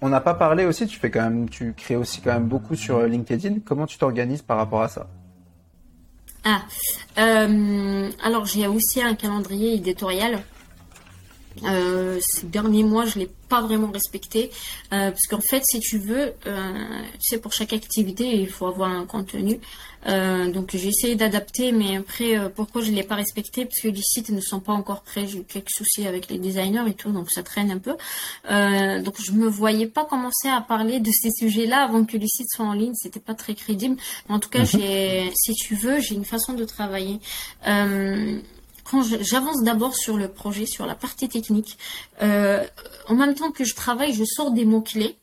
[0.06, 2.76] On n'a pas parlé aussi, tu fais quand même, tu crées aussi quand même beaucoup
[2.76, 3.60] sur euh, LinkedIn.
[3.64, 5.08] Comment tu t'organises par rapport à ça?
[6.44, 6.64] Ah,
[7.20, 10.40] euh, alors j'ai aussi un calendrier éditorial.
[11.64, 14.50] Euh, ces derniers mois, je l'ai pas vraiment respecté
[14.90, 16.50] parce qu'en fait, si tu veux, tu
[17.20, 19.60] sais, pour chaque activité, il faut avoir un contenu.
[20.08, 23.66] Euh, donc j'ai essayé d'adapter, mais après, euh, pourquoi je ne l'ai pas respecté?
[23.66, 25.28] Parce que les sites ne sont pas encore prêts.
[25.28, 27.96] J'ai eu quelques soucis avec les designers et tout, donc ça traîne un peu.
[28.50, 32.28] Euh, donc je me voyais pas commencer à parler de ces sujets-là avant que les
[32.28, 32.94] sites soient en ligne.
[32.96, 33.98] C'était pas très crédible.
[34.30, 34.66] en tout cas, mhm.
[34.66, 37.20] j'ai, si tu veux, j'ai une façon de travailler.
[38.84, 41.78] Quand j'avance d'abord sur le projet, sur la partie technique,
[42.22, 45.18] en même temps que je travaille, je sors des mots clés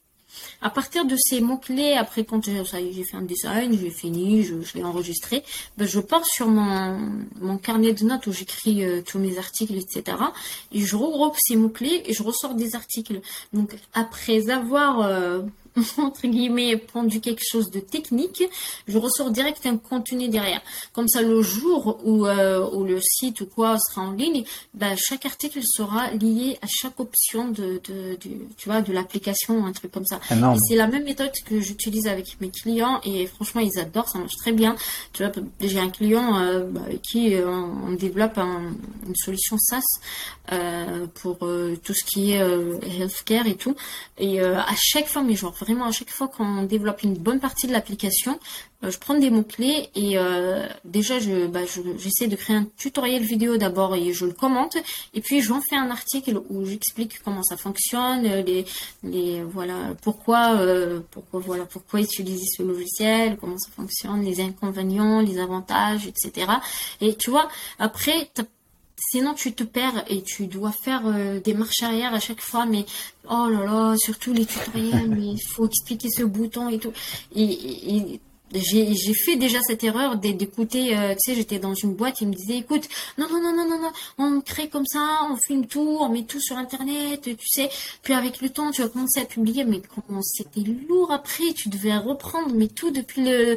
[0.62, 2.62] à partir de ces mots-clés, après quand j'ai
[3.04, 5.42] fait un design, j'ai fini, je, l'ai enregistré,
[5.76, 6.98] ben, je pars sur mon,
[7.40, 10.16] mon carnet de notes où j'écris euh, tous mes articles, etc.
[10.72, 13.20] Et je regroupe ces mots-clés et je ressors des articles.
[13.52, 15.42] Donc après avoir euh,
[15.98, 18.42] entre guillemets, pondu quelque chose de technique,
[18.88, 20.60] je ressors direct un contenu derrière.
[20.92, 24.44] Comme ça, le jour où, euh, où le site ou quoi sera en ligne,
[24.74, 28.18] bah, chaque article sera lié à chaque option de, de,
[28.56, 30.20] tu vois, de l'application, un truc comme ça.
[30.68, 34.36] C'est la même méthode que j'utilise avec mes clients et franchement, ils adorent, ça marche
[34.36, 34.76] très bien.
[35.12, 39.80] Tu vois, j'ai un client euh, bah, avec qui euh, on développe une solution SaaS
[41.14, 42.40] pour tout ce qui est
[42.98, 43.76] healthcare et tout.
[44.18, 47.66] Et à chaque fois, mais genre vraiment à chaque fois qu'on développe une bonne partie
[47.68, 48.38] de l'application,
[48.82, 51.60] euh, je prends des mots-clés et euh, déjà je, bah,
[51.98, 54.76] j'essaie de créer un tutoriel vidéo d'abord et je le commente
[55.14, 58.64] et puis j'en fais un article où j'explique comment ça fonctionne, les,
[59.04, 65.20] les voilà pourquoi euh, pourquoi voilà pourquoi utiliser ce logiciel, comment ça fonctionne, les inconvénients,
[65.20, 66.50] les avantages, etc.
[67.00, 67.48] Et tu vois
[67.78, 68.28] après
[69.00, 71.02] Sinon, tu te perds et tu dois faire
[71.42, 72.66] des marches arrière à chaque fois.
[72.66, 72.84] Mais
[73.28, 76.92] oh là là, surtout les tutoriels, mais il faut expliquer ce bouton et tout.
[78.54, 82.34] J'ai fait déjà cette erreur d'écouter, euh, tu sais, j'étais dans une boîte, ils me
[82.34, 85.98] disaient, écoute, non, non, non, non, non, non, on crée comme ça, on filme tout,
[86.00, 87.68] on met tout sur Internet, tu sais,
[88.02, 91.68] puis avec le temps, tu vas commencer à publier, mais comment c'était lourd après, tu
[91.68, 93.56] devais reprendre, mais tout depuis le,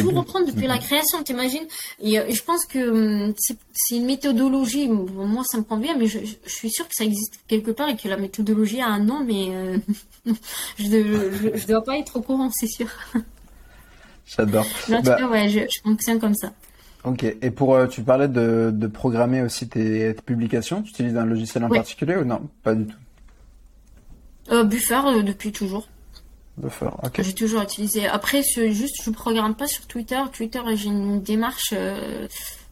[0.00, 1.66] tout reprendre depuis la création, t'imagines?
[2.00, 6.06] Et, euh, et, je pense que hum, c'est une méthodologie, moi ça me convient, mais
[6.06, 9.00] je, je, suis sûre que ça existe quelque part et que la méthodologie a un
[9.00, 9.78] nom, mais euh,
[10.78, 12.88] je ne dois pas être au courant, c'est sûr.
[14.26, 14.66] J'adore.
[14.90, 16.52] En tout bah, cas, ouais, je, fonctionne comme ça.
[17.04, 17.24] Ok.
[17.24, 20.82] Et pour, euh, tu parlais de, de, programmer aussi tes, publications.
[20.82, 22.48] Tu utilises un logiciel en particulier ou non?
[22.62, 22.96] Pas du tout.
[24.50, 25.88] Euh, Buffer euh, depuis toujours.
[26.56, 27.22] Buffer, ok.
[27.22, 28.06] J'ai toujours utilisé.
[28.06, 30.20] Après, juste, je programme pas sur Twitter.
[30.32, 31.74] Twitter, j'ai une démarche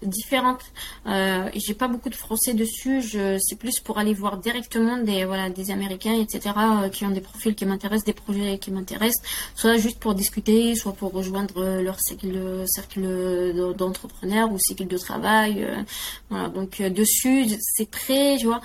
[0.02, 0.64] différentes.
[1.06, 3.02] Euh, j'ai pas beaucoup de français dessus.
[3.02, 6.54] Je, c'est plus pour aller voir directement des voilà des Américains, etc.
[6.56, 9.22] Euh, qui ont des profils qui m'intéressent, des projets qui m'intéressent,
[9.54, 15.64] soit juste pour discuter, soit pour rejoindre leur cercle, cercle d'entrepreneurs ou cycle de travail.
[15.64, 15.82] Euh,
[16.28, 16.48] voilà.
[16.48, 18.60] Donc euh, dessus, c'est très, tu vois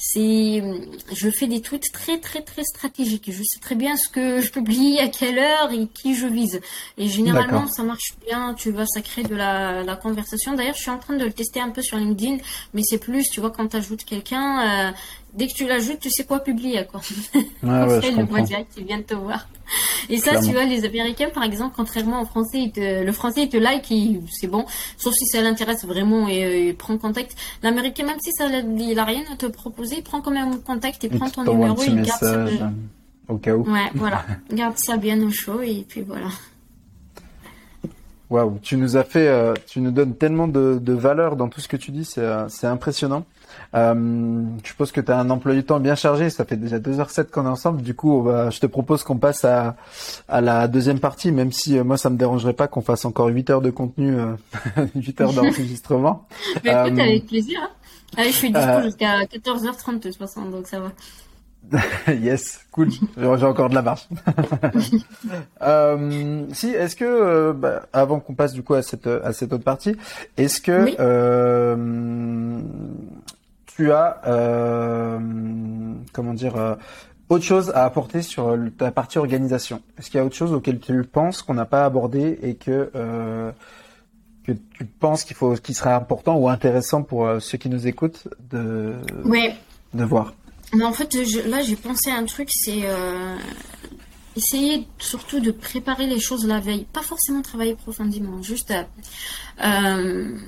[0.00, 0.62] c'est
[1.12, 3.30] je fais des tweets très très très stratégiques.
[3.32, 6.60] Je sais très bien ce que je publie, à quelle heure et qui je vise.
[6.96, 8.54] Et généralement ça marche bien.
[8.54, 10.54] Tu vois, ça crée de la, la conversation.
[10.54, 12.38] D'ailleurs, je suis en train de le tester un peu sur LinkedIn,
[12.74, 14.92] mais c'est plus, tu vois, quand tu ajoutes quelqu'un, euh,
[15.38, 17.00] dès que tu l'ajoutes, tu sais quoi publier, quoi.
[17.66, 19.48] Ah ouais, le voit direct, il vient de te voir.
[20.10, 23.56] Et ça, tu vois, les Américains, par exemple, contrairement au Français, le Français, il te
[23.56, 23.92] like,
[24.30, 24.64] c'est bon.
[24.96, 27.36] Sauf si ça l'intéresse vraiment et il prend contact.
[27.62, 31.04] L'Américain, même si ça, il a rien à te proposer, il prend quand même contact
[31.04, 32.46] et, prend ton numéro et garde ça.
[33.28, 33.70] Au cas où.
[33.70, 34.24] Ouais, voilà.
[34.52, 36.28] garde ça bien au chaud et puis voilà.
[38.30, 41.60] Waouh, tu nous as fait, euh, tu nous donnes tellement de, de valeur dans tout
[41.60, 43.24] ce que tu dis, c'est euh, impressionnant.
[43.74, 46.78] Euh, je suppose que tu as un emploi du temps bien chargé, ça fait déjà
[46.78, 49.76] 2h07 qu'on est ensemble, du coup je te propose qu'on passe à,
[50.28, 53.26] à la deuxième partie, même si euh, moi ça me dérangerait pas qu'on fasse encore
[53.28, 54.16] 8 heures de contenu,
[54.94, 56.26] 8 heures d'enregistrement.
[56.64, 57.60] Mais écoute, avec plaisir.
[57.62, 57.70] Hein.
[58.16, 60.92] Allez, je suis dispo jusqu'à 14h30 de toute façon, donc ça va.
[62.08, 62.90] yes, cool.
[63.16, 64.08] J'ai encore de la marche.
[65.62, 69.52] euh, si, est-ce que euh, bah, avant qu'on passe du coup à cette à cette
[69.52, 69.94] autre partie,
[70.38, 71.76] est-ce que euh,
[73.78, 75.18] tu as euh,
[76.12, 76.76] comment dire
[77.28, 79.82] autre chose à apporter sur ta partie organisation.
[79.96, 82.90] Est-ce qu'il y a autre chose auquel tu penses qu'on n'a pas abordé et que
[84.44, 88.26] que tu penses qu'il faut, qu'il serait important ou intéressant pour ceux qui nous écoutent
[88.50, 88.96] de
[89.94, 90.34] de voir?
[90.74, 91.14] Mais en fait,
[91.46, 93.36] là, j'ai pensé à un truc, c'est euh,
[94.36, 96.86] essayer surtout de préparer les choses la veille.
[96.92, 98.72] Pas forcément travailler profondément, juste
[99.64, 100.38] euh,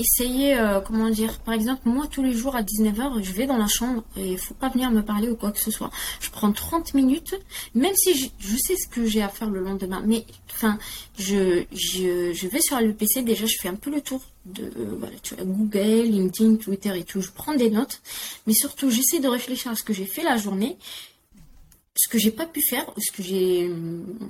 [0.00, 3.56] essayer, euh, comment dire, par exemple, moi tous les jours à 19h, je vais dans
[3.56, 5.90] la chambre et il faut pas venir me parler ou quoi que ce soit.
[6.20, 7.34] Je prends 30 minutes,
[7.74, 10.78] même si je, sais ce que j'ai à faire le lendemain, mais enfin,
[11.18, 14.64] je, je, je, vais sur le PC, déjà je fais un peu le tour de
[14.64, 18.00] euh, voilà, tu Google, LinkedIn, Twitter et tout, je prends des notes,
[18.46, 20.76] mais surtout j'essaie de réfléchir à ce que j'ai fait la journée
[21.96, 23.70] ce que j'ai pas pu faire, ce que j'ai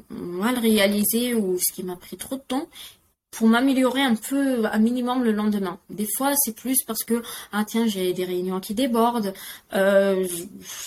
[0.08, 2.68] mal réalisé ou ce qui m'a pris trop de temps
[3.30, 5.78] pour m'améliorer un peu à minimum le lendemain.
[5.88, 9.32] Des fois, c'est plus parce que ah tiens, j'ai des réunions qui débordent,
[9.72, 10.26] euh,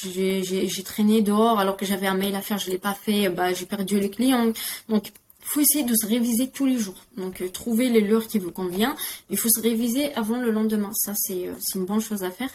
[0.03, 3.53] j'ai traîné dehors alors que j'avais un mail à faire, je l'ai pas fait, bah
[3.53, 4.51] j'ai perdu les clients.
[4.89, 5.11] Donc
[5.45, 6.95] faut essayer de se réviser tous les jours.
[7.17, 8.95] Donc euh, trouver les l'heure qui vous convient.
[9.29, 10.91] Il faut se réviser avant le lendemain.
[10.93, 12.49] Ça c'est euh, une bonne chose à faire.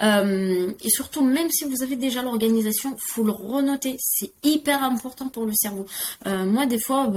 [0.00, 3.96] Et surtout, même si vous avez déjà l'organisation, faut le renoter.
[3.98, 5.86] C'est hyper important pour le cerveau.
[6.24, 7.12] moi, des fois,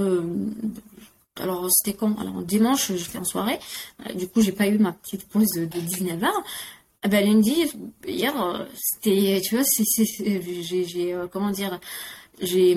[1.40, 2.18] alors c'était quand?
[2.18, 3.58] Alors dimanche, j'étais en soirée.
[4.06, 6.28] Euh, du coup, j'ai pas eu ma petite pause de, 19h.
[7.04, 7.70] Eh ben lundi,
[8.06, 11.78] hier, euh, c'était, tu vois, j'ai, euh, comment dire,
[12.40, 12.76] j'ai,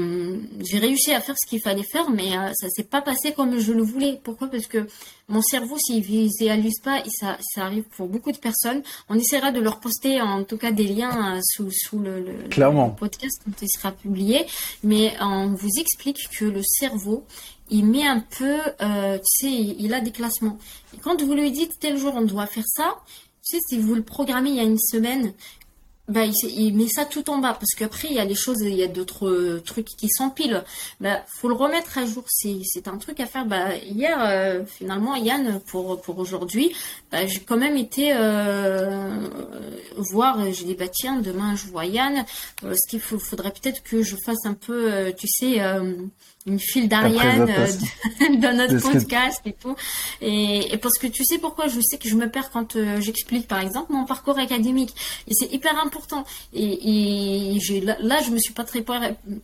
[0.60, 3.74] j'ai réussi à faire ce qu'il fallait faire, mais ça s'est pas passé comme je
[3.74, 4.20] le voulais.
[4.24, 4.48] Pourquoi?
[4.48, 4.88] Parce que
[5.28, 9.52] mon cerveau, s'il visualise pas, et ça, ça arrive pour beaucoup de personnes, on essaiera
[9.52, 13.70] de leur poster en tout cas des liens sous, sous le, le podcast quand il
[13.70, 14.46] sera publié,
[14.84, 17.24] mais on vous explique que le cerveau,
[17.72, 20.60] il met un peu, euh, tu sais, il a des classements.
[20.94, 23.00] Et quand vous lui dites tel jour on doit faire ça,
[23.44, 25.34] tu sais, si vous le programmez il y a une semaine,
[26.08, 28.76] bah, il, met ça tout en bas parce qu'après il y a des choses, il
[28.76, 30.64] y a d'autres euh, trucs qui s'empilent.
[31.00, 32.26] Bah, faut le remettre à jour.
[32.28, 33.46] C'est un truc à faire.
[33.46, 36.76] Bah, hier, euh, finalement, Yann, pour pour aujourd'hui,
[37.12, 38.12] bah, j'ai quand même été
[39.96, 40.52] voir.
[40.52, 42.26] J'ai dit bah tiens, demain je vois Yann.
[42.62, 45.62] ce qu'il faudrait peut-être que je fasse un peu, tu sais
[46.46, 47.68] une file d'Ariane euh,
[48.38, 49.76] dans notre podcast et tout.
[50.22, 53.48] Et, parce que tu sais pourquoi je sais que je me perds quand euh, j'explique
[53.48, 54.94] par exemple mon parcours académique
[55.28, 56.26] et c'est hyper important.
[56.54, 58.84] Et, et j'ai là, je me suis pas très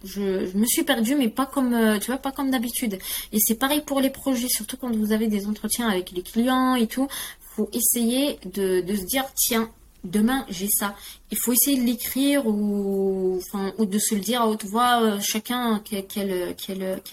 [0.03, 2.97] je, je me suis perdue mais pas comme euh, tu vois pas comme d'habitude.
[3.31, 6.75] Et c'est pareil pour les projets surtout quand vous avez des entretiens avec les clients
[6.75, 7.07] et tout.
[7.55, 9.69] Faut essayer de, de se dire tiens
[10.07, 10.95] demain j'ai ça.
[11.31, 13.39] Il faut essayer de l'écrire ou,
[13.79, 16.55] de se le dire à haute voix, euh, chacun quelle,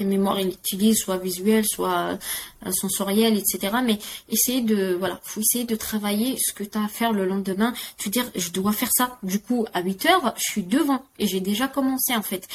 [0.01, 2.19] mémoire il utilise, soit visuelle, soit
[2.67, 3.77] euh, sensorielle, etc.
[3.85, 3.99] Mais
[4.29, 7.75] essayer de, voilà, faut essayer de travailler ce que tu as à faire le lendemain.
[7.99, 9.19] Tu dire, je dois faire ça.
[9.23, 12.47] Du coup, à 8 heures, je suis devant et j'ai déjà commencé en fait.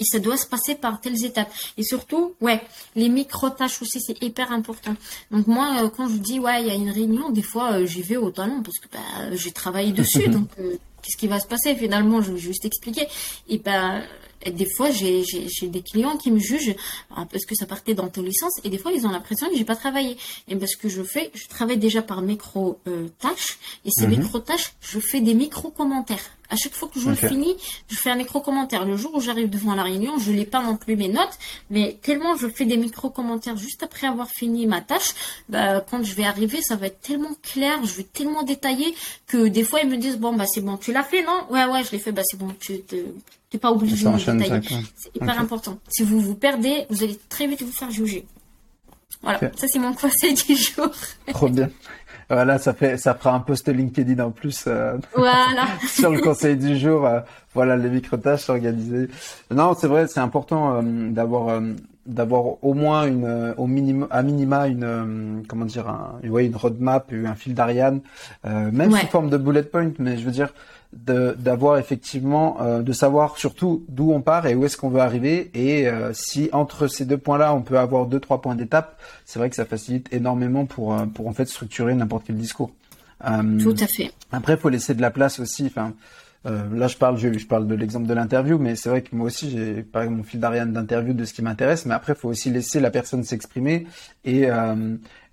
[0.00, 1.50] Et ça doit se passer par telles étapes.
[1.76, 2.60] Et surtout, ouais,
[2.96, 4.96] les micro-tâches aussi, c'est hyper important.
[5.30, 7.86] Donc moi, euh, quand je dis, ouais, il y a une réunion, des fois, euh,
[7.86, 10.28] j'y vais au talent parce que bah, j'ai travaillé dessus.
[10.28, 11.76] donc, euh, qu'est-ce qui va se passer?
[11.76, 13.06] Finalement Je vais juste expliquer.
[13.48, 14.02] Et ben,
[14.50, 15.22] des fois, j'ai
[15.62, 16.74] des clients qui me jugent
[17.14, 18.52] ah, parce que ça partait dans tous les sens.
[18.64, 20.16] Et des fois, ils ont l'impression que j'ai pas travaillé.
[20.48, 23.58] Et parce que je fais, je travaille déjà par micro-tâches.
[23.84, 24.18] et ces mhm.
[24.18, 26.30] micro-tâches, je fais des micro-commentaires.
[26.50, 27.56] À chaque fois que je le finis,
[27.88, 28.84] je fais un micro-commentaire.
[28.84, 31.38] Le jour où j'arrive devant la réunion, je n'ai pas non plus mes notes,
[31.70, 35.14] mais tellement je fais des micro-commentaires juste après avoir fini ma tâche,
[35.48, 38.94] bah, quand je vais arriver, ça va être tellement clair, je vais tellement détailler
[39.26, 41.46] que des fois ils me disent bon bah c'est bon, tu l'as fait non?
[41.50, 44.68] Ouais ouais, je l'ai fait, bah c'est bon, tu n'es pas obligé de détailler.
[44.96, 45.78] C'est hyper important.
[45.88, 48.26] Si vous vous perdez, vous allez très vite vous faire juger.
[49.22, 50.90] Voilà, ça c'est mon conseil du jour.
[51.32, 51.70] Trop bien.
[52.30, 54.64] Voilà, ça fait, ça fera un post LinkedIn en plus.
[54.66, 55.66] Euh, voilà.
[55.88, 57.06] sur le conseil du jour.
[57.06, 57.20] Euh,
[57.54, 59.08] voilà, les micro-tâches organisées.
[59.50, 61.60] Non, c'est vrai, c'est important euh, d'avoir,
[62.06, 67.34] d'avoir au moins une, au minimum, à minima une, comment dire, un, une roadmap, un
[67.34, 68.00] fil d'Ariane,
[68.44, 69.92] même sous forme de bullet point.
[69.98, 70.52] Mais je veux dire,
[70.94, 75.50] d'avoir effectivement euh, de savoir surtout d'où on part et où est-ce qu'on veut arriver
[75.54, 79.38] et euh, si entre ces deux points-là on peut avoir deux trois points d'étape, c'est
[79.38, 82.70] vrai que ça facilite énormément pour euh, pour en fait structurer n'importe quel discours.
[83.20, 84.12] Tout à fait.
[84.32, 85.64] Après, il faut laisser de la place aussi.
[85.64, 85.94] Enfin,
[86.44, 89.26] là, je parle, je, je parle de l'exemple de l'interview, mais c'est vrai que moi
[89.26, 92.18] aussi, j'ai par exemple mon fil d'Ariane d'interview de ce qui m'intéresse, mais après, il
[92.18, 93.86] faut aussi laisser la personne s'exprimer
[94.24, 94.48] et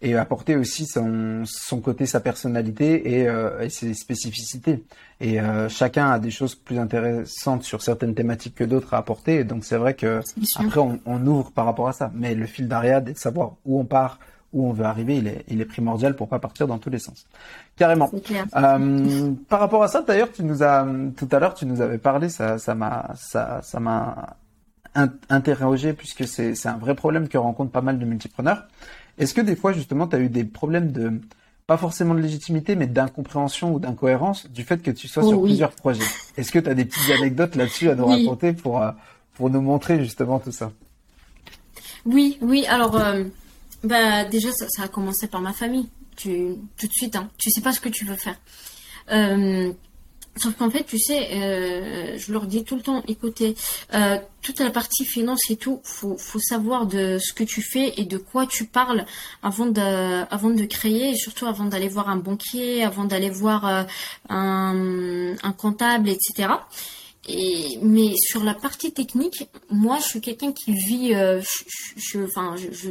[0.01, 4.83] et apporter aussi son, son côté, sa personnalité et, euh, et ses spécificités.
[5.19, 9.43] Et euh, chacun a des choses plus intéressantes sur certaines thématiques que d'autres à apporter.
[9.43, 10.21] donc c'est vrai que
[10.55, 12.11] après on, on, ouvre par rapport à ça.
[12.15, 14.19] Mais le fil d'Ariad et de savoir où on part,
[14.53, 16.99] où on veut arriver, il est, il est primordial pour pas partir dans tous les
[16.99, 17.25] sens.
[17.77, 18.09] Carrément.
[18.55, 21.97] Euh, par rapport à ça, d'ailleurs, tu nous as tout à l'heure, tu nous avais
[21.97, 24.35] parlé, ça, ça m'a, ça, ça m'a
[25.29, 28.65] interrogé puisque c'est, c'est un vrai problème que rencontrent pas mal de multipreneurs.
[29.17, 31.13] Est-ce que des fois, justement, tu as eu des problèmes de,
[31.67, 35.43] pas forcément de légitimité, mais d'incompréhension ou d'incohérence du fait que tu sois sur oh
[35.43, 36.03] plusieurs projets?
[36.35, 38.91] Est-ce que tu as des petites anecdotes là-dessus à nous raconter pour, euh,
[39.35, 40.71] pour nous montrer justement tout ça?
[42.05, 42.65] Oui, oui.
[42.67, 43.23] Alors, euh,
[43.83, 45.89] bah, déjà, ça, a commencé par ma famille.
[46.15, 48.39] Tu, tout de suite, hein, tu sais pas ce que tu veux faire.
[49.11, 49.71] Euh,
[50.37, 53.55] Sauf qu'en fait, tu sais, euh, je leur dis tout le temps, écoutez,
[53.93, 57.93] euh, toute la partie finance et tout, faut, faut savoir de ce que tu fais
[57.97, 59.05] et de quoi tu parles
[59.43, 63.67] avant de, avant de créer et surtout avant d'aller voir un banquier, avant d'aller voir
[63.67, 63.83] euh,
[64.29, 66.53] un, un comptable, etc.
[67.27, 71.39] Et, mais sur la partie technique, moi, je suis quelqu'un qui vit, euh,
[71.95, 72.89] je, enfin, je, je,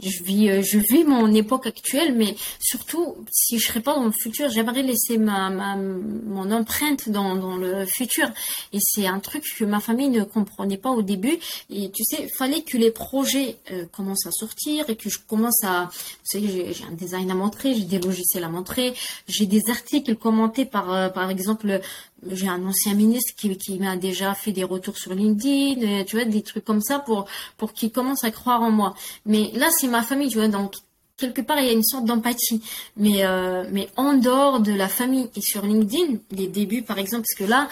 [0.00, 4.06] je, vis, euh, je vis mon époque actuelle, mais surtout, si je serais pas dans
[4.06, 8.28] le futur, j'aimerais laisser ma, ma, mon empreinte dans, dans le futur.
[8.72, 11.38] Et c'est un truc que ma famille ne comprenait pas au début.
[11.68, 15.62] Et tu sais, fallait que les projets euh, commencent à sortir et que je commence
[15.62, 15.90] à,
[16.26, 18.94] tu sais, j'ai un design à montrer, j'ai des logiciels à montrer,
[19.28, 21.82] j'ai des articles commentés par, par exemple,
[22.30, 26.24] j'ai un ancien ministre qui, m'a déjà fait des retours sur LinkedIn, euh, tu vois,
[26.24, 27.26] des trucs comme ça pour
[27.56, 28.94] pour qu'il commence à croire en moi.
[29.26, 30.74] Mais là, c'est ma famille, tu vois, donc
[31.16, 32.62] quelque part il y a une sorte d'empathie.
[32.96, 37.24] Mais euh, mais en dehors de la famille et sur LinkedIn, les débuts par exemple,
[37.28, 37.68] parce que là,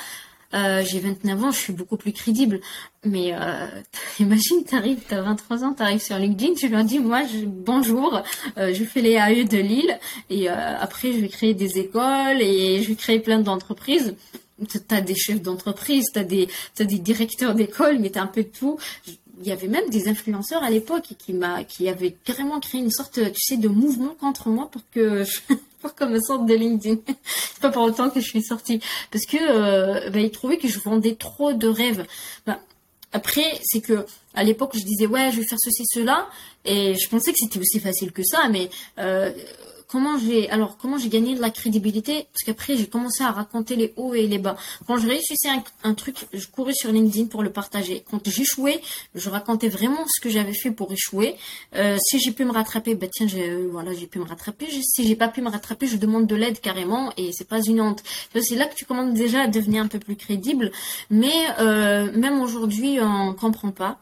[0.57, 2.61] euh, j'ai 29 ans, je suis beaucoup plus crédible.
[3.05, 3.67] Mais euh,
[4.21, 8.23] imagine, t'arrives, t'as 23 ans, t'arrives sur LinkedIn, tu leur dis, moi, bonjour,
[8.59, 9.99] euh, je fais les AE de Lille,
[10.31, 14.15] et euh, après, je vais créer des écoles, et je vais créer plein d'entreprises.
[14.89, 18.49] T'as des chefs d'entreprise, t'as des, t'as des directeurs d'école, mais t'as un peu de
[18.49, 18.79] tout.
[19.07, 21.35] Il y avait même des influenceurs à l'époque qui
[21.69, 25.25] qui avaient carrément créé une sorte, tu sais, de mouvement contre moi pour que
[25.95, 27.01] comme sorte de LinkedIn.
[27.25, 28.81] c'est pas pour autant que je suis sortie.
[29.11, 32.07] Parce que euh, bah, ils trouvaient que je vendais trop de rêves.
[32.47, 32.61] Bah,
[33.13, 34.05] après, c'est que
[34.35, 36.29] à l'époque, je disais ouais, je vais faire ceci, cela,
[36.65, 38.69] et je pensais que c'était aussi facile que ça, mais
[38.99, 39.33] euh,
[39.89, 43.77] comment j'ai alors comment j'ai gagné de la crédibilité parce qu'après j'ai commencé à raconter
[43.77, 44.57] les hauts et les bas.
[44.87, 45.49] Quand je réussissais
[45.83, 48.05] un, truc, je courais sur LinkedIn pour le partager.
[48.11, 48.81] Quand j'échouais,
[49.15, 51.37] je racontais vraiment ce que j'avais fait pour échouer.
[51.75, 54.67] Euh, si j'ai pu me rattraper, bah tiens, j'ai euh, voilà, j'ai pu me rattraper.
[54.83, 57.81] Si j'ai pas pu me rattraper, je demande de l'aide carrément et c'est pas une
[57.81, 58.03] honte.
[58.35, 60.71] C'est là que tu commences déjà à devenir un peu plus crédible.
[61.11, 63.99] Mais euh, même aujourd'hui, on comprend pas.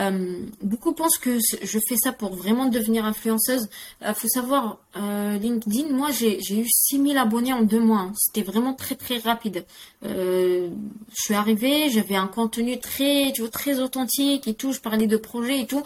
[0.00, 3.68] Euh, beaucoup pensent que je fais ça pour vraiment devenir influenceuse.
[4.00, 8.00] Il euh, faut savoir, euh, LinkedIn, moi j'ai eu 6000 abonnés en deux mois.
[8.00, 8.12] Hein.
[8.16, 9.64] C'était vraiment très très rapide.
[10.02, 10.70] je
[11.12, 14.72] suis arrivée, j'avais un contenu très, tu vois, très authentique et tout.
[14.72, 15.82] Je parlais de projets et tout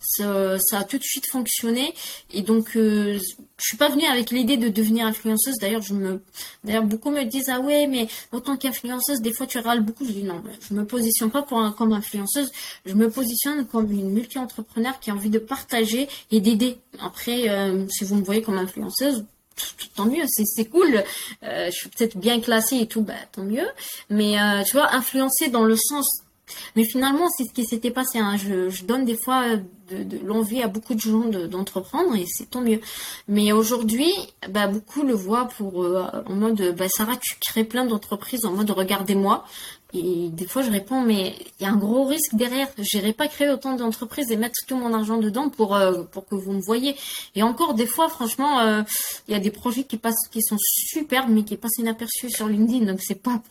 [0.00, 1.94] ça, a tout de suite fonctionné.
[2.32, 3.18] Et donc euh,
[3.58, 5.56] je suis pas venue avec l'idée de devenir influenceuse.
[5.60, 6.22] D'ailleurs je me
[6.64, 10.04] d'ailleurs beaucoup me disent ah ouais mais en tant qu'influenceuse des fois tu râles beaucoup.
[10.04, 12.50] Je dis non je me positionne pas pour comme influenceuse.
[12.86, 16.78] Je me positionne comme une multi-entrepreneur qui a envie de partager et d'aider.
[17.00, 19.24] Après euh, si vous me voyez comme influenceuse
[19.94, 21.04] tant mieux, c'est cool.
[21.42, 23.66] Euh, je suis peut-être bien classée et tout, bah tant mieux.
[24.08, 26.08] Mais euh, tu vois, influencer dans le sens
[26.76, 28.18] mais finalement, c'est ce qui s'était passé.
[28.18, 28.36] Hein.
[28.36, 29.56] Je, donne des fois
[29.90, 32.80] de, l'envie à beaucoup de gens d'entreprendre et c'est tant mieux.
[33.28, 34.12] Mais aujourd'hui,
[34.48, 38.52] bah, beaucoup le voient pour euh, en mode bah, Sarah, tu crées plein d'entreprises en
[38.52, 39.44] mode regardez-moi.
[39.92, 42.68] Et des fois, je réponds, mais il y a un gros risque derrière.
[42.78, 46.26] Je n'irai pas créer autant d'entreprises et mettre tout mon argent dedans pour euh, pour
[46.26, 46.94] que vous me voyez.
[47.34, 48.82] Et encore, des fois, franchement, euh,
[49.26, 52.46] il y a des projets qui passent, qui sont superbes, mais qui passent inaperçus sur
[52.46, 52.86] LinkedIn.
[52.86, 53.42] Donc, c'est pas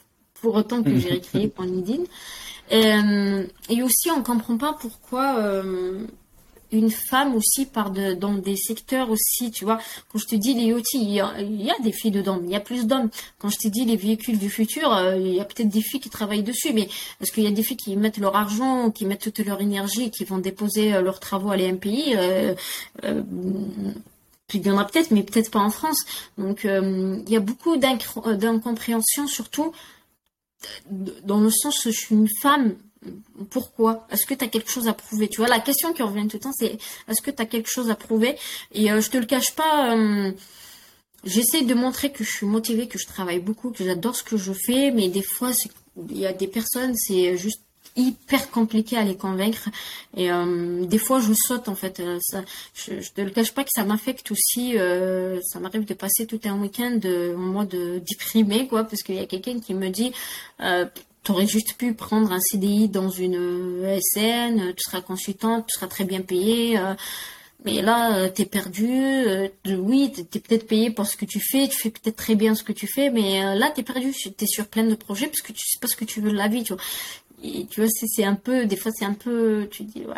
[0.41, 2.03] pour autant que j'ai créé pour LinkedIn.
[2.71, 6.05] Euh, et aussi, on comprend pas pourquoi euh,
[6.71, 9.79] une femme aussi part de, dans des secteurs aussi, tu vois.
[10.11, 11.33] Quand je te dis les IoT, il y, a,
[11.81, 13.09] des filles dedans, mais il y a plus d'hommes.
[13.39, 15.99] Quand je te dis les véhicules du futur, euh, il y a peut-être des filles
[15.99, 19.05] qui travaillent dessus, mais parce qu'il y a des filles qui mettent leur argent, qui
[19.05, 22.13] mettent toute leur énergie, qui vont déposer leurs travaux à l'EMPI.
[22.15, 22.53] Euh,
[24.51, 26.05] il y en a peut-être, mais peut-être pas en France.
[26.39, 29.73] Donc, il y a beaucoup d'incompréhension, surtout
[30.89, 32.75] dans le sens où je suis une femme,
[33.49, 34.07] pourquoi?
[34.11, 35.27] Est-ce que tu as quelque chose à prouver?
[35.29, 37.69] Tu vois, la question qui revient tout le temps, c'est est-ce que tu as quelque
[37.69, 38.35] chose à prouver?
[38.73, 40.31] Et euh, je te le cache pas, euh,
[41.23, 44.37] j'essaie de montrer que je suis motivée, que je travaille beaucoup, que j'adore ce que
[44.37, 45.51] je fais, mais des fois,
[46.09, 47.61] il y a des personnes, c'est juste
[47.95, 49.69] hyper compliqué à les convaincre
[50.15, 52.43] et euh, des fois je saute en fait euh, ça
[52.73, 56.39] je, te le cache pas que ça m'affecte aussi euh, ça m'arrive de passer tout
[56.45, 57.75] un week-end en mode
[58.07, 60.11] déprimé quoi parce qu'il y a quelqu'un qui me dit
[61.23, 65.87] tu aurais juste pu prendre un CDI dans une ESN tu seras consultante tu seras
[65.87, 66.79] très bien payé
[67.65, 68.87] mais là, tu es perdu.
[69.65, 71.67] oui, tu es peut-être payé pour ce que tu fais.
[71.67, 73.09] Tu fais peut-être très bien ce que tu fais.
[73.09, 74.13] Mais là, tu es perdu.
[74.13, 76.31] Tu es sur plein de projets parce que tu sais pas ce que tu veux
[76.31, 76.63] de la vie.
[76.63, 76.81] Tu vois
[77.69, 80.15] tu vois, c'est un peu, des fois, c'est un peu, tu dis, ouais.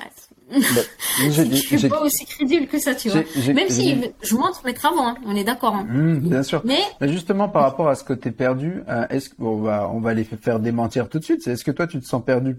[0.51, 0.81] Bah,
[1.19, 3.23] je suis pas aussi crédible que ça, tu vois.
[3.53, 5.75] Même si je montre mes travaux, hein, on est d'accord.
[5.75, 5.85] Hein.
[5.89, 6.61] Mmh, bien sûr.
[6.65, 6.81] Mais...
[7.09, 10.23] justement, par rapport à ce que t'es perdu, euh, est-ce qu'on va, on va les
[10.23, 11.47] faire démentir tout de suite.
[11.47, 12.57] Est-ce que toi, tu te sens perdu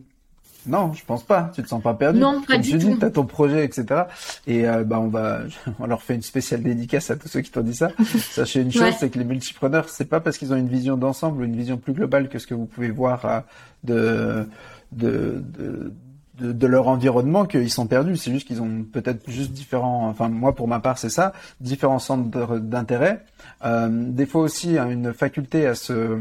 [0.66, 1.50] non, je pense pas.
[1.54, 2.18] Tu te sens pas perdu.
[2.18, 2.96] Non, pas du tout.
[2.98, 4.04] Tu as ton projet, etc.
[4.46, 5.40] Et euh, bah on va,
[5.78, 7.90] on leur fait une spéciale dédicace à tous ceux qui t'ont dit ça.
[8.30, 11.42] Sachez une chose, c'est que les multipreneurs, c'est pas parce qu'ils ont une vision d'ensemble
[11.42, 13.40] ou une vision plus globale que ce que vous pouvez voir euh,
[13.84, 14.48] de,
[14.92, 15.92] de, de
[16.38, 18.16] de, leur environnement qu'ils sont perdus.
[18.16, 20.08] C'est juste qu'ils ont peut-être juste différents.
[20.08, 23.24] Enfin, moi pour ma part, c'est ça, différents centres d'intérêt.
[23.64, 26.18] Euh, des fois aussi hein, une faculté à se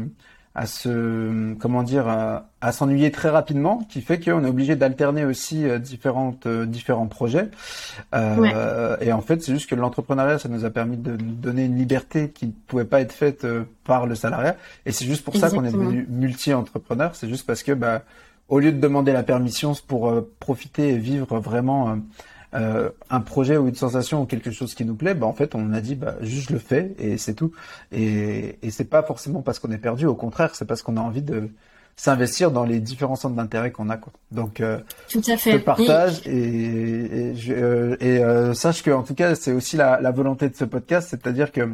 [0.54, 5.66] à se comment dire à, s'ennuyer très rapidement qui fait qu'on est obligé d'alterner aussi
[5.66, 7.48] euh, différentes euh, différents projets.
[8.14, 11.64] Euh, et en fait c'est juste que l'entrepreneuriat ça nous a permis de nous donner
[11.64, 14.56] une liberté qui ne pouvait pas être faite euh, par le salariat.
[14.84, 17.16] Et c'est juste pour ça qu'on est devenu multi-entrepreneur.
[17.16, 18.02] C'est juste parce que bah
[18.48, 21.96] au lieu de demander la permission pour profiter et vivre vraiment
[22.54, 25.54] euh, un projet ou une sensation ou quelque chose qui nous plaît, bah en fait
[25.54, 27.52] on a dit bah juste je le fais et c'est tout.
[27.92, 31.00] Et, et c'est pas forcément parce qu'on est perdu, au contraire c'est parce qu'on a
[31.00, 31.48] envie de
[31.96, 34.12] s'investir dans les différents centres d'intérêt qu'on a quoi.
[34.30, 34.78] Donc euh,
[35.10, 35.52] tout à fait.
[35.52, 39.76] Je partage et, et, je, euh, et euh, sache que en tout cas c'est aussi
[39.76, 41.72] la, la volonté de ce podcast, c'est-à-dire que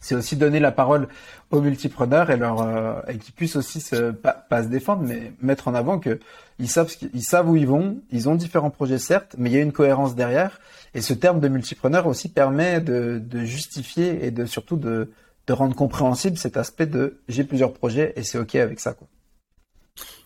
[0.00, 1.08] c'est aussi donner la parole
[1.50, 5.68] aux multipreneurs et leur euh, et qu'ils puissent aussi se, pas, se défendre mais mettre
[5.68, 6.18] en avant que
[6.58, 9.58] ils savent ils savent où ils vont ils ont différents projets certes mais il y
[9.58, 10.60] a une cohérence derrière.
[10.92, 15.12] Et ce terme de multipreneur aussi permet de, de justifier et de surtout de,
[15.46, 19.06] de rendre compréhensible cet aspect de j'ai plusieurs projets et c'est ok avec ça quoi.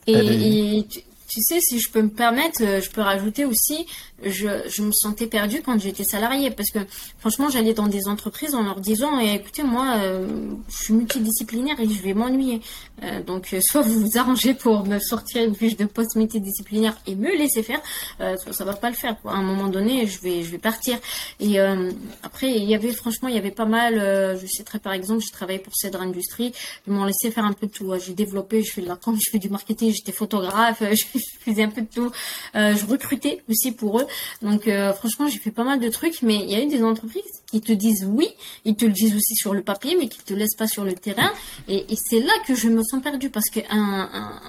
[0.06, 0.86] Et,
[1.34, 3.86] tu sais, si je peux me permettre, euh, je peux rajouter aussi,
[4.22, 6.78] je, me sentais perdue quand j'étais salariée parce que
[7.18, 10.26] franchement, j'allais dans des entreprises en leur disant, eh, écoutez, moi, euh,
[10.68, 12.60] je suis multidisciplinaire et je vais m'ennuyer.
[13.02, 17.14] Euh, donc, soit vous vous arrangez pour me sortir une fiche de poste multidisciplinaire et
[17.14, 17.80] me laisser faire,
[18.18, 19.16] soit ça va pas le faire.
[19.24, 20.98] À un moment donné, je vais, je vais partir.
[21.40, 21.58] Et
[22.22, 23.94] après, il y avait franchement, il y avait pas mal.
[24.40, 26.52] je sais très par exemple, j'ai travaillé pour Cèdre Industrie.
[26.86, 27.92] Ils m'ont laissé faire un peu de tout.
[27.98, 31.04] J'ai développé, je fais de la com, je fais du marketing, j'étais photographe, je
[31.40, 32.10] faisais un peu de tout.
[32.54, 34.03] Euh, je recrutais aussi pour eux.
[34.42, 36.82] Donc euh, franchement, j'ai fait pas mal de trucs, mais il y a eu des
[36.82, 38.28] entreprises qui te disent oui,
[38.64, 40.94] ils te le disent aussi sur le papier, mais qui te laissent pas sur le
[40.94, 41.30] terrain.
[41.68, 44.42] Et, c'est là que je me sens perdue parce que un, un,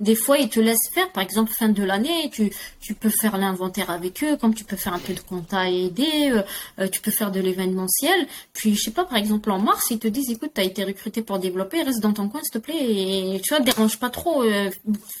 [0.00, 1.10] des fois, ils te laissent faire.
[1.12, 4.76] Par exemple, fin de l'année, tu, tu peux faire l'inventaire avec eux, comme tu peux
[4.76, 6.42] faire un peu de compta et aider, euh,
[6.78, 8.26] euh, tu peux faire de l'événementiel.
[8.52, 10.84] Puis, je sais pas, par exemple, en mars, ils te disent, écoute, tu as été
[10.84, 14.10] recruté pour développer, reste dans ton coin, s'il te plaît, et tu vois, dérange pas
[14.10, 14.70] trop, euh,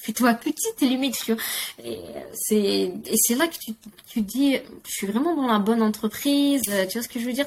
[0.02, 1.42] fais-toi petite limite, tu vois.
[1.84, 1.98] Et
[2.32, 3.74] c'est, et c'est là que tu,
[4.08, 7.32] tu dis, je suis vraiment dans la bonne entreprise, tu vois ce que je veux
[7.32, 7.46] dire?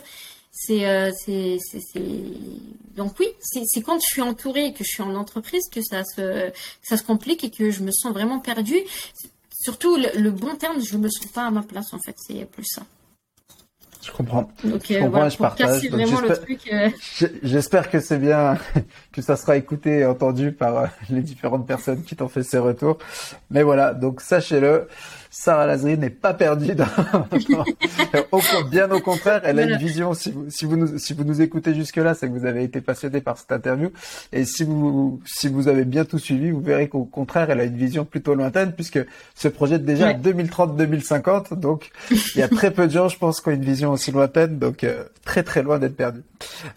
[0.69, 2.01] Euh, c'est c'est
[2.95, 6.03] donc oui c'est quand je suis entourée et que je suis en entreprise que ça
[6.03, 6.51] se
[6.83, 8.81] ça se complique et que je me sens vraiment perdue
[9.51, 12.65] surtout le, bon terme je me sens pas à ma place en fait c'est plus
[12.65, 12.83] ça
[14.03, 14.51] je comprends.
[14.65, 15.85] Donc, je euh, comprends je partage.
[15.85, 16.89] Euh,
[17.41, 18.57] j'espère que c'est bien,
[19.13, 22.97] que ça sera écouté et entendu par les différentes personnes qui t'ont fait ces retours.
[23.49, 24.89] Mais voilà, donc sachez-le.
[25.35, 26.75] Sarah Lazari n'est pas perdue.
[26.75, 26.85] Dans...
[28.69, 30.13] bien au contraire, elle a une vision.
[30.13, 32.81] Si vous, si vous nous, si vous nous écoutez jusque-là, c'est que vous avez été
[32.81, 33.89] passionné par cette interview.
[34.31, 37.63] Et si vous, si vous avez bien tout suivi, vous verrez qu'au contraire, elle a
[37.63, 38.99] une vision plutôt lointaine puisque
[39.33, 41.55] ce projet est déjà 2030-2050.
[41.55, 44.11] Donc, il y a très peu de gens, je pense, qui ont une vision aussi
[44.11, 44.59] lointaine.
[44.59, 46.21] Donc, euh, très très loin d'être perdu.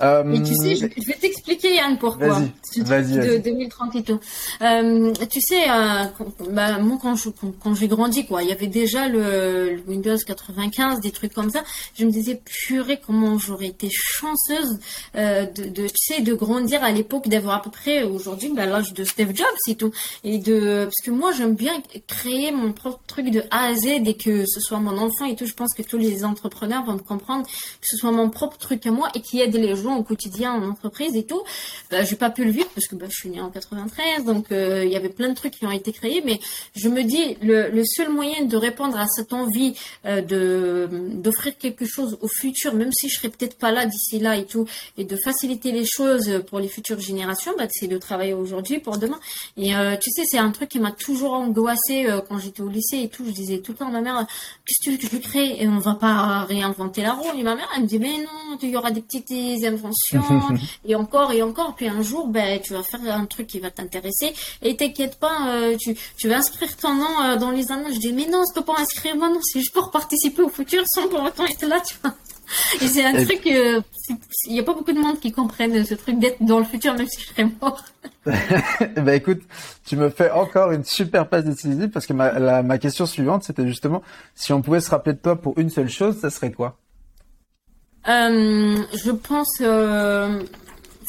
[0.00, 0.22] Euh...
[0.24, 2.28] Mais tu sais, je, vais t'expliquer Yann pourquoi.
[2.28, 2.80] Vas-y.
[2.82, 3.18] Vas-y.
[3.18, 4.20] De 2030 et tout.
[4.62, 6.04] Euh, tu sais, euh,
[6.52, 7.28] bah, moi quand je,
[7.62, 11.64] quand j'ai grandi quoi il y avait déjà le, Windows 95, des trucs comme ça.
[11.98, 14.78] Je me disais, purée, comment j'aurais été chanceuse
[15.16, 19.04] euh, de, de, de grandir à l'époque, d'avoir à peu près aujourd'hui bah, l'âge de
[19.04, 19.90] Steve Jobs et tout.
[20.22, 23.86] Et de, parce que moi, j'aime bien créer mon propre truc de A à Z
[24.06, 25.46] et que ce soit mon enfant et tout.
[25.46, 28.86] Je pense que tous les entrepreneurs vont me comprendre que ce soit mon propre truc
[28.86, 31.42] à moi et qui aide les gens au quotidien en entreprise et tout.
[31.90, 34.52] Bah, j'ai pas pu le vivre parce que bah, je suis née en 93, donc
[34.52, 36.38] euh, il y avait plein de trucs qui ont été créés, mais
[36.74, 39.74] je me dis le seul moyen de répondre à cette envie
[40.04, 44.18] euh, de d'offrir quelque chose au futur, même si je serai peut-être pas là d'ici
[44.18, 44.66] là et tout,
[44.96, 48.98] et de faciliter les choses pour les futures générations, bah, c'est de travailler aujourd'hui pour
[48.98, 49.18] demain.
[49.56, 52.68] Et euh, tu sais, c'est un truc qui m'a toujours angoissé euh, quand j'étais au
[52.68, 53.24] lycée et tout.
[53.26, 54.26] Je disais tout le temps à ma mère,
[54.64, 55.62] qu'est-ce que tu veux que je crée?
[55.62, 57.38] Et on va pas réinventer la roue.
[57.38, 59.32] Et ma mère, elle me dit, mais non, il y aura des petites
[59.64, 60.22] inventions
[60.84, 61.74] et encore et encore.
[61.76, 64.32] Puis un jour, ben, tu vas faire un truc qui va t'intéresser
[64.62, 67.94] et t'inquiète pas, tu, tu vas inscrire ton nom dans les annonces.
[67.94, 70.82] Je dis, mais non, je peux pas inscrire maintenant, c'est juste pour participer au futur
[70.86, 72.14] sans pour autant être là, tu vois.
[72.80, 73.80] Et c'est un truc, euh,
[74.46, 76.94] il n'y a pas beaucoup de monde qui comprennent ce truc d'être dans le futur,
[76.94, 77.84] même si je serais mort.
[78.24, 79.42] ben écoute,
[79.84, 83.66] tu me fais encore une super passe décisive parce que ma, ma question suivante, c'était
[83.66, 84.02] justement
[84.34, 86.78] si on pouvait se rappeler de toi pour une seule chose, ça serait quoi?
[88.08, 90.40] Euh, Je pense, euh,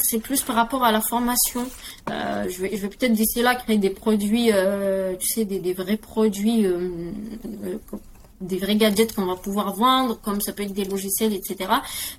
[0.02, 1.68] c'est plus par rapport à la formation.
[2.10, 5.74] Euh, je vais, je vais peut-être d'ici là créer des produits, euh, tu sais, des,
[5.74, 6.90] vrais produits euh,
[8.42, 11.70] des vrais gadgets qu'on va pouvoir vendre, comme ça peut être des logiciels, etc.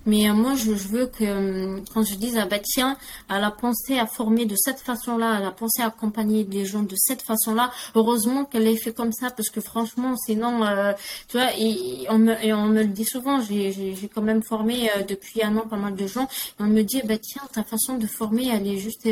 [0.06, 2.96] Mais euh, moi, je, veux que euh, quand je dis, ah bah tiens,
[3.30, 6.82] elle a pensé à former de cette façon-là, elle a pensé à accompagner les gens
[6.82, 7.70] de cette façon-là.
[7.94, 10.92] Heureusement qu'elle l'ait fait comme ça, parce que franchement, sinon, euh,
[11.28, 14.90] tu vois, et, on me, et on me le dit souvent, j'ai quand même formé
[15.08, 17.96] depuis un an pas mal de gens, et on me dit, bah tiens, ta façon
[17.96, 19.06] de former, elle est juste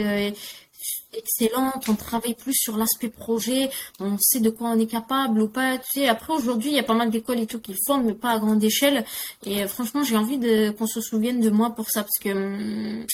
[1.16, 3.70] excellente, on travaille plus sur l'aspect projet,
[4.00, 5.78] on sait de quoi on est capable ou pas.
[6.08, 8.38] Après aujourd'hui, il y a pas mal d'écoles et tout qui forment, mais pas à
[8.38, 9.04] grande échelle.
[9.44, 10.38] Et euh, franchement, j'ai envie
[10.78, 13.06] qu'on se souvienne de moi pour ça, parce que hum,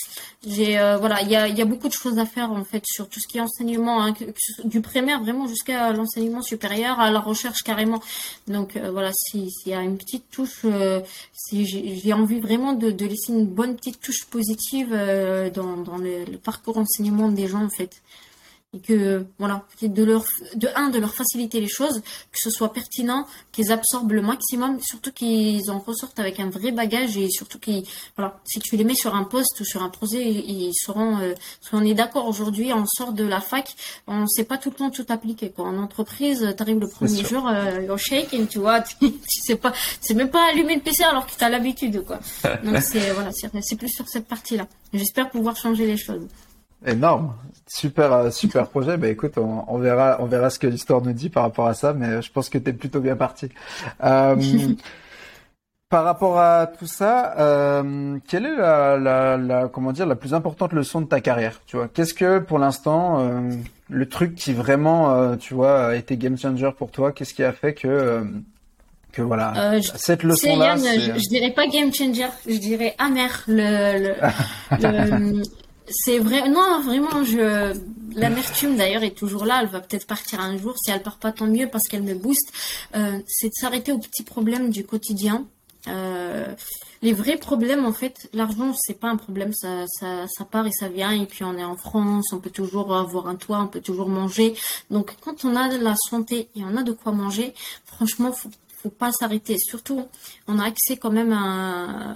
[0.47, 3.21] j'ai euh, voilà, il y a, beaucoup de choses à faire en fait sur tout
[3.21, 4.15] ce qui est enseignement, hein,
[4.65, 8.03] du primaire vraiment jusqu'à l'enseignement supérieur, à la recherche carrément.
[8.49, 10.67] Donc euh, voilà, s'il y a une petite touche,
[11.33, 14.91] si j'ai envie vraiment de, laisser une bonne petite touche positive
[15.55, 17.92] dans, dans le, le parcours enseignement des gens en fait
[18.75, 22.73] et que voilà de leur de un de leur faciliter les choses que ce soit
[22.73, 27.59] pertinent qu'ils absorbent le maximum surtout qu'ils en ressortent avec un vrai bagage et surtout
[27.59, 27.85] qu'ils
[28.17, 31.35] voilà si tu les mets sur un poste ou sur un projet ils seront euh,
[31.73, 33.75] on est d'accord aujourd'hui on sort de la fac
[34.07, 35.67] on sait pas tout le temps tout appliquer quoi.
[35.67, 39.57] En entreprise tu arrives le premier jour euh, au shake et tu vois tu, sais
[39.57, 42.21] pas c'est même pas allumer le PC alors que tu as l'habitude quoi.
[42.65, 46.23] Donc c'est voilà c'est plus sur cette partie là j'espère pouvoir changer les choses
[46.86, 47.35] Énorme,
[47.67, 48.97] super euh, super projet.
[48.97, 51.93] Bah écoute, on, verra on verra ce que l'histoire nous dit par rapport à ça,
[51.93, 53.49] mais je pense que tu es plutôt bien parti.
[54.02, 54.36] Euh,
[55.93, 58.97] par rapport à tout ça, euh, quelle est la,
[59.36, 62.59] la, comment dire la plus importante leçon de ta carrière Tu vois, qu'est-ce que pour
[62.59, 63.51] l'instant euh,
[63.91, 67.12] le truc qui vraiment, euh, tu vois, a été game changer pour toi?
[67.12, 68.25] Qu'est-ce qui a fait que euh,
[69.12, 73.44] que voilà cette leçon là je, je, dirais pas game changer, je dirais amer.
[73.47, 74.15] Le,
[74.81, 75.43] le,
[75.89, 77.73] c'est vrai, non vraiment je
[78.15, 79.61] l'amertume d'ailleurs est toujours là.
[79.62, 80.75] Elle va peut-être partir un jour.
[80.77, 82.52] Si elle part pas, tant mieux parce qu'elle me booste.
[82.93, 85.47] c'est de s'arrêter aux petits problèmes du quotidien
[85.89, 86.55] euh,
[87.02, 90.73] les vrais problèmes, en fait, l'argent, c'est pas un problème, ça, ça, ça part et
[90.73, 93.67] ça vient, et puis on est en France, on peut toujours avoir un toit, on
[93.67, 94.55] peut toujours manger.
[94.91, 97.55] Donc, quand on a de la santé et on a de quoi manger,
[97.85, 98.51] franchement, faut,
[98.83, 99.57] faut pas s'arrêter.
[99.59, 100.07] Surtout,
[100.49, 102.15] on a accès quand même à,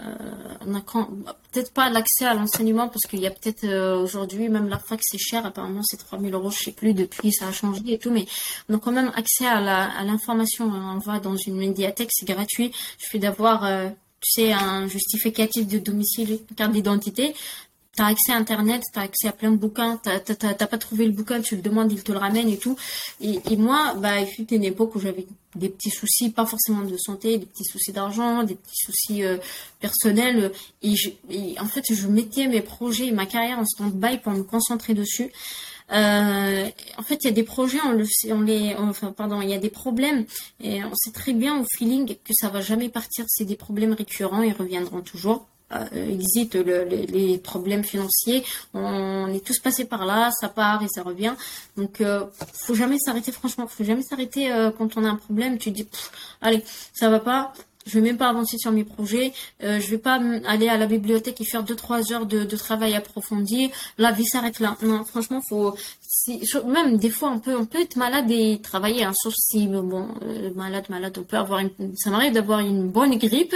[1.53, 5.01] peut-être pas l'accès à l'enseignement parce qu'il y a peut-être euh, aujourd'hui même la fac
[5.03, 5.47] c'est cher.
[5.47, 8.27] Apparemment c'est 3000 euros, je sais plus depuis ça a changé et tout, mais
[8.69, 10.67] on a quand même accès à l'information.
[10.67, 12.73] On va dans une médiathèque, c'est gratuit.
[12.99, 13.89] Je fais d'avoir euh,
[14.21, 17.35] tu sais, un justificatif de domicile, une carte d'identité
[17.97, 20.79] tu as accès à Internet, tu as accès à plein de bouquins, tu n'as pas
[20.79, 22.77] trouvé le bouquin, tu le demandes, il te le ramène et tout.
[23.21, 26.83] Et, et moi, bah, il fut une époque où j'avais des petits soucis, pas forcément
[26.83, 29.39] de santé, des petits soucis d'argent, des petits soucis euh,
[29.81, 30.53] personnels.
[30.83, 30.95] Et,
[31.59, 35.33] en fait, je mettais mes projets, ma carrière en stand-by pour me concentrer dessus.
[35.93, 36.69] Euh,
[36.99, 39.71] en fait, il y a des projets, on les, enfin, pardon, il y a des
[39.71, 40.27] problèmes
[40.61, 43.25] et on sait très bien au feeling que ça va jamais partir.
[43.29, 45.47] C'est des problèmes récurrents, ils reviendront toujours.
[45.73, 48.45] Euh, existe les, problèmes financiers.
[48.73, 51.35] On est tous passés par là, ça part et ça revient.
[51.77, 53.33] Donc, euh, faut jamais s'arrêter.
[53.33, 55.59] Franchement, faut jamais s'arrêter euh, quand on a un problème.
[55.59, 55.89] Tu dis,
[56.41, 56.63] allez,
[56.93, 57.53] ça va pas
[57.87, 60.87] je vais même pas avancer sur mes projets, euh, je vais pas aller à la
[60.87, 63.71] bibliothèque et faire deux trois heures de, de travail approfondi.
[63.97, 64.77] La vie s'arrête là.
[64.83, 65.77] Non, franchement, faut
[66.67, 70.09] même des fois on peut on peut être malade et travailler, hein, sauf si bon
[70.23, 71.61] euh, malade malade on peut avoir
[71.97, 73.55] ça m'arrive d'avoir une bonne grippe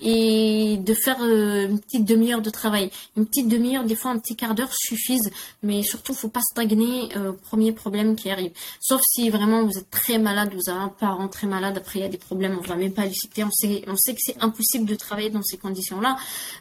[0.00, 4.18] et de faire euh, une petite demi-heure de travail, une petite demi-heure, des fois un
[4.18, 5.30] petit quart d'heure suffisent,
[5.62, 8.52] mais surtout faut pas stagner euh, premier problème qui arrive.
[8.80, 12.02] Sauf si vraiment vous êtes très malade, vous avez un parent très malade, après il
[12.02, 14.20] y a des problèmes, on va même pas les citer, on sait on sait que
[14.20, 16.16] c'est impossible de travailler dans ces conditions-là.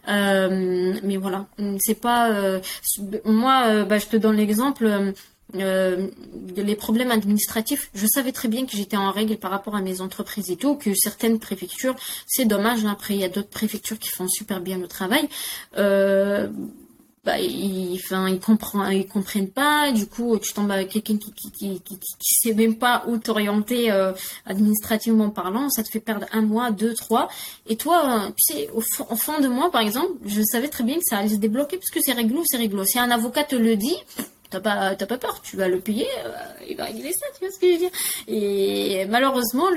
[0.09, 1.48] Euh, mais voilà,
[1.80, 2.59] c'est pas.
[3.26, 5.14] Moi, bah, je te donne l'exemple.
[5.56, 6.08] Euh,
[6.56, 10.01] les problèmes administratifs, je savais très bien que j'étais en règle par rapport à mes
[10.01, 11.95] entreprises et tout, que certaines préfectures,
[12.26, 15.27] c'est dommage, hein, après il y a d'autres préfectures qui font super bien le travail.
[15.77, 16.50] Euh,
[17.27, 18.01] bah, ils,
[18.40, 19.92] comprennent, pas.
[19.92, 21.82] Du coup, tu tombes avec quelqu'un qui, qui,
[22.22, 24.14] sait même pas où t'orienter euh,
[24.45, 25.69] administrativement parlant.
[25.69, 27.27] Ça te fait perdre un mois, deux, trois.
[27.67, 31.03] Et toi, tu sais, au, fond, de moi, par exemple, je savais très bien que
[31.03, 32.85] ça allait se débloquer parce que c'est réglo, c'est réglo.
[32.85, 33.98] Si un avocat te le dit,
[34.50, 36.32] t'as pas pas peur tu vas le payer euh,
[36.69, 37.92] il va régler ça tu vois ce que je veux dire
[38.27, 39.67] et malheureusement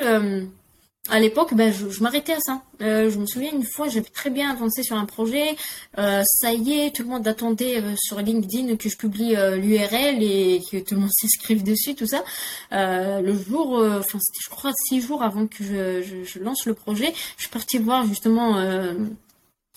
[1.08, 2.62] à l'époque, ben, je, m'arrêtais à ça.
[2.82, 5.56] Euh, je me souviens une fois, j'avais très bien avancé sur un projet.
[5.98, 10.60] Euh, ça y est, tout le monde attendait sur LinkedIn que je publie l'URL et
[10.70, 12.22] que tout le monde s'inscrive dessus, tout ça.
[12.70, 16.74] Le jour, enfin c'était je crois six jours avant que je, je, je, lance le
[16.74, 18.56] projet, je suis partie voir justement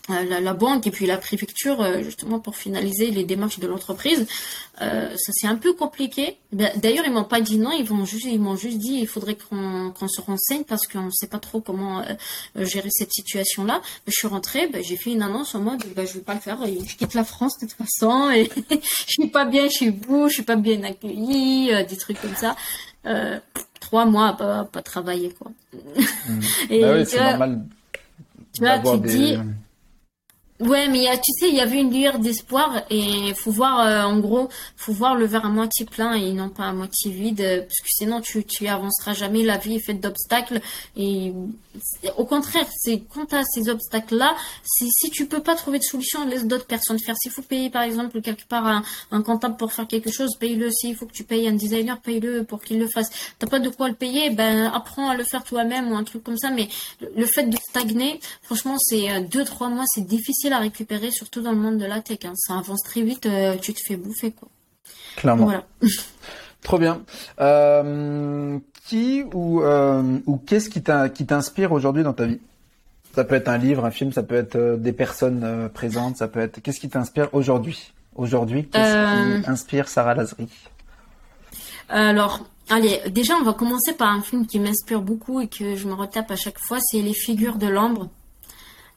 [0.10, 4.28] euh, la, banque et puis la préfecture euh, justement pour finaliser les démarches de l'entreprise.
[4.82, 6.36] Euh, ça c'est un peu compliqué.
[6.52, 9.08] Ben, d'ailleurs ils m'ont pas dit non, ils vont juste ils m'ont juste dit il
[9.08, 12.04] faudrait qu'on se renseigne parce qu'on ne sait pas trop comment
[12.58, 13.82] gérer cette situation là.
[14.06, 16.42] Je suis rentrée, ben, j'ai fait une annonce en mode ben, je vais pas le
[16.42, 20.28] faire, je quitte la France de toute façon et je suis pas bien chez vous,
[20.28, 22.58] je suis pas bien accueillie, des trucs comme ça.
[23.80, 25.50] trois mois à pas, pas travailler quoi.
[25.72, 26.40] Mmh.
[26.72, 27.64] et bah oui, c'est normal.
[28.54, 29.38] Tu vois, tu dis
[30.60, 34.20] Ouais, mais tu sais, il y avait une lueur d'espoir et faut voir, euh, en
[34.20, 37.80] gros, faut voir le verre à moitié plein et non pas à moitié vide, parce
[37.82, 39.44] que sinon tu, tu avanceras jamais.
[39.44, 40.62] La vie est faite d'obstacles
[40.96, 41.34] et
[42.18, 46.26] au contraire, c'est quand à ces obstacles-là, si, si tu peux pas trouver de solution,
[46.26, 47.16] laisse d'autres personnes faire.
[47.18, 50.70] S'il faut payer, par exemple, quelque part un, un comptable pour faire quelque chose, paye-le.
[50.72, 53.10] S'il faut que tu payes un designer, paye-le pour qu'il le fasse.
[53.40, 56.24] T'as pas de quoi le payer, ben apprends à le faire toi-même ou un truc
[56.24, 56.52] comme ça.
[56.52, 56.70] Mais
[57.16, 61.42] le fait de stagner, franchement, c'est euh, deux trois mois, c'est difficile à récupérer, surtout
[61.42, 62.20] dans le monde de la tech.
[62.26, 62.34] Hein.
[62.36, 64.50] Ça avance très vite, euh, tu te fais bouffer, quoi.
[65.16, 65.46] Clairement.
[65.46, 65.66] Voilà.
[66.64, 67.02] Trop bien.
[67.40, 70.82] Euh, qui ou, euh, ou qu'est-ce qui
[71.26, 72.40] t'inspire aujourd'hui dans ta vie?
[73.16, 76.40] Ça peut être un livre, un film, ça peut être des personnes présentes, ça peut
[76.40, 76.62] être.
[76.62, 77.94] Qu'est-ce qui t'inspire aujourd'hui?
[78.16, 80.48] Aujourd'hui, qu'est-ce qui inspire Sarah Lazri
[81.90, 85.88] Alors, allez, déjà, on va commencer par un film qui m'inspire beaucoup et que je
[85.88, 88.10] me retape à chaque fois, c'est Les figures de l'ombre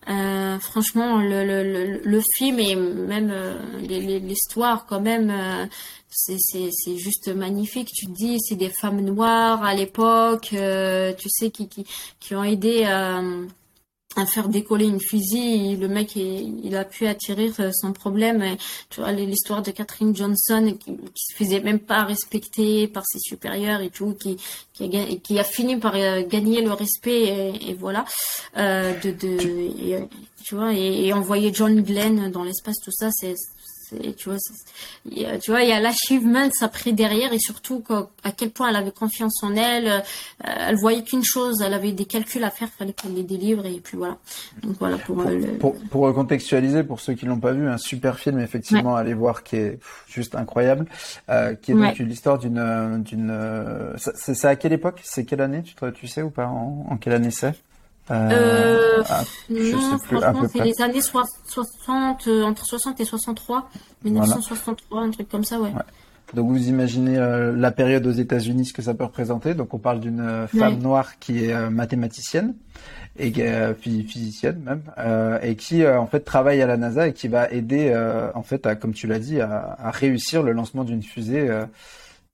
[0.09, 5.67] Euh, franchement, le, le, le, film et même euh, l'histoire quand même, euh,
[6.17, 7.91] c'est juste magnifique.
[7.95, 11.87] Tu te dis, c'est des femmes noires à l'époque, tu sais, qui, qui,
[12.21, 13.23] qui ont aidé à
[14.17, 18.57] à faire décoller une fusée, le mec il, a pu attirer son problème.
[18.89, 23.19] tu vois l'histoire de Catherine Johnson qui, qui se faisait même pas respecter par ses
[23.19, 24.39] supérieurs et tout, qui
[24.73, 28.05] qui a, qui a fini par euh, gagner le respect et, voilà
[28.57, 30.09] euh, de, de
[30.43, 33.35] tu vois et, et envoyer John Glenn dans l'espace tout ça c'est
[34.17, 34.39] tu vois,
[35.39, 37.83] tu vois, il y a l'achievement après derrière et surtout
[38.25, 39.89] à quel point elle avait confiance en elle.
[39.89, 40.01] Euh,
[40.45, 43.81] elle voyait qu'une chose, elle avait des calculs à faire, fallait qu'elle les délivre et
[43.81, 44.19] puis voilà.
[44.63, 45.23] Donc voilà pour
[45.61, 49.43] pour, pour, contextualiser pour ceux qui l'ont pas vu, un super film effectivement, allez voir
[49.43, 50.87] qui est juste incroyable,
[51.29, 53.95] euh, qui est donc l'histoire d'une d'une.
[53.97, 55.01] C'est à quelle époque?
[55.05, 55.63] C'est quelle année?
[55.63, 57.55] Tu tu sais ou pas en, en quelle année c'est?
[58.11, 63.69] Euh, euh, ah, non, franchement, c'est les années 60, euh, entre 60 et 63,
[64.05, 65.71] 1963, un truc comme ça, ouais.
[66.35, 69.55] Donc vous imaginez euh, la période aux États-Unis, ce que ça peut représenter.
[69.55, 72.55] Donc on parle d'une femme noire qui est mathématicienne
[73.19, 73.33] et
[73.81, 77.95] physicienne même, et qui en fait travaille à la NASA et qui va aider
[78.35, 81.49] en fait à, comme tu l'as dit, à, à, réussir le lancement d'une fusée.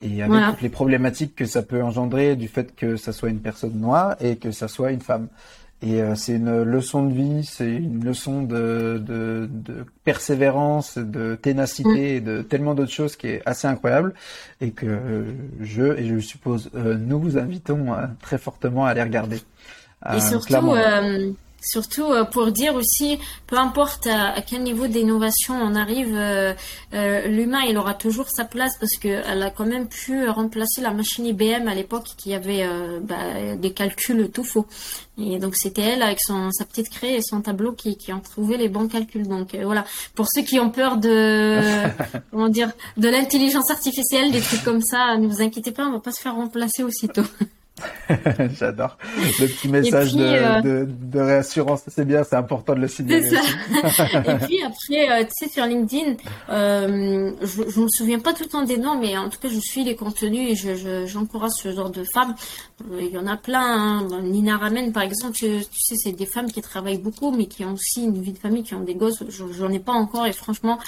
[0.01, 3.41] et avec toutes les problématiques que ça peut engendrer du fait que ça soit une
[3.41, 5.29] personne noire et que ça soit une femme.
[5.85, 11.35] Et euh, c'est une leçon de vie, c'est une leçon de, de, de, persévérance, de
[11.35, 12.17] ténacité mm.
[12.17, 14.15] et de tellement d'autres choses qui est assez incroyable
[14.61, 15.25] et que
[15.61, 19.41] je et je suppose euh, nous vous invitons euh, très fortement à aller regarder.
[20.15, 21.33] et surtout, Surtout euh,
[22.31, 26.55] pour dire aussi, peu importe à, quel niveau d'innovation on arrive, euh,
[26.95, 30.93] euh, l'humain il aura toujours sa place parce qu'elle a quand même pu remplacer la
[30.93, 32.67] machine IBM à l'époque qui avait
[33.03, 34.67] bah, des calculs tout faux.
[35.19, 38.21] Et donc c'était elle avec son sa petite craie et son tableau qui, qui ont
[38.21, 39.29] trouvé les bons calculs.
[39.29, 39.85] Donc voilà,
[40.15, 41.61] pour ceux qui ont peur de
[42.31, 46.01] comment dire de l'intelligence artificielle, des trucs comme ça, ne vous inquiétez pas, on va
[46.01, 47.23] pas se faire remplacer aussitôt.
[48.59, 48.99] J'adore
[49.41, 51.83] le petit message euh, de, de, réassurance.
[51.89, 53.27] C'est bien, c'est important de le signaler.
[53.27, 56.17] et puis après, euh, tu sais, sur LinkedIn,
[56.51, 59.49] euh, je, je me souviens pas tout le temps des noms, mais en tout cas,
[59.49, 62.35] je suis les contenus et je, j'encourage ce genre de femmes.
[62.99, 64.01] Il y en a plein.
[64.01, 64.21] Hein.
[64.23, 67.73] Nina Ramen, par exemple, tu, sais, c'est des femmes qui travaillent beaucoup, mais qui ont
[67.73, 69.23] aussi une vie de famille, qui ont des gosses.
[69.29, 70.79] J'en ai pas encore et franchement,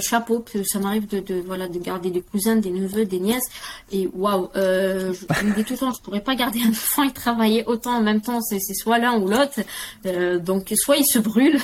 [0.00, 0.44] chapeau.
[0.64, 3.48] Ça m'arrive de, de, voilà de garder des cousins, des neveux, des nièces.
[3.90, 7.04] Et waouh, je, je me dis tout le temps, je pourrais pas garder un enfant
[7.04, 9.60] et travailler autant en même temps, c'est soit l'un ou l'autre.
[10.04, 11.58] Euh, donc soit il se brûle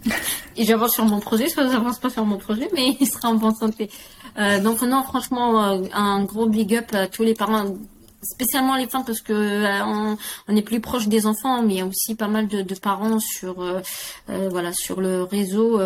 [0.56, 3.36] et j'avance sur mon projet, soit j'avance pas sur mon projet, mais il sera en
[3.36, 3.88] bonne santé.
[4.36, 7.76] Euh, donc non, franchement, euh, un gros big up à tous les parents
[8.20, 9.64] spécialement les femmes parce que
[10.48, 13.20] on, est plus proche des enfants mais il y a aussi pas mal de, parents
[13.20, 13.54] sur
[14.26, 15.80] voilà sur le réseau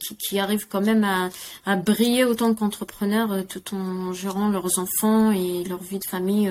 [0.00, 1.28] qui, qui, arrivent quand même à,
[1.66, 6.50] à briller autant qu'entrepreneurs tout en gérant leurs enfants et leur vie de famille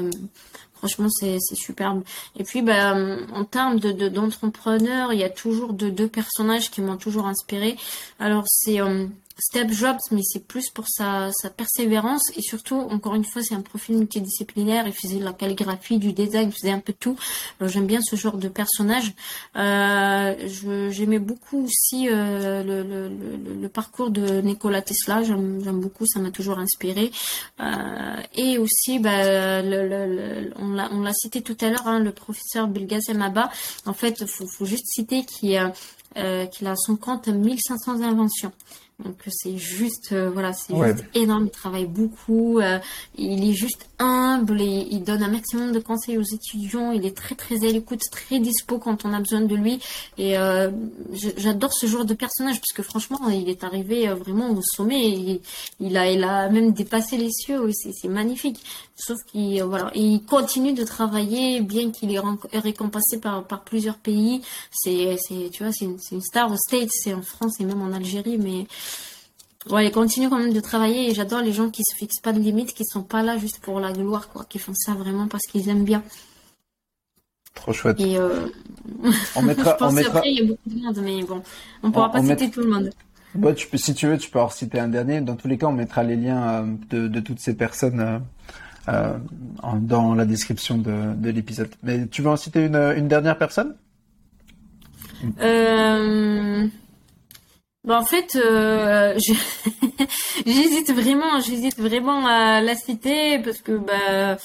[0.84, 2.04] Franchement, c'est superbe.
[2.38, 2.94] Et puis, bah,
[3.34, 7.78] en termes de d'entrepreneurs, il y a toujours deux personnages qui m'ont toujours inspiré.
[8.20, 9.06] Alors, c'est euh,
[9.40, 13.56] Step Jobs, mais c'est plus pour sa, sa persévérance et surtout, encore une fois, c'est
[13.56, 14.86] un profil multidisciplinaire.
[14.86, 17.18] Il faisait de la calligraphie, du design, il faisait un peu tout.
[17.62, 19.14] J'aime bien ce genre de personnage.
[19.56, 25.24] Euh, J'aimais beaucoup aussi euh, le, le, le, le, parcours de Nikola Tesla.
[25.24, 27.12] J'aime beaucoup, ça m'a toujours inspiré.
[27.60, 29.62] Euh, et aussi, bah,
[30.60, 33.50] on l'a cité tout à l'heure, hein, le professeur Belgazem Abba.
[33.86, 35.60] En fait, faut, faut juste citer qu'il
[36.16, 38.52] euh, qu'il a son compte 1500 inventions.
[39.04, 41.46] Donc c'est juste, euh, voilà, c'est juste énorme.
[41.48, 42.60] Il travaille beaucoup.
[42.60, 42.80] Euh,
[43.18, 46.92] il est juste humble et il donne un maximum de conseils aux étudiants.
[46.92, 49.80] Il est très très à l'écoute, très dispo quand on a besoin de lui.
[50.18, 50.72] Et euh,
[51.38, 55.10] j'adore ce genre de personnage parce que franchement, il est arrivé vraiment au sommet.
[55.10, 55.42] Et
[55.80, 57.70] il a, il a même dépassé les cieux.
[57.74, 58.64] C'est magnifique.
[58.96, 62.22] Sauf qu'il voilà, il continue de travailler bien qu'il est
[62.54, 64.42] récompensé par, par plusieurs pays.
[64.72, 65.18] C'est,
[65.52, 68.38] tu vois, c'est une, une, star aux States, c'est en France et même en Algérie,
[68.38, 68.68] mais
[69.70, 72.34] Ouais, il continue quand même de travailler et j'adore les gens qui se fixent pas
[72.34, 75.28] de limites, qui sont pas là juste pour la gloire, quoi, qui font ça vraiment
[75.28, 76.04] parce qu'ils aiment bien.
[77.54, 78.00] Trop chouette.
[78.00, 78.48] Et euh...
[79.36, 80.18] on mettra, je pense on mettra...
[80.18, 81.44] après il y a beaucoup de monde, mais bon,
[81.82, 82.90] on pourra pas citer tout le monde.
[83.56, 85.22] Tu peux, si tu veux, tu peux en citer un dernier.
[85.22, 88.20] Dans tous les cas, on mettra les liens euh, de, de, toutes ces personnes euh,
[88.90, 89.18] euh
[89.80, 91.70] dans la description de, de l'épisode.
[91.82, 93.76] Mais tu veux en citer une, une dernière personne?
[95.42, 96.68] Euh...
[97.84, 99.18] Bah en fait, euh,
[100.46, 104.38] j'hésite vraiment, j'hésite vraiment à la citer parce que bah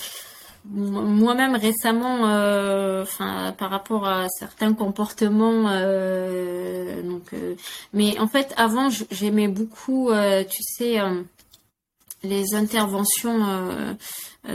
[0.71, 2.25] moi-même récemment,
[3.03, 5.63] enfin par rapport à certains comportements,
[7.05, 7.31] donc,
[7.93, 10.11] mais en fait avant j'aimais beaucoup,
[10.51, 11.01] tu sais
[12.23, 13.95] les interventions euh,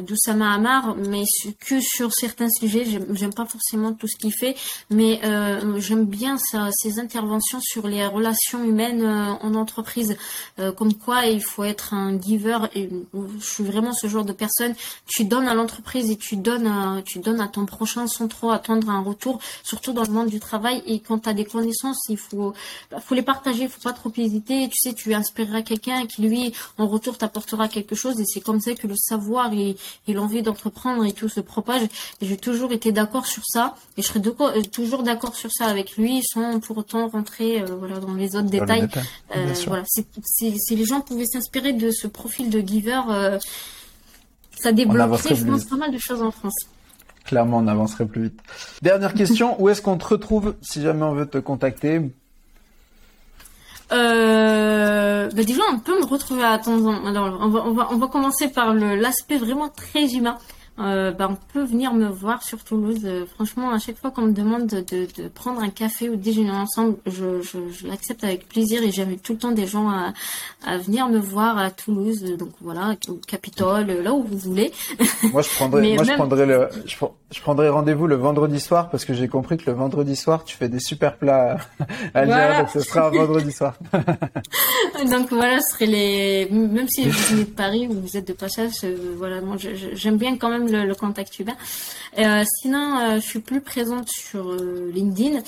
[0.01, 1.23] d'Oussama Hamar, mais
[1.59, 2.85] que sur certains sujets.
[3.11, 4.55] J'aime pas forcément tout ce qu'il fait,
[4.89, 10.17] mais euh, j'aime bien ses interventions sur les relations humaines euh, en entreprise,
[10.59, 12.57] euh, comme quoi il faut être un giver.
[12.75, 14.73] Et je suis vraiment ce genre de personne.
[15.05, 18.51] Tu donnes à l'entreprise et tu donnes, à, tu donnes à ton prochain sans trop
[18.51, 20.81] attendre un retour, surtout dans le monde du travail.
[20.85, 22.53] Et quand tu as des connaissances, il faut,
[22.89, 24.67] bah, faut les partager, il faut pas trop hésiter.
[24.69, 28.19] Tu sais, tu inspireras quelqu'un qui lui, en retour, t'apportera quelque chose.
[28.19, 29.53] Et c'est comme ça que le savoir
[30.07, 31.81] et et l'envie d'entreprendre et tout se propage.
[32.21, 35.97] J'ai toujours été d'accord sur ça et je serai euh, toujours d'accord sur ça avec
[35.97, 38.87] lui sans pour autant rentrer euh, voilà dans les autres détails.
[39.35, 42.99] Euh, voilà, si les gens pouvaient s'inspirer de ce profil de giver,
[44.55, 46.55] ça débloquerait, je pense, pas mal de choses en France.
[47.25, 48.39] Clairement, on avancerait plus vite.
[48.81, 52.01] Dernière question, où est-ce qu'on te retrouve si jamais on veut te contacter?
[53.93, 57.97] Euh, bah déjà, on peut me retrouver à temps Alors, on va, on va, on
[57.97, 60.37] va commencer par l'aspect vraiment très humain
[60.79, 63.01] euh, bah, on peut venir me voir sur Toulouse.
[63.03, 66.21] Euh, franchement, à chaque fois qu'on me demande de, de, prendre un café ou de
[66.21, 69.89] déjeuner ensemble, je, je, je l'accepte avec plaisir et j'invite tout le temps des gens
[69.89, 70.13] à,
[70.65, 72.23] à, venir me voir à Toulouse.
[72.39, 74.71] Donc voilà, au Capitole, là où vous voulez.
[75.31, 76.95] Moi, je prendrai, moi, je prendrai le, je,
[77.33, 80.55] je prendrai rendez-vous le vendredi soir parce que j'ai compris que le vendredi soir, tu
[80.55, 81.57] fais des super plats
[82.13, 82.61] à voilà.
[82.61, 83.75] donc ce sera un vendredi soir.
[85.09, 88.33] donc voilà, ce serait les, même si vous venez de Paris ou vous êtes de
[88.33, 91.55] passage, euh, voilà, moi, j'aime bien quand même le, contact humain.
[92.19, 95.41] Euh, sinon, euh, je suis plus présente sur euh, LinkedIn.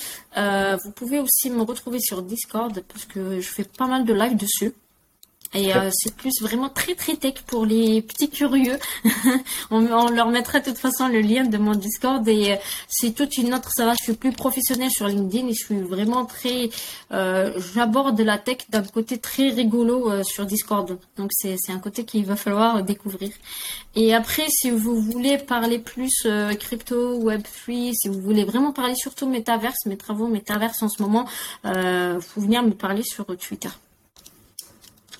[0.82, 4.36] vous pouvez aussi me retrouver sur Discord parce que je fais pas mal de live
[4.36, 4.74] dessus.
[5.56, 8.78] Et euh, c'est plus vraiment très très tech pour les petits curieux.
[9.70, 12.56] on, leur mettra de toute façon le lien de mon Discord et euh,
[12.88, 13.70] c'est toute une autre.
[13.74, 16.68] Ça va, je suis plus professionnelle sur LinkedIn et je suis vraiment très.
[17.12, 20.98] Euh, J'aborde la tech d'un côté très rigolo sur Discord.
[21.16, 23.30] Donc c'est un côté qu'il va falloir découvrir.
[23.94, 26.26] Et après, si vous voulez parler plus
[26.60, 31.26] crypto, Web3, si vous voulez vraiment parler surtout métaverse, mes travaux métaverse en ce moment,
[31.64, 33.70] euh, faut venir me parler sur Twitter.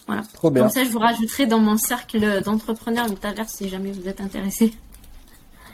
[0.07, 0.23] Voilà.
[0.33, 0.63] Trop bien.
[0.63, 4.73] Comme ça, je vous rajouterai dans mon cercle d'entrepreneurs métavers si jamais vous êtes intéressé.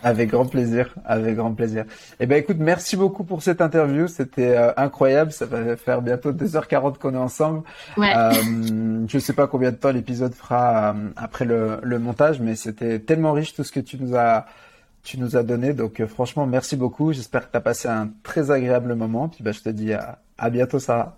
[0.04, 1.84] Avec grand plaisir, avec grand plaisir.
[2.18, 5.30] Eh ben écoute, merci beaucoup pour cette interview, c'était euh, incroyable.
[5.30, 7.62] Ça va faire bientôt 2h40 qu'on est ensemble.
[7.96, 8.12] Ouais.
[8.16, 12.56] Euh, je sais pas combien de temps l'épisode fera euh, après le, le, montage, mais
[12.56, 14.46] c'était tellement riche tout ce que tu nous as
[15.02, 15.72] tu nous as donné.
[15.72, 17.12] Donc euh, franchement, merci beaucoup.
[17.12, 19.28] J'espère que tu as passé un très agréable moment.
[19.28, 21.16] Puis bah, je te dis à, à bientôt, Sarah.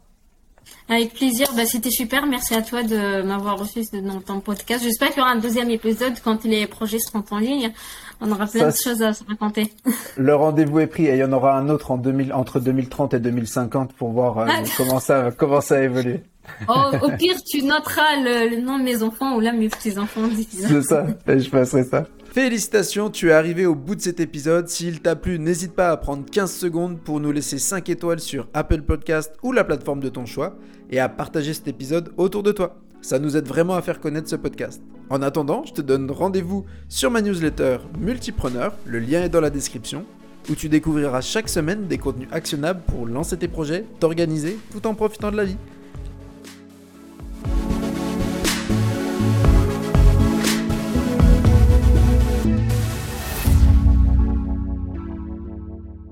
[0.88, 2.26] Avec plaisir, bah, c'était super.
[2.26, 4.84] Merci à toi de m'avoir reçu dans ton podcast.
[4.84, 7.72] J'espère qu'il y aura un deuxième épisode quand les projets seront en ligne.
[8.20, 9.72] On aura plein de choses à se raconter.
[10.16, 13.14] Le rendez-vous est pris et il y en aura un autre en 2000, entre 2030
[13.14, 16.20] et 2050 pour voir euh, comment ça comment ça évolue.
[16.68, 20.28] Oh, au pire, tu noteras le, nom de mes enfants ou là mes petits-enfants.
[20.48, 22.06] C'est ça, je passerai ça.
[22.34, 24.66] Félicitations, tu es arrivé au bout de cet épisode.
[24.66, 28.48] S'il t'a plu, n'hésite pas à prendre 15 secondes pour nous laisser 5 étoiles sur
[28.54, 30.56] Apple Podcast ou la plateforme de ton choix
[30.90, 32.74] et à partager cet épisode autour de toi.
[33.02, 34.82] Ça nous aide vraiment à faire connaître ce podcast.
[35.10, 39.50] En attendant, je te donne rendez-vous sur ma newsletter Multipreneur, le lien est dans la
[39.50, 40.04] description,
[40.50, 44.94] où tu découvriras chaque semaine des contenus actionnables pour lancer tes projets, t'organiser tout en
[44.94, 45.56] profitant de la vie.